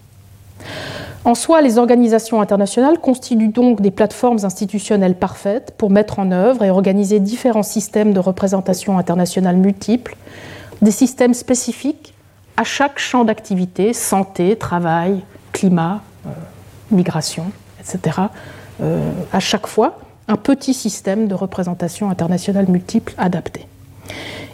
En 1.25 1.35
soi, 1.35 1.61
les 1.61 1.77
organisations 1.79 2.41
internationales 2.41 3.01
constituent 3.01 3.49
donc 3.49 3.81
des 3.81 3.91
plateformes 3.91 4.39
institutionnelles 4.45 5.17
parfaites 5.17 5.75
pour 5.77 5.91
mettre 5.91 6.21
en 6.21 6.31
œuvre 6.31 6.63
et 6.63 6.71
organiser 6.71 7.19
différents 7.19 7.65
systèmes 7.65 8.13
de 8.13 8.21
représentation 8.21 8.97
internationale 8.97 9.57
multiples, 9.57 10.17
des 10.83 10.93
systèmes 10.93 11.35
spécifiques 11.35 12.15
à 12.57 12.63
chaque 12.65 12.99
champ 12.99 13.25
d'activité, 13.25 13.93
santé, 13.93 14.57
travail, 14.57 15.23
climat, 15.53 16.01
euh, 16.27 16.31
migration, 16.93 17.51
etc. 17.81 18.21
Euh, 18.81 19.11
à 19.33 19.41
chaque 19.41 19.67
fois, 19.67 19.99
un 20.29 20.37
petit 20.37 20.75
système 20.75 21.29
de 21.29 21.35
représentation 21.35 22.11
internationale 22.11 22.67
multiple 22.69 23.15
adapté. 23.19 23.67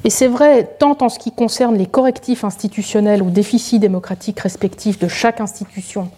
Et 0.04 0.10
c'est 0.10 0.26
vrai 0.26 0.64
tant 0.78 0.96
en 1.00 1.08
ce 1.08 1.18
qui 1.18 1.30
concerne 1.30 1.76
les 1.76 1.86
correctifs 1.86 2.44
institutionnels 2.44 3.22
ou 3.22 3.30
déficits 3.30 3.78
démocratiques 3.78 4.40
respectifs 4.40 4.98
de 4.98 5.08
chaque 5.08 5.40
institution 5.40 6.10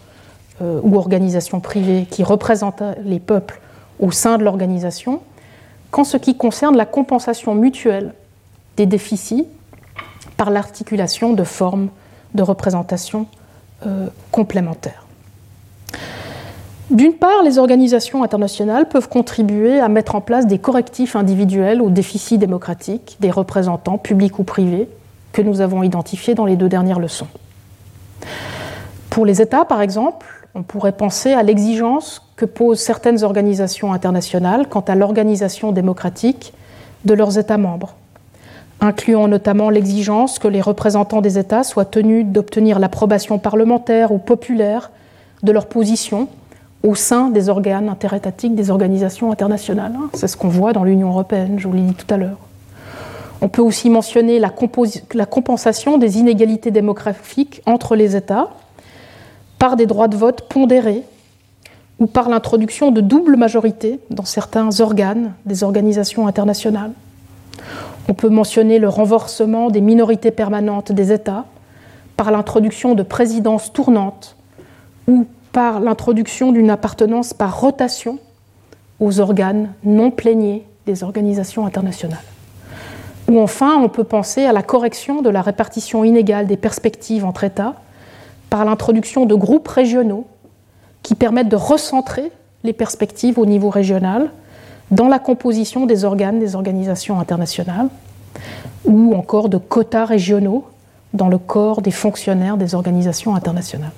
euh, 0.61 0.79
ou 0.83 0.97
organisation 0.97 1.59
privée 1.59 2.07
qui 2.09 2.23
représente 2.23 2.81
les 3.03 3.19
peuples 3.19 3.61
au 3.99 4.11
sein 4.11 4.37
de 4.37 4.43
l'organisation, 4.43 5.21
qu'en 5.91 6.03
ce 6.03 6.17
qui 6.17 6.35
concerne 6.35 6.75
la 6.75 6.85
compensation 6.85 7.55
mutuelle 7.55 8.13
des 8.75 8.85
déficits 8.85 9.47
par 10.35 10.49
l'articulation 10.49 11.33
de 11.33 11.43
formes 11.43 11.89
de 12.33 12.43
représentation 12.43 13.27
euh, 13.85 14.07
complémentaires. 14.31 15.04
D'une 16.91 17.13
part, 17.13 17.41
les 17.43 17.57
organisations 17.57 18.23
internationales 18.23 18.87
peuvent 18.87 19.09
contribuer 19.09 19.79
à 19.79 19.89
mettre 19.89 20.13
en 20.13 20.21
place 20.21 20.45
des 20.45 20.59
correctifs 20.59 21.15
individuels 21.15 21.81
aux 21.81 21.89
déficits 21.89 22.37
démocratiques 22.37 23.17
des 23.19 23.31
représentants 23.31 23.97
publics 23.97 24.37
ou 24.37 24.43
privés 24.43 24.87
que 25.31 25.41
nous 25.41 25.61
avons 25.61 25.81
identifiés 25.81 26.35
dans 26.35 26.45
les 26.45 26.55
deux 26.55 26.69
dernières 26.69 26.99
leçons. 26.99 27.27
Pour 29.09 29.25
les 29.25 29.41
États, 29.41 29.65
par 29.65 29.81
exemple, 29.81 30.27
on 30.53 30.61
pourrait 30.61 30.91
penser 30.91 31.33
à 31.33 31.41
l'exigence 31.41 32.21
que 32.35 32.45
posent 32.45 32.79
certaines 32.79 33.23
organisations 33.23 33.91
internationales 33.91 34.67
quant 34.69 34.81
à 34.81 34.93
l'organisation 34.93 35.71
démocratique 35.71 36.53
de 37.03 37.15
leurs 37.15 37.39
États 37.39 37.57
membres, 37.57 37.95
incluant 38.79 39.27
notamment 39.27 39.71
l'exigence 39.71 40.37
que 40.37 40.47
les 40.47 40.61
représentants 40.61 41.21
des 41.21 41.39
États 41.39 41.63
soient 41.63 41.85
tenus 41.85 42.27
d'obtenir 42.27 42.77
l'approbation 42.77 43.39
parlementaire 43.39 44.11
ou 44.11 44.19
populaire 44.19 44.91
de 45.41 45.51
leur 45.51 45.65
position 45.65 46.27
au 46.85 46.93
sein 46.93 47.29
des 47.29 47.49
organes 47.49 47.89
interétatiques 47.89 48.55
des 48.55 48.69
organisations 48.69 49.31
internationales. 49.31 49.93
C'est 50.13 50.27
ce 50.27 50.37
qu'on 50.37 50.49
voit 50.49 50.71
dans 50.71 50.83
l'Union 50.83 51.09
européenne, 51.09 51.55
je 51.57 51.67
vous 51.67 51.73
l'ai 51.73 51.81
dit 51.81 51.95
tout 51.95 52.11
à 52.13 52.17
l'heure. 52.17 52.37
On 53.41 53.49
peut 53.49 53.61
aussi 53.61 53.89
mentionner 53.89 54.39
la, 54.39 54.49
compensation 55.25 55.97
des 55.97 56.19
inégalités 56.19 56.71
démographiques 56.71 57.61
entre 57.65 57.95
les 57.95 58.15
États, 58.15 58.49
par 59.59 59.75
des 59.75 59.87
droits 59.87 60.07
de 60.07 60.15
vote 60.15 60.47
pondérés 60.47 61.03
ou 61.99 62.07
par 62.07 62.29
l'introduction 62.29 62.91
de 62.91 63.01
double 63.01 63.35
majorité 63.35 63.99
dans 64.09 64.25
certains 64.25 64.79
organes 64.79 65.33
des 65.45 65.63
organisations 65.63 66.27
internationales. 66.27 66.91
On 68.07 68.13
peut 68.13 68.29
mentionner 68.29 68.79
le 68.79 68.89
renforcement 68.89 69.69
des 69.69 69.81
minorités 69.81 70.31
permanentes 70.31 70.91
des 70.91 71.11
États 71.11 71.45
par 72.15 72.31
l'introduction 72.31 72.95
de 72.95 73.03
présidences 73.03 73.73
tournantes 73.73 74.35
ou 75.07 75.25
par 75.55 75.79
l'introduction 75.79 76.51
d'une 76.51 76.69
appartenance 76.69 77.33
par 77.33 77.61
rotation 77.61 78.19
aux 78.99 79.21
organes 79.21 79.69
non 79.85 80.11
plaignés 80.11 80.67
des 80.85 81.01
organisations 81.01 81.65
internationales. 81.65 82.19
Ou 83.29 83.39
enfin, 83.39 83.77
on 83.81 83.87
peut 83.87 84.03
penser 84.03 84.43
à 84.43 84.51
la 84.51 84.63
correction 84.63 85.21
de 85.21 85.29
la 85.29 85.41
répartition 85.41 86.03
inégale 86.03 86.45
des 86.45 86.57
perspectives 86.57 87.23
entre 87.23 87.45
États 87.45 87.75
par 88.49 88.65
l'introduction 88.65 89.25
de 89.25 89.33
groupes 89.33 89.69
régionaux 89.69 90.27
qui 91.03 91.15
permettent 91.15 91.47
de 91.47 91.55
recentrer 91.55 92.33
les 92.65 92.73
perspectives 92.73 93.39
au 93.39 93.45
niveau 93.45 93.69
régional 93.69 94.31
dans 94.91 95.07
la 95.07 95.19
composition 95.19 95.85
des 95.85 96.03
organes 96.03 96.37
des 96.37 96.55
organisations 96.55 97.17
internationales, 97.17 97.87
ou 98.83 99.15
encore 99.15 99.47
de 99.47 99.57
quotas 99.57 100.03
régionaux 100.03 100.65
dans 101.13 101.29
le 101.29 101.37
corps 101.37 101.81
des 101.81 101.91
fonctionnaires 101.91 102.57
des 102.57 102.75
organisations 102.75 103.35
internationales. 103.35 103.93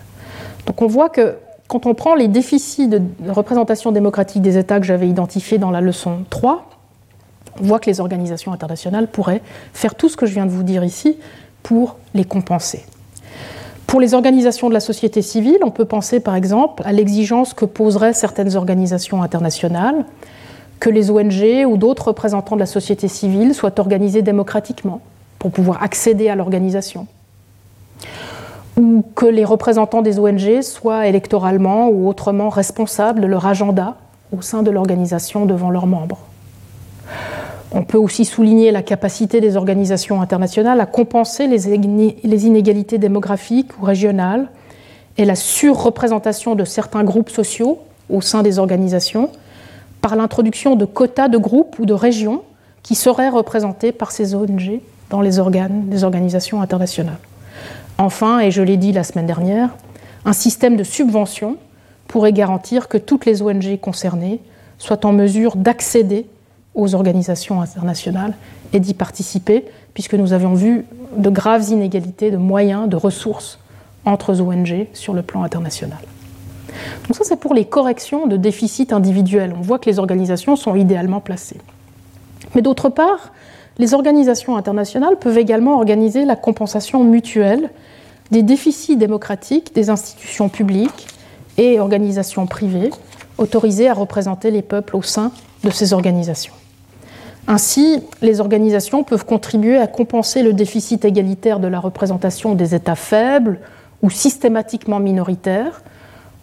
Donc 0.67 0.83
on 0.83 0.87
voit 0.87 1.09
que 1.09 1.37
quand 1.67 1.85
on 1.85 1.93
prend 1.93 2.15
les 2.15 2.27
déficits 2.27 2.87
de 2.87 3.01
représentation 3.29 3.91
démocratique 3.91 4.41
des 4.41 4.57
États 4.57 4.79
que 4.79 4.85
j'avais 4.85 5.07
identifiés 5.07 5.57
dans 5.57 5.71
la 5.71 5.81
leçon 5.81 6.19
3, 6.29 6.69
on 7.59 7.63
voit 7.63 7.79
que 7.79 7.89
les 7.89 7.99
organisations 7.99 8.53
internationales 8.53 9.07
pourraient 9.07 9.41
faire 9.73 9.95
tout 9.95 10.09
ce 10.09 10.15
que 10.15 10.25
je 10.25 10.33
viens 10.33 10.45
de 10.45 10.51
vous 10.51 10.63
dire 10.63 10.83
ici 10.83 11.17
pour 11.63 11.97
les 12.13 12.23
compenser. 12.23 12.85
Pour 13.87 13.99
les 13.99 14.13
organisations 14.13 14.69
de 14.69 14.73
la 14.73 14.79
société 14.79 15.21
civile, 15.21 15.59
on 15.63 15.71
peut 15.71 15.85
penser 15.85 16.19
par 16.19 16.35
exemple 16.35 16.83
à 16.85 16.91
l'exigence 16.91 17.53
que 17.53 17.65
poseraient 17.65 18.13
certaines 18.13 18.55
organisations 18.55 19.23
internationales 19.23 20.05
que 20.79 20.89
les 20.89 21.09
ONG 21.09 21.65
ou 21.67 21.77
d'autres 21.77 22.09
représentants 22.09 22.55
de 22.55 22.59
la 22.59 22.67
société 22.67 23.07
civile 23.07 23.55
soient 23.55 23.79
organisés 23.79 24.21
démocratiquement 24.21 25.01
pour 25.39 25.51
pouvoir 25.51 25.81
accéder 25.81 26.29
à 26.29 26.35
l'organisation. 26.35 27.07
Ou 28.77 29.03
que 29.15 29.25
les 29.25 29.43
représentants 29.43 30.01
des 30.01 30.19
ONG 30.19 30.61
soient 30.61 31.07
électoralement 31.07 31.89
ou 31.89 32.07
autrement 32.07 32.49
responsables 32.49 33.21
de 33.21 33.27
leur 33.27 33.45
agenda 33.45 33.95
au 34.35 34.41
sein 34.41 34.61
de 34.61 34.71
l'organisation 34.71 35.45
devant 35.45 35.69
leurs 35.69 35.87
membres. 35.87 36.19
On 37.71 37.83
peut 37.83 37.97
aussi 37.97 38.23
souligner 38.23 38.71
la 38.71 38.81
capacité 38.81 39.41
des 39.41 39.57
organisations 39.57 40.21
internationales 40.21 40.79
à 40.79 40.85
compenser 40.85 41.47
les 41.47 41.67
inégalités 42.47 42.97
démographiques 42.97 43.77
ou 43.79 43.85
régionales 43.85 44.47
et 45.17 45.25
la 45.25 45.35
surreprésentation 45.35 46.55
de 46.55 46.63
certains 46.63 47.03
groupes 47.03 47.29
sociaux 47.29 47.79
au 48.09 48.21
sein 48.21 48.43
des 48.43 48.59
organisations 48.59 49.29
par 50.01 50.15
l'introduction 50.15 50.75
de 50.75 50.85
quotas 50.85 51.27
de 51.27 51.37
groupes 51.37 51.77
ou 51.79 51.85
de 51.85 51.93
régions 51.93 52.43
qui 52.83 52.95
seraient 52.95 53.29
représentés 53.29 53.91
par 53.91 54.11
ces 54.11 54.35
ONG 54.35 54.79
dans 55.09 55.21
les 55.21 55.39
organes 55.39 55.89
des 55.89 56.03
organisations 56.03 56.61
internationales. 56.61 57.17
Enfin, 57.97 58.39
et 58.39 58.51
je 58.51 58.61
l'ai 58.61 58.77
dit 58.77 58.91
la 58.91 59.03
semaine 59.03 59.25
dernière, 59.25 59.69
un 60.25 60.33
système 60.33 60.75
de 60.75 60.83
subvention 60.83 61.57
pourrait 62.07 62.33
garantir 62.33 62.87
que 62.87 62.97
toutes 62.97 63.25
les 63.25 63.41
ONG 63.41 63.79
concernées 63.79 64.39
soient 64.77 65.05
en 65.05 65.13
mesure 65.13 65.55
d'accéder 65.55 66.27
aux 66.75 66.93
organisations 66.93 67.61
internationales 67.61 68.35
et 68.71 68.79
d'y 68.79 68.93
participer, 68.93 69.65
puisque 69.93 70.13
nous 70.13 70.33
avions 70.33 70.53
vu 70.53 70.85
de 71.15 71.29
graves 71.29 71.69
inégalités 71.69 72.29
de 72.29 72.37
moyens, 72.37 72.87
de 72.87 72.95
ressources 72.95 73.59
entre 74.05 74.39
ONG 74.39 74.87
sur 74.93 75.13
le 75.13 75.23
plan 75.23 75.43
international. 75.43 75.99
Donc 77.07 77.15
ça, 77.15 77.23
c'est 77.23 77.39
pour 77.39 77.53
les 77.53 77.65
corrections 77.65 78.27
de 78.27 78.37
déficits 78.37 78.89
individuels. 78.91 79.53
On 79.57 79.61
voit 79.61 79.79
que 79.79 79.89
les 79.89 79.97
organisations 79.97 80.55
sont 80.55 80.75
idéalement 80.75 81.19
placées. 81.19 81.59
Mais 82.53 82.61
d'autre 82.61 82.89
part, 82.89 83.31
les 83.79 83.93
organisations 83.93 84.57
internationales 84.57 85.17
peuvent 85.19 85.37
également 85.37 85.75
organiser 85.75 86.25
la 86.25 86.35
compensation 86.35 87.03
mutuelle 87.03 87.69
des 88.31 88.43
déficits 88.43 88.97
démocratiques 88.97 89.73
des 89.73 89.89
institutions 89.89 90.49
publiques 90.49 91.07
et 91.57 91.79
organisations 91.79 92.47
privées 92.47 92.91
autorisées 93.37 93.87
à 93.87 93.93
représenter 93.93 94.51
les 94.51 94.61
peuples 94.61 94.95
au 94.95 95.01
sein 95.01 95.31
de 95.63 95.69
ces 95.69 95.93
organisations. 95.93 96.53
Ainsi, 97.47 98.03
les 98.21 98.41
organisations 98.41 99.03
peuvent 99.03 99.25
contribuer 99.25 99.77
à 99.77 99.87
compenser 99.87 100.43
le 100.43 100.53
déficit 100.53 101.05
égalitaire 101.05 101.59
de 101.59 101.67
la 101.67 101.79
représentation 101.79 102.55
des 102.55 102.75
États 102.75 102.95
faibles 102.95 103.59
ou 104.01 104.09
systématiquement 104.09 104.99
minoritaires 104.99 105.81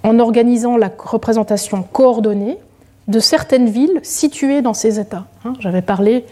en 0.03 0.19
organisant 0.19 0.77
la 0.77 0.91
représentation 0.97 1.83
coordonnée 1.83 2.59
de 3.09 3.19
certaines 3.21 3.69
villes 3.69 4.01
situées 4.03 4.63
dans 4.63 4.73
ces 4.73 4.99
États. 4.99 5.27
Hein, 5.45 5.53
j'avais 5.61 5.83
parlé 5.83 6.25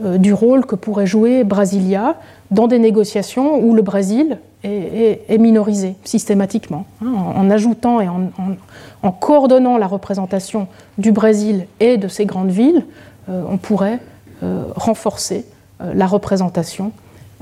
du 0.00 0.32
rôle 0.32 0.64
que 0.64 0.76
pourrait 0.76 1.06
jouer 1.06 1.42
Brasilia 1.42 2.16
dans 2.50 2.68
des 2.68 2.78
négociations 2.78 3.58
où 3.58 3.74
le 3.74 3.82
Brésil 3.82 4.38
est, 4.62 5.38
minorisé 5.38 5.96
systématiquement. 6.04 6.86
Hein, 7.02 7.12
en, 7.34 7.50
ajoutant 7.50 8.00
et 8.00 8.08
en, 8.08 9.12
coordonnant 9.12 9.76
la 9.76 9.86
représentation 9.86 10.68
du 10.98 11.12
Brésil 11.12 11.66
et 11.80 11.96
de 11.96 12.08
ces 12.08 12.26
grandes 12.26 12.50
villes, 12.50 12.84
euh, 13.28 13.42
on 13.48 13.56
pourrait 13.56 13.98
euh, 14.44 14.62
renforcer 14.76 15.44
euh, 15.80 15.92
la 15.94 16.06
représentation 16.06 16.92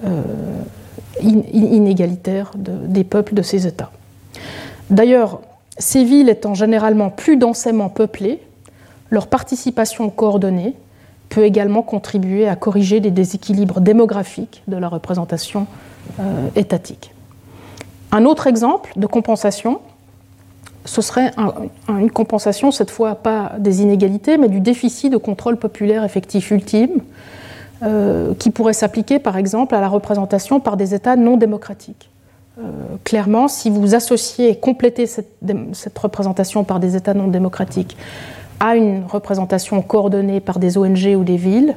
euh, 0.06 0.22
inégalitaire 1.20 2.52
des 2.56 3.04
peuples 3.04 3.34
de 3.34 3.42
ces 3.42 3.66
États. 3.66 3.90
D'ailleurs, 4.88 5.42
ces 5.76 6.04
villes 6.04 6.30
étant 6.30 6.54
généralement 6.54 7.10
plus 7.10 7.36
densément 7.36 7.90
peuplées, 7.90 8.40
leur 9.10 9.26
participation 9.26 10.08
coordonnée 10.08 10.74
peut 11.28 11.44
également 11.44 11.82
contribuer 11.82 12.48
à 12.48 12.56
corriger 12.56 13.00
les 13.00 13.10
déséquilibres 13.10 13.80
démographiques 13.80 14.62
de 14.68 14.76
la 14.76 14.88
représentation 14.88 15.66
étatique. 16.54 17.12
Un 18.12 18.24
autre 18.24 18.46
exemple 18.46 18.92
de 18.96 19.06
compensation 19.06 19.80
ce 20.86 21.02
serait 21.02 21.32
une 21.88 22.10
compensation, 22.10 22.70
cette 22.70 22.90
fois 22.90 23.16
pas 23.16 23.52
des 23.58 23.82
inégalités, 23.82 24.38
mais 24.38 24.48
du 24.48 24.60
déficit 24.60 25.12
de 25.12 25.16
contrôle 25.16 25.56
populaire 25.56 26.04
effectif 26.04 26.50
ultime, 26.50 27.00
euh, 27.82 28.32
qui 28.38 28.50
pourrait 28.50 28.72
s'appliquer 28.72 29.18
par 29.18 29.36
exemple 29.36 29.74
à 29.74 29.80
la 29.80 29.88
représentation 29.88 30.60
par 30.60 30.76
des 30.76 30.94
États 30.94 31.16
non 31.16 31.36
démocratiques. 31.36 32.08
Euh, 32.58 32.62
clairement, 33.04 33.48
si 33.48 33.68
vous 33.68 33.94
associez 33.94 34.48
et 34.48 34.56
complétez 34.56 35.06
cette, 35.06 35.28
représentation 35.98 36.64
par 36.64 36.80
des 36.80 36.96
États 36.96 37.12
non 37.12 37.28
démocratiques 37.28 37.96
à 38.60 38.76
une 38.76 39.04
représentation 39.04 39.82
coordonnée 39.82 40.40
par 40.40 40.58
des 40.58 40.78
ONG 40.78 41.14
ou 41.16 41.24
des 41.24 41.36
villes, 41.36 41.76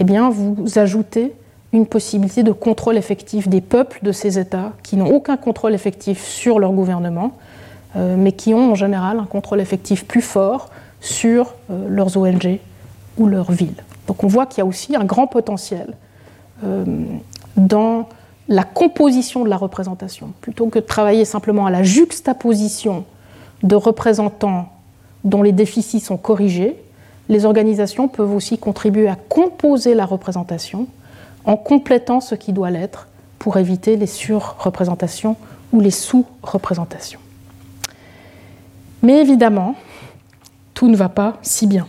eh 0.00 0.04
bien, 0.04 0.30
vous 0.30 0.78
ajoutez 0.78 1.32
une 1.72 1.86
possibilité 1.86 2.42
de 2.42 2.52
contrôle 2.52 2.96
effectif 2.96 3.48
des 3.48 3.60
peuples 3.60 3.98
de 4.02 4.12
ces 4.12 4.38
États 4.38 4.72
qui 4.82 4.96
n'ont 4.96 5.10
aucun 5.10 5.36
contrôle 5.36 5.74
effectif 5.74 6.24
sur 6.24 6.58
leur 6.58 6.72
gouvernement, 6.72 7.32
euh, 7.96 8.16
mais 8.18 8.32
qui 8.32 8.54
ont 8.54 8.72
en 8.72 8.74
général 8.74 9.18
un 9.18 9.26
contrôle 9.26 9.60
effectif 9.60 10.06
plus 10.06 10.22
fort 10.22 10.70
sur 11.00 11.54
euh, 11.70 11.86
leurs 11.88 12.16
ONG 12.16 12.58
ou 13.18 13.26
leurs 13.26 13.52
villes. 13.52 13.82
Donc 14.06 14.24
on 14.24 14.26
voit 14.28 14.46
qu'il 14.46 14.58
y 14.58 14.60
a 14.62 14.66
aussi 14.66 14.96
un 14.96 15.04
grand 15.04 15.26
potentiel 15.26 15.94
euh, 16.64 16.84
dans 17.56 18.08
la 18.48 18.64
composition 18.64 19.44
de 19.44 19.50
la 19.50 19.58
représentation. 19.58 20.32
Plutôt 20.40 20.68
que 20.68 20.78
de 20.78 20.84
travailler 20.84 21.26
simplement 21.26 21.66
à 21.66 21.70
la 21.70 21.82
juxtaposition 21.82 23.04
de 23.62 23.76
représentants 23.76 24.68
dont 25.24 25.42
les 25.42 25.52
déficits 25.52 26.00
sont 26.00 26.16
corrigés, 26.16 26.76
les 27.28 27.44
organisations 27.44 28.08
peuvent 28.08 28.34
aussi 28.34 28.58
contribuer 28.58 29.08
à 29.08 29.16
composer 29.16 29.94
la 29.94 30.06
représentation 30.06 30.86
en 31.44 31.56
complétant 31.56 32.20
ce 32.20 32.34
qui 32.34 32.52
doit 32.52 32.70
l'être 32.70 33.08
pour 33.38 33.56
éviter 33.56 33.96
les 33.96 34.06
surreprésentations 34.06 35.36
ou 35.72 35.80
les 35.80 35.90
sous-représentations. 35.90 37.20
Mais 39.02 39.20
évidemment, 39.20 39.74
tout 40.74 40.88
ne 40.88 40.96
va 40.96 41.08
pas 41.08 41.36
si 41.42 41.66
bien. 41.66 41.86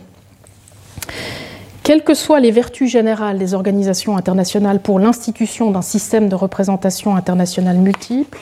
Quelles 1.82 2.04
que 2.04 2.14
soient 2.14 2.40
les 2.40 2.50
vertus 2.50 2.90
générales 2.90 3.38
des 3.38 3.54
organisations 3.54 4.16
internationales 4.16 4.80
pour 4.80 5.00
l'institution 5.00 5.70
d'un 5.70 5.82
système 5.82 6.28
de 6.28 6.34
représentation 6.34 7.16
internationale 7.16 7.78
multiple, 7.78 8.38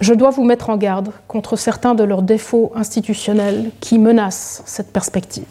je 0.00 0.14
dois 0.14 0.30
vous 0.30 0.44
mettre 0.44 0.70
en 0.70 0.76
garde 0.76 1.10
contre 1.28 1.56
certains 1.56 1.94
de 1.94 2.04
leurs 2.04 2.22
défauts 2.22 2.72
institutionnels 2.74 3.70
qui 3.80 3.98
menacent 3.98 4.62
cette 4.64 4.92
perspective. 4.92 5.44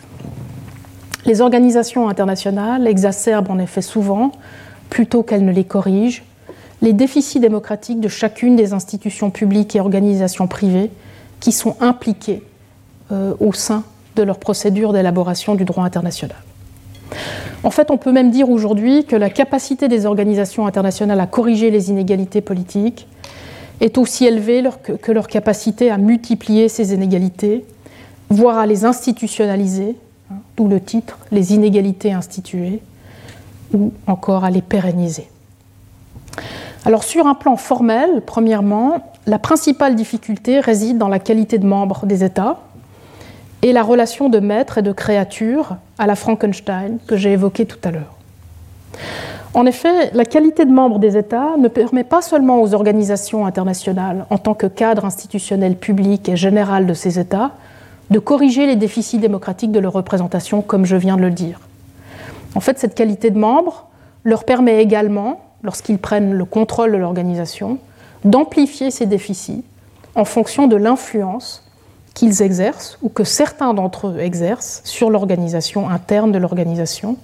Les 1.26 1.42
organisations 1.42 2.10
internationales 2.10 2.88
exacerbent 2.88 3.52
en 3.52 3.60
effet 3.60 3.82
souvent, 3.82 4.32
plutôt 4.90 5.22
qu'elles 5.22 5.46
ne 5.46 5.52
les 5.52 5.66
corrigent, 5.66 6.24
les 6.82 6.94
déficits 6.94 7.40
démocratiques 7.40 8.00
de 8.00 8.08
chacune 8.08 8.56
des 8.56 8.74
institutions 8.74 9.30
publiques 9.30 9.76
et 9.76 9.82
organisations 9.82 10.48
privées 10.48 10.90
qui 11.40 11.52
sont 11.52 11.76
impliquées 11.82 12.42
euh, 13.12 13.34
au 13.40 13.54
sein 13.54 13.84
de 14.16 14.24
leur 14.24 14.40
procédure 14.40 14.94
d'élaboration 14.94 15.56
du 15.56 15.66
droit 15.66 15.84
international. 15.84 16.38
En 17.64 17.72
fait, 17.72 17.92
on 17.92 17.98
peut 17.98 18.12
même 18.12 18.32
dire 18.32 18.50
aujourd'hui 18.50 19.06
que 19.06 19.16
la 19.16 19.30
capacité 19.30 19.88
des 19.88 20.06
organisations 20.06 20.66
internationales 20.66 21.20
à 21.20 21.28
corriger 21.28 21.70
les 21.70 21.90
inégalités 21.90 22.42
politiques 22.42 23.08
est 23.82 23.98
aussi 23.98 24.26
élevée 24.26 24.64
que 25.02 25.12
leur 25.12 25.28
capacité 25.28 25.90
à 25.90 25.98
multiplier 25.98 26.70
ces 26.70 26.94
inégalités, 26.94 27.66
voire 28.30 28.58
à 28.58 28.66
les 28.66 28.86
institutionnaliser 28.86 29.96
d'où 30.58 30.68
le 30.68 30.80
titre 30.80 31.18
Les 31.32 31.54
inégalités 31.54 32.12
instituées, 32.12 32.82
ou 33.74 33.94
encore 34.08 34.44
à 34.44 34.50
les 34.50 34.62
pérenniser. 34.62 35.28
Alors 36.86 37.04
sur 37.04 37.28
un 37.28 37.36
plan 37.36 37.56
formel, 37.56 38.22
premièrement, 38.26 39.12
la 39.26 39.40
principale 39.40 39.96
difficulté 39.96 40.60
réside 40.60 40.98
dans 40.98 41.08
la 41.08 41.20
qualité 41.20 41.58
de 41.58 41.66
membre 41.66 42.06
des 42.06 42.24
États 42.24 42.62
et 43.62 43.74
la 43.74 43.84
relation 43.84 44.30
de 44.30 44.40
maître 44.40 44.78
et 44.78 44.82
de 44.82 44.92
créature 44.92 45.76
à 45.98 46.08
la 46.08 46.16
Frankenstein 46.16 46.98
que 47.06 47.18
j'ai 47.18 47.34
évoquée 47.34 47.66
tout 47.66 47.80
à 47.84 47.92
l'heure. 47.92 48.16
En 49.56 49.66
effet, 49.66 50.12
la 50.14 50.26
qualité 50.26 50.64
de 50.66 50.72
membre 50.72 51.00
des 51.00 51.18
États 51.18 51.58
ne 51.58 51.68
permet 51.68 52.04
pas 52.04 52.22
seulement 52.22 52.62
aux 52.62 52.76
organisations 52.76 53.48
internationales, 53.48 54.26
en 54.30 54.38
tant 54.38 54.54
que 54.54 54.68
cadre 54.68 55.06
institutionnel 55.06 55.76
public 55.76 56.30
et 56.30 56.38
général 56.38 56.86
de 56.86 56.94
ces 56.94 57.18
États, 57.18 57.52
de 58.12 58.20
corriger 58.20 58.68
les 58.68 58.76
déficits 58.76 59.18
démocratiques 59.18 59.72
de 59.72 59.80
leur 59.80 59.94
représentation, 59.94 60.62
comme 60.62 60.86
je 60.86 60.96
viens 60.96 61.18
de 61.18 61.22
le 61.22 61.32
dire. 61.32 61.60
En 62.56 62.60
fait, 62.60 62.78
cette 62.80 62.96
qualité 62.96 63.32
de 63.32 63.40
membre 63.40 63.88
leur 64.24 64.44
permet 64.44 64.82
également, 64.82 65.42
lorsqu'ils 65.64 66.00
prennent 66.00 66.34
le 66.34 66.46
contrôle 66.46 66.92
de 66.92 66.98
l'organisation, 66.98 67.80
d'amplifier 68.26 68.92
ces 68.92 69.06
déficits 69.06 69.64
en 70.16 70.26
fonction 70.26 70.68
de 70.68 70.76
l'influence 70.76 71.64
qu'ils 72.14 72.42
exercent 72.42 72.98
ou 73.02 73.10
que 73.10 73.24
certains 73.24 73.74
d'entre 73.74 74.08
eux 74.08 74.20
exercent 74.20 74.82
sur 74.84 75.10
l'organisation 75.10 75.90
interne 75.90 76.32
de 76.32 76.38
l'organisation. 76.38 77.18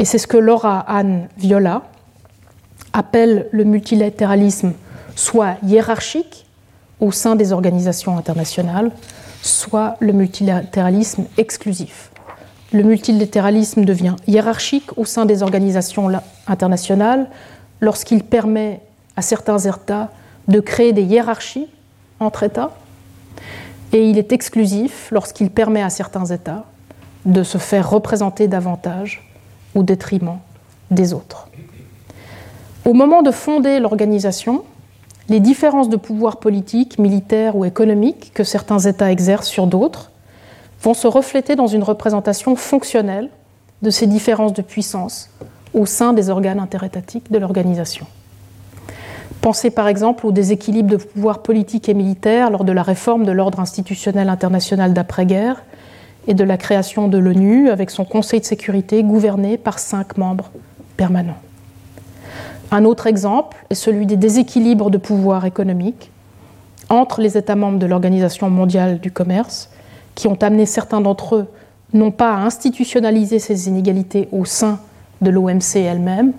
Et 0.00 0.06
c'est 0.06 0.16
ce 0.16 0.26
que 0.26 0.38
Laura 0.38 0.80
Anne 0.88 1.28
Viola 1.36 1.82
appelle 2.94 3.48
le 3.52 3.64
multilatéralisme 3.64 4.72
soit 5.14 5.56
hiérarchique 5.62 6.46
au 7.00 7.12
sein 7.12 7.36
des 7.36 7.52
organisations 7.52 8.16
internationales, 8.16 8.92
soit 9.42 9.96
le 10.00 10.14
multilatéralisme 10.14 11.26
exclusif. 11.36 12.10
Le 12.72 12.82
multilatéralisme 12.82 13.84
devient 13.84 14.16
hiérarchique 14.26 14.96
au 14.96 15.04
sein 15.04 15.26
des 15.26 15.42
organisations 15.42 16.10
internationales 16.46 17.28
lorsqu'il 17.82 18.24
permet 18.24 18.80
à 19.16 19.22
certains 19.22 19.58
États 19.58 20.08
de 20.48 20.60
créer 20.60 20.94
des 20.94 21.02
hiérarchies 21.02 21.68
entre 22.20 22.44
États, 22.44 22.70
et 23.92 24.08
il 24.08 24.16
est 24.16 24.32
exclusif 24.32 25.10
lorsqu'il 25.12 25.50
permet 25.50 25.82
à 25.82 25.90
certains 25.90 26.24
États 26.24 26.64
de 27.26 27.42
se 27.42 27.58
faire 27.58 27.90
représenter 27.90 28.48
davantage 28.48 29.29
au 29.74 29.82
détriment 29.82 30.38
des 30.90 31.12
autres. 31.12 31.48
Au 32.84 32.92
moment 32.92 33.22
de 33.22 33.30
fonder 33.30 33.78
l'organisation, 33.78 34.64
les 35.28 35.40
différences 35.40 35.88
de 35.88 35.96
pouvoir 35.96 36.38
politique, 36.38 36.98
militaire 36.98 37.56
ou 37.56 37.64
économique 37.64 38.32
que 38.34 38.42
certains 38.42 38.80
États 38.80 39.12
exercent 39.12 39.48
sur 39.48 39.66
d'autres 39.66 40.10
vont 40.82 40.94
se 40.94 41.06
refléter 41.06 41.56
dans 41.56 41.66
une 41.66 41.82
représentation 41.82 42.56
fonctionnelle 42.56 43.28
de 43.82 43.90
ces 43.90 44.06
différences 44.06 44.54
de 44.54 44.62
puissance 44.62 45.30
au 45.72 45.86
sein 45.86 46.12
des 46.12 46.30
organes 46.30 46.58
interétatiques 46.58 47.30
de 47.30 47.38
l'organisation. 47.38 48.06
Pensez 49.40 49.70
par 49.70 49.88
exemple 49.88 50.26
au 50.26 50.32
déséquilibre 50.32 50.90
de 50.90 50.96
pouvoir 50.96 51.42
politique 51.42 51.88
et 51.88 51.94
militaire 51.94 52.50
lors 52.50 52.64
de 52.64 52.72
la 52.72 52.82
réforme 52.82 53.24
de 53.24 53.32
l'ordre 53.32 53.60
institutionnel 53.60 54.28
international 54.28 54.92
d'après-guerre 54.92 55.62
et 56.30 56.34
de 56.34 56.44
la 56.44 56.56
création 56.56 57.08
de 57.08 57.18
l'ONU 57.18 57.70
avec 57.70 57.90
son 57.90 58.04
Conseil 58.04 58.38
de 58.38 58.44
sécurité 58.44 59.02
gouverné 59.02 59.58
par 59.58 59.80
cinq 59.80 60.16
membres 60.16 60.52
permanents. 60.96 61.40
Un 62.70 62.84
autre 62.84 63.08
exemple 63.08 63.56
est 63.68 63.74
celui 63.74 64.06
des 64.06 64.16
déséquilibres 64.16 64.90
de 64.90 64.96
pouvoir 64.96 65.44
économique 65.44 66.12
entre 66.88 67.20
les 67.20 67.36
États 67.36 67.56
membres 67.56 67.80
de 67.80 67.86
l'Organisation 67.86 68.48
mondiale 68.48 69.00
du 69.00 69.10
commerce, 69.10 69.70
qui 70.14 70.28
ont 70.28 70.40
amené 70.40 70.66
certains 70.66 71.00
d'entre 71.00 71.34
eux 71.34 71.46
non 71.92 72.12
pas 72.12 72.32
à 72.32 72.44
institutionnaliser 72.44 73.40
ces 73.40 73.66
inégalités 73.66 74.28
au 74.30 74.44
sein 74.44 74.78
de 75.22 75.30
l'OMC 75.30 75.78
elle-même, 75.78 76.32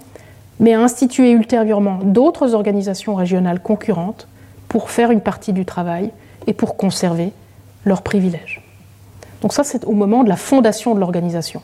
mais 0.61 0.73
à 0.73 0.79
instituer 0.79 1.31
ultérieurement 1.31 1.99
d'autres 2.01 2.55
organisations 2.55 3.15
régionales 3.15 3.61
concurrentes 3.61 4.29
pour 4.69 4.89
faire 4.89 5.11
une 5.11 5.19
partie 5.19 5.51
du 5.51 5.65
travail 5.65 6.11
et 6.47 6.53
pour 6.53 6.77
conserver 6.77 7.33
leurs 7.83 8.03
privilèges. 8.03 8.61
Donc 9.41 9.53
ça, 9.53 9.63
c'est 9.63 9.85
au 9.85 9.93
moment 9.93 10.23
de 10.23 10.29
la 10.29 10.37
fondation 10.37 10.95
de 10.95 10.99
l'organisation. 10.99 11.61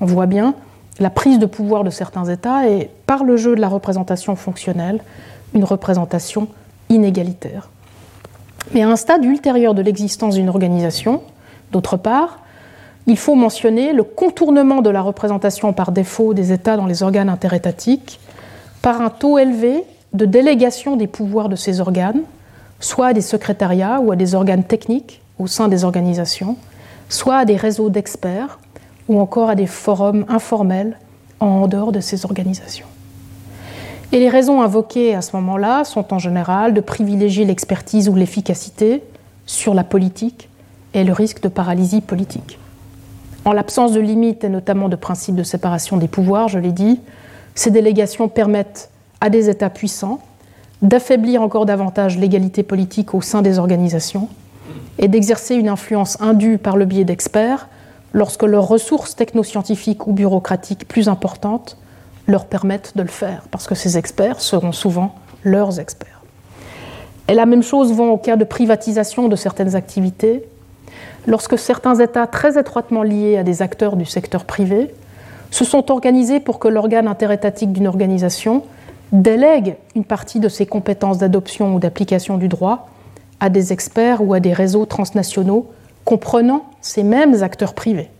On 0.00 0.06
voit 0.06 0.26
bien 0.26 0.54
la 0.98 1.10
prise 1.10 1.38
de 1.38 1.46
pouvoir 1.46 1.84
de 1.84 1.90
certains 1.90 2.24
États 2.24 2.68
est, 2.68 2.90
par 3.06 3.24
le 3.24 3.36
jeu 3.36 3.54
de 3.54 3.60
la 3.60 3.68
représentation 3.68 4.34
fonctionnelle, 4.36 5.00
une 5.54 5.64
représentation 5.64 6.48
inégalitaire. 6.88 7.68
Mais 8.72 8.82
à 8.82 8.88
un 8.88 8.96
stade 8.96 9.24
ultérieur 9.24 9.74
de 9.74 9.82
l'existence 9.82 10.34
d'une 10.34 10.48
organisation, 10.48 11.22
d'autre 11.72 11.96
part, 11.96 12.38
il 13.06 13.16
faut 13.16 13.34
mentionner 13.34 13.92
le 13.92 14.02
contournement 14.02 14.82
de 14.82 14.90
la 14.90 15.02
représentation 15.02 15.72
par 15.72 15.92
défaut 15.92 16.34
des 16.34 16.52
États 16.52 16.76
dans 16.76 16.86
les 16.86 17.02
organes 17.02 17.28
interétatiques 17.28 18.18
par 18.82 19.00
un 19.00 19.10
taux 19.10 19.38
élevé 19.38 19.84
de 20.12 20.24
délégation 20.24 20.96
des 20.96 21.06
pouvoirs 21.06 21.48
de 21.48 21.56
ces 21.56 21.80
organes, 21.80 22.22
soit 22.80 23.08
à 23.08 23.12
des 23.12 23.20
secrétariats 23.20 24.00
ou 24.00 24.12
à 24.12 24.16
des 24.16 24.34
organes 24.34 24.64
techniques 24.64 25.20
au 25.38 25.46
sein 25.46 25.68
des 25.68 25.84
organisations, 25.84 26.56
soit 27.08 27.38
à 27.38 27.44
des 27.44 27.56
réseaux 27.56 27.90
d'experts 27.90 28.58
ou 29.08 29.20
encore 29.20 29.50
à 29.50 29.54
des 29.54 29.66
forums 29.66 30.24
informels 30.28 30.98
en 31.40 31.68
dehors 31.68 31.92
de 31.92 32.00
ces 32.00 32.24
organisations. 32.24 32.86
Et 34.12 34.18
les 34.18 34.28
raisons 34.28 34.62
invoquées 34.62 35.14
à 35.14 35.22
ce 35.22 35.34
moment-là 35.36 35.84
sont 35.84 36.14
en 36.14 36.18
général 36.18 36.74
de 36.74 36.80
privilégier 36.80 37.44
l'expertise 37.44 38.08
ou 38.08 38.14
l'efficacité 38.14 39.02
sur 39.46 39.74
la 39.74 39.84
politique 39.84 40.48
et 40.94 41.04
le 41.04 41.12
risque 41.12 41.42
de 41.42 41.48
paralysie 41.48 42.00
politique. 42.00 42.58
En 43.44 43.52
l'absence 43.52 43.92
de 43.92 44.00
limites 44.00 44.44
et 44.44 44.48
notamment 44.48 44.88
de 44.88 44.96
principes 44.96 45.36
de 45.36 45.42
séparation 45.42 45.96
des 45.96 46.08
pouvoirs, 46.08 46.48
je 46.48 46.58
l'ai 46.58 46.72
dit, 46.72 47.00
ces 47.54 47.70
délégations 47.70 48.28
permettent 48.28 48.90
à 49.20 49.30
des 49.30 49.48
États 49.48 49.70
puissants 49.70 50.20
d'affaiblir 50.82 51.42
encore 51.42 51.66
davantage 51.66 52.18
l'égalité 52.18 52.62
politique 52.62 53.14
au 53.14 53.20
sein 53.22 53.42
des 53.42 53.58
organisations 53.58 54.28
et 54.98 55.08
d'exercer 55.08 55.54
une 55.54 55.68
influence 55.68 56.20
indue 56.20 56.58
par 56.58 56.76
le 56.76 56.84
biais 56.84 57.04
d'experts 57.04 57.68
lorsque 58.12 58.42
leurs 58.42 58.66
ressources 58.66 59.14
technoscientifiques 59.14 60.06
ou 60.06 60.12
bureaucratiques 60.12 60.88
plus 60.88 61.08
importantes 61.08 61.76
leur 62.26 62.46
permettent 62.46 62.92
de 62.96 63.02
le 63.02 63.08
faire, 63.08 63.42
parce 63.50 63.66
que 63.66 63.74
ces 63.74 63.98
experts 63.98 64.40
seront 64.40 64.72
souvent 64.72 65.14
leurs 65.44 65.78
experts. 65.78 66.22
Et 67.28 67.34
la 67.34 67.46
même 67.46 67.62
chose 67.62 67.92
vaut 67.92 68.10
au 68.10 68.18
cas 68.18 68.36
de 68.36 68.44
privatisation 68.44 69.28
de 69.28 69.36
certaines 69.36 69.76
activités, 69.76 70.44
lorsque 71.26 71.58
certains 71.58 71.96
États 71.96 72.26
très 72.26 72.58
étroitement 72.58 73.02
liés 73.02 73.36
à 73.36 73.42
des 73.42 73.62
acteurs 73.62 73.96
du 73.96 74.04
secteur 74.04 74.44
privé 74.44 74.94
se 75.50 75.64
sont 75.64 75.90
organisés 75.90 76.40
pour 76.40 76.58
que 76.58 76.68
l'organe 76.68 77.08
interétatique 77.08 77.72
d'une 77.72 77.86
organisation 77.86 78.64
délègue 79.12 79.76
une 79.94 80.04
partie 80.04 80.40
de 80.40 80.48
ses 80.48 80.66
compétences 80.66 81.18
d'adoption 81.18 81.74
ou 81.74 81.78
d'application 81.78 82.38
du 82.38 82.48
droit 82.48 82.88
à 83.40 83.48
des 83.48 83.72
experts 83.72 84.22
ou 84.22 84.34
à 84.34 84.40
des 84.40 84.52
réseaux 84.52 84.86
transnationaux 84.86 85.70
comprenant 86.04 86.64
ces 86.80 87.02
mêmes 87.02 87.42
acteurs 87.42 87.74
privés. 87.74 88.10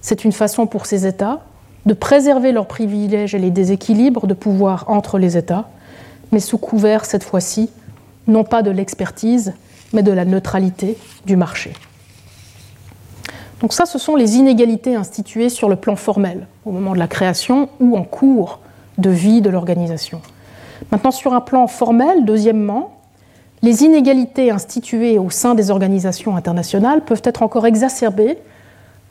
C'est 0.00 0.24
une 0.24 0.32
façon 0.32 0.66
pour 0.66 0.86
ces 0.86 1.06
États 1.06 1.40
de 1.86 1.94
préserver 1.94 2.52
leurs 2.52 2.66
privilèges 2.66 3.34
et 3.34 3.38
les 3.38 3.50
déséquilibres 3.50 4.26
de 4.26 4.34
pouvoir 4.34 4.84
entre 4.88 5.18
les 5.18 5.36
États, 5.36 5.68
mais 6.32 6.40
sous 6.40 6.58
couvert 6.58 7.04
cette 7.04 7.24
fois-ci 7.24 7.70
non 8.26 8.44
pas 8.44 8.62
de 8.62 8.70
l'expertise, 8.70 9.52
mais 9.92 10.02
de 10.02 10.12
la 10.12 10.24
neutralité 10.24 10.96
du 11.26 11.36
marché. 11.36 11.72
Donc 13.60 13.72
ça, 13.72 13.86
ce 13.86 13.98
sont 13.98 14.16
les 14.16 14.36
inégalités 14.36 14.96
instituées 14.96 15.48
sur 15.48 15.68
le 15.68 15.76
plan 15.76 15.96
formel, 15.96 16.46
au 16.64 16.72
moment 16.72 16.92
de 16.92 16.98
la 16.98 17.08
création 17.08 17.68
ou 17.80 17.96
en 17.96 18.02
cours 18.02 18.60
de 18.98 19.10
vie 19.10 19.40
de 19.40 19.50
l'organisation. 19.50 20.20
Maintenant, 20.90 21.10
sur 21.10 21.34
un 21.34 21.40
plan 21.40 21.66
formel, 21.66 22.24
deuxièmement, 22.24 22.93
les 23.64 23.82
inégalités 23.82 24.50
instituées 24.50 25.18
au 25.18 25.30
sein 25.30 25.54
des 25.54 25.70
organisations 25.70 26.36
internationales 26.36 27.00
peuvent 27.00 27.22
être 27.24 27.42
encore 27.42 27.66
exacerbées 27.66 28.36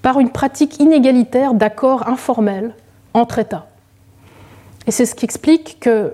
par 0.04 0.20
une 0.20 0.30
pratique 0.30 0.80
inégalitaire 0.80 1.56
d'accords 1.56 2.08
informels 2.08 2.76
entre 3.16 3.40
États. 3.40 3.66
Et 4.86 4.92
c'est 4.92 5.08
ce 5.08 5.16
qui 5.16 5.26
explique 5.26 5.80
que 5.80 6.14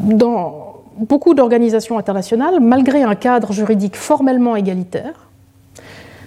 dans 0.00 0.82
beaucoup 0.98 1.32
d'organisations 1.32 1.96
internationales, 1.96 2.60
malgré 2.60 3.02
un 3.02 3.14
cadre 3.14 3.54
juridique 3.54 3.96
formellement 3.96 4.56
égalitaire, 4.56 5.14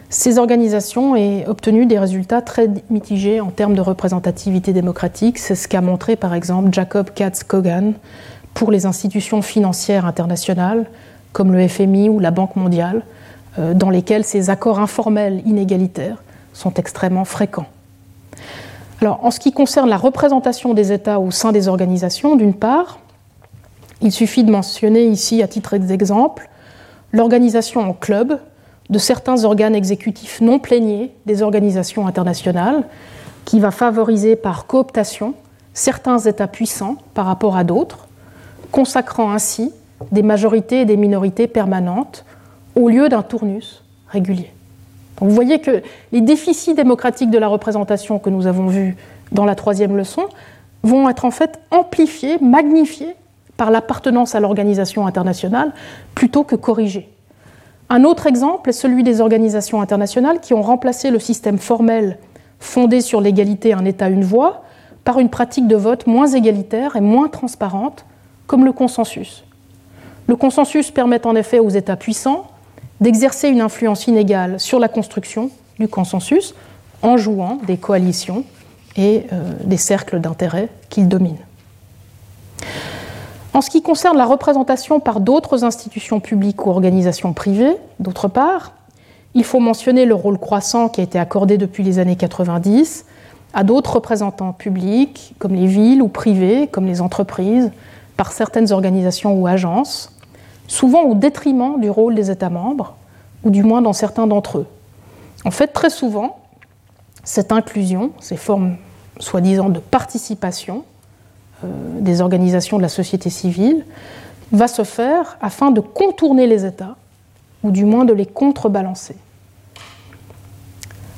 ces 0.10 0.40
organisations 0.40 1.12
ont 1.12 1.44
obtenu 1.46 1.86
des 1.86 2.00
résultats 2.00 2.42
très 2.42 2.68
mitigés 2.90 3.42
en 3.42 3.52
termes 3.52 3.76
de 3.76 3.82
représentativité 3.82 4.74
démocratique. 4.74 5.38
C'est 5.38 5.54
ce 5.54 5.68
qu'a 5.68 5.82
montré 5.82 6.16
par 6.16 6.34
exemple 6.34 6.70
Jacob 6.74 7.12
Katz-Kogan 7.14 7.94
pour 8.60 8.72
les 8.72 8.86
institutions 8.86 9.42
financières 9.42 10.06
internationales 10.06 10.86
comme 11.32 11.54
le 11.54 11.66
FMI 11.66 12.10
ou 12.10 12.20
la 12.20 12.30
Banque 12.30 12.58
mondiale, 12.58 13.04
euh, 13.58 13.74
dans 13.74 13.90
lesquelles 13.90 14.26
ces 14.26 14.50
accords 14.50 14.80
informels 14.80 15.42
inégalitaires 15.46 16.22
sont 16.52 16.74
extrêmement 16.74 17.24
fréquents. 17.24 17.68
Alors, 19.00 19.24
en 19.24 19.32
ce 19.32 19.40
qui 19.40 19.54
concerne 19.54 19.90
la 19.90 19.96
représentation 19.96 20.74
des 20.74 20.92
États 20.92 21.22
au 21.22 21.32
sein 21.32 21.54
des 21.54 21.70
organisations, 21.70 22.36
d'une 22.36 22.54
part, 22.54 23.00
il 24.02 24.12
suffit 24.12 24.44
de 24.44 24.52
mentionner 24.52 25.06
ici, 25.06 25.42
à 25.42 25.48
titre 25.48 25.78
d'exemple, 25.78 26.50
l'organisation 27.14 27.80
en 27.80 27.94
club 27.94 28.42
de 28.90 29.00
certains 29.00 29.46
organes 29.46 29.74
exécutifs 29.76 30.42
non 30.42 30.60
pléniers 30.60 31.14
des 31.26 31.44
organisations 31.44 32.08
internationales, 32.08 32.84
qui 33.46 33.62
va 33.62 33.72
favoriser 33.72 34.36
par 34.36 34.66
cooptation 34.66 35.34
certains 35.74 36.20
États 36.20 36.48
puissants 36.48 36.98
par 37.14 37.26
rapport 37.26 37.56
à 37.56 37.64
d'autres, 37.64 38.09
consacrant 38.72 39.32
ainsi 39.32 39.72
des 40.12 40.24
majorités 40.24 40.82
et 40.82 40.86
des 40.86 40.98
minorités 40.98 41.48
permanentes 41.48 42.26
au 42.76 42.90
lieu 42.90 43.10
d'un 43.10 43.22
tournus 43.22 43.84
régulier. 44.08 44.52
vous 45.22 45.30
voyez 45.30 45.60
que 45.60 45.84
les 46.12 46.22
déficits 46.22 46.76
démocratiques 46.76 47.32
de 47.32 47.38
la 47.38 47.48
représentation 47.48 48.20
que 48.20 48.30
nous 48.30 48.48
avons 48.48 48.68
vus 48.68 48.96
dans 49.32 49.46
la 49.46 49.56
troisième 49.56 49.98
leçon 49.98 50.28
vont 50.84 51.10
être 51.10 51.26
en 51.26 51.32
fait 51.32 51.60
amplifiés, 51.72 52.38
magnifiés 52.40 53.16
par 53.58 53.72
l'appartenance 53.72 54.36
à 54.36 54.40
l'organisation 54.40 55.06
internationale 55.06 55.74
plutôt 56.16 56.44
que 56.44 56.56
corrigés. 56.56 57.10
Un 57.90 58.04
autre 58.04 58.28
exemple 58.28 58.70
est 58.70 58.74
celui 58.74 59.04
des 59.04 59.20
organisations 59.20 59.82
internationales 59.82 60.40
qui 60.40 60.54
ont 60.54 60.62
remplacé 60.62 61.12
le 61.12 61.20
système 61.20 61.58
formel 61.58 62.18
fondé 62.60 63.02
sur 63.02 63.20
l'égalité 63.20 63.74
un 63.74 63.84
État, 63.84 64.10
une 64.10 64.24
voix 64.24 64.64
par 65.04 65.20
une 65.20 65.30
pratique 65.30 65.68
de 65.68 65.76
vote 65.76 66.08
moins 66.08 66.28
égalitaire 66.28 66.96
et 66.96 67.02
moins 67.02 67.30
transparente, 67.30 68.06
comme 68.50 68.66
le 68.66 68.74
consensus. 68.74 69.44
Le 70.26 70.36
consensus 70.36 70.90
permet 70.90 71.26
en 71.28 71.36
effet 71.36 71.60
aux 71.60 71.70
États 71.70 71.96
puissants 71.96 72.48
d'exercer 73.00 73.48
une 73.48 73.62
influence 73.62 74.08
inégale 74.08 74.60
sur 74.60 74.80
la 74.80 74.88
construction 74.88 75.52
du 75.78 75.88
consensus 75.88 76.56
en 77.04 77.16
jouant 77.16 77.60
des 77.68 77.78
coalitions 77.78 78.44
et 78.98 79.28
euh, 79.32 79.54
des 79.64 79.78
cercles 79.78 80.20
d'intérêt 80.20 80.70
qu'ils 80.90 81.08
dominent. 81.08 81.46
En 83.54 83.62
ce 83.62 83.70
qui 83.70 83.84
concerne 83.84 84.18
la 84.18 84.26
représentation 84.26 85.00
par 85.00 85.20
d'autres 85.20 85.64
institutions 85.64 86.20
publiques 86.20 86.66
ou 86.66 86.72
organisations 86.72 87.34
privées, 87.34 87.76
d'autre 88.00 88.28
part, 88.28 88.72
il 89.36 89.44
faut 89.44 89.60
mentionner 89.60 90.06
le 90.06 90.16
rôle 90.16 90.40
croissant 90.40 90.90
qui 90.90 91.02
a 91.02 91.04
été 91.04 91.20
accordé 91.20 91.60
depuis 91.60 91.84
les 91.84 92.00
années 92.00 92.16
90 92.16 93.06
à 93.54 93.64
d'autres 93.64 93.98
représentants 93.98 94.54
publics, 94.54 95.36
comme 95.38 95.54
les 95.54 95.68
villes 95.68 96.02
ou 96.02 96.08
privés, 96.08 96.68
comme 96.68 96.88
les 96.88 97.00
entreprises, 97.00 97.70
par 98.20 98.34
certaines 98.34 98.74
organisations 98.74 99.32
ou 99.40 99.48
agences, 99.48 100.12
souvent 100.68 101.04
au 101.04 101.16
détriment 101.16 101.80
du 101.80 101.90
rôle 101.90 102.16
des 102.16 102.30
États 102.30 102.50
membres, 102.50 102.98
ou 103.46 103.50
du 103.50 103.64
moins 103.64 103.82
dans 103.82 103.94
certains 103.94 104.28
d'entre 104.28 104.58
eux. 104.58 104.68
En 105.46 105.52
fait, 105.52 105.68
très 105.68 105.90
souvent, 105.90 106.38
cette 107.24 107.54
inclusion, 107.54 108.12
ces 108.20 108.36
formes 108.36 108.76
soi-disant 109.22 109.70
de 109.70 109.80
participation, 109.80 110.84
euh, 111.64 111.68
des 112.02 112.20
organisations 112.20 112.76
de 112.76 112.82
la 112.82 112.90
société 112.90 113.30
civile 113.30 113.86
va 114.52 114.68
se 114.68 114.84
faire 114.84 115.38
afin 115.40 115.72
de 115.72 115.80
contourner 115.80 116.46
les 116.46 116.66
États, 116.66 116.98
ou 117.64 117.72
du 117.72 117.86
moins 117.86 118.04
de 118.04 118.12
les 118.12 118.26
contrebalancer. 118.26 119.16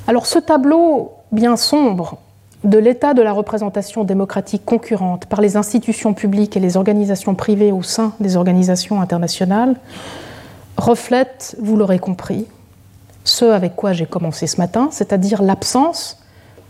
Alors 0.06 0.26
ce 0.26 0.38
tableau 0.38 1.14
bien 1.32 1.56
sombre 1.56 2.18
de 2.64 2.78
l'état 2.78 3.14
de 3.14 3.22
la 3.22 3.32
représentation 3.32 4.04
démocratique 4.04 4.64
concurrente 4.64 5.26
par 5.26 5.40
les 5.40 5.56
institutions 5.56 6.14
publiques 6.14 6.56
et 6.56 6.60
les 6.60 6.76
organisations 6.76 7.34
privées 7.34 7.72
au 7.72 7.82
sein 7.82 8.12
des 8.20 8.36
organisations 8.36 9.00
internationales 9.00 9.74
reflète, 10.76 11.56
vous 11.60 11.76
l'aurez 11.76 11.98
compris, 11.98 12.46
ce 13.24 13.44
avec 13.44 13.76
quoi 13.76 13.92
j'ai 13.92 14.06
commencé 14.06 14.46
ce 14.46 14.56
matin, 14.58 14.88
c'est-à-dire 14.90 15.42
l'absence 15.42 16.18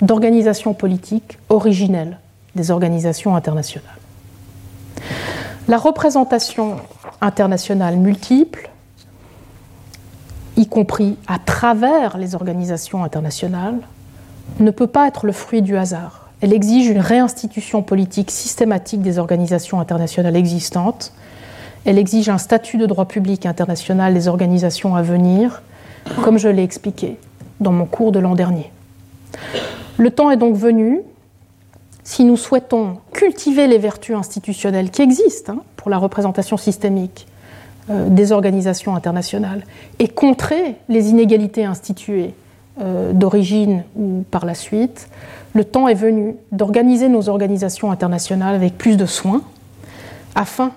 d'organisation 0.00 0.74
politique 0.74 1.38
originelle 1.48 2.18
des 2.54 2.70
organisations 2.70 3.36
internationales. 3.36 3.88
La 5.68 5.78
représentation 5.78 6.76
internationale 7.20 7.96
multiple, 7.96 8.70
y 10.56 10.66
compris 10.66 11.16
à 11.26 11.38
travers 11.38 12.18
les 12.18 12.34
organisations 12.34 13.04
internationales, 13.04 13.78
ne 14.60 14.70
peut 14.70 14.86
pas 14.86 15.08
être 15.08 15.26
le 15.26 15.32
fruit 15.32 15.62
du 15.62 15.76
hasard. 15.76 16.30
Elle 16.40 16.52
exige 16.52 16.88
une 16.88 16.98
réinstitution 16.98 17.82
politique 17.82 18.30
systématique 18.30 19.00
des 19.00 19.18
organisations 19.18 19.80
internationales 19.80 20.36
existantes. 20.36 21.12
Elle 21.84 21.98
exige 21.98 22.28
un 22.28 22.38
statut 22.38 22.78
de 22.78 22.86
droit 22.86 23.06
public 23.06 23.46
international 23.46 24.14
des 24.14 24.28
organisations 24.28 24.96
à 24.96 25.02
venir, 25.02 25.62
comme 26.22 26.38
je 26.38 26.48
l'ai 26.48 26.62
expliqué 26.64 27.16
dans 27.60 27.72
mon 27.72 27.86
cours 27.86 28.12
de 28.12 28.18
l'an 28.18 28.34
dernier. 28.34 28.72
Le 29.98 30.10
temps 30.10 30.30
est 30.30 30.36
donc 30.36 30.56
venu 30.56 31.00
si 32.04 32.24
nous 32.24 32.36
souhaitons 32.36 32.98
cultiver 33.12 33.68
les 33.68 33.78
vertus 33.78 34.16
institutionnelles 34.16 34.90
qui 34.90 35.02
existent 35.02 35.52
hein, 35.52 35.62
pour 35.76 35.90
la 35.90 35.98
représentation 35.98 36.56
systémique 36.56 37.26
euh, 37.90 38.08
des 38.08 38.32
organisations 38.32 38.96
internationales 38.96 39.62
et 40.00 40.08
contrer 40.08 40.76
les 40.88 41.10
inégalités 41.10 41.64
instituées 41.64 42.34
euh, 42.80 43.12
d'origine 43.12 43.84
ou 43.96 44.24
par 44.30 44.46
la 44.46 44.54
suite, 44.54 45.08
le 45.54 45.64
temps 45.64 45.88
est 45.88 45.94
venu 45.94 46.36
d'organiser 46.52 47.08
nos 47.08 47.28
organisations 47.28 47.90
internationales 47.90 48.54
avec 48.54 48.78
plus 48.78 48.96
de 48.96 49.06
soin 49.06 49.42
afin 50.34 50.72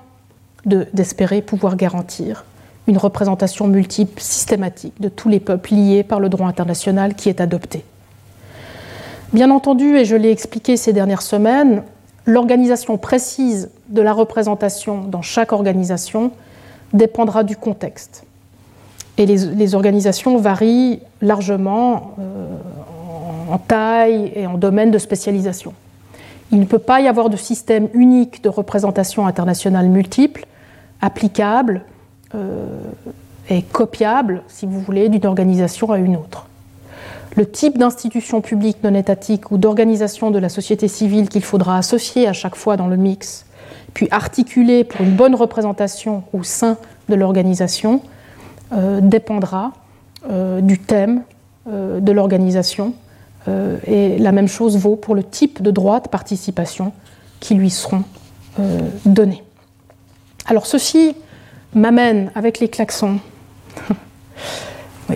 d'espérer 0.66 1.42
pouvoir 1.42 1.76
garantir 1.78 2.44
une 2.88 2.98
représentation 2.98 3.68
multiple, 3.68 4.20
systématique 4.20 5.00
de 5.00 5.10
tous 5.10 5.30
les 5.30 5.40
peuples 5.40 5.74
liés 5.74 6.04
par 6.04 6.20
le 6.20 6.28
droit 6.30 6.48
international 6.48 7.16
qui 7.16 7.30
est 7.30 7.40
adopté. 7.40 7.84
Bien 9.34 9.50
entendu, 9.52 9.98
et 9.98 10.06
je 10.06 10.16
l'ai 10.16 10.32
expliqué 10.32 10.78
ces 10.78 10.94
dernières 10.94 11.22
semaines, 11.22 11.84
l'organisation 12.26 12.98
précise 12.98 13.70
de 13.90 14.02
la 14.02 14.14
représentation 14.14 15.02
dans 15.04 15.22
chaque 15.22 15.52
organisation 15.52 16.32
dépendra 16.94 17.44
du 17.44 17.56
contexte. 17.56 18.26
Et 19.18 19.26
les, 19.26 19.76
organisations 19.76 20.38
varient 20.38 21.00
largement 21.22 22.16
euh, 22.20 22.48
en 23.50 23.58
taille 23.58 24.32
et 24.36 24.46
en 24.46 24.58
domaine 24.58 24.92
de 24.92 24.98
spécialisation. 24.98 25.74
Il 26.52 26.60
ne 26.60 26.66
peut 26.66 26.80
pas 26.80 27.00
y 27.00 27.08
avoir 27.08 27.30
de 27.30 27.38
système 27.38 27.88
unique 27.94 28.44
de 28.44 28.50
représentation 28.50 29.26
internationale 29.26 29.88
multiple, 29.88 30.46
applicable, 31.02 31.84
euh, 32.36 32.66
est 33.50 33.62
copiable, 33.62 34.44
si 34.48 34.66
vous 34.66 34.80
voulez, 34.80 35.08
d'une 35.08 35.26
organisation 35.26 35.92
à 35.92 35.98
une 35.98 36.16
autre. 36.18 36.48
Le 37.36 37.50
type 37.50 37.78
d'institution 37.78 38.42
publique 38.42 38.78
non 38.84 38.96
étatique 38.96 39.52
ou 39.52 39.58
d'organisation 39.58 40.32
de 40.32 40.40
la 40.40 40.50
société 40.50 40.88
civile 40.88 41.30
qu'il 41.30 41.44
faudra 41.44 41.78
associer 41.78 42.28
à 42.28 42.34
chaque 42.34 42.56
fois 42.56 42.78
dans 42.78 42.88
le 42.88 42.96
mix, 42.96 43.46
puis 43.94 44.08
articuler 44.10 44.84
pour 44.84 45.02
une 45.02 45.16
bonne 45.16 45.36
représentation 45.36 46.24
au 46.34 46.44
sein 46.44 46.78
de 47.10 47.16
l'organisation, 47.16 48.02
dépendra 48.72 49.72
euh, 50.28 50.60
du 50.60 50.80
thème 50.80 51.22
euh, 51.68 52.00
de 52.00 52.12
l'organisation. 52.12 52.94
et 53.86 54.18
la 54.18 54.32
même 54.32 54.48
chose 54.48 54.76
vaut 54.76 54.96
pour 54.96 55.14
le 55.14 55.24
type 55.24 55.62
de 55.62 55.70
droits 55.70 56.00
de 56.00 56.08
participation 56.08 56.94
qui 57.40 57.54
lui 57.54 57.70
seront 57.70 58.04
donnés. 59.06 59.44
Alors 60.48 60.66
ceci 60.66 61.16
m'amène 61.76 62.32
avec 62.34 62.60
les 62.60 62.70
klaxons 62.70 63.20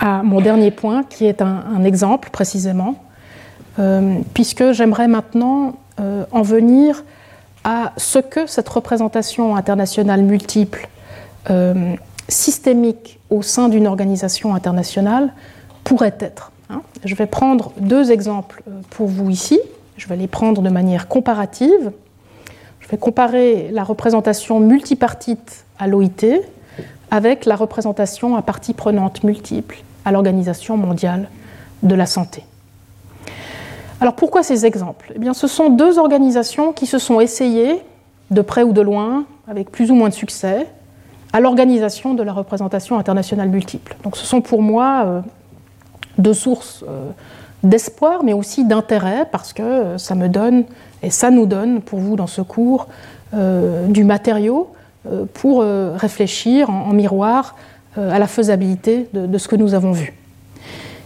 à 0.00 0.22
mon 0.22 0.42
dernier 0.42 0.70
point, 0.70 1.02
qui 1.04 1.24
est 1.24 1.40
un, 1.40 1.82
exemple 1.84 2.28
précisément, 2.28 2.96
puisque 4.34 4.72
j'aimerais 4.72 5.08
maintenant 5.08 5.76
en 5.96 6.42
venir 6.42 7.04
à 7.64 7.92
ce 7.96 8.18
que 8.18 8.46
cette 8.46 8.68
représentation 8.68 9.56
internationale 9.56 10.22
multiple 10.22 10.90
systémique 12.30 13.18
au 13.28 13.42
sein 13.42 13.68
d'une 13.68 13.86
organisation 13.86 14.54
internationale 14.54 15.32
pourrait 15.84 16.16
être. 16.20 16.52
Hein. 16.70 16.82
Je 17.04 17.14
vais 17.14 17.26
prendre 17.26 17.72
deux 17.78 18.10
exemples 18.10 18.62
euh, 18.68 18.80
pour 18.90 19.06
vous 19.06 19.30
ici. 19.30 19.60
Je 19.96 20.08
vais 20.08 20.16
les 20.16 20.28
prendre 20.28 20.62
de 20.62 20.70
manière 20.70 21.08
comparative. 21.08 21.92
Je 22.80 22.88
vais 22.88 22.96
comparer 22.96 23.70
la 23.72 23.84
représentation 23.84 24.60
multipartite 24.60 25.64
à 25.78 25.86
l'OIT 25.86 26.42
avec 27.10 27.44
la 27.44 27.56
représentation 27.56 28.36
à 28.36 28.42
parties 28.42 28.74
prenantes 28.74 29.24
multiples 29.24 29.82
à 30.04 30.12
l'Organisation 30.12 30.76
mondiale 30.76 31.28
de 31.82 31.94
la 31.94 32.06
santé. 32.06 32.44
Alors 34.00 34.14
pourquoi 34.14 34.42
ces 34.42 34.64
exemples? 34.64 35.12
Eh 35.14 35.18
bien, 35.18 35.34
Ce 35.34 35.46
sont 35.46 35.68
deux 35.68 35.98
organisations 35.98 36.72
qui 36.72 36.86
se 36.86 36.98
sont 36.98 37.20
essayées, 37.20 37.82
de 38.30 38.40
près 38.42 38.62
ou 38.62 38.72
de 38.72 38.80
loin, 38.80 39.24
avec 39.46 39.70
plus 39.70 39.90
ou 39.90 39.94
moins 39.94 40.08
de 40.08 40.14
succès, 40.14 40.66
à 41.32 41.40
l'organisation 41.40 42.14
de 42.14 42.22
la 42.22 42.32
représentation 42.32 42.98
internationale 42.98 43.48
multiple. 43.48 43.96
Donc 44.04 44.16
ce 44.16 44.24
sont 44.24 44.40
pour 44.40 44.62
moi 44.62 45.04
euh, 45.06 45.20
deux 46.18 46.34
sources 46.34 46.84
euh, 46.88 47.10
d'espoir, 47.62 48.24
mais 48.24 48.32
aussi 48.32 48.64
d'intérêt, 48.64 49.26
parce 49.30 49.52
que 49.52 49.62
euh, 49.62 49.98
ça 49.98 50.14
me 50.14 50.28
donne, 50.28 50.64
et 51.02 51.10
ça 51.10 51.30
nous 51.30 51.46
donne 51.46 51.80
pour 51.80 52.00
vous 52.00 52.16
dans 52.16 52.26
ce 52.26 52.42
cours, 52.42 52.88
du 53.32 54.02
matériau 54.02 54.72
pour 55.34 55.62
réfléchir 55.62 56.68
en, 56.68 56.92
miroir 56.92 57.54
à 57.96 58.18
la 58.18 58.26
faisabilité 58.26 59.08
de, 59.12 59.24
de, 59.24 59.38
ce 59.38 59.46
que 59.46 59.54
nous 59.54 59.74
avons 59.74 59.92
vu. 59.92 60.14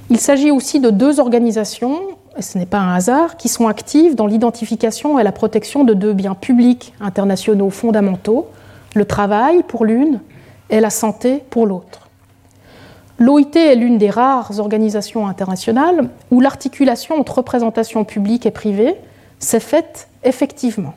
Il 0.08 0.18
s'agit 0.18 0.50
aussi 0.50 0.80
de 0.80 0.88
deux 0.88 1.20
organisations, 1.20 2.00
et 2.38 2.40
ce 2.40 2.56
n'est 2.56 2.64
pas 2.64 2.78
un 2.78 2.94
hasard, 2.94 3.36
qui 3.36 3.50
sont 3.50 3.68
actives 3.68 4.14
dans 4.14 4.26
l'identification 4.26 5.18
et 5.18 5.22
la 5.22 5.32
protection 5.32 5.84
de 5.84 5.92
deux 5.92 6.14
biens 6.14 6.34
publics 6.34 6.94
internationaux 6.98 7.68
fondamentaux, 7.68 8.48
le 8.94 9.04
travail 9.04 9.62
pour 9.62 9.84
l'une 9.84 10.20
et 10.70 10.80
la 10.80 10.90
santé 10.90 11.42
pour 11.50 11.66
l'autre. 11.66 12.08
L'OIT 13.18 13.56
est 13.56 13.76
l'une 13.76 13.98
des 13.98 14.10
rares 14.10 14.58
organisations 14.58 15.28
internationales 15.28 16.08
où 16.30 16.40
l'articulation 16.40 17.16
entre 17.16 17.36
représentation 17.36 18.04
publique 18.04 18.46
et 18.46 18.50
privée 18.50 18.96
s'est 19.38 19.60
faite 19.60 20.08
effectivement. 20.24 20.94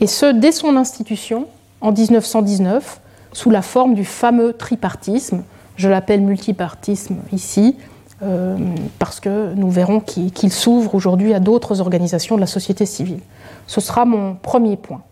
Et 0.00 0.06
ce, 0.06 0.26
dès 0.26 0.50
son 0.50 0.76
institution, 0.76 1.46
en 1.80 1.92
1919, 1.92 3.00
sous 3.32 3.50
la 3.50 3.62
forme 3.62 3.94
du 3.94 4.04
fameux 4.04 4.52
tripartisme. 4.52 5.42
Je 5.76 5.88
l'appelle 5.88 6.20
multipartisme 6.20 7.16
ici, 7.32 7.76
euh, 8.22 8.56
parce 8.98 9.20
que 9.20 9.54
nous 9.54 9.70
verrons 9.70 10.00
qu'il 10.00 10.52
s'ouvre 10.52 10.94
aujourd'hui 10.94 11.34
à 11.34 11.40
d'autres 11.40 11.80
organisations 11.80 12.36
de 12.36 12.40
la 12.40 12.46
société 12.46 12.86
civile. 12.86 13.20
Ce 13.66 13.80
sera 13.80 14.04
mon 14.04 14.34
premier 14.34 14.76
point. 14.76 15.02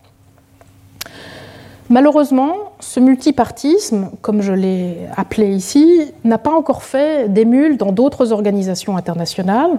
Malheureusement, 1.91 2.71
ce 2.79 3.01
multipartisme, 3.01 4.11
comme 4.21 4.41
je 4.41 4.53
l'ai 4.53 4.97
appelé 5.17 5.53
ici, 5.53 6.13
n'a 6.23 6.37
pas 6.37 6.53
encore 6.53 6.83
fait 6.83 7.27
d'émule 7.27 7.75
dans 7.75 7.91
d'autres 7.91 8.31
organisations 8.31 8.95
internationales, 8.95 9.71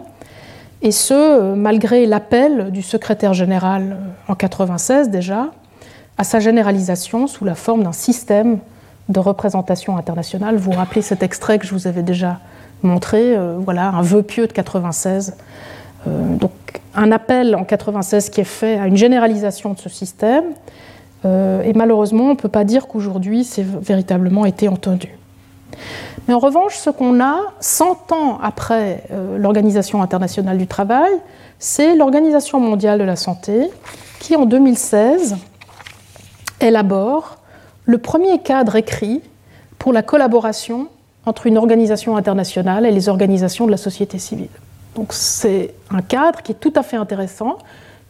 et 0.83 0.91
ce, 0.91 1.55
malgré 1.55 2.05
l'appel 2.05 2.71
du 2.71 2.83
secrétaire 2.83 3.33
général 3.33 3.97
en 4.29 4.37
1996 4.37 5.09
déjà 5.09 5.49
à 6.19 6.25
sa 6.25 6.39
généralisation 6.39 7.27
sous 7.27 7.47
la 7.47 7.55
forme 7.55 7.83
d'un 7.83 7.93
système 7.93 8.59
de 9.09 9.19
représentation 9.19 9.97
internationale. 9.97 10.57
Vous 10.57 10.73
vous 10.73 10.77
rappelez 10.77 11.01
cet 11.01 11.23
extrait 11.23 11.59
que 11.59 11.67
je 11.67 11.73
vous 11.73 11.87
avais 11.87 12.03
déjà 12.03 12.41
montré, 12.83 13.35
euh, 13.35 13.57
voilà, 13.59 13.89
un 13.89 14.03
vœu 14.03 14.23
pieux 14.23 14.47
de 14.47 14.53
96. 14.53 15.35
Euh, 16.07 16.37
donc 16.37 16.53
un 16.95 17.11
appel 17.11 17.57
en 17.57 17.65
96 17.65 18.29
qui 18.29 18.43
est 18.43 18.45
fait 18.45 18.79
à 18.79 18.87
une 18.87 18.99
généralisation 18.99 19.73
de 19.73 19.79
ce 19.79 19.89
système, 19.89 20.45
euh, 20.45 20.92
et 21.25 21.73
malheureusement, 21.75 22.25
on 22.25 22.31
ne 22.31 22.35
peut 22.35 22.49
pas 22.49 22.65
dire 22.65 22.89
qu'aujourd'hui, 22.89 23.45
c'est 23.45 23.65
véritablement 23.65 24.45
été 24.45 24.69
entendu. 24.69 25.17
Mais 26.29 26.35
en 26.35 26.39
revanche, 26.39 26.77
ce 26.77 26.91
qu'on 26.91 27.21
a 27.21 27.39
100 27.61 28.13
ans 28.13 28.39
après 28.43 29.05
euh, 29.11 29.39
l'Organisation 29.39 30.03
internationale 30.03 30.59
du 30.59 30.67
travail, 30.67 31.11
c'est 31.59 31.97
l'Organisation 31.97 32.61
mondiale 32.61 32.99
de 32.99 33.05
la 33.05 33.17
santé 33.17 33.71
qui, 34.21 34.37
en 34.37 34.47
2016, 34.47 35.37
élabore 36.61 37.39
le 37.85 37.99
premier 37.99 38.39
cadre 38.39 38.77
écrit 38.77 39.21
pour 39.79 39.93
la 39.93 40.03
collaboration 40.03 40.89
entre 41.27 41.47
une 41.47 41.59
organisation 41.59 42.17
internationale 42.17 42.87
et 42.87 42.93
les 42.93 43.09
organisations 43.09 43.67
de 43.67 43.73
la 43.73 43.77
société 43.77 44.19
civile. 44.19 44.49
Donc 44.95 45.13
c'est 45.13 45.75
un 45.91 46.03
cadre 46.03 46.43
qui 46.43 46.53
est 46.53 46.57
tout 46.57 46.73
à 46.77 46.83
fait 46.83 46.97
intéressant, 46.97 47.59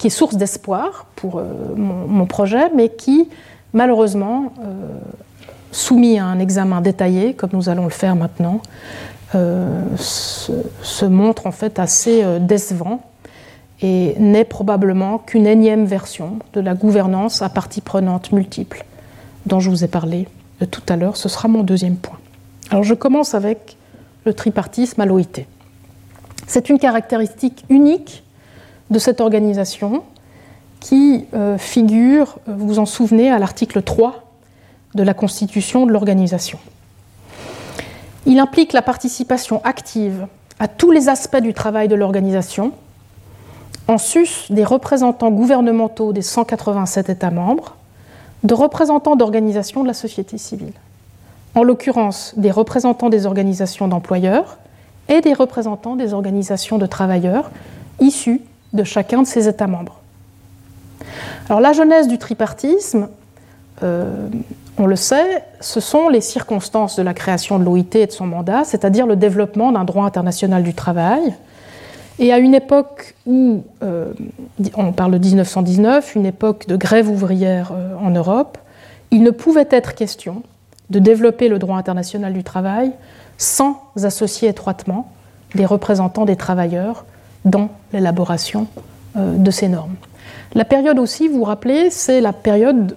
qui 0.02 0.08
est 0.08 0.10
source 0.10 0.34
d'espoir 0.34 1.06
pour 1.14 1.38
euh, 1.38 1.44
mon, 1.76 2.26
projet, 2.26 2.72
mais 2.74 2.88
qui, 2.88 3.28
malheureusement, 3.72 4.52
euh, 4.58 4.88
soumis 5.70 6.18
à 6.18 6.24
un 6.24 6.40
examen 6.40 6.80
détaillé, 6.80 7.34
comme 7.34 7.50
nous 7.52 7.68
allons 7.68 7.84
le 7.84 7.90
faire 7.90 8.16
maintenant, 8.16 8.60
euh, 9.36 9.84
se, 9.96 11.04
montre 11.04 11.46
en 11.46 11.52
fait 11.52 11.78
assez 11.78 12.24
décevant 12.40 13.02
et 13.80 14.16
n'est 14.18 14.44
probablement 14.44 15.18
qu'une 15.18 15.46
énième 15.46 15.84
version 15.84 16.40
de 16.52 16.60
la 16.60 16.74
gouvernance 16.74 17.40
à 17.40 17.48
partie 17.48 17.80
prenante 17.80 18.32
multiple 18.32 18.84
dont 19.46 19.60
je 19.60 19.70
vous 19.70 19.84
ai 19.84 19.88
parlé 19.88 20.26
tout 20.72 20.82
à 20.88 20.96
l'heure. 20.96 21.16
Ce 21.16 21.28
sera 21.28 21.46
mon 21.46 21.62
deuxième 21.62 21.94
point. 21.94 22.18
Alors 22.70 22.82
je 22.82 22.94
commence 22.94 23.34
avec 23.34 23.76
le 24.24 24.34
tripartisme 24.34 25.00
à 25.00 25.06
l'OIT. 25.06 25.46
C'est 26.48 26.70
une 26.70 26.80
caractéristique 26.80 27.64
unique 27.68 28.24
de 28.92 28.98
cette 28.98 29.20
organisation 29.20 30.04
qui 30.78 31.26
euh, 31.34 31.58
figure, 31.58 32.38
euh, 32.48 32.54
vous 32.56 32.68
vous 32.68 32.78
en 32.78 32.86
souvenez, 32.86 33.30
à 33.30 33.38
l'article 33.38 33.82
3 33.82 34.22
de 34.94 35.02
la 35.02 35.14
constitution 35.14 35.86
de 35.86 35.92
l'organisation. 35.92 36.58
Il 38.26 38.38
implique 38.38 38.72
la 38.72 38.82
participation 38.82 39.60
active 39.64 40.26
à 40.60 40.68
tous 40.68 40.90
les 40.90 41.08
aspects 41.08 41.40
du 41.40 41.54
travail 41.54 41.88
de 41.88 41.94
l'organisation, 41.94 42.72
en 43.88 43.98
sus 43.98 44.46
des 44.50 44.64
représentants 44.64 45.30
gouvernementaux 45.30 46.12
des 46.12 46.22
187 46.22 47.08
États 47.08 47.30
membres, 47.30 47.76
de 48.44 48.54
représentants 48.54 49.16
d'organisations 49.16 49.82
de 49.82 49.88
la 49.88 49.94
société 49.94 50.36
civile, 50.36 50.74
en 51.54 51.62
l'occurrence 51.62 52.34
des 52.36 52.50
représentants 52.50 53.08
des 53.08 53.26
organisations 53.26 53.88
d'employeurs 53.88 54.58
et 55.08 55.20
des 55.20 55.32
représentants 55.32 55.96
des 55.96 56.12
organisations 56.12 56.78
de 56.78 56.86
travailleurs 56.86 57.50
issus 57.98 58.40
de 58.72 58.84
chacun 58.84 59.22
de 59.22 59.26
ces 59.26 59.48
États 59.48 59.66
membres. 59.66 60.00
Alors 61.48 61.60
la 61.60 61.72
genèse 61.72 62.08
du 62.08 62.18
tripartisme, 62.18 63.08
euh, 63.82 64.28
on 64.78 64.86
le 64.86 64.96
sait, 64.96 65.44
ce 65.60 65.80
sont 65.80 66.08
les 66.08 66.20
circonstances 66.20 66.96
de 66.96 67.02
la 67.02 67.14
création 67.14 67.58
de 67.58 67.64
l'OIT 67.64 67.94
et 67.94 68.06
de 68.06 68.12
son 68.12 68.26
mandat, 68.26 68.64
c'est-à-dire 68.64 69.06
le 69.06 69.16
développement 69.16 69.72
d'un 69.72 69.84
droit 69.84 70.04
international 70.04 70.62
du 70.62 70.74
travail. 70.74 71.34
Et 72.18 72.32
à 72.32 72.38
une 72.38 72.54
époque 72.54 73.14
où, 73.26 73.64
euh, 73.82 74.12
on 74.76 74.92
parle 74.92 75.12
de 75.12 75.18
1919, 75.18 76.14
une 76.14 76.26
époque 76.26 76.66
de 76.68 76.76
grève 76.76 77.08
ouvrière 77.08 77.72
euh, 77.74 77.94
en 78.00 78.10
Europe, 78.10 78.58
il 79.10 79.22
ne 79.22 79.30
pouvait 79.30 79.68
être 79.70 79.94
question 79.94 80.42
de 80.90 80.98
développer 80.98 81.48
le 81.48 81.58
droit 81.58 81.76
international 81.76 82.32
du 82.32 82.44
travail 82.44 82.92
sans 83.38 83.82
associer 84.02 84.48
étroitement 84.48 85.10
des 85.54 85.66
représentants 85.66 86.24
des 86.24 86.36
travailleurs 86.36 87.04
dans 87.44 87.70
l'élaboration 87.92 88.66
euh, 89.16 89.36
de 89.36 89.50
ces 89.50 89.68
normes. 89.68 89.96
La 90.54 90.64
période 90.64 90.98
aussi, 90.98 91.28
vous 91.28 91.38
vous 91.38 91.44
rappelez, 91.44 91.90
c'est 91.90 92.20
la 92.20 92.32
période 92.32 92.96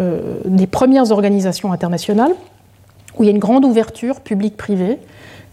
euh, 0.00 0.38
des 0.44 0.66
premières 0.66 1.10
organisations 1.10 1.72
internationales, 1.72 2.32
où 3.18 3.22
il 3.22 3.26
y 3.26 3.28
a 3.28 3.32
une 3.32 3.38
grande 3.38 3.64
ouverture 3.64 4.20
publique-privée 4.20 4.98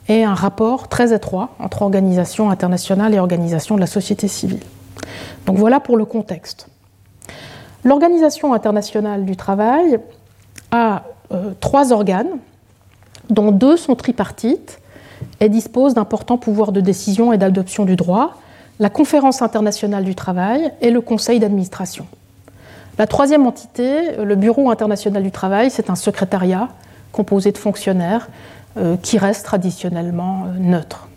et 0.08 0.24
un 0.24 0.34
rapport 0.34 0.88
très 0.88 1.14
étroit 1.14 1.50
entre 1.60 1.82
organisations 1.82 2.50
internationales 2.50 3.14
et 3.14 3.20
organisations 3.20 3.76
de 3.76 3.82
la 3.82 3.88
société 3.88 4.28
civile. 4.28 4.62
Donc 5.46 5.58
voilà 5.58 5.80
pour 5.80 5.98
le 5.98 6.06
contexte. 6.06 6.68
L'Organisation 7.84 8.54
internationale 8.54 9.26
du 9.26 9.36
travail 9.36 10.00
a 10.72 11.04
euh, 11.32 11.52
trois 11.60 11.92
organes, 11.94 12.40
dont 13.30 13.52
deux 13.52 13.78
sont 13.78 13.96
tripartites 13.96 14.80
et 15.40 15.50
disposent 15.50 15.94
d'importants 15.94 16.38
pouvoirs 16.38 16.72
de 16.72 16.82
décision 16.82 17.34
et 17.34 17.38
d'adoption 17.38 17.86
du 17.86 17.96
droit, 17.96 18.36
la 18.80 18.90
Conférence 18.90 19.42
internationale 19.42 20.04
du 20.04 20.16
travail 20.16 20.72
et 20.82 20.90
le 20.90 21.02
Conseil 21.02 21.40
d'administration. 21.40 22.08
La 22.98 23.08
troisième 23.08 23.46
entité, 23.46 24.16
le 24.22 24.36
Bureau 24.36 24.70
international 24.70 25.24
du 25.24 25.32
travail, 25.32 25.72
c'est 25.72 25.90
un 25.90 25.96
secrétariat 25.96 26.70
composé 27.12 27.52
de 27.52 27.58
fonctionnaires 27.58 28.30
euh, 28.78 28.98
qui 29.02 29.18
reste 29.18 29.46
traditionnellement 29.46 30.46
euh, 30.46 30.60
neutre. 30.60 31.08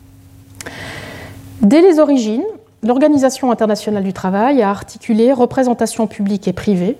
Dès 1.60 1.80
les 1.80 1.98
origines, 1.98 2.44
l'Organisation 2.82 3.50
internationale 3.50 4.02
du 4.02 4.12
travail 4.12 4.62
a 4.62 4.70
articulé 4.70 5.32
représentation 5.32 6.06
publique 6.06 6.48
et 6.48 6.52
privée 6.52 6.96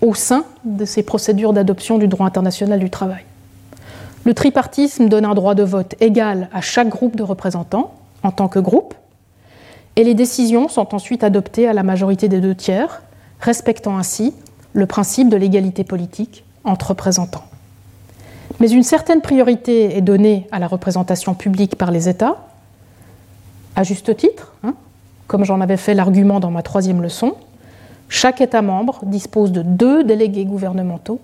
au 0.00 0.14
sein 0.14 0.44
de 0.64 0.84
ces 0.84 1.02
procédures 1.02 1.52
d'adoption 1.52 1.98
du 1.98 2.08
droit 2.08 2.26
international 2.26 2.78
du 2.78 2.90
travail. 2.90 3.22
Le 4.24 4.34
tripartisme 4.34 5.08
donne 5.08 5.24
un 5.24 5.34
droit 5.34 5.54
de 5.54 5.64
vote 5.64 5.94
égal 6.00 6.48
à 6.52 6.60
chaque 6.60 6.88
groupe 6.88 7.16
de 7.16 7.22
représentants 7.22 7.94
en 8.22 8.30
tant 8.30 8.48
que 8.48 8.60
groupe, 8.60 8.94
et 9.96 10.04
les 10.04 10.14
décisions 10.14 10.68
sont 10.68 10.94
ensuite 10.94 11.24
adoptées 11.24 11.68
à 11.68 11.72
la 11.72 11.82
majorité 11.82 12.28
des 12.28 12.40
deux 12.40 12.54
tiers, 12.54 13.02
respectant 13.40 13.98
ainsi 13.98 14.32
le 14.72 14.86
principe 14.86 15.28
de 15.28 15.36
l'égalité 15.36 15.84
politique 15.84 16.44
entre 16.64 16.90
représentants. 16.90 17.44
Mais 18.60 18.70
une 18.70 18.84
certaine 18.84 19.20
priorité 19.20 19.96
est 19.96 20.02
donnée 20.02 20.46
à 20.52 20.58
la 20.58 20.68
représentation 20.68 21.34
publique 21.34 21.76
par 21.76 21.90
les 21.90 22.08
États, 22.08 22.36
à 23.74 23.82
juste 23.82 24.16
titre, 24.16 24.52
hein, 24.62 24.74
comme 25.26 25.44
j'en 25.44 25.60
avais 25.60 25.76
fait 25.76 25.94
l'argument 25.94 26.40
dans 26.40 26.50
ma 26.50 26.62
troisième 26.62 27.02
leçon. 27.02 27.34
Chaque 28.08 28.40
État 28.40 28.62
membre 28.62 29.00
dispose 29.04 29.50
de 29.50 29.62
deux 29.62 30.04
délégués 30.04 30.44
gouvernementaux, 30.44 31.20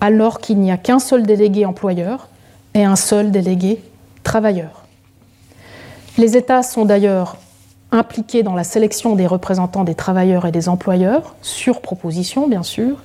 alors 0.00 0.40
qu'il 0.40 0.58
n'y 0.58 0.70
a 0.70 0.76
qu'un 0.76 0.98
seul 0.98 1.24
délégué 1.24 1.64
employeur 1.64 2.28
et 2.74 2.84
un 2.84 2.96
seul 2.96 3.30
délégué 3.30 3.82
travailleur. 4.22 4.84
Les 6.16 6.36
États 6.36 6.62
sont 6.62 6.84
d'ailleurs 6.84 7.36
impliqués 7.92 8.42
dans 8.42 8.54
la 8.54 8.64
sélection 8.64 9.16
des 9.16 9.26
représentants 9.26 9.84
des 9.84 9.94
travailleurs 9.94 10.46
et 10.46 10.52
des 10.52 10.68
employeurs, 10.68 11.34
sur 11.42 11.80
proposition 11.80 12.48
bien 12.48 12.62
sûr, 12.62 12.98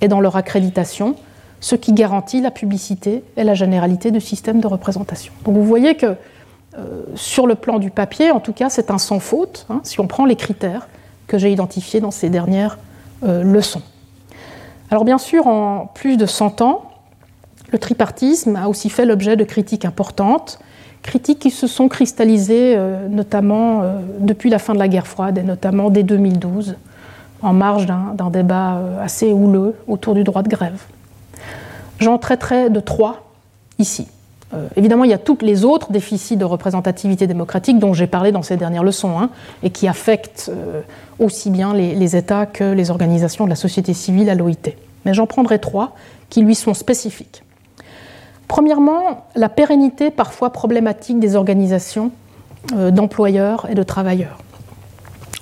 et 0.00 0.08
dans 0.08 0.20
leur 0.20 0.36
accréditation, 0.36 1.16
ce 1.60 1.76
qui 1.76 1.92
garantit 1.92 2.40
la 2.40 2.50
publicité 2.50 3.22
et 3.36 3.44
la 3.44 3.54
généralité 3.54 4.10
du 4.10 4.20
système 4.20 4.60
de 4.60 4.66
représentation. 4.66 5.32
Donc 5.44 5.54
vous 5.54 5.64
voyez 5.64 5.96
que 5.96 6.16
euh, 6.78 7.02
sur 7.14 7.46
le 7.46 7.54
plan 7.54 7.78
du 7.78 7.90
papier, 7.90 8.30
en 8.30 8.40
tout 8.40 8.52
cas, 8.52 8.70
c'est 8.70 8.90
un 8.90 8.98
sans 8.98 9.20
faute, 9.20 9.66
hein, 9.68 9.80
si 9.84 10.00
on 10.00 10.06
prend 10.06 10.24
les 10.24 10.36
critères 10.36 10.88
que 11.26 11.38
j'ai 11.38 11.52
identifiés 11.52 12.00
dans 12.00 12.10
ces 12.10 12.30
dernières 12.30 12.78
euh, 13.24 13.42
leçons. 13.42 13.82
Alors 14.92 15.06
bien 15.06 15.16
sûr, 15.16 15.46
en 15.46 15.86
plus 15.86 16.18
de 16.18 16.26
100 16.26 16.60
ans, 16.60 16.82
le 17.70 17.78
tripartisme 17.78 18.56
a 18.56 18.68
aussi 18.68 18.90
fait 18.90 19.06
l'objet 19.06 19.36
de 19.36 19.44
critiques 19.44 19.86
importantes, 19.86 20.58
critiques 21.00 21.38
qui 21.38 21.50
se 21.50 21.66
sont 21.66 21.88
cristallisées 21.88 22.74
euh, 22.76 23.08
notamment 23.08 23.84
depuis 24.18 24.50
la 24.50 24.58
fin 24.58 24.74
de 24.74 24.78
la 24.78 24.88
guerre 24.88 25.06
froide 25.06 25.38
et 25.38 25.42
notamment 25.42 25.88
dès 25.88 26.02
2012, 26.02 26.76
en 27.40 27.54
marge 27.54 27.86
d'un 27.86 28.28
débat 28.28 28.82
assez 29.00 29.32
houleux 29.32 29.74
autour 29.88 30.12
du 30.12 30.24
droit 30.24 30.42
de 30.42 30.50
grève. 30.50 30.82
J'en 31.98 32.18
traiterai 32.18 32.68
de 32.68 32.78
trois 32.78 33.24
ici. 33.78 34.08
Euh, 34.54 34.68
évidemment, 34.76 35.04
il 35.04 35.10
y 35.10 35.14
a 35.14 35.18
tous 35.18 35.38
les 35.40 35.64
autres 35.64 35.92
déficits 35.92 36.36
de 36.36 36.44
représentativité 36.44 37.26
démocratique 37.26 37.78
dont 37.78 37.94
j'ai 37.94 38.06
parlé 38.06 38.32
dans 38.32 38.42
ces 38.42 38.56
dernières 38.56 38.84
leçons, 38.84 39.18
hein, 39.18 39.30
et 39.62 39.70
qui 39.70 39.88
affectent 39.88 40.50
euh, 40.52 40.82
aussi 41.18 41.50
bien 41.50 41.74
les, 41.74 42.16
États 42.16 42.46
que 42.46 42.72
les 42.72 42.90
organisations 42.90 43.44
de 43.44 43.50
la 43.50 43.56
société 43.56 43.94
civile 43.94 44.28
à 44.28 44.34
l'OIT. 44.34 44.74
Mais 45.04 45.14
j'en 45.14 45.26
prendrai 45.26 45.58
trois 45.58 45.94
qui 46.28 46.42
lui 46.42 46.54
sont 46.54 46.74
spécifiques. 46.74 47.42
Premièrement, 48.48 49.26
la 49.34 49.48
pérennité 49.48 50.10
parfois 50.10 50.50
problématique 50.50 51.18
des 51.18 51.36
organisations 51.36 52.10
euh, 52.74 52.90
d'employeurs 52.90 53.66
et 53.70 53.74
de 53.74 53.82
travailleurs. 53.82 54.38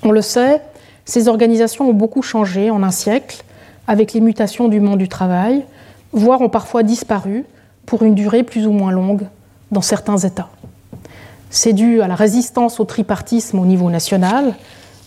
On 0.05 0.13
le 0.13 0.23
sait, 0.23 0.63
ces 1.05 1.27
organisations 1.27 1.91
ont 1.91 1.95
beaucoup 1.95 2.23
changé 2.23 2.71
en 2.71 2.83
un 2.83 2.91
siècle 2.91 3.43
avec 3.89 4.13
les 4.13 4.21
mutations 4.21 4.69
du 4.69 4.79
monde 4.79 4.99
du 4.99 5.09
travail, 5.09 5.65
voire 6.13 6.41
ont 6.41 6.49
parfois 6.49 6.85
disparu 6.85 7.45
pour 7.91 8.05
une 8.05 8.15
durée 8.15 8.45
plus 8.45 8.69
ou 8.69 8.71
moins 8.71 8.93
longue 8.93 9.27
dans 9.73 9.81
certains 9.81 10.19
États. 10.19 10.49
C'est 11.51 11.73
dû 11.73 12.03
à 12.03 12.07
la 12.07 12.15
résistance 12.15 12.79
au 12.79 12.85
tripartisme 12.85 13.59
au 13.59 13.67
niveau 13.67 13.91
national, 13.91 14.55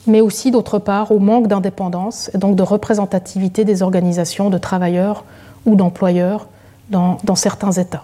mais 0.05 0.19
aussi 0.19 0.51
d'autre 0.51 0.79
part 0.79 1.13
au 1.13 1.19
manque 1.19 1.47
d'indépendance 1.47 2.29
et 2.33 2.37
donc 2.37 2.57
de 2.57 2.61
représentativité 2.61 3.63
des 3.63 3.83
organisations 3.83 4.49
de 4.49 4.57
travailleurs 4.57 5.23
ou 5.65 5.77
d'employeurs 5.77 6.47
dans, 6.89 7.17
certains 7.35 7.71
États. 7.71 8.03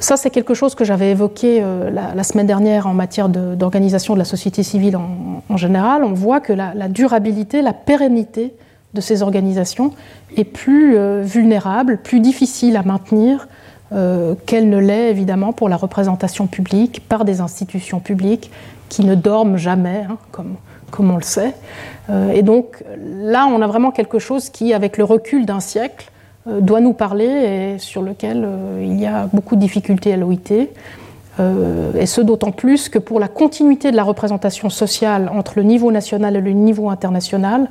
Ça, 0.00 0.16
c'est 0.16 0.30
quelque 0.30 0.54
chose 0.54 0.74
que 0.74 0.86
j'avais 0.86 1.10
évoqué 1.10 1.60
euh, 1.62 1.90
la, 1.90 2.24
semaine 2.24 2.46
dernière 2.46 2.86
en 2.86 2.94
matière 2.94 3.28
d'organisation 3.28 4.14
de, 4.14 4.20
la 4.20 4.24
société 4.24 4.62
civile 4.62 4.96
en, 4.96 5.56
général. 5.58 6.02
On 6.02 6.14
voit 6.14 6.40
que 6.40 6.54
la, 6.54 6.72
la 6.72 6.88
durabilité, 6.88 7.60
la 7.60 7.74
pérennité 7.74 8.54
de 8.94 9.00
ces 9.00 9.22
organisations 9.22 9.92
est 10.36 10.44
plus 10.44 10.96
euh, 10.96 11.22
vulnérable, 11.22 11.98
plus 11.98 12.20
difficile 12.20 12.76
à 12.76 12.82
maintenir 12.82 13.48
euh, 13.92 14.34
qu'elle 14.46 14.68
ne 14.68 14.78
l'est 14.78 15.10
évidemment 15.10 15.52
pour 15.52 15.68
la 15.68 15.76
représentation 15.76 16.46
publique 16.46 17.06
par 17.08 17.24
des 17.24 17.40
institutions 17.40 18.00
publiques 18.00 18.50
qui 18.88 19.04
ne 19.04 19.14
dorment 19.14 19.56
jamais, 19.56 20.06
hein, 20.08 20.16
comme, 20.30 20.56
on 20.98 21.16
le 21.16 21.22
sait. 21.22 21.54
Euh, 22.08 22.30
et 22.30 22.42
donc 22.42 22.84
là, 22.96 23.46
on 23.46 23.60
a 23.60 23.66
vraiment 23.66 23.90
quelque 23.90 24.20
chose 24.20 24.48
qui, 24.48 24.72
avec 24.72 24.96
le 24.96 25.04
recul 25.04 25.44
d'un 25.44 25.60
siècle, 25.60 26.10
doit 26.46 26.80
nous 26.80 26.92
parler 26.92 27.24
et 27.24 27.78
sur 27.78 28.02
lequel 28.02 28.46
il 28.78 29.00
y 29.00 29.06
a 29.06 29.30
beaucoup 29.32 29.56
de 29.56 29.60
difficultés 29.62 30.12
à 30.12 30.18
l'OIT. 30.18 30.68
et 31.40 32.04
ce 32.04 32.20
d'autant 32.20 32.52
plus 32.52 32.90
que 32.90 32.98
pour 32.98 33.18
la 33.18 33.28
continuité 33.28 33.90
de 33.90 33.96
la 33.96 34.02
représentation 34.02 34.68
sociale 34.68 35.30
entre 35.34 35.54
le 35.56 35.62
niveau 35.62 35.90
national 35.90 36.36
et 36.36 36.42
le 36.42 36.50
niveau 36.50 36.90
international, 36.90 37.70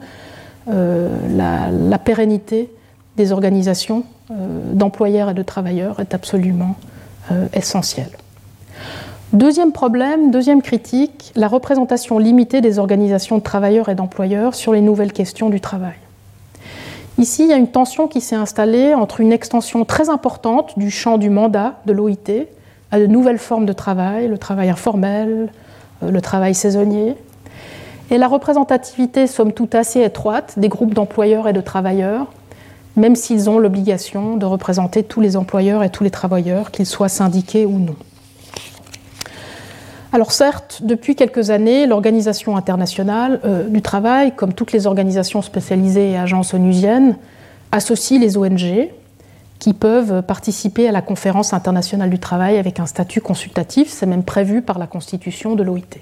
euh, 0.69 1.09
la, 1.29 1.97
pérennité 1.97 2.69
des 3.17 3.33
organisations 3.33 4.03
euh, 4.31 4.73
d'employeurs 4.73 5.29
et 5.29 5.33
de 5.33 5.43
travailleurs 5.43 5.99
est 5.99 6.13
absolument 6.13 6.75
euh, 7.31 7.47
essentielle. 7.53 8.11
Deuxième 9.33 9.73
problème, 9.73 10.31
deuxième 10.31 10.61
critique, 10.61 11.33
la 11.35 11.47
représentation 11.47 12.17
limitée 12.17 12.61
des 12.61 12.79
organisations 12.79 13.39
de 13.39 13.43
travailleurs 13.43 13.89
et 13.89 13.95
d'employeurs 13.95 14.55
sur 14.55 14.73
les 14.73 14.79
nouvelles 14.79 15.11
questions 15.11 15.49
du 15.49 15.59
travail. 15.59 15.95
Ici, 17.17 17.43
il 17.43 17.49
y 17.49 17.53
a 17.53 17.57
une 17.57 17.67
tension 17.67 18.07
qui 18.07 18.21
s'est 18.21 18.35
installée 18.35 18.93
entre 18.93 19.19
une 19.19 19.33
extension 19.33 19.83
très 19.85 20.09
importante 20.09 20.79
du 20.79 20.91
champ 20.91 21.17
du 21.17 21.29
mandat 21.29 21.75
de 21.85 21.93
l'OIT 21.93 22.47
à 22.91 22.99
de 22.99 23.05
nouvelles 23.05 23.37
formes 23.37 23.65
de 23.65 23.73
travail, 23.73 24.27
le 24.27 24.37
travail 24.37 24.69
informel, 24.69 25.51
le 26.01 26.21
travail 26.21 26.55
saisonnier, 26.55 27.15
et 28.11 28.17
la 28.17 28.27
représentativité, 28.27 29.27
somme 29.27 29.53
toute 29.53 29.75
assez 29.75 30.01
étroite, 30.01 30.53
des 30.57 30.69
groupes 30.69 30.93
d'employeurs 30.93 31.47
et 31.47 31.53
de 31.53 31.61
travailleurs, 31.61 32.27
même 32.95 33.15
s'ils 33.15 33.49
ont 33.49 33.57
l'obligation 33.57 34.37
de 34.37 34.45
représenter 34.45 35.03
tous 35.03 35.21
les 35.21 35.35
employeurs 35.35 35.83
et 35.83 35.89
tous 35.89 36.03
les 36.03 36.11
travailleurs, 36.11 36.71
qu'ils 36.71 36.85
soient 36.85 37.09
syndiqués 37.09 37.65
ou 37.65 37.79
non. 37.79 37.95
Alors 40.11 40.31
certes, 40.31 40.81
depuis 40.83 41.15
quelques 41.15 41.49
années, 41.49 41.87
l'Organisation 41.87 42.55
internationale 42.55 43.39
euh, 43.45 43.67
du 43.67 43.81
travail, 43.81 44.35
comme 44.35 44.53
toutes 44.53 44.71
les 44.71 44.85
organisations 44.85 45.41
spécialisées 45.41 46.11
et 46.11 46.17
agences 46.17 46.53
onusiennes, 46.53 47.17
associe 47.71 48.21
les 48.21 48.37
ONG 48.37 48.89
qui 49.57 49.73
peuvent 49.73 50.21
participer 50.21 50.87
à 50.87 50.91
la 50.91 51.01
conférence 51.01 51.53
internationale 51.53 52.11
du 52.11 52.19
travail 52.19 52.57
avec 52.57 52.79
un 52.79 52.85
statut 52.85 53.21
consultatif, 53.21 53.89
c'est 53.89 54.05
même 54.05 54.23
prévu 54.23 54.61
par 54.61 54.77
la 54.77 54.85
constitution 54.85 55.55
de 55.55 55.63
l'OIT. 55.63 55.97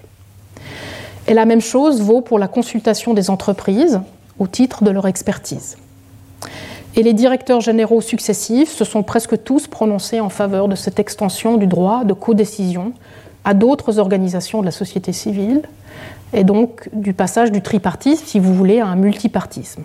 Et 1.32 1.34
la 1.34 1.46
même 1.46 1.62
chose 1.62 2.02
vaut 2.02 2.20
pour 2.20 2.40
la 2.40 2.50
consultation 2.50 3.14
des 3.14 3.30
entreprises 3.30 4.02
au 4.38 4.48
titre 4.48 4.84
de 4.84 4.92
leur 4.92 5.08
expertise. 5.08 5.78
Et 6.98 7.04
les 7.04 7.14
directeurs 7.14 7.62
généraux 7.62 8.02
successifs 8.02 8.70
se 8.70 8.84
sont 8.84 9.02
presque 9.02 9.42
tous 9.42 9.66
prononcés 9.68 10.20
en 10.20 10.28
faveur 10.28 10.68
de 10.68 10.76
cette 10.76 11.00
extension 11.00 11.56
du 11.56 11.68
droit 11.68 12.04
de 12.04 12.12
codécision 12.12 12.92
à 13.46 13.54
d'autres 13.54 13.98
organisations 13.98 14.60
de 14.60 14.66
la 14.66 14.72
société 14.72 15.14
civile, 15.14 15.62
et 16.34 16.44
donc 16.44 16.90
du 16.92 17.14
passage 17.14 17.50
du 17.50 17.62
tripartisme, 17.62 18.26
si 18.26 18.38
vous 18.38 18.54
voulez, 18.54 18.82
à 18.82 18.88
un 18.88 18.98
multipartisme. 18.98 19.84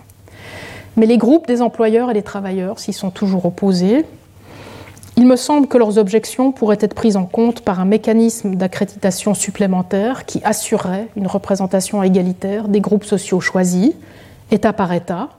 Mais 0.97 1.05
les 1.05 1.17
groupes 1.17 1.47
des 1.47 1.61
employeurs 1.61 2.11
et 2.11 2.13
des 2.13 2.23
travailleurs 2.23 2.77
s'y 2.77 2.91
sont 2.91 3.09
toujours 3.09 3.45
opposés, 3.45 4.03
il 5.17 5.25
me 5.25 5.35
semble 5.35 5.67
que 5.67 5.79
leurs 5.79 5.97
objections 5.97 6.51
pourraient 6.51 6.77
être 6.79 6.93
prises 6.93 7.17
en 7.17 7.25
compte 7.25 7.61
par 7.61 7.79
un 7.79 7.85
mécanisme 7.85 8.53
d'accréditation 8.53 9.33
supplémentaire 9.33 10.25
qui 10.25 10.41
assurerait 10.43 11.07
une 11.15 11.25
représentation 11.25 12.03
égalitaire 12.03 12.67
des 12.67 12.81
groupes 12.81 13.03
sociaux 13.03 13.39
choisis, 13.39 13.93
État 14.51 14.73
par 14.73 14.93
État, 14.93 15.29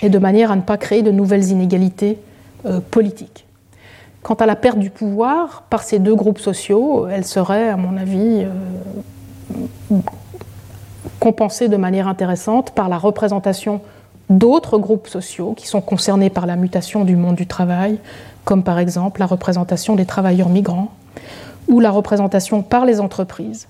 et 0.00 0.10
de 0.10 0.18
manière 0.18 0.52
à 0.52 0.56
ne 0.56 0.60
pas 0.60 0.76
créer 0.76 1.02
de 1.02 1.10
nouvelles 1.10 1.48
inégalités 1.48 2.18
euh, 2.66 2.78
politiques. 2.78 3.46
Quant 4.22 4.34
à 4.34 4.46
la 4.46 4.54
perte 4.54 4.78
du 4.78 4.90
pouvoir 4.90 5.64
par 5.70 5.82
ces 5.82 5.98
deux 5.98 6.14
groupes 6.14 6.38
sociaux, 6.38 7.08
elle 7.08 7.24
serait, 7.24 7.68
à 7.68 7.76
mon 7.76 7.96
avis, 7.96 8.44
euh, 8.44 9.98
compensée 11.18 11.68
de 11.68 11.76
manière 11.76 12.06
intéressante 12.06 12.70
par 12.70 12.88
la 12.88 12.98
représentation 12.98 13.80
d'autres 14.30 14.78
groupes 14.78 15.08
sociaux 15.08 15.54
qui 15.56 15.66
sont 15.66 15.80
concernés 15.80 16.30
par 16.30 16.46
la 16.46 16.56
mutation 16.56 17.04
du 17.04 17.16
monde 17.16 17.36
du 17.36 17.46
travail, 17.46 17.98
comme 18.46 18.62
par 18.62 18.78
exemple 18.78 19.20
la 19.20 19.26
représentation 19.26 19.96
des 19.96 20.06
travailleurs 20.06 20.48
migrants 20.48 20.92
ou 21.68 21.80
la 21.80 21.90
représentation 21.90 22.62
par 22.62 22.86
les 22.86 23.00
entreprises 23.00 23.66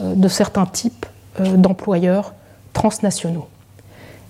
euh, 0.00 0.14
de 0.14 0.28
certains 0.28 0.66
types 0.66 1.04
euh, 1.40 1.56
d'employeurs 1.56 2.32
transnationaux. 2.72 3.48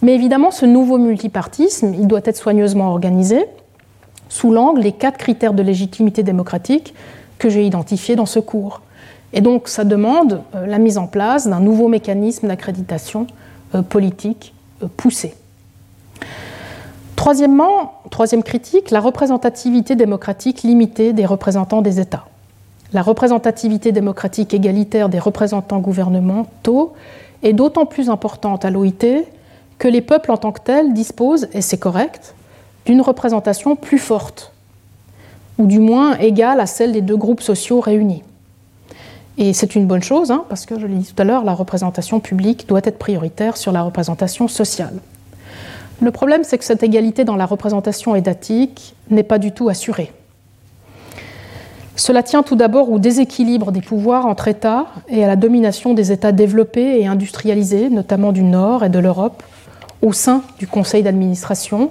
Mais 0.01 0.15
évidemment, 0.15 0.51
ce 0.51 0.65
nouveau 0.65 0.97
multipartisme, 0.97 1.93
il 1.93 2.07
doit 2.07 2.23
être 2.25 2.39
soigneusement 2.39 2.89
organisé 2.89 3.45
sous 4.31 4.51
l'angle 4.51 4.83
des 4.83 4.93
quatre 4.93 5.19
critères 5.19 5.53
de 5.53 5.63
légitimité 5.63 6.23
démocratique 6.23 6.95
que 7.39 7.51
j'ai 7.51 7.67
identifiés 7.67 8.17
dans 8.17 8.27
ce 8.27 8.39
cours. 8.39 8.81
Et 9.35 9.43
donc, 9.43 9.69
ça 9.69 9.85
demande 9.85 10.41
euh, 10.55 10.67
la 10.67 10.79
mise 10.79 10.97
en 10.97 11.09
place 11.09 11.47
d'un 11.47 11.61
nouveau 11.61 11.89
mécanisme 11.89 12.49
d'accréditation 12.49 13.27
politique 13.89 14.53
poussé. 14.97 15.37
Troisièmement, 17.21 18.01
troisième 18.09 18.43
critique, 18.43 18.91
la 18.91 18.99
représentativité 18.99 19.95
démocratique 19.95 20.63
limitée 20.63 21.13
des 21.13 21.27
représentants 21.27 21.83
des 21.83 22.01
États. 22.01 22.25
La 22.95 23.03
représentativité 23.03 23.93
démocratique 23.93 24.55
égalitaire 24.55 25.11
des 25.11 25.19
représentants 25.19 25.81
gouvernementaux 25.81 26.95
est 27.43 27.53
d'autant 27.53 27.85
plus 27.85 28.09
importante 28.09 28.65
à 28.65 28.71
l'OIT 28.71 29.27
que 29.77 29.87
les 29.87 30.01
peuples 30.01 30.33
en 30.33 30.39
tant 30.39 30.51
que 30.51 30.63
tels 30.63 30.95
disposent, 30.95 31.49
et 31.53 31.61
c'est 31.61 31.77
correct, 31.77 32.35
d'une 32.87 33.03
représentation 33.03 33.77
plus 33.77 33.99
forte, 33.99 34.55
ou 35.59 35.67
du 35.67 35.79
moins 35.79 36.17
égale 36.17 36.59
à 36.59 36.65
celle 36.65 36.93
des 36.93 37.03
deux 37.03 37.19
groupes 37.19 37.43
sociaux 37.43 37.81
réunis. 37.81 38.23
Et 39.37 39.53
c'est 39.53 39.75
une 39.75 39.85
bonne 39.85 40.03
chose, 40.03 40.31
hein, 40.31 40.45
parce 40.49 40.65
que 40.65 40.81
je 40.81 40.87
l'ai 40.87 40.97
dit 40.97 41.13
tout 41.15 41.21
à 41.21 41.27
l'heure, 41.27 41.45
la 41.45 41.53
représentation 41.53 42.19
publique 42.19 42.67
doit 42.67 42.81
être 42.83 42.99
prioritaire 42.99 43.59
sur 43.59 43.73
la 43.73 43.83
représentation 43.83 44.49
sociale. 44.49 44.95
Le 46.01 46.11
problème, 46.11 46.45
c'est 46.45 46.59
que 46.59 46.65
cette 46.65 46.83
égalité 46.83 47.25
dans 47.25 47.37
la 47.37 47.47
représentation 47.47 48.15
étatique 48.15 48.95
n'est 49.11 49.23
pas 49.23 49.39
du 49.39 49.53
tout 49.53 49.69
assurée. 49.69 50.13
Cela 51.97 52.23
tient 52.23 52.43
tout 52.43 52.57
d'abord 52.57 52.91
au 52.91 52.99
déséquilibre 52.99 53.73
des 53.73 53.83
pouvoirs 53.83 54.25
entre 54.25 54.49
États 54.49 54.87
et 55.09 55.23
à 55.23 55.27
la 55.27 55.37
domination 55.37 55.93
des 55.93 56.13
États 56.13 56.33
développés 56.33 56.99
et 56.99 57.07
industrialisés, 57.07 57.91
notamment 57.91 58.33
du 58.33 58.43
Nord 58.43 58.85
et 58.85 58.89
de 58.89 58.99
l'Europe, 58.99 59.43
au 60.01 60.15
sein 60.15 60.43
du 60.59 60.67
Conseil 60.67 61.03
d'administration, 61.03 61.91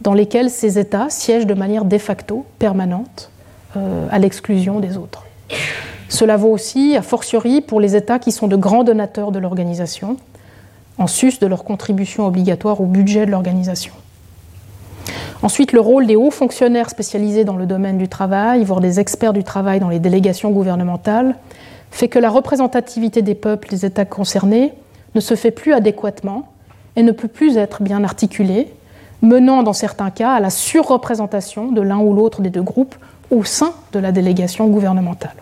dans 0.00 0.14
lesquels 0.14 0.50
ces 0.50 0.78
États 0.78 1.10
siègent 1.10 1.46
de 1.46 1.54
manière 1.54 1.84
de 1.84 1.98
facto 1.98 2.44
permanente, 2.60 3.30
euh, 3.76 4.06
à 4.12 4.20
l'exclusion 4.20 4.78
des 4.78 4.96
autres. 4.96 5.24
Cela 6.08 6.36
vaut 6.36 6.50
aussi, 6.50 6.96
a 6.96 7.02
fortiori, 7.02 7.60
pour 7.60 7.80
les 7.80 7.96
États 7.96 8.20
qui 8.20 8.30
sont 8.30 8.46
de 8.46 8.56
grands 8.56 8.84
donateurs 8.84 9.32
de 9.32 9.40
l'organisation, 9.40 10.16
en 10.98 11.06
sus 11.06 11.38
de 11.38 11.46
leur 11.46 11.64
contribution 11.64 12.26
obligatoire 12.26 12.80
au 12.80 12.86
budget 12.86 13.26
de 13.26 13.30
l'organisation. 13.30 13.92
Ensuite, 15.42 15.72
le 15.72 15.80
rôle 15.80 16.06
des 16.06 16.16
hauts 16.16 16.32
fonctionnaires 16.32 16.90
spécialisés 16.90 17.44
dans 17.44 17.56
le 17.56 17.66
domaine 17.66 17.96
du 17.96 18.08
travail, 18.08 18.64
voire 18.64 18.80
des 18.80 18.98
experts 18.98 19.32
du 19.32 19.44
travail 19.44 19.78
dans 19.78 19.88
les 19.88 20.00
délégations 20.00 20.50
gouvernementales, 20.50 21.36
fait 21.90 22.08
que 22.08 22.18
la 22.18 22.28
représentativité 22.28 23.22
des 23.22 23.34
peuples 23.34 23.68
des 23.68 23.86
États 23.86 24.04
concernés 24.04 24.72
ne 25.14 25.20
se 25.20 25.36
fait 25.36 25.52
plus 25.52 25.72
adéquatement 25.72 26.48
et 26.96 27.02
ne 27.02 27.12
peut 27.12 27.28
plus 27.28 27.56
être 27.56 27.82
bien 27.82 28.02
articulée, 28.02 28.68
menant 29.22 29.62
dans 29.62 29.72
certains 29.72 30.10
cas 30.10 30.32
à 30.32 30.40
la 30.40 30.50
surreprésentation 30.50 31.70
de 31.70 31.80
l'un 31.80 31.98
ou 31.98 32.12
l'autre 32.12 32.42
des 32.42 32.50
deux 32.50 32.62
groupes 32.62 32.96
au 33.30 33.44
sein 33.44 33.72
de 33.92 33.98
la 33.98 34.12
délégation 34.12 34.66
gouvernementale. 34.66 35.34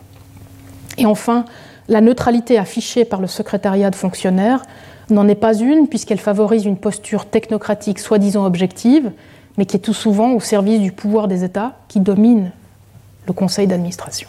Et 0.98 1.06
enfin, 1.06 1.44
la 1.88 2.00
neutralité 2.00 2.58
affichée 2.58 3.04
par 3.04 3.20
le 3.20 3.26
secrétariat 3.26 3.90
de 3.90 3.96
fonctionnaires 3.96 4.62
n'en 5.10 5.28
est 5.28 5.34
pas 5.36 5.54
une, 5.54 5.88
puisqu'elle 5.88 6.18
favorise 6.18 6.64
une 6.64 6.76
posture 6.76 7.26
technocratique 7.26 7.98
soi-disant 7.98 8.44
objective, 8.44 9.12
mais 9.56 9.66
qui 9.66 9.76
est 9.76 9.80
tout 9.80 9.94
souvent 9.94 10.32
au 10.32 10.40
service 10.40 10.80
du 10.80 10.92
pouvoir 10.92 11.28
des 11.28 11.44
États 11.44 11.74
qui 11.88 12.00
domine 12.00 12.50
le 13.26 13.32
conseil 13.32 13.66
d'administration. 13.66 14.28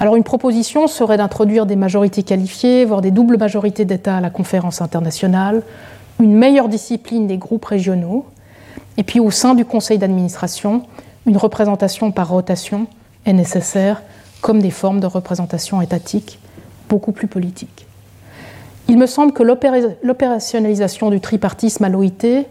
Alors 0.00 0.16
une 0.16 0.24
proposition 0.24 0.86
serait 0.86 1.16
d'introduire 1.16 1.66
des 1.66 1.76
majorités 1.76 2.22
qualifiées, 2.22 2.84
voire 2.84 3.00
des 3.00 3.10
doubles 3.10 3.38
majorités 3.38 3.84
d'États 3.84 4.16
à 4.16 4.20
la 4.20 4.30
conférence 4.30 4.80
internationale, 4.80 5.62
une 6.20 6.34
meilleure 6.34 6.68
discipline 6.68 7.26
des 7.26 7.38
groupes 7.38 7.64
régionaux, 7.64 8.26
et 8.96 9.02
puis 9.02 9.20
au 9.20 9.30
sein 9.30 9.54
du 9.54 9.64
conseil 9.64 9.98
d'administration, 9.98 10.82
une 11.26 11.36
représentation 11.36 12.10
par 12.10 12.28
rotation 12.28 12.86
est 13.24 13.32
nécessaire, 13.32 14.02
comme 14.40 14.60
des 14.60 14.70
formes 14.70 15.00
de 15.00 15.06
représentation 15.06 15.80
étatique 15.80 16.38
beaucoup 16.88 17.12
plus 17.12 17.28
politiques. 17.28 17.86
Il 18.92 18.98
me 18.98 19.06
semble 19.06 19.32
que 19.32 19.42
l'opérationnalisation 19.42 21.08
du 21.08 21.18
tripartisme 21.18 21.82
à 21.82 21.88
l'OIT, 21.88 22.44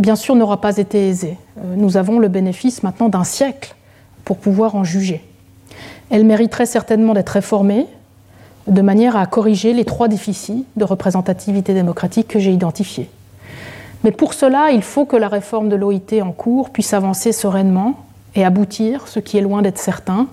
bien 0.00 0.16
sûr, 0.16 0.34
n'aura 0.34 0.60
pas 0.60 0.76
été 0.76 1.08
aisée. 1.08 1.36
Euh, 1.56 1.76
nous 1.76 1.96
avons 1.96 2.18
le 2.18 2.26
bénéfice 2.26 2.82
maintenant 2.82 3.08
d'un 3.08 3.22
siècle 3.22 3.76
pour 4.24 4.38
pouvoir 4.38 4.74
en 4.74 4.82
juger. 4.82 5.22
Elle 6.10 6.24
mériterait 6.24 6.66
certainement 6.66 7.14
d'être 7.14 7.28
réformée 7.28 7.86
de 8.66 8.82
manière 8.82 9.16
à 9.16 9.24
corriger 9.26 9.72
les 9.72 9.84
trois 9.84 10.08
déficits 10.08 10.66
de 10.74 10.82
représentativité 10.82 11.74
démocratique 11.74 12.26
que 12.26 12.40
j'ai 12.40 12.50
identifiés. 12.50 13.08
Mais 14.02 14.10
pour 14.10 14.34
cela, 14.34 14.72
il 14.72 14.82
faut 14.82 15.04
que 15.04 15.16
la 15.16 15.28
réforme 15.28 15.68
de 15.68 15.76
l'OIT 15.76 16.20
en 16.20 16.32
cours 16.32 16.70
puisse 16.70 16.92
avancer 16.92 17.30
sereinement 17.30 17.94
et 18.34 18.44
aboutir, 18.44 19.06
ce 19.06 19.20
qui 19.20 19.38
est 19.38 19.42
loin 19.42 19.62
d'être 19.62 19.78
certain. 19.78 20.26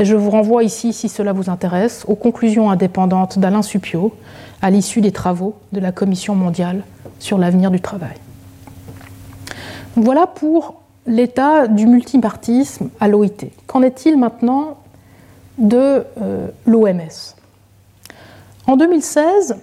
Et 0.00 0.06
je 0.06 0.16
vous 0.16 0.30
renvoie 0.30 0.64
ici, 0.64 0.94
si 0.94 1.10
cela 1.10 1.34
vous 1.34 1.50
intéresse, 1.50 2.06
aux 2.08 2.14
conclusions 2.14 2.70
indépendantes 2.70 3.38
d'Alain 3.38 3.62
Supio, 3.62 4.14
à 4.62 4.70
l'issue 4.70 5.00
des 5.00 5.12
travaux 5.12 5.54
de 5.72 5.80
la 5.80 5.92
Commission 5.92 6.34
mondiale 6.34 6.82
sur 7.18 7.38
l'avenir 7.38 7.70
du 7.70 7.80
travail. 7.80 8.16
Voilà 9.96 10.26
pour 10.26 10.82
l'état 11.06 11.66
du 11.66 11.86
multipartisme 11.86 12.90
à 13.00 13.08
l'OIT. 13.08 13.50
Qu'en 13.66 13.82
est-il 13.82 14.18
maintenant 14.18 14.78
de 15.56 16.04
euh, 16.20 16.48
l'OMS 16.66 17.34
En 18.66 18.76
2016, 18.76 19.56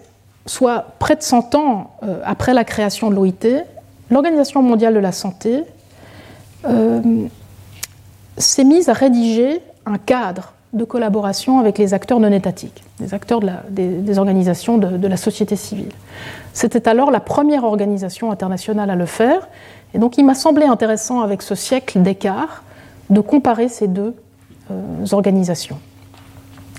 soit 0.45 0.87
près 0.99 1.15
de 1.15 1.21
100 1.21 1.55
ans 1.55 1.91
euh, 2.03 2.19
après 2.25 2.53
la 2.53 2.63
création 2.63 3.09
de 3.09 3.15
l'OIT, 3.15 3.63
l'Organisation 4.09 4.61
mondiale 4.61 4.93
de 4.93 4.99
la 4.99 5.11
santé 5.11 5.63
euh, 6.65 7.01
s'est 8.37 8.63
mise 8.63 8.89
à 8.89 8.93
rédiger 8.93 9.61
un 9.85 9.97
cadre 9.97 10.54
de 10.75 10.83
collaboration 10.83 11.59
avec 11.59 11.77
les 11.77 11.93
acteurs 11.93 12.19
non 12.19 12.31
étatiques, 12.31 12.83
les 12.99 13.13
acteurs 13.13 13.39
des, 13.69 14.19
organisations 14.19 14.77
de, 14.77 15.07
la 15.07 15.17
société 15.17 15.55
civile. 15.55 15.91
C'était 16.53 16.87
alors 16.87 17.11
la 17.11 17.19
première 17.19 17.63
organisation 17.63 18.31
internationale 18.31 18.89
à 18.89 18.95
le 18.95 19.05
faire, 19.05 19.47
et 19.93 19.99
donc 19.99 20.17
il 20.17 20.25
m'a 20.25 20.35
semblé 20.35 20.65
intéressant 20.65 21.21
avec 21.21 21.41
ce 21.41 21.55
siècle 21.55 22.01
d'écart 22.01 22.63
de 23.09 23.21
comparer 23.21 23.69
ces 23.69 23.87
deux 23.87 24.15
euh, 24.71 25.05
organisations. 25.11 25.79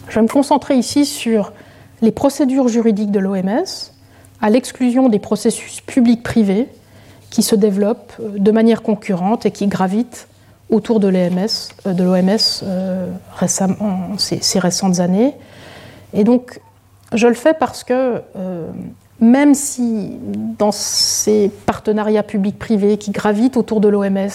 Je 0.08 0.14
vais 0.16 0.22
me 0.22 0.28
concentrer 0.28 0.76
ici 0.76 1.06
sur 1.06 1.52
les 2.02 2.12
procédures 2.12 2.68
juridiques 2.68 3.10
de 3.10 3.20
l'OMS, 3.20 3.64
à 4.42 4.50
l'exclusion 4.50 5.08
des 5.08 5.18
processus 5.18 5.80
publics-privés 5.80 6.68
qui 7.30 7.42
se 7.42 7.54
développent 7.54 8.12
euh, 8.20 8.38
de 8.38 8.50
manière 8.50 8.82
concurrente 8.82 9.46
et 9.46 9.50
qui 9.50 9.66
gravitent 9.66 10.28
autour 10.70 11.00
de 11.00 11.08
l'OMS 11.08 11.46
euh, 11.86 11.92
de 11.92 12.04
l'OMS 12.04 12.62
euh, 12.62 13.12
ces, 14.18 14.40
ces, 14.42 14.58
récentes 14.58 15.00
années. 15.00 15.34
Et 16.12 16.24
donc, 16.24 16.60
je 17.12 17.26
le 17.26 17.34
fais 17.34 17.54
parce 17.54 17.84
que 17.84 18.22
euh, 18.36 18.68
même 19.20 19.54
si 19.54 20.16
dans 20.58 20.72
ces 20.72 21.50
partenariats 21.66 22.22
publics-privés 22.22 22.98
qui 22.98 23.12
gravitent 23.12 23.56
autour 23.56 23.80
de 23.80 23.88
l'OMS, 23.88 24.28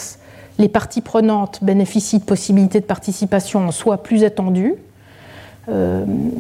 les 0.58 0.70
parties 0.70 1.02
prenantes 1.02 1.60
bénéficient 1.64 2.20
de 2.20 2.24
possibilités 2.24 2.80
de 2.80 2.86
participation 2.86 3.68
en 3.68 3.72
soi 3.72 3.98
plus 3.98 4.24
étendues, 4.24 4.76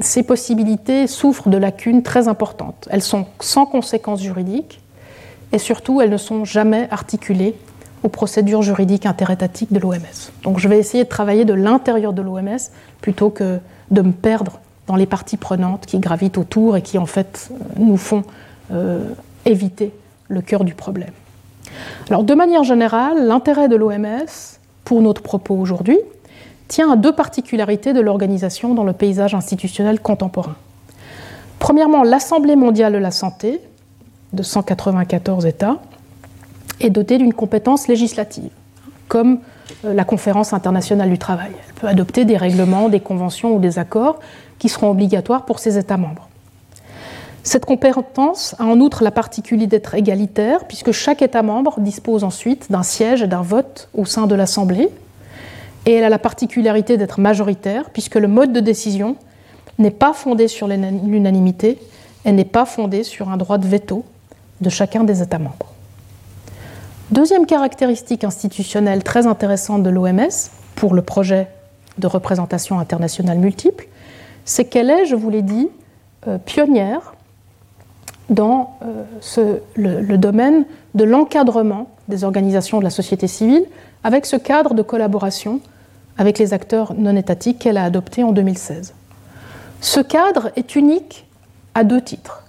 ces 0.01 0.23
possibilités 0.23 1.07
souffrent 1.07 1.47
de 1.47 1.57
lacunes 1.57 2.03
très 2.03 2.27
importantes. 2.27 2.89
Elles 2.91 3.03
sont 3.03 3.27
sans 3.39 3.65
conséquences 3.65 4.21
juridiques 4.21 4.81
et 5.53 5.59
surtout 5.59 6.01
elles 6.01 6.09
ne 6.09 6.17
sont 6.17 6.43
jamais 6.43 6.87
articulées 6.91 7.55
aux 8.03 8.09
procédures 8.09 8.61
juridiques 8.61 9.05
interétatiques 9.05 9.71
de 9.71 9.79
l'OMS. 9.79 10.31
Donc 10.43 10.59
je 10.59 10.67
vais 10.67 10.79
essayer 10.79 11.03
de 11.03 11.09
travailler 11.09 11.45
de 11.45 11.53
l'intérieur 11.53 12.13
de 12.13 12.21
l'OMS 12.21 12.57
plutôt 13.01 13.29
que 13.29 13.59
de 13.91 14.01
me 14.01 14.11
perdre 14.11 14.59
dans 14.87 14.95
les 14.95 15.05
parties 15.05 15.37
prenantes 15.37 15.85
qui 15.85 15.99
gravitent 15.99 16.37
autour 16.37 16.77
et 16.77 16.81
qui 16.81 16.97
en 16.97 17.05
fait 17.05 17.49
nous 17.77 17.97
font 17.97 18.23
euh, 18.71 19.03
éviter 19.45 19.93
le 20.27 20.41
cœur 20.41 20.63
du 20.63 20.73
problème. 20.73 21.11
Alors 22.09 22.23
de 22.23 22.33
manière 22.33 22.63
générale, 22.63 23.25
l'intérêt 23.25 23.67
de 23.67 23.75
l'OMS 23.75 24.25
pour 24.83 25.01
notre 25.01 25.21
propos 25.21 25.55
aujourd'hui 25.55 25.99
tient 26.67 26.91
à 26.91 26.95
deux 26.95 27.13
particularités 27.13 27.93
de 27.93 27.99
l'organisation 27.99 28.73
dans 28.73 28.83
le 28.83 28.93
paysage 28.93 29.35
institutionnel 29.35 29.99
contemporain. 29.99 30.55
Premièrement, 31.59 32.03
l'Assemblée 32.03 32.55
mondiale 32.55 32.93
de 32.93 32.97
la 32.97 33.11
santé, 33.11 33.59
de 34.33 34.41
194 34.41 35.45
États, 35.45 35.79
est 36.81 36.89
dotée 36.89 37.17
d'une 37.17 37.33
compétence 37.33 37.87
législative, 37.87 38.49
comme 39.07 39.39
euh, 39.85 39.93
la 39.93 40.03
conférence 40.03 40.53
internationale 40.53 41.09
du 41.09 41.17
travail. 41.17 41.51
Elle 41.67 41.73
peut 41.73 41.87
adopter 41.87 42.25
des 42.25 42.37
règlements, 42.37 42.89
des 42.89 42.99
conventions 42.99 43.55
ou 43.55 43.59
des 43.59 43.79
accords 43.79 44.19
qui 44.59 44.69
seront 44.69 44.91
obligatoires 44.91 45.45
pour 45.45 45.59
ses 45.59 45.77
États 45.77 45.97
membres. 45.97 46.27
Cette 47.43 47.65
compétence 47.65 48.55
a 48.59 48.65
en 48.65 48.79
outre 48.79 49.03
la 49.03 49.09
particularité 49.09 49.67
d'être 49.67 49.95
égalitaire, 49.95 50.65
puisque 50.65 50.91
chaque 50.91 51.23
État 51.23 51.41
membre 51.41 51.79
dispose 51.79 52.23
ensuite 52.23 52.71
d'un 52.71 52.83
siège 52.83 53.23
et 53.23 53.27
d'un 53.27 53.41
vote 53.41 53.89
au 53.95 54.05
sein 54.05 54.27
de 54.27 54.35
l'Assemblée, 54.35 54.89
et 55.87 55.93
elle 55.93 56.03
a 56.03 56.09
la 56.09 56.19
particularité 56.19 56.97
d'être 56.97 57.19
majoritaire, 57.19 57.89
puisque 57.89 58.15
le 58.15 58.27
mode 58.27 58.53
de 58.53 58.59
décision 58.59 59.15
n'est 59.79 59.89
pas 59.89 60.13
fondé 60.13 60.47
sur 60.47 60.67
l'unanimité, 60.67 61.79
et 62.25 62.31
n'est 62.31 62.45
pas 62.45 62.65
fondé 62.65 63.03
sur 63.03 63.29
un 63.29 63.37
droit 63.37 63.57
de 63.57 63.67
veto 63.67 64.05
de 64.61 64.69
chacun 64.69 65.03
des 65.03 65.23
États 65.23 65.39
membres. 65.39 65.70
Deuxième 67.11 67.45
caractéristique 67.45 68.23
institutionnelle 68.23 69.03
très 69.03 69.27
intéressante 69.27 69.83
de 69.83 69.89
l'OMS 69.89 70.29
pour 70.75 70.93
le 70.93 71.01
projet 71.01 71.49
de 71.97 72.07
représentation 72.07 72.79
internationale 72.79 73.37
multiple, 73.37 73.87
c'est 74.45 74.63
qu'elle 74.63 74.89
est, 74.89 75.05
je 75.05 75.15
vous 75.15 75.29
l'ai 75.29 75.41
dit, 75.41 75.67
euh, 76.27 76.37
pionnière 76.37 77.13
dans 78.29 78.77
euh, 78.83 79.57
le, 79.75 80.15
domaine 80.15 80.63
de 80.95 81.03
l'encadrement 81.03 81.89
des 82.07 82.23
organisations 82.23 82.79
de 82.79 82.85
la 82.85 82.89
société 82.89 83.27
civile 83.27 83.65
avec 84.05 84.25
ce 84.25 84.37
cadre 84.37 84.73
de 84.73 84.81
collaboration 84.81 85.59
avec 86.17 86.39
les 86.39 86.53
acteurs 86.53 86.93
non 86.93 87.17
étatiques 87.17 87.59
qu'elle 87.59 87.77
a 87.77 87.83
adopté 87.83 88.23
en 88.23 88.31
2016. 88.31 88.93
Ce 89.81 89.99
cadre 89.99 90.51
est 90.55 90.77
unique 90.77 91.25
à 91.75 91.83
deux 91.83 92.01
titres. 92.01 92.43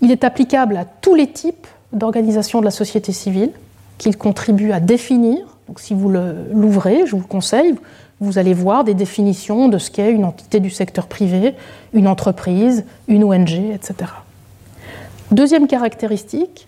Il 0.00 0.10
est 0.10 0.24
applicable 0.24 0.76
à 0.76 0.84
tous 0.84 1.14
les 1.14 1.28
types 1.28 1.68
d'organisations 1.92 2.58
de 2.58 2.64
la 2.64 2.72
société 2.72 3.12
civile 3.12 3.52
qu'il 4.00 4.16
contribue 4.16 4.72
à 4.72 4.80
définir. 4.80 5.58
Si 5.76 5.92
vous 5.92 6.08
l'ouvrez, 6.08 7.06
je 7.06 7.12
vous 7.12 7.18
le 7.18 7.28
conseille, 7.28 7.74
vous 8.18 8.38
allez 8.38 8.54
voir 8.54 8.82
des 8.82 8.94
définitions 8.94 9.68
de 9.68 9.76
ce 9.76 9.90
qu'est 9.90 10.10
une 10.10 10.24
entité 10.24 10.58
du 10.58 10.70
secteur 10.70 11.06
privé, 11.06 11.54
une 11.92 12.08
entreprise, 12.08 12.86
une 13.08 13.22
ONG, 13.22 13.52
etc. 13.52 14.10
Deuxième 15.30 15.66
caractéristique, 15.66 16.66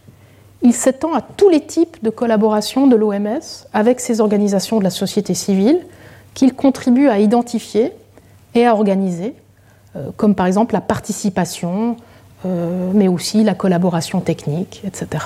il 0.60 0.74
s'étend 0.74 1.14
à 1.14 1.22
tous 1.22 1.48
les 1.48 1.60
types 1.60 1.96
de 2.02 2.10
collaboration 2.10 2.86
de 2.86 2.96
l'OMS 2.96 3.40
avec 3.72 3.98
ces 4.00 4.20
organisations 4.20 4.78
de 4.78 4.84
la 4.84 4.90
société 4.90 5.32
civile 5.32 5.80
qu'il 6.34 6.54
contribue 6.54 7.09
à 7.09 7.18
identifier 7.18 7.92
et 8.54 8.66
à 8.66 8.74
organiser, 8.74 9.34
euh, 9.96 10.10
comme 10.18 10.34
par 10.34 10.46
exemple 10.46 10.74
la 10.74 10.82
participation, 10.82 11.96
euh, 12.44 12.90
mais 12.92 13.09
aussi 13.09 13.42
la 13.42 13.54
collaboration 13.54 14.20
technique, 14.20 14.82
etc. 14.86 15.24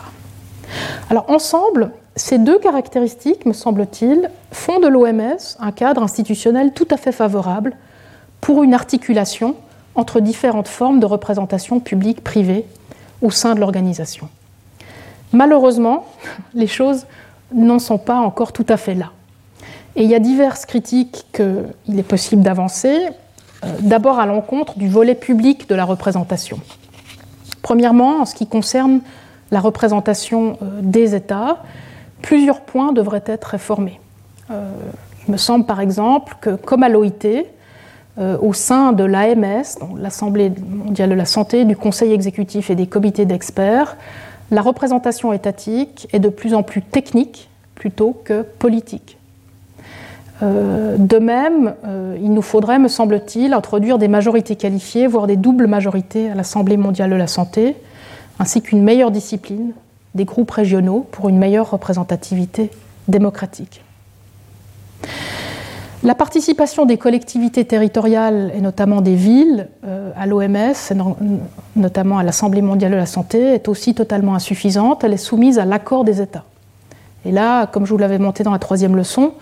Alors 1.11 1.31
ensemble, 1.31 1.91
ces 2.17 2.39
deux 2.39 2.59
caractéristiques, 2.59 3.47
me 3.47 3.53
semble-t-il, 3.53 4.31
font 4.53 4.81
de 4.81 4.89
l'OMS 4.89 5.37
un 5.61 5.73
cadre 5.73 6.03
institutionnel 6.03 6.73
tout 6.73 6.89
à 6.91 6.97
fait 6.97 7.13
favorable 7.13 7.77
pour 8.41 8.63
une 8.63 8.75
articulation 8.75 9.55
entre 9.95 10.21
différentes 10.21 10.69
formes 10.69 11.01
de 11.01 11.07
représentation 11.07 11.81
publique-privée 11.81 12.65
au 13.23 13.31
sein 13.31 13.55
de 13.55 13.61
l'organisation. 13.61 14.29
Malheureusement, 15.33 16.07
les 16.55 16.67
choses 16.67 17.07
n'en 17.53 17.79
sont 17.79 17.99
pas 17.99 18.17
encore 18.17 18.53
tout 18.53 18.67
à 18.69 18.77
fait 18.77 18.95
là. 18.95 19.13
Et 19.95 20.05
il 20.05 20.11
y 20.11 20.15
a 20.15 20.19
diverses 20.19 20.67
critiques 20.67 21.27
qu'il 21.33 21.99
est 21.99 22.03
possible 22.03 22.43
d'avancer, 22.43 23.09
euh, 23.65 23.69
d'abord 23.81 24.19
à 24.19 24.27
l'encontre 24.27 24.79
du 24.79 24.89
volet 24.89 25.15
public 25.15 25.69
de 25.69 25.75
la 25.75 25.85
représentation. 25.85 26.61
Premièrement, 27.63 28.21
en 28.21 28.25
ce 28.27 28.35
qui 28.35 28.47
concerne 28.47 29.01
la 29.51 29.61
représentation 29.61 30.59
euh, 30.63 30.81
des 30.83 31.15
États, 31.15 31.59
plusieurs 32.23 32.61
points 32.61 32.93
devraient 32.93 33.25
être 33.27 33.45
réformés. 33.45 34.01
Euh, 34.51 34.71
il 35.27 35.33
me 35.33 35.37
semble 35.37 35.67
par 35.67 35.81
exemple 35.81 36.37
que, 36.41 36.51
comme 36.51 36.83
à 36.83 36.89
l'OIT, 36.89 37.47
euh, 38.19 38.39
au 38.41 38.53
sein 38.53 38.93
de 38.93 39.05
l'AMS, 39.05 39.65
l'Assemblée 39.99 40.53
mondiale 40.69 41.11
de 41.11 41.15
la 41.15 41.27
santé, 41.27 41.65
du 41.65 41.77
Conseil 41.77 42.13
exécutif 42.13 42.71
et 42.71 42.75
des 42.75 42.87
comités 42.87 43.27
d'experts, 43.27 43.97
la 44.51 44.63
représentation 44.63 45.33
étatique 45.33 46.09
est 46.13 46.21
de 46.21 46.29
plus 46.29 46.55
en 46.55 46.63
plus 46.63 46.83
technique 46.83 47.49
plutôt 47.75 48.17
que 48.25 48.43
politique. 48.43 49.19
de 50.41 51.19
même, 51.19 51.75
il 52.23 52.33
nous 52.33 52.43
faudrait, 52.43 52.79
me 52.79 52.89
semble-t-il, 52.89 53.53
introduire 53.53 53.99
des 53.99 54.09
majorités 54.09 54.55
qualifiées, 54.55 55.09
voire 55.09 55.27
des 55.27 55.37
doubles 55.37 55.67
majorités 55.67 56.31
à 56.31 56.35
l'Assemblée 56.35 56.77
mondiale 56.77 57.11
de 57.11 57.17
la 57.17 57.27
santé, 57.27 57.75
ainsi 58.39 58.63
qu'une 58.63 58.83
meilleure 58.83 59.11
discipline 59.11 59.73
des 60.15 60.25
groupes 60.25 60.51
régionaux 60.51 61.07
pour 61.11 61.29
une 61.29 61.39
meilleure 61.39 61.71
représentativité 61.71 62.71
démocratique. 63.09 63.83
La 66.03 66.15
participation 66.15 66.85
des 66.85 66.99
collectivités 66.99 67.65
territoriales 67.65 68.53
et 68.55 68.61
notamment 68.61 69.01
des 69.01 69.15
villes 69.15 69.69
euh, 69.85 70.13
à 70.17 70.27
l'OMS, 70.27 70.75
notamment 71.75 72.19
à 72.19 72.23
l'Assemblée 72.23 72.63
mondiale 72.63 72.93
de 72.93 72.97
la 72.97 73.07
santé, 73.07 73.55
est 73.55 73.67
aussi 73.67 73.95
totalement 73.95 74.35
insuffisante. 74.35 75.05
Elle 75.05 75.15
est 75.15 75.17
soumise 75.17 75.59
à 75.59 75.65
l'accord 75.65 76.05
des 76.05 76.21
États. 76.21 76.45
Et 77.25 77.33
là, 77.33 77.67
comme 77.67 77.87
je 77.87 77.91
vous 77.93 77.99
l'avais 77.99 78.19
monté 78.19 78.45
dans 78.45 78.53
la 78.53 78.59
troisième 78.59 78.95
leçon, 78.95 79.33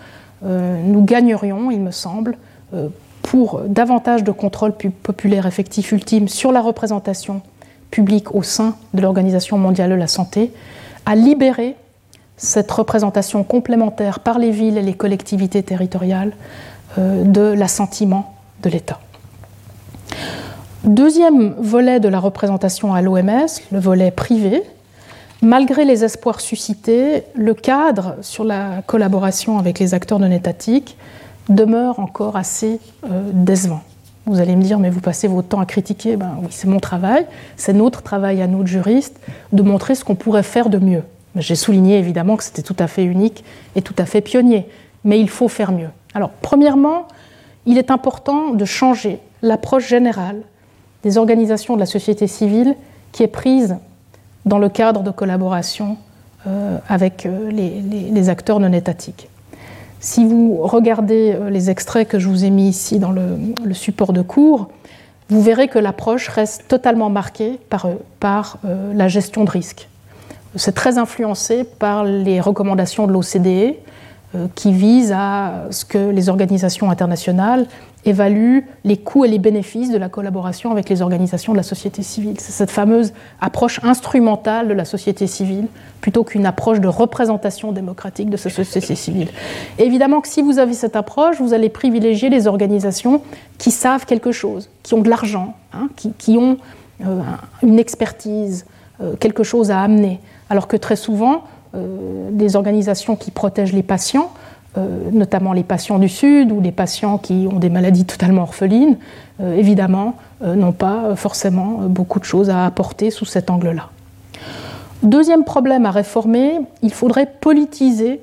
euh, 0.43 0.81
nous 0.83 1.03
gagnerions, 1.03 1.71
il 1.71 1.81
me 1.81 1.91
semble, 1.91 2.37
euh, 2.73 2.87
pour 3.21 3.61
davantage 3.67 4.23
de 4.23 4.31
contrôle 4.31 4.73
populaire 4.73 5.45
effectif 5.45 5.91
ultime 5.91 6.27
sur 6.27 6.51
la 6.51 6.61
représentation 6.61 7.41
public 7.91 8.35
au 8.35 8.43
sein 8.43 8.75
de 8.93 9.01
l'Organisation 9.01 9.57
mondiale 9.57 9.89
de 9.91 9.95
la 9.95 10.07
santé, 10.07 10.51
à 11.05 11.15
libérer 11.15 11.75
cette 12.37 12.69
représentation 12.71 13.43
complémentaire 13.43 14.19
par 14.19 14.39
les 14.39 14.51
villes 14.51 14.77
et 14.77 14.81
les 14.81 14.93
collectivités 14.93 15.63
territoriales 15.63 16.33
euh, 16.97 17.23
de 17.23 17.41
l'assentiment 17.41 18.35
de 18.61 18.69
l'État. 18.69 18.99
Deuxième 20.83 21.55
volet 21.57 21.99
de 21.99 22.07
la 22.07 22.19
représentation 22.19 22.93
à 22.93 23.01
l'OMS, 23.01 23.47
le 23.71 23.79
volet 23.79 24.11
privé. 24.11 24.61
Malgré 25.41 25.85
les 25.85 26.03
espoirs 26.03 26.41
suscités, 26.41 27.23
le 27.35 27.53
cadre 27.53 28.15
sur 28.21 28.43
la 28.43 28.81
collaboration 28.85 29.57
avec 29.57 29.79
les 29.79 29.93
acteurs 29.93 30.19
non 30.19 30.31
étatiques 30.31 30.97
demeure 31.49 31.99
encore 31.99 32.35
assez 32.35 32.79
euh, 33.05 33.29
décevant. 33.33 33.81
Vous 34.25 34.39
allez 34.39 34.55
me 34.55 34.61
dire, 34.61 34.79
mais 34.79 34.89
vous 34.89 35.01
passez 35.01 35.27
votre 35.27 35.49
temps 35.49 35.59
à 35.59 35.65
critiquer. 35.65 36.17
Ben 36.17 36.37
oui, 36.41 36.47
c'est 36.49 36.67
mon 36.67 36.79
travail, 36.79 37.27
c'est 37.57 37.73
notre 37.73 38.01
travail 38.01 38.41
à 38.41 38.47
nous, 38.47 38.65
juristes, 38.65 39.19
de 39.51 39.61
montrer 39.61 39.93
ce 39.93 40.03
qu'on 40.03 40.15
pourrait 40.15 40.43
faire 40.43 40.69
de 40.69 40.79
mieux. 40.79 41.03
J'ai 41.35 41.55
souligné 41.55 41.99
évidemment 41.99 42.35
que 42.37 42.43
c'était 42.43 42.63
tout 42.63 42.75
à 42.79 42.87
fait 42.87 43.03
unique 43.03 43.43
et 43.75 43.81
tout 43.81 43.93
à 43.97 44.05
fait 44.05 44.21
pionnier, 44.21 44.67
mais 45.03 45.19
il 45.19 45.29
faut 45.29 45.47
faire 45.47 45.71
mieux. 45.71 45.89
Alors, 46.13 46.31
premièrement, 46.41 47.07
il 47.65 47.77
est 47.77 47.91
important 47.91 48.51
de 48.51 48.65
changer 48.65 49.19
l'approche 49.41 49.87
générale 49.87 50.41
des 51.03 51.17
organisations 51.17 51.75
de 51.75 51.79
la 51.79 51.85
société 51.85 52.25
civile 52.25 52.75
qui 53.11 53.21
est 53.21 53.27
prise 53.27 53.77
dans 54.45 54.57
le 54.57 54.69
cadre 54.69 55.03
de 55.03 55.11
collaboration 55.11 55.97
euh, 56.47 56.77
avec 56.87 57.25
euh, 57.25 57.51
les 57.51 58.29
acteurs 58.29 58.59
non 58.59 58.71
étatiques. 58.71 59.29
Si 59.99 60.25
vous 60.25 60.57
regardez 60.61 61.33
euh, 61.33 61.49
les 61.49 61.69
extraits 61.69 62.07
que 62.07 62.19
je 62.19 62.27
vous 62.27 62.45
ai 62.45 62.49
mis 62.49 62.67
ici 62.67 62.99
dans 62.99 63.11
le, 63.11 63.73
support 63.73 64.13
de 64.13 64.21
cours, 64.21 64.69
vous 65.29 65.41
verrez 65.41 65.67
que 65.67 65.79
l'approche 65.79 66.27
reste 66.29 66.67
totalement 66.67 67.09
marquée 67.09 67.59
par, 67.69 67.87
euh, 67.87 67.95
euh, 68.65 68.93
la 68.93 69.07
gestion 69.07 69.43
de 69.43 69.49
risque. 69.49 69.87
C'est 70.55 70.75
très 70.75 70.97
influencé 70.97 71.63
par 71.63 72.05
les 72.05 72.39
recommandations 72.39 73.07
de 73.07 73.11
l'OCDE 73.11 73.75
qui 74.53 74.73
visent 74.73 75.13
à 75.15 75.65
ce 75.69 75.85
que 75.85 75.97
les 75.97 76.27
organisations 76.29 76.89
internationales 76.89 77.67
évalue 78.05 78.59
les 78.83 78.97
coûts 78.97 79.25
et 79.25 79.27
les 79.27 79.39
bénéfices 79.39 79.91
de 79.91 79.97
la 79.97 80.09
collaboration 80.09 80.71
avec 80.71 80.89
les 80.89 81.01
organisations 81.01 81.51
de 81.51 81.57
la 81.57 81.63
société 81.63 82.03
civile. 82.03 82.35
C'est 82.39 82.51
cette 82.51 82.71
fameuse 82.71 83.13
approche 83.41 83.79
instrumentale 83.83 84.67
de 84.67 84.73
la 84.73 84.85
société 84.85 85.27
civile 85.27 85.67
plutôt 86.01 86.23
qu'une 86.23 86.45
approche 86.45 86.79
de 86.79 86.87
représentation 86.87 87.71
démocratique 87.71 88.29
de 88.29 88.37
cette 88.37 88.53
société 88.53 88.95
civile. 88.95 89.29
évidemment 89.79 90.21
que 90.21 90.27
si 90.27 90.41
vous 90.41 90.59
avez 90.59 90.73
cette 90.73 90.95
approche, 90.95 91.41
vous 91.41 91.53
allez 91.53 91.69
privilégier 91.69 92.29
les 92.29 92.47
organisations 92.47 93.21
qui 93.57 93.71
savent 93.71 94.05
quelque 94.05 94.31
chose, 94.31 94.69
qui 94.83 94.93
ont 94.93 95.01
de 95.01 95.09
l'argent, 95.09 95.55
hein, 95.73 95.89
qui, 95.95 96.37
ont 96.37 96.57
euh, 97.05 97.21
une 97.63 97.79
expertise, 97.79 98.65
euh, 99.01 99.15
quelque 99.15 99.43
chose 99.43 99.71
à 99.71 99.81
amener. 99.81 100.19
Alors 100.49 100.67
que 100.67 100.77
très 100.77 100.95
souvent, 100.95 101.43
euh, 101.73 102.29
des 102.31 102.55
organisations 102.55 103.15
qui 103.15 103.31
protègent 103.31 103.73
les 103.73 103.83
patients 103.83 104.31
notamment 105.11 105.53
les 105.53 105.63
patients 105.63 105.99
du 105.99 106.09
Sud 106.09 106.51
ou 106.51 106.59
les 106.59 106.71
patients 106.71 107.17
qui 107.17 107.47
ont 107.51 107.59
des 107.59 107.69
maladies 107.69 108.05
totalement 108.05 108.43
orphelines, 108.43 108.97
euh, 109.41 109.55
évidemment, 109.55 110.15
euh, 110.43 110.55
n'ont 110.55 110.71
pas 110.71 111.15
forcément 111.15 111.79
beaucoup 111.87 112.19
de 112.19 112.25
choses 112.25 112.49
à 112.49 112.65
apporter 112.65 113.11
sous 113.11 113.25
cet 113.25 113.49
angle-là. 113.49 113.89
Deuxième 115.03 115.43
problème 115.43 115.85
à 115.85 115.91
réformer, 115.91 116.59
il 116.81 116.91
faudrait 116.93 117.31
politiser 117.39 118.21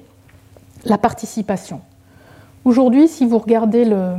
la 0.84 0.98
participation. 0.98 1.80
Aujourd'hui, 2.64 3.08
si 3.08 3.26
vous 3.26 3.38
regardez 3.38 3.84
le, 3.84 4.16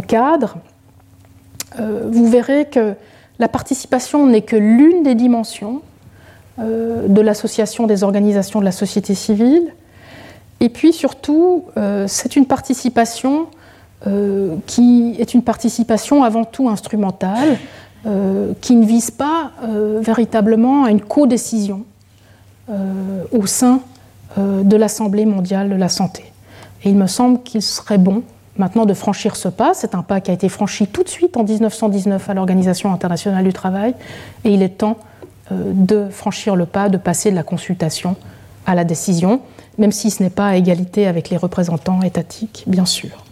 cadre, 0.00 0.56
vous 1.78 2.26
verrez 2.28 2.66
que 2.66 2.94
la 3.38 3.48
participation 3.48 4.26
n'est 4.26 4.42
que 4.42 4.56
l'une 4.56 5.02
des 5.02 5.14
dimensions 5.14 5.76
euh, 5.76 5.95
de 6.58 7.20
l'association 7.20 7.86
des 7.86 8.02
organisations 8.02 8.60
de 8.60 8.64
la 8.64 8.72
société 8.72 9.14
civile. 9.14 9.72
Et 10.60 10.68
puis 10.70 10.92
surtout, 10.92 11.64
euh, 11.76 12.06
c'est 12.08 12.36
une 12.36 12.46
participation 12.46 13.46
qui 14.66 15.16
est 15.18 15.34
une 15.34 15.42
participation 15.42 16.22
avant 16.22 16.44
tout 16.44 16.68
instrumentale, 16.68 17.58
qui 18.60 18.76
ne 18.76 18.86
vise 18.86 19.10
pas 19.10 19.50
véritablement 20.00 20.84
à 20.84 20.92
une 20.92 21.00
codécision 21.00 21.82
au 23.32 23.46
sein 23.46 23.80
de 24.36 24.76
l'Assemblée 24.76 25.24
mondiale 25.24 25.70
de 25.70 25.74
la 25.74 25.88
santé. 25.88 26.30
Et 26.84 26.90
il 26.90 26.96
me 26.96 27.08
semble 27.08 27.42
qu'il 27.42 27.62
serait 27.62 27.98
bon 27.98 28.22
maintenant 28.58 28.86
de 28.86 28.94
franchir 28.94 29.36
ce 29.36 29.48
pas. 29.48 29.74
C'est 29.74 29.94
un 29.94 30.02
pas 30.02 30.20
qui 30.20 30.30
a 30.30 30.34
été 30.34 30.48
franchi 30.48 30.86
tout 30.86 31.02
de 31.02 31.08
suite 31.08 31.36
en 31.36 31.44
1919 31.44 32.30
à 32.30 32.34
l'Organisation 32.34 32.92
internationale 32.92 33.44
du 33.44 33.52
travail. 33.52 33.94
Et 34.44 34.52
il 34.52 34.62
est 34.62 34.78
temps 34.78 34.96
euh, 34.98 35.15
de 35.50 36.08
franchir 36.10 36.56
le 36.56 36.66
pas, 36.66 36.88
de 36.88 36.96
passer 36.96 37.30
de 37.30 37.36
la 37.36 37.42
consultation 37.42 38.16
à 38.66 38.74
la 38.74 38.84
décision, 38.84 39.40
même 39.78 39.92
si 39.92 40.10
ce 40.10 40.22
n'est 40.22 40.30
pas 40.30 40.48
à 40.48 40.56
égalité 40.56 41.06
avec 41.06 41.30
les 41.30 41.36
représentants 41.36 42.02
étatiques, 42.02 42.64
bien 42.66 42.86
sûr. 42.86 43.24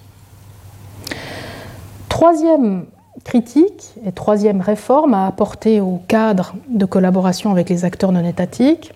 Troisième 2.09 2.85
critique 3.25 3.95
et 4.07 4.13
troisième 4.13 4.61
réforme 4.61 5.15
à 5.15 5.27
apporter 5.27 5.81
au 5.81 6.01
cadre 6.09 6.55
de 6.69 6.85
collaboration 6.85 7.51
avec 7.51 7.69
les 7.69 7.85
acteurs 7.85 8.13
non 8.13 8.25
étatiques, 8.25 8.93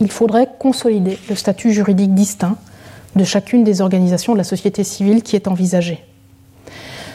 il 0.00 0.10
faudrait 0.10 0.48
consolider 0.58 1.18
le 1.28 1.36
statut 1.36 1.72
juridique 1.72 2.14
distinct 2.14 2.56
de 3.16 3.24
chacune 3.24 3.64
des 3.64 3.80
organisations 3.80 4.32
de 4.32 4.38
la 4.38 4.44
société 4.44 4.82
civile 4.84 5.22
qui 5.22 5.36
est 5.36 5.48
envisagée. 5.48 6.04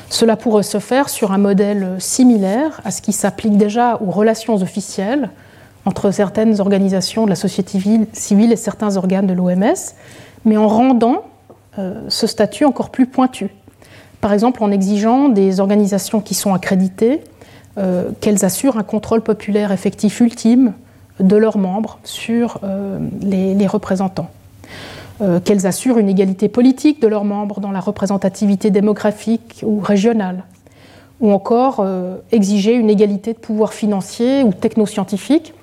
Cela 0.10 0.36
pourrait 0.36 0.64
se 0.64 0.80
faire 0.80 1.10
sur 1.10 1.32
un 1.32 1.38
modèle 1.38 1.96
similaire 2.00 2.82
à 2.86 2.92
ce 2.92 3.02
qui 3.02 3.12
s'applique 3.12 3.58
déjà 3.58 4.00
aux 4.02 4.12
relations 4.12 4.56
officielles 4.56 5.30
entre 5.86 6.12
certaines 6.12 6.60
organisations 6.60 7.26
de 7.26 7.30
la 7.30 7.36
société 7.36 7.80
civile 8.14 8.52
et 8.52 8.56
certains 8.56 8.98
organes 8.98 9.28
de 9.28 9.34
l'OMS, 9.34 9.76
mais 10.44 10.58
en 10.58 10.68
rendant 10.68 11.24
euh, 11.78 12.02
ce 12.08 12.28
statut 12.28 12.66
encore 12.66 12.90
plus 12.90 13.06
pointu. 13.06 13.50
Par 14.22 14.34
exemple, 14.34 14.64
en 14.64 14.72
exigeant 14.72 15.30
des 15.30 15.60
organisations 15.60 16.22
qui 16.22 16.34
sont 16.34 16.54
accréditées 16.54 17.22
euh, 17.78 18.10
qu'elles 18.22 18.46
assurent 18.46 18.78
un 18.78 18.84
contrôle 18.84 19.22
populaire 19.22 19.72
effectif 19.72 20.20
ultime 20.22 20.74
de 21.20 21.36
leurs 21.36 21.58
membres 21.58 22.00
sur 22.04 22.60
euh, 22.64 23.00
les 23.22 23.68
représentants. 23.68 24.30
Euh, 25.22 25.40
qu'elles 25.40 25.66
assurent 25.66 25.98
une 25.98 26.10
égalité 26.10 26.50
politique 26.50 27.02
de 27.02 27.08
leurs 27.08 27.24
membres 27.24 27.62
dans 27.62 27.72
la 27.72 27.80
représentativité 27.80 28.70
démographique 28.70 29.62
ou 29.66 29.80
régionale, 29.80 30.44
ou 31.22 31.32
encore 31.32 31.78
euh, 31.80 32.18
exiger 32.34 32.74
une 32.74 32.90
égalité 32.90 33.32
de 33.32 33.38
pouvoir 33.38 33.72
financier 33.72 34.44
ou 34.44 34.52
technoscientifique 34.52 35.54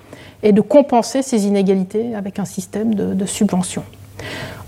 et 0.41 0.53
de 0.53 0.61
compenser 0.61 1.21
ces 1.21 1.45
inégalités 1.45 2.15
avec 2.15 2.39
un 2.39 2.45
système 2.45 2.95
de, 2.95 3.13
de 3.13 3.25
subvention. 3.27 3.83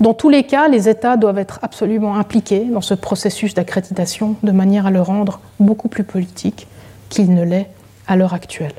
Dans 0.01 0.13
tous 0.13 0.29
les 0.29 0.43
cas, 0.43 0.67
les 0.67 0.87
États 0.87 1.17
doivent 1.17 1.39
être 1.39 1.57
absolument 1.63 2.15
impliqués 2.17 2.65
dans 2.65 2.81
ce 2.81 2.93
processus 2.93 3.55
d'accréditation 3.55 4.35
de 4.43 4.51
manière 4.51 4.85
à 4.85 4.91
le 4.91 5.01
rendre 5.01 5.39
beaucoup 5.59 5.87
plus 5.87 6.03
politique 6.03 6.67
qu'il 7.09 7.33
ne 7.33 7.43
l'est 7.43 7.71
à 8.05 8.15
l'heure 8.15 8.35
actuelle. 8.35 8.73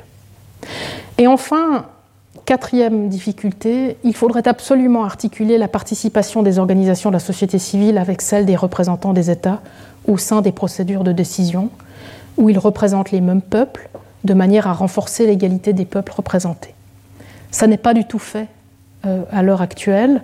Et 1.17 1.27
enfin, 1.27 1.85
Quatrième 2.47 3.09
difficulté, 3.09 3.97
il 4.05 4.15
faudrait 4.15 4.47
absolument 4.47 5.03
articuler 5.03 5.57
la 5.57 5.67
participation 5.67 6.43
des 6.43 6.59
organisations 6.59 7.09
de 7.09 7.15
la 7.15 7.19
société 7.19 7.59
civile 7.59 7.97
avec 7.97 8.21
celle 8.21 8.45
des 8.45 8.55
représentants 8.55 9.11
des 9.11 9.29
États 9.29 9.59
au 10.07 10.17
sein 10.17 10.39
des 10.39 10.53
procédures 10.53 11.03
de 11.03 11.11
décision, 11.11 11.69
où 12.37 12.49
ils 12.49 12.57
représentent 12.57 13.11
les 13.11 13.19
mêmes 13.19 13.41
peuples, 13.41 13.89
de 14.23 14.33
manière 14.33 14.65
à 14.65 14.71
renforcer 14.71 15.27
l'égalité 15.27 15.73
des 15.73 15.83
peuples 15.83 16.13
représentés. 16.13 16.73
Ça 17.51 17.67
n'est 17.67 17.75
pas 17.75 17.93
du 17.93 18.05
tout 18.05 18.17
fait 18.17 18.47
euh, 19.05 19.23
à 19.29 19.43
l'heure 19.43 19.61
actuelle. 19.61 20.23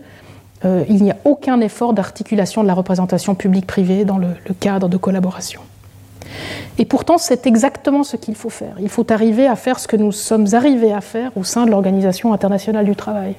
Euh, 0.63 0.85
il 0.87 1.03
n'y 1.03 1.11
a 1.11 1.17
aucun 1.25 1.59
effort 1.59 1.91
d'articulation 1.91 2.63
de 2.63 2.67
la 2.67 2.73
représentation 2.73 3.35
publique-privée 3.35 4.05
dans 4.05 4.17
le 4.17 4.53
cadre 4.61 4.87
de 4.87 4.95
collaboration. 4.95 5.59
Et 6.77 6.85
pourtant, 6.85 7.17
c'est 7.17 7.45
exactement 7.45 8.03
ce 8.03 8.17
qu'il 8.17 8.35
faut 8.35 8.49
faire. 8.49 8.75
Il 8.79 8.89
faut 8.89 9.11
arriver 9.11 9.47
à 9.47 9.55
faire 9.55 9.79
ce 9.79 9.87
que 9.87 9.95
nous 9.95 10.11
sommes 10.11 10.47
arrivés 10.53 10.93
à 10.93 11.01
faire 11.01 11.31
au 11.37 11.43
sein 11.43 11.65
de 11.65 11.71
l'Organisation 11.71 12.33
internationale 12.33 12.85
du 12.85 12.95
travail. 12.95 13.35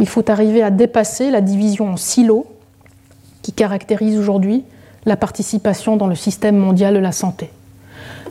Il 0.00 0.08
faut 0.08 0.28
arriver 0.30 0.62
à 0.62 0.70
dépasser 0.70 1.30
la 1.30 1.40
division 1.40 1.92
en 1.92 1.96
silos 1.96 2.46
qui 3.42 3.52
caractérise 3.52 4.18
aujourd'hui 4.18 4.64
la 5.06 5.16
participation 5.16 5.96
dans 5.96 6.06
le 6.06 6.14
système 6.14 6.56
mondial 6.56 6.94
de 6.94 6.98
la 6.98 7.12
santé. 7.12 7.50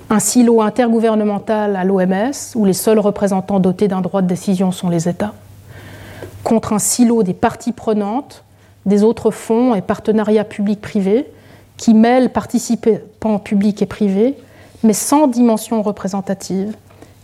Un 0.10 0.20
silo 0.20 0.62
intergouvernemental 0.62 1.76
à 1.76 1.84
l'OMS, 1.84 2.32
où 2.56 2.66
les 2.66 2.74
seuls 2.74 3.00
représentants 3.00 3.60
dotés 3.60 3.88
d'un 3.88 4.02
droit 4.02 4.22
de 4.22 4.28
décision 4.28 4.72
sont 4.72 4.90
les 4.90 5.10
États, 5.10 5.34
contre 6.44 6.72
un 6.72 6.80
silo 6.80 7.24
des 7.24 7.34
parties 7.34 7.74
prenantes, 7.74 8.44
des 8.86 9.04
autres 9.04 9.32
fonds 9.32 9.76
et 9.76 9.82
partenariats 9.82 10.46
publics-privés, 10.46 11.28
qui 11.78 11.94
mêle 11.94 12.32
participants 12.32 13.40
publics 13.40 13.82
et 13.82 13.86
privés, 13.86 14.36
mais 14.84 14.94
sans 14.94 15.28
dimension 15.28 15.82
représentative 15.82 16.76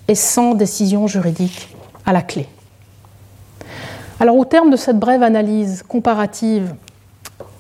et 0.07 0.15
sans 0.15 0.53
décision 0.53 1.07
juridique 1.07 1.75
à 2.05 2.13
la 2.13 2.21
clé. 2.21 2.47
Alors 4.19 4.37
au 4.37 4.45
terme 4.45 4.69
de 4.69 4.77
cette 4.77 4.99
brève 4.99 5.23
analyse 5.23 5.83
comparative 5.83 6.75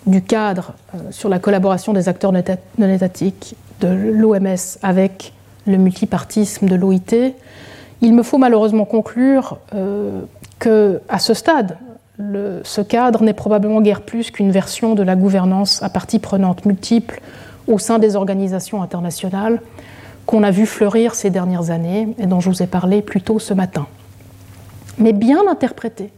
du 0.05 0.21
cadre 0.21 0.73
euh, 0.93 1.11
sur 1.11 1.29
la 1.29 1.39
collaboration 1.39 1.93
des 1.93 2.09
acteurs 2.09 2.31
non 2.31 2.89
étatiques 2.89 3.55
de 3.79 3.87
l'OMS 3.87 4.77
avec 4.81 5.33
le 5.65 5.77
multipartisme 5.77 6.67
de 6.67 6.75
l'OIT, 6.75 7.33
il 8.01 8.13
me 8.13 8.23
faut 8.23 8.37
malheureusement 8.37 8.85
conclure 8.85 9.57
euh, 9.73 10.21
que 10.59 11.01
à 11.07 11.19
ce 11.19 11.33
stade, 11.33 11.77
ce 12.19 12.81
cadre 12.81 13.23
n'est 13.23 13.33
probablement 13.33 13.81
guère 13.81 14.01
plus 14.01 14.31
qu'une 14.31 14.51
version 14.51 14.93
de 14.95 15.03
la 15.03 15.15
gouvernance 15.15 15.81
à 15.81 15.89
parties 15.89 16.19
prenantes 16.19 16.65
multiples 16.65 17.21
au 17.67 17.79
sein 17.79 17.99
des 17.99 18.15
organisations 18.15 18.83
internationales 18.83 19.61
qu'on 20.25 20.43
a 20.43 20.51
vu 20.51 20.65
fleurir 20.65 21.15
ces 21.15 21.29
dernières 21.29 21.69
années 21.69 22.15
et 22.17 22.27
dont 22.27 22.39
je 22.39 22.49
vous 22.49 22.63
ai 22.63 22.67
parlé 22.67 23.01
plus 23.01 23.21
tôt 23.21 23.39
ce 23.39 23.53
matin. 23.53 23.87
Mais 24.97 25.13
bien 25.13 25.41
interprété 25.49 26.11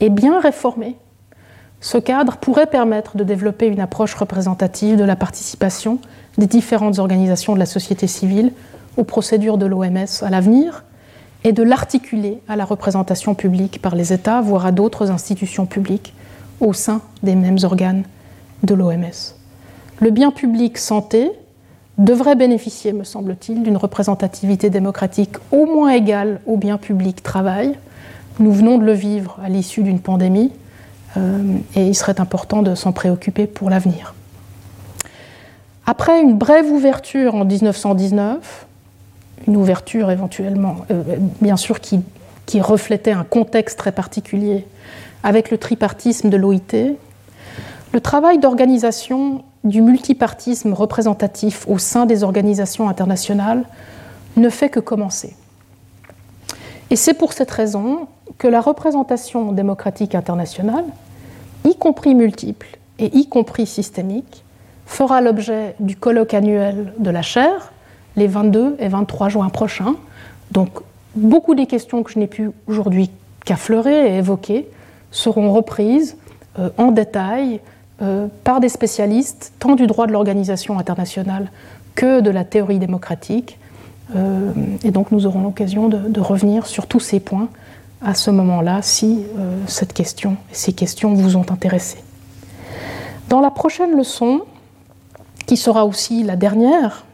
et 0.00 0.10
bien 0.10 0.40
réformé, 0.40 0.96
ce 1.80 1.98
cadre 1.98 2.36
pourrait 2.36 2.66
permettre 2.66 3.16
de 3.16 3.24
développer 3.24 3.66
une 3.66 3.80
approche 3.80 4.14
représentative 4.14 4.96
de 4.96 5.04
la 5.04 5.16
participation 5.16 5.98
des 6.38 6.46
différentes 6.46 6.98
organisations 6.98 7.54
de 7.54 7.58
la 7.58 7.66
société 7.66 8.06
civile 8.06 8.52
aux 8.96 9.04
procédures 9.04 9.58
de 9.58 9.66
l'OMS 9.66 10.22
à 10.22 10.30
l'avenir 10.30 10.84
et 11.44 11.52
de 11.52 11.62
l'articuler 11.62 12.40
à 12.48 12.56
la 12.56 12.64
représentation 12.64 13.34
publique 13.34 13.80
par 13.80 13.94
les 13.94 14.12
États, 14.12 14.40
voire 14.40 14.66
à 14.66 14.72
d'autres 14.72 15.10
institutions 15.10 15.66
publiques 15.66 16.14
au 16.60 16.72
sein 16.72 17.00
des 17.22 17.34
mêmes 17.34 17.58
organes 17.62 18.04
de 18.62 18.74
l'OMS. 18.74 19.34
Le 20.00 20.10
bien 20.10 20.30
public 20.30 20.78
santé 20.78 21.30
devrait 21.98 22.36
bénéficier, 22.36 22.92
me 22.92 23.04
semble-t-il, 23.04 23.62
d'une 23.62 23.76
représentativité 23.76 24.70
démocratique 24.70 25.36
au 25.50 25.66
moins 25.66 25.90
égale 25.90 26.40
au 26.46 26.56
bien 26.56 26.78
public 26.78 27.22
travail. 27.22 27.78
Nous 28.38 28.52
venons 28.52 28.78
de 28.78 28.84
le 28.84 28.92
vivre 28.92 29.38
à 29.42 29.48
l'issue 29.48 29.82
d'une 29.82 30.00
pandémie 30.00 30.52
euh, 31.16 31.42
et 31.74 31.86
il 31.86 31.94
serait 31.94 32.20
important 32.20 32.62
de 32.62 32.74
s'en 32.74 32.92
préoccuper 32.92 33.46
pour 33.46 33.68
l'avenir. 33.68 34.14
Après 35.86 36.20
une 36.20 36.34
brève 36.38 36.70
ouverture 36.70 37.34
en 37.34 37.44
1919, 37.44 38.66
une 39.46 39.56
ouverture 39.56 40.10
éventuellement, 40.10 40.76
euh, 40.90 41.02
bien 41.40 41.56
sûr, 41.56 41.80
qui, 41.80 42.02
reflétait 42.60 43.12
un 43.12 43.22
contexte 43.22 43.78
très 43.78 43.92
particulier 43.92 44.66
avec 45.22 45.52
le 45.52 45.58
tripartisme 45.58 46.30
de 46.30 46.36
l'OIT. 46.36 46.96
Le 47.92 48.00
travail 48.00 48.38
d'organisation 48.38 49.44
du 49.62 49.82
multipartisme 49.82 50.72
représentatif 50.72 51.64
au 51.68 51.78
sein 51.78 52.06
des 52.06 52.24
organisations 52.24 52.88
internationales 52.88 53.64
ne 54.36 54.48
fait 54.48 54.68
que 54.68 54.80
commencer. 54.80 55.36
Et 56.90 56.96
c'est 56.96 57.14
pour 57.14 57.32
cette 57.32 57.52
raison 57.52 58.08
que 58.38 58.48
la 58.48 58.60
représentation 58.60 59.52
démocratique 59.52 60.16
internationale, 60.16 60.84
y 61.64 61.76
compris 61.76 62.16
multiple 62.16 62.78
et 62.98 63.16
y 63.16 63.28
compris 63.28 63.66
systémique, 63.66 64.44
fera 64.86 65.20
l'objet 65.20 65.76
du 65.78 65.94
colloque 65.94 66.34
annuel 66.34 66.92
de 66.98 67.10
la 67.10 67.22
chaire, 67.22 67.72
les 68.16 68.26
22 68.26 68.76
et 68.78 68.88
23 68.88 69.28
juin 69.28 69.48
prochains. 69.48 69.94
Donc, 70.50 70.70
beaucoup 71.14 71.54
des 71.54 71.66
questions 71.66 72.02
que 72.02 72.12
je 72.12 72.18
n'ai 72.18 72.26
pu 72.26 72.50
aujourd'hui 72.66 73.10
qu'affleurer 73.44 74.14
et 74.14 74.18
évoquer 74.18 74.68
seront 75.10 75.52
reprises 75.52 76.16
euh, 76.58 76.70
en 76.78 76.92
détail 76.92 77.60
euh, 78.02 78.26
par 78.44 78.60
des 78.60 78.68
spécialistes 78.68 79.52
tant 79.58 79.74
du 79.74 79.86
droit 79.86 80.06
de 80.06 80.12
l'organisation 80.12 80.78
internationale 80.78 81.50
que 81.94 82.20
de 82.20 82.30
la 82.30 82.44
théorie 82.44 82.78
démocratique. 82.78 83.58
Euh, 84.16 84.52
et 84.82 84.90
donc 84.90 85.12
nous 85.12 85.26
aurons 85.26 85.42
l'occasion 85.42 85.88
de, 85.88 85.98
de, 85.98 86.20
revenir 86.20 86.66
sur 86.66 86.86
tous 86.86 87.00
ces 87.00 87.20
points 87.20 87.48
à 88.02 88.14
ce 88.14 88.30
moment-là 88.30 88.80
si 88.82 89.24
cette 89.66 89.92
question 89.92 90.36
et 90.50 90.54
ces 90.54 90.72
questions 90.72 91.12
vous 91.12 91.36
ont 91.36 91.44
intéressé. 91.50 91.98
Dans 93.28 93.40
la 93.40 93.50
prochaine 93.50 93.94
leçon, 93.94 94.40
qui 95.46 95.58
sera 95.58 95.84
aussi 95.84 96.22
la 96.22 96.34
dernière, 96.34 97.04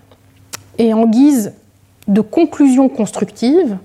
et 0.78 0.92
en 0.94 1.06
guise 1.06 1.52
de 2.08 2.20
conclusion 2.20 2.88
constructive, 2.88 3.78